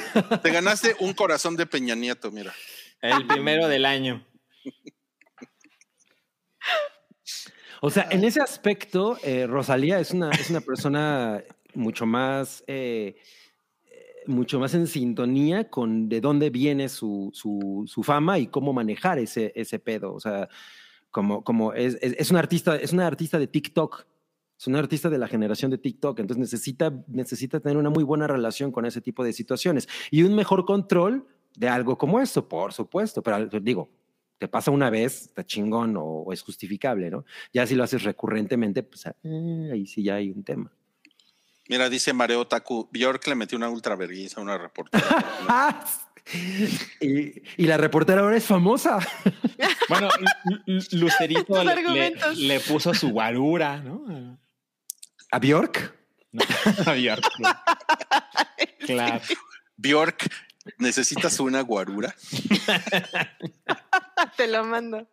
[0.43, 2.53] te ganaste un corazón de Peña Nieto, mira.
[3.01, 4.23] El primero del año.
[7.81, 11.43] O sea, en ese aspecto, eh, Rosalía es una, es una persona
[11.75, 13.17] mucho más, eh,
[14.27, 19.53] mucho más en sintonía con de dónde viene su, su, fama y cómo manejar ese,
[19.55, 20.13] ese pedo.
[20.15, 20.49] O sea,
[21.11, 24.07] como, como es, es, una artista, es una artista de TikTok.
[24.59, 28.27] Es una artista de la generación de TikTok, entonces necesita, necesita tener una muy buena
[28.27, 31.27] relación con ese tipo de situaciones y un mejor control
[31.57, 33.23] de algo como esto, por supuesto.
[33.23, 33.89] Pero digo,
[34.37, 37.25] te pasa una vez, está chingón o, o es justificable, ¿no?
[37.55, 40.71] Ya si lo haces recurrentemente, pues eh, ahí sí ya hay un tema.
[41.71, 45.87] Mira, dice Mareo Taku, Bjork le metió una ultra vergüenza a una reportera.
[47.01, 48.99] y, y la reportera ahora es famosa.
[49.89, 50.09] Bueno,
[50.45, 52.39] Lu- Lu- Lucerito le, le- argumentos.
[52.39, 54.39] le puso su guarura, ¿no?
[55.33, 55.95] ¿A Bjork?
[56.33, 56.43] No,
[56.87, 57.25] a Bjork.
[58.87, 59.21] Claro.
[59.77, 60.29] Bjork,
[60.79, 62.15] ¿necesitas una guarura?
[64.37, 65.09] Te lo mando.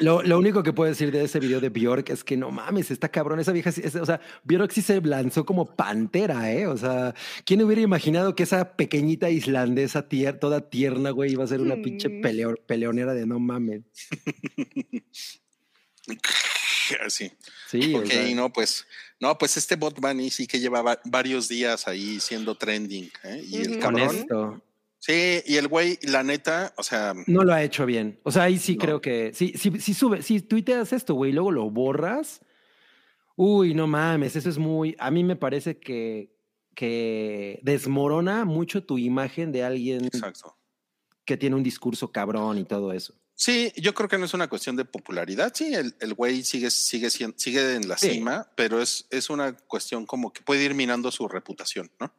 [0.00, 2.90] Lo, lo único que puedo decir de ese video de Bjork es que no mames,
[2.90, 3.38] está cabrón.
[3.40, 6.66] Esa vieja, sí- es- o sea, Bjork sí se lanzó como pantera, ¿eh?
[6.66, 7.14] O sea,
[7.46, 11.76] ¿quién hubiera imaginado que esa pequeñita islandesa tier- toda tierna, güey, iba a ser una
[11.76, 13.82] pinche peleo- peleonera de no mames?
[17.04, 17.32] Así.
[17.70, 18.86] Sí, o Ok, sea, no, pues,
[19.20, 23.42] no, pues este bot bunny sí que llevaba varios días ahí siendo trending, ¿eh?
[23.48, 24.14] Y el cabrón.
[24.16, 24.62] esto.
[25.06, 28.18] Sí, y el güey, la neta, o sea, No lo ha hecho bien.
[28.22, 28.80] O sea, ahí sí No.
[28.80, 29.32] creo que.
[29.34, 32.40] Sí, sí, sí sube, si tuiteas esto, güey, y luego lo borras.
[33.36, 34.96] Uy, no mames, eso es muy.
[34.98, 36.34] A mí me parece que,
[36.74, 40.56] que desmorona mucho tu imagen de alguien exacto.
[41.26, 43.12] que tiene un discurso cabrón y todo eso.
[43.34, 45.52] Sí, yo creo que no es una cuestión de popularidad.
[45.54, 48.10] Sí, el, el güey sigue, sigue, sigue en la Sí.
[48.10, 52.14] cima, pero es, es una cuestión como que puede ir minando su reputación, ¿no?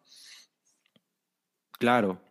[1.79, 2.21] Claro.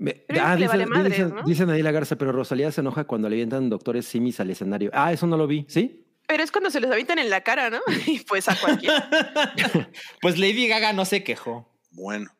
[0.00, 1.42] Me- Pero es que le vale madres, dicen, ¿no?
[1.42, 4.90] dicen ahí la garza, pero Rosalía se enoja cuando le avientan doctores simis al escenario.
[4.94, 6.06] Ah, eso no lo vi, ¿sí?
[6.26, 7.80] Pero es cuando se les avientan en la cara, ¿no?
[8.06, 9.10] Y pues a cualquiera.
[10.22, 11.70] Pues Lady Gaga no se quejó.
[11.90, 12.30] Bueno.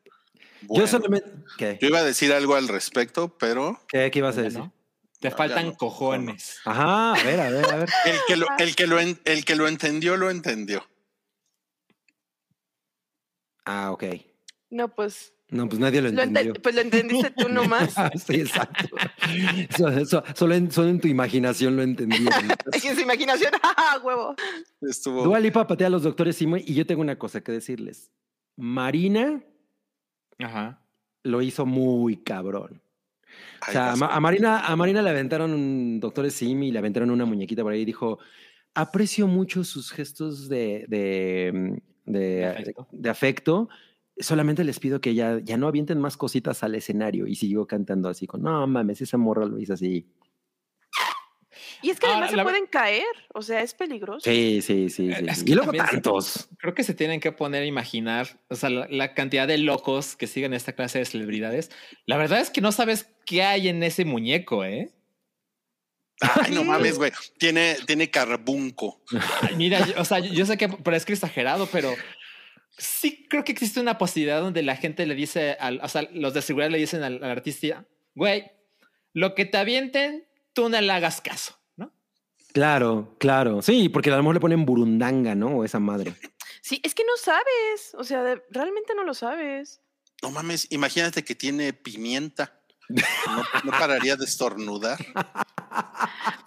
[0.71, 1.31] Yo solamente.
[1.59, 1.79] ¿Qué?
[1.83, 4.59] Yo iba a decir algo al respecto, pero ¿Qué, qué ibas a decir?
[4.61, 4.73] ¿no?
[5.21, 5.77] Te No, ya faltan no.
[5.77, 6.61] cojones.
[6.65, 7.89] Ajá, a ver, a ver, a ver.
[8.07, 10.83] el que lo, el que lo, en- el que lo entendió, lo entendió.
[13.67, 14.05] Ah, ok.
[14.71, 16.53] No, pues No, pues nadie lo lo, ente- entendió.
[16.63, 17.93] pues lo entendiste tú nomás.
[18.27, 18.85] sí, exacto.
[19.77, 22.25] So- so- solo, en, solo en tu imaginación lo entendí.
[22.73, 24.35] Es que en su imaginación, ¡ah, huevo!
[24.81, 25.25] Estuvo.
[25.25, 28.11] Dua Lipa patea a los doctores Simo y yo tengo una cosa que decirles.
[28.57, 29.43] Marina
[30.39, 30.81] Ajá.
[31.25, 32.81] lo hizo muy cabrón.
[33.69, 37.25] O sea, a, Marina, a Marina le aventaron un doctor Simi y le aventaron una
[37.25, 38.19] muñequita por ahí y dijo,
[38.75, 42.89] aprecio mucho sus gestos de, de, de- De afecto.
[42.93, 43.69] de afecto.
[44.21, 47.27] Solamente les pido que ya, ya no avienten más cositas al escenario.
[47.27, 50.07] Y siguió cantando así con, no mames, esa morra lo hizo así.
[51.83, 54.21] Y es que Ahora, además se la- pueden caer, o sea, es peligroso.
[54.31, 55.11] Sí, sí, sí.
[55.15, 55.25] sí.
[55.27, 56.49] Es que Y luego tantos.
[56.59, 60.15] Creo que se tienen que poner a imaginar, o sea, la, la cantidad de locos
[60.15, 61.71] que siguen esta clase de celebridades.
[62.05, 64.91] La verdad es que no sabes qué hay en ese muñeco, ¿eh?
[66.21, 67.13] Ay, no mames, güey.
[67.39, 69.01] Tiene, tiene carbunco.
[69.41, 71.95] Ay, mira, yo- o sea, yo sé que parece exagerado, pero
[72.81, 76.35] sí creo que existe una posibilidad donde la gente le dice, al, o sea, los
[76.35, 77.85] de seguridad le dicen al, al artista,
[78.15, 78.51] güey,
[79.13, 81.93] lo que te avienten, tú no le hagas caso, ¿no?
[82.53, 83.63] Claro, claro.
[83.63, 85.59] Sí, porque a lo mejor le ponen burundanga, ¿no?
[85.59, 86.15] O esa madre.
[86.63, 89.81] Sí, es que no sabes, o sea, de- realmente no lo sabes.
[90.23, 92.61] No mames, imagínate que tiene pimienta.
[93.27, 94.99] No, no pararía de estornudar.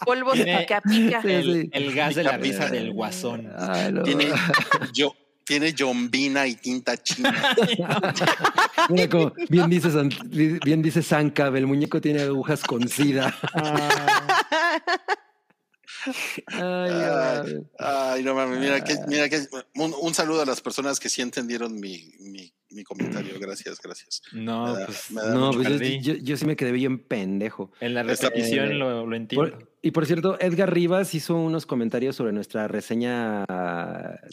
[0.06, 0.82] Polvos Tiene- pica
[1.24, 3.52] El, gas de la risa del guasón.
[3.58, 4.04] Ay, no.
[4.04, 4.28] Tiene,
[4.94, 5.16] yo,
[5.46, 7.56] tiene yombina y tinta china.
[8.90, 13.34] Mira como bien dice, San- bien dice Zancab, el muñeco tiene agujas con sida.
[16.48, 17.66] Ay, ay.
[17.80, 19.42] Ay, no mames, mira que, mira que
[19.76, 23.40] un, un saludo a las personas que sí entendieron mi, mi, mi comentario.
[23.40, 24.22] Gracias, gracias.
[24.34, 27.72] No, Me da- pues No, pues yo, yo- yo sí me quedé bien pendejo.
[27.80, 29.52] en la repetición eh, lo, lo entiendo.
[29.52, 33.46] Por- y por cierto, Edgar Rivas hizo unos comentarios sobre nuestra reseña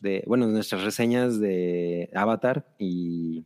[0.01, 3.45] de, bueno, nuestras reseñas de Avatar y,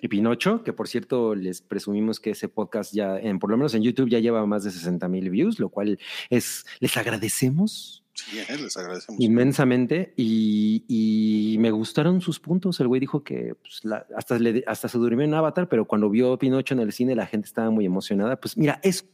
[0.00, 3.74] y Pinocho, que por cierto les presumimos que ese podcast ya, en, por lo menos
[3.74, 5.98] en YouTube, ya lleva más de 60 mil views, lo cual
[6.30, 9.18] es, les agradecemos Sí, eh, les agradecemos.
[9.22, 12.78] inmensamente y, y me gustaron sus puntos.
[12.80, 16.10] El güey dijo que pues, la- hasta, le- hasta se durmió en Avatar, pero cuando
[16.10, 18.36] vio Pinocho en el cine la gente estaba muy emocionada.
[18.38, 19.08] Pues mira, es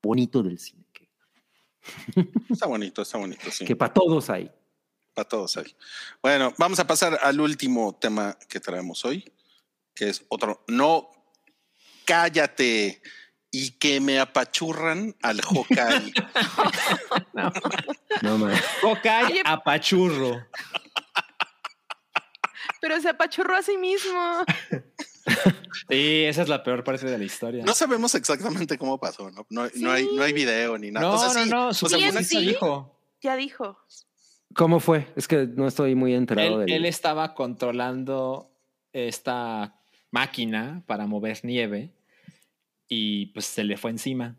[0.00, 0.85] bonito del cine.
[2.50, 3.64] Está bonito, está bonito, sí.
[3.64, 4.50] Que para todos hay.
[5.14, 5.74] Para todos ahí.
[6.22, 9.32] Bueno, vamos a pasar al último tema que traemos hoy,
[9.94, 10.64] que es otro.
[10.68, 11.10] No,
[12.04, 13.00] cállate
[13.50, 16.12] y que me apachurran al Hawkeye.
[18.22, 18.60] No más.
[18.82, 19.42] Hawkeye Oye.
[19.44, 20.46] apachurro.
[22.80, 24.44] Pero se apachurró a sí mismo.
[25.88, 27.64] Sí, esa es la peor parte de la historia.
[27.64, 29.46] No sabemos exactamente cómo pasó, ¿no?
[29.50, 31.06] No, no hay, no hay video ni nada.
[31.06, 32.46] no, O sea, sí, no, no, o su sea, una- esposa sí.
[32.46, 32.98] dijo.
[33.20, 33.78] Ya dijo.
[34.54, 35.06] ¿Cómo fue?
[35.16, 38.50] Es que no estoy muy enterado Él, del- él estaba controlando
[38.92, 39.78] esta
[40.10, 41.92] máquina para mover nieve
[42.88, 44.36] y pues se le fue encima.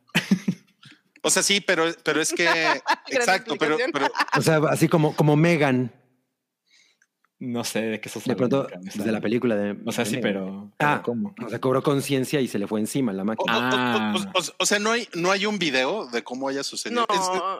[1.23, 2.45] O sea, sí, pero, pero es que.
[3.07, 3.77] exacto, pero
[4.37, 5.91] O sea, así como, como Megan,
[7.39, 9.03] No sé de qué estás de pronto, cabeza.
[9.03, 9.77] de la película de.
[9.85, 11.35] O sea, de sí, pero, Ah, ¿cómo?
[11.45, 13.57] O sea, cobró conciencia y se le fue encima la máquina.
[13.57, 14.15] o- Ah.
[14.33, 17.05] o- o- o sea, no hay, no hay un video de cómo haya sucedido.
[17.07, 17.15] No,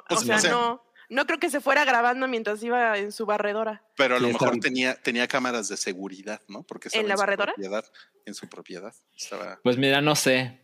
[0.09, 0.83] Es- o sea, no.
[1.09, 3.81] No creo que se fuera grabando mientras iba en su barredora.
[3.95, 6.63] Pero a lo mejor está- tenía, tenía cámaras de seguridad, ¿no?
[6.63, 7.53] Porque estaba ¿En la su barredora?
[7.53, 7.85] propiedad,
[8.25, 8.93] en su propiedad.
[9.15, 9.57] Estaba.
[9.63, 10.59] Pues mira, no sé.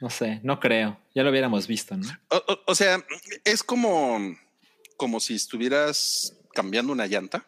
[0.00, 0.96] No sé, no creo.
[1.14, 2.06] Ya lo hubiéramos visto, ¿no?
[2.28, 3.04] O, o- o sea,
[3.44, 4.18] es como,
[4.96, 7.44] como si estuvieras cambiando una llanta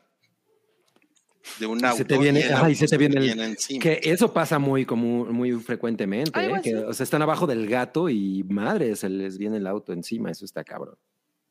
[1.58, 2.04] de un Y se auto.
[2.04, 3.80] te viene- y el ajá, y auto se te viene el- encima.
[3.82, 6.60] Que eso pasa muy como muy frecuentemente, ¿eh?
[6.62, 10.30] que, o sea, están abajo del gato y madre, se les viene el auto encima,
[10.30, 10.96] eso está cabrón.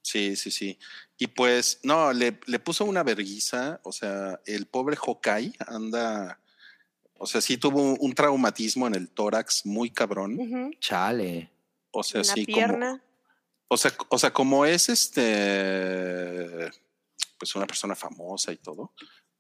[0.04, 0.80] Sí, sí, sí.
[1.18, 3.80] Y pues, no, le, le puso una verguiza.
[3.84, 6.40] O sea, el pobre Hawkeye anda.
[7.20, 10.76] O sea, sí tuvo un, un traumatismo en el tórax muy cabrón.
[10.80, 11.52] Chale.
[11.92, 12.56] O sea, En la sí, como.
[12.58, 13.04] pierna.
[13.68, 16.72] O sea, o sea, como es este.
[17.38, 18.94] Pues una persona famosa y todo.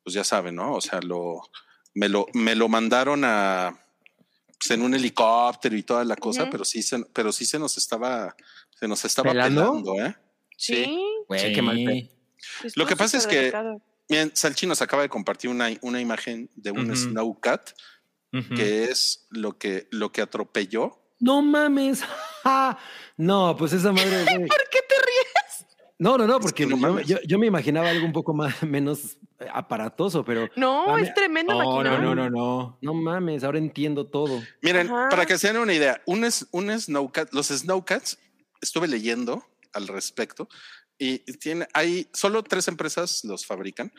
[0.04, 0.74] Pues ya saben, ¿no?
[0.74, 1.42] O sea, lo.
[1.94, 3.78] Me lo, me lo mandaron a.
[4.58, 7.78] Pues en un helicóptero y toda la cosa, pero sí se, pero sí se nos
[7.78, 8.36] estaba.
[8.80, 9.62] Se nos estaba ¿Pelando?
[9.84, 10.16] pelando, ¿eh?
[10.58, 11.00] Sí.
[11.28, 12.08] Güey, qué mal pedo.
[12.76, 13.82] Lo que pasa es que- delicado.
[14.10, 16.96] Bien, Salchi nos acaba de compartir una, una imagen de un Ujú.
[16.98, 17.72] Snowcat,
[18.34, 18.56] Ujú.
[18.56, 21.00] que es lo que, lo que atropelló.
[21.20, 22.04] No mames.
[22.44, 22.78] ¡Ja!
[23.18, 24.26] No, pues esa madre.
[24.26, 25.66] ¿Por qué te ríes?
[26.00, 28.62] No, no, no, Es porque que no yo, yo- me imaginaba algo un poco más
[28.64, 29.18] menos
[29.53, 32.03] aparatoso, pero No, es tremendo No, no, maquinón.
[32.03, 32.78] no, no, no.
[32.82, 34.42] no mames, ahora entiendo todo.
[34.61, 35.10] Miren, Ajá.
[35.10, 38.18] para que se den una idea, un, es- un Snowcat, los Snowcats,
[38.61, 40.48] estuve leyendo al respecto
[40.98, 43.92] y tiene, hay solo tres empresas los fabrican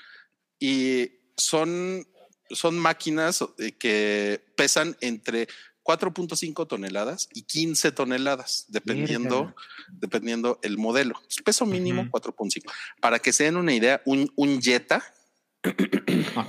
[0.59, 2.07] y son,
[2.51, 5.49] son máquinas eh, que pesan entre
[5.85, 9.53] 4.5 toneladas y 15 toneladas, dependiendo,
[9.91, 11.21] dependiendo el modelo.
[11.45, 12.11] Peso mínimo Ujú.
[12.13, 12.71] 4.5.
[13.01, 15.03] Para que se den una idea, un, un Jetta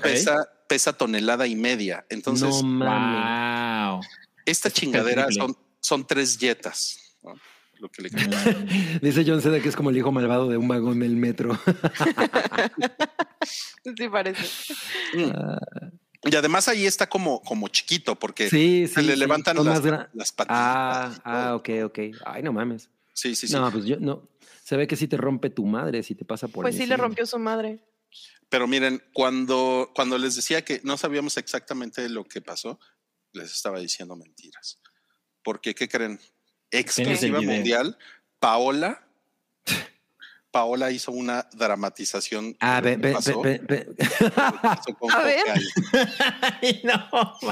[0.02, 2.06] Pesa, pesa tonelada y media.
[2.10, 3.92] Entonces, no mames.
[3.94, 4.02] Wow.
[4.46, 6.98] esta chingadera son, son tres Jetas.
[7.24, 7.34] ¿no?
[7.80, 8.10] Lo que le
[9.02, 11.58] Dice John Cena que es como el hijo malvado de un vagón del metro.
[13.98, 14.42] Sí parece.
[16.24, 18.94] Y además ahí está como, como chiquito, porque sí, sí.
[18.94, 20.58] se le sí, levantan son las, más gra- las patitas.
[20.58, 22.00] Ah, ah, ok, ok.
[22.26, 22.90] Ay, no mames.
[23.14, 23.54] Sí, sí, sí.
[23.54, 24.30] No, pues yo no.
[24.64, 26.94] Se ve que sí te rompe tu madre si te pasa por Pues sí le
[26.94, 27.04] encima.
[27.08, 27.84] rompió su madre.
[28.50, 32.80] Pero miren, cuando, cuando les decía que no sabíamos exactamente lo que pasó,
[33.32, 34.80] les estaba diciendo mentiras.
[35.44, 36.20] Porque, ¿qué creen?
[36.72, 37.98] Exclusiva mundial,
[38.40, 39.08] Paola.
[40.52, 42.56] Paola hizo una dramatización.
[42.60, 43.96] Ah, de ve, lo que ve, ve, ve-
[45.12, 45.44] A ver.
[46.62, 47.10] Ay, no.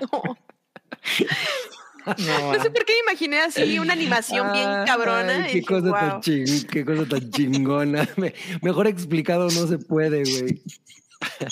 [0.00, 0.38] No
[2.16, 5.44] No, sé por qué me imaginé así una animación bien Ay, cabrona.
[5.46, 8.08] qué y dije, cosa tan ching- qué cosa tan chingona.
[8.16, 10.62] Me- mejor explicado no se puede, güey.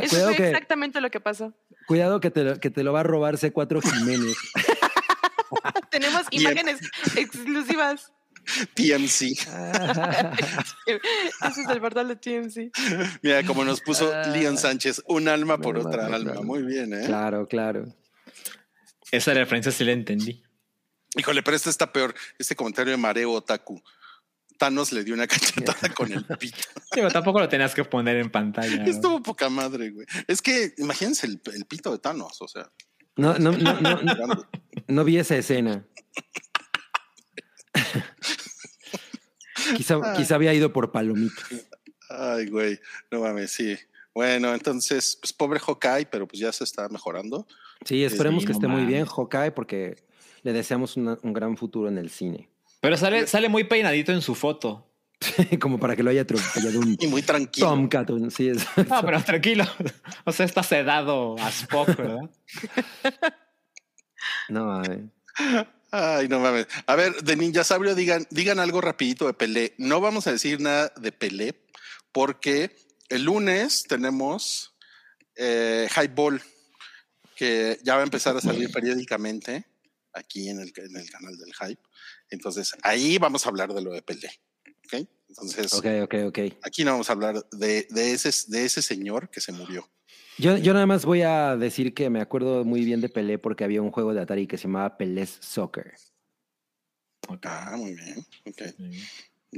[0.00, 1.52] Eso Cuidado fue que, exactamente lo que pasó.
[1.86, 4.36] cuidado que te, lo- que te lo va a robar C4 Jiménez.
[5.90, 6.78] Tenemos imágenes
[7.16, 8.12] exclusivas.
[8.74, 9.22] TMC.
[10.86, 12.70] Ese es el portal de TMC.
[13.22, 14.26] Mira, como nos puso Ah.
[14.28, 16.34] Leon Sánchez, un alma por otra alma.
[16.42, 17.04] Muy bien, ¿eh?
[17.06, 17.86] claro, claro.
[19.14, 20.42] Esa referencia sí la entendí.
[21.16, 22.14] Híjole, pero este está peor.
[22.38, 23.80] Este comentario de Mareo Otaku.
[24.58, 26.58] Thanos le dio una cachetada con el pito.
[26.94, 28.84] Digo, tampoco lo tenías que poner en pantalla.
[28.84, 30.06] Estuvo poca madre, güey.
[30.26, 32.70] Es que imagínense el, el pito de Thanos, o sea.
[33.16, 34.48] No, no, no, no,
[34.88, 35.86] no vi esa escena.
[39.76, 41.46] quizá, quizá había ido por palomitas.
[42.08, 42.80] Ay, güey.
[43.12, 43.78] No mames, sí.
[44.14, 47.46] Bueno, entonces, pues pobre Hawkeye, pero pues ya se está mejorando.
[47.84, 49.04] Sí, esperemos que no esté muy bien.
[49.06, 49.96] Hawkeye, porque
[50.42, 52.48] le deseamos una- un gran futuro en el cine.
[52.80, 54.88] Pero sale, sale muy peinadito en su foto.
[55.60, 57.66] Como para que lo haya atropellado un Y muy tranquilo.
[57.68, 58.10] Tomcat.
[58.10, 58.64] un- Sí, es.
[58.88, 59.64] No, pero tranquilo.
[60.24, 62.30] O sea, está sedado as fuck, ¿verdad?
[64.48, 65.08] No, eh.
[65.90, 66.66] Ay, no mames.
[66.86, 69.74] A ver, de Ninja Sabrio, digan, digan algo rapidito de Pelé.
[69.78, 71.54] No vamos a decir nada de Pelé
[72.12, 72.74] porque
[73.08, 74.74] el lunes tenemos
[75.36, 76.40] eh, Hype Ball,
[77.36, 79.66] que ya va a empezar a salir periódicamente
[80.12, 81.82] aquí en el, en el canal del Hype.
[82.30, 84.30] Entonces, ahí vamos a hablar de lo de Pelé.
[84.86, 85.08] ¿Ok?
[85.28, 86.38] Entonces, Ok, ok, ok.
[86.62, 89.88] aquí no vamos a hablar de, de, ese, de ese señor que se murió.
[90.38, 93.64] Yo, yo nada más voy a decir que me acuerdo muy bien de Pelé porque
[93.64, 95.94] había un juego de Atari que se llamaba Pelés Soccer.
[97.42, 98.18] Ah, muy bien.
[98.44, 99.02] Ok, Sí.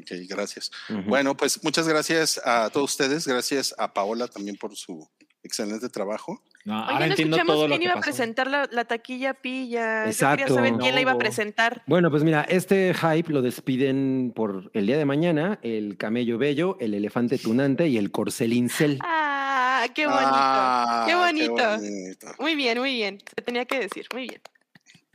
[0.00, 0.70] Ok, gracias.
[1.06, 3.26] Bueno, pues muchas gracias a todos ustedes.
[3.26, 5.08] Gracias a Paola también por su
[5.42, 6.42] excelente trabajo.
[6.64, 8.04] No, Oye, ahora no entiendo escuchamos todo lo quién que iba a pasó.
[8.06, 10.04] presentar la, la taquilla pilla.
[10.04, 10.44] Yo Exacto.
[10.44, 11.82] quería saber quién la iba a presentar.
[11.86, 16.76] Bueno, pues mira, este hype lo despiden por el día de mañana el camello bello,
[16.80, 18.98] el elefante tunante y el corcel incel.
[19.04, 20.26] Ah, qué bonito.
[20.26, 21.54] Ah, qué bonito.
[21.54, 22.26] bonito.
[22.40, 23.18] Muy bien, muy bien.
[23.36, 24.40] Se tenía que decir, muy bien.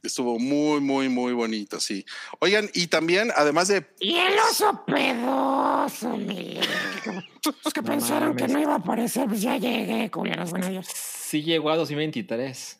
[0.03, 2.05] Estuvo muy, muy, muy bonito, sí.
[2.39, 6.59] Oigan, y también, además de Y el oso pedoso, mi.
[7.63, 10.49] Los que No pensaron que no iba a aparecer, pues ya llegué, culeros.
[10.49, 10.88] Bueno, adiós.
[10.88, 12.80] Sí llegó a 2023.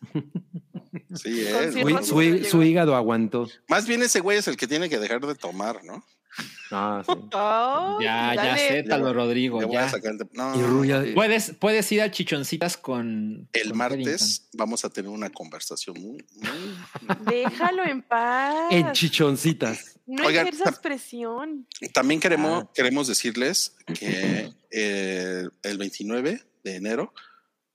[1.16, 1.74] Sí, es,
[2.08, 3.48] Su, su su hígado aguantó.
[3.68, 6.04] Más bien ese güey es el que tiene que dejar de tomar, ¿no?
[6.38, 6.46] Sí.
[7.34, 8.52] Oh, ya, ya dale.
[8.52, 9.60] acéptalo, Rodrigo.
[9.60, 9.90] Le voy a Ya.
[9.90, 13.50] sacar el- No, Y Ruya- Puedes, puedes ir a chichoncitas con.
[13.52, 18.56] el con martes vamos a tener una conversación muy, muy- Déjalo en paz.
[18.72, 20.00] En chichoncitas.
[20.08, 21.68] no Oigan, ejerzas presión.
[21.94, 22.70] También queremos, Ah.
[22.74, 27.14] queremos decirles que eh, el 29 de enero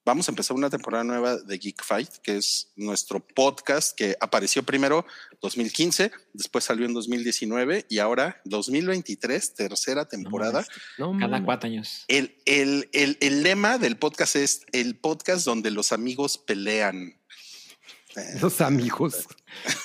[0.07, 4.63] vamos a empezar una temporada nueva de Geek Fight, que es nuestro podcast que apareció
[4.63, 5.05] primero
[5.43, 10.65] 2015, después salió en 2019 y ahora 2023, tercera temporada.
[10.97, 12.05] No, Cada cuatro años.
[12.07, 17.21] El, el, el, el lema del podcast es el podcast donde los amigos pelean.
[18.41, 19.27] Los amigos.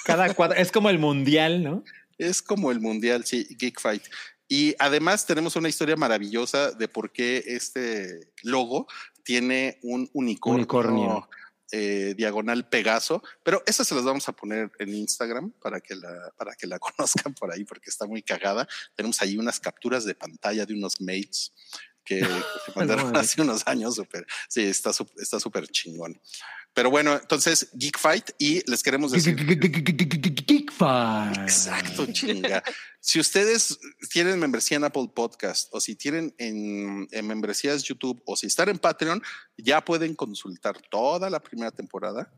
[0.06, 0.58] Cada cuatro.
[0.58, 1.84] Es como el mundial, ¿no?
[2.18, 4.04] Es como el mundial, sí, Geek Fight.
[4.52, 8.86] Y además tenemos una historia maravillosa de por qué este logo
[9.32, 11.30] tiene un unicornio, Unicornio.
[11.72, 16.32] eh, diagonal Pegaso, pero esa se las vamos a poner en Instagram para que la
[16.38, 18.68] para que la conozcan por ahí porque está muy cagada.
[18.96, 21.54] Tenemos ahí unas capturas de pantalla de unos mates
[22.04, 22.26] que, que
[22.66, 23.96] se mandaron hace unos años.
[23.96, 26.20] Súper, sí, está sup- está súper chingón.
[26.74, 29.36] Pero bueno, entonces Geek Fight y les queremos decir
[30.48, 31.38] Geek Fight.
[31.42, 32.64] Exacto, chinga.
[33.00, 33.78] Si ustedes
[34.10, 38.70] tienen membresía en Apple Podcast o si tienen en, en membresías YouTube o si están
[38.70, 39.22] en Patreon,
[39.58, 42.32] ya pueden consultar toda la primera temporada,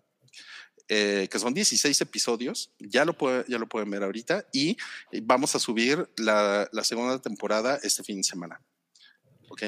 [0.87, 2.71] eh, que son 16 episodios.
[2.79, 4.75] Ya lo, puede- ya lo pueden ver ahorita y
[5.21, 8.59] vamos a subir la, la segunda temporada este fin de semana.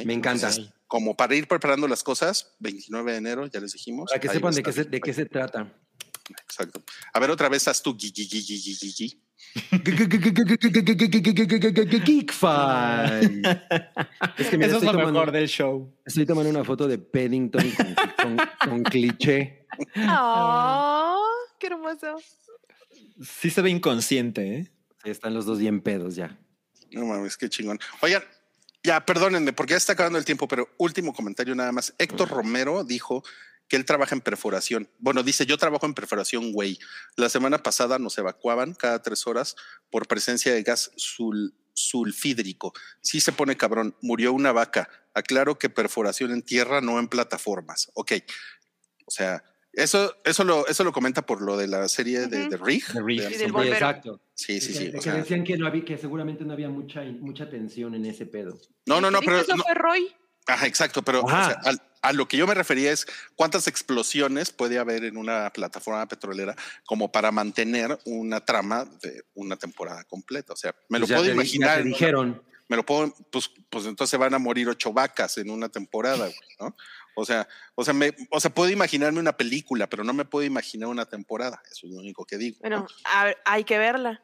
[0.05, 0.49] Me encanta.
[0.49, 4.09] Entonces, como para ir preparando las cosas, 29 de enero, ya les dijimos.
[4.09, 5.73] Para que sepan de qué, se, de qué se trata.
[6.47, 6.83] Exacto.
[7.13, 7.95] A ver, otra vez haz tu.
[7.95, 8.17] Geek.
[14.37, 15.93] Es que mira, Eso es lo tomando, mejor del show.
[16.05, 17.95] estoy tomando una foto de Paddington con,
[18.37, 18.37] con-
[18.69, 19.67] con cliché.
[20.09, 21.25] Oh,
[21.59, 22.17] qué hermoso.
[23.21, 24.71] Sí se ve inconsciente, ¿eh?
[25.03, 26.37] Sí, Están los dos bien pedos ya.
[26.91, 27.79] No mames, qué chingón.
[28.01, 28.23] Oigan,
[28.85, 31.93] ya perdónenme porque ya está acabando el tiempo, pero último comentario nada más.
[31.97, 33.23] Héctor Romero dijo
[33.67, 34.89] que él trabaja en perforación.
[34.99, 36.79] Bueno, dice yo trabajo en perforación, güey.
[37.15, 39.55] La semana pasada nos evacuaban cada tres horas
[39.89, 42.73] por presencia de gas sul- sulfídrico.
[43.01, 43.95] Sí se pone cabrón.
[44.01, 44.87] Murió una vaca.
[45.15, 47.89] Aclaro que perforación en tierra, no en plataformas.
[47.95, 48.13] Ok.
[49.05, 49.43] O sea,
[49.75, 52.85] eso, eso lo, eso lo comenta por lo de la serie de, de Rig.
[52.93, 53.73] De volver.
[53.73, 54.19] exacto.
[54.33, 54.79] Sí, sí, sí.
[54.85, 57.49] que- de o que sea, decían que, no había, que seguramente no había mucha, mucha
[57.49, 58.57] tensión en ese pedo.
[58.85, 60.15] no, no, no, ¿Qué dijo pero eso no- fue Roy?
[60.47, 61.59] Ajá, exacto, pero o Ajá.
[61.63, 61.73] sea,
[62.03, 66.55] a, lo que yo me refería es cuántas explosiones puede haber en una plataforma petrolera
[66.85, 70.53] como para mantener una trama de una temporada completa.
[70.53, 71.77] O sea, me lo Pues ya puedo te imaginar.
[71.77, 72.43] te una- dijeron.
[72.67, 76.35] me lo puedo, pues, pues entonces van a morir ocho vacas en una temporada, güey,
[76.59, 76.75] ¿no?
[77.15, 80.45] O sea, o sea, me, o sea, puedo imaginarme una película, pero no me puedo
[80.45, 81.61] imaginar una temporada.
[81.71, 82.57] Eso es lo único que digo.
[82.61, 82.87] Bueno, ¿no?
[83.05, 84.21] a hay que verla.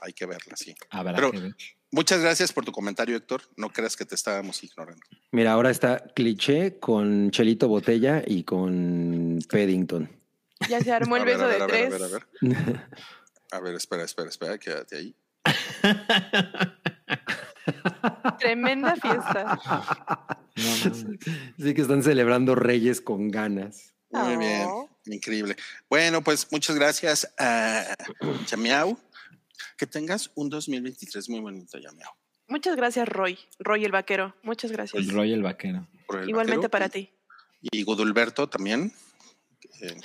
[0.00, 0.74] Hay que verla, sí.
[0.90, 1.54] Habrá Pero- que ver.
[1.90, 3.42] Muchas gracias por tu comentario, Héctor.
[3.56, 5.00] No creas que te estábamos ignorando.
[5.30, 10.10] Mira, ahora está cliché con Chelito Botella y con Paddington.
[10.68, 11.86] Ya se armó el beso de a ver, tres.
[11.86, 12.26] a ver, a ver.
[13.52, 15.14] A ver, espera, espera, espera, quédate ahí.
[18.40, 19.58] Tremenda fiesta.
[21.58, 23.94] Sí que están celebrando Reyes con ganas.
[24.10, 24.88] Muy bien, Oh.
[25.06, 25.56] increíble.
[25.90, 27.94] Bueno, pues muchas gracias a
[28.48, 28.96] Yamiau.
[29.76, 32.10] Que tengas un 2023 muy bonito, Yamiau.
[32.46, 33.38] Muchas gracias, Roy.
[33.58, 34.36] Roy el vaquero.
[34.42, 35.02] Muchas gracias.
[35.02, 35.88] El Roy el vaquero.
[36.22, 36.70] el Igualmente vaquero.
[36.70, 37.10] para ti.
[37.60, 38.92] Y Godulberto también.
[39.80, 39.96] Eh,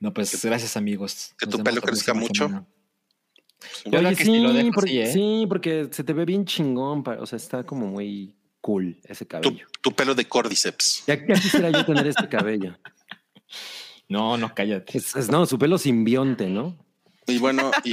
[0.00, 1.34] No, pues gracias, amigos.
[1.38, 2.46] que Nos tu pelo crezca mucho.
[2.48, 2.66] semana.
[3.86, 5.12] Oye, que sí lo dejo por- así, ¿eh?
[5.12, 7.02] sí, porque se te ve bien chingón.
[7.18, 9.66] O sea, está como muy cool ese cabello.
[9.80, 11.04] tu pelo de cordyceps.
[11.06, 12.76] Ya, ya quisiera yo tener este cabello.
[14.10, 14.96] No, no, cállate.
[14.96, 16.78] Es, es- no, su pelo simbionte, ¿no?
[17.26, 17.92] Y bueno, y,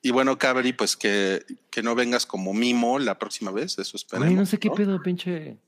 [0.00, 4.28] y bueno, Cabri, pues que, que no vengas como mimo la próxima vez, eso esperemos.
[4.28, 5.58] Ay, no sé qué pedo, pinche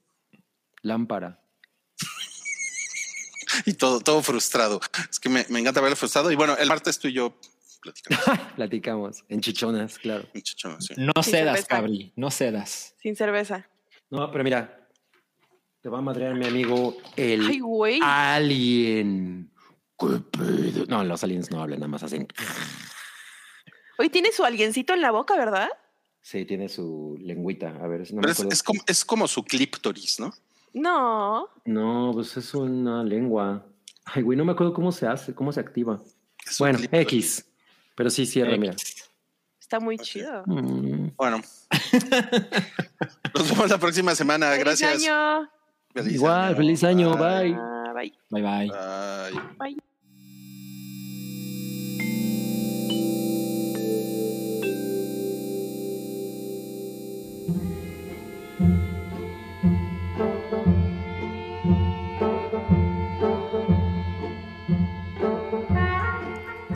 [0.83, 1.41] lámpara.
[3.67, 4.81] Y todo, todo frustrado.
[5.11, 6.31] Es que me, me encanta verlo frustrado.
[6.31, 7.37] Y bueno, el martes tú y yo
[7.83, 8.39] platicamos.
[8.57, 10.27] Platicamos en chichonas, claro.
[10.33, 10.95] muchacho, sí.
[10.97, 11.67] No cedas, cerveza.
[11.67, 12.95] Cabri, no cedas.
[13.03, 13.69] Sin cerveza.
[14.13, 14.89] No, pero mira,
[15.81, 17.99] te va a madrear mi amigo el Ay, güey.
[18.03, 19.51] alien.
[19.99, 20.85] ¿Qué pedo?
[20.87, 22.29] No, los aliens no hablan, nada más hacen.
[23.99, 25.69] Hoy tiene su alguiencito en la boca, ¿verdad?
[26.21, 27.71] Sí, tiene su lengüita.
[27.83, 28.53] A ver, no me Pero es, acuerdo.
[28.53, 30.33] es como, es como su clíptoris, ¿no?
[30.75, 31.49] No.
[31.65, 33.67] No, pues es una lengua.
[34.05, 36.03] Ay, güey, no me acuerdo cómo se hace, cómo se activa.
[36.47, 36.79] Es Bueno.
[36.91, 37.47] X.
[37.95, 38.75] Pero sí cierra, mira.
[39.73, 40.43] Está muy chido.
[40.45, 41.13] Mm.
[41.17, 41.41] Bueno.
[43.35, 44.51] Nos vemos la próxima semana.
[44.51, 45.03] ¡Feliz Gracias.
[45.03, 45.49] año!
[45.95, 46.57] Feliz Igual, año.
[46.57, 47.55] feliz año, Bye.
[47.55, 47.59] bye.
[47.95, 48.13] Bye.
[48.29, 48.71] Bye, bye.
[49.59, 49.92] Bye.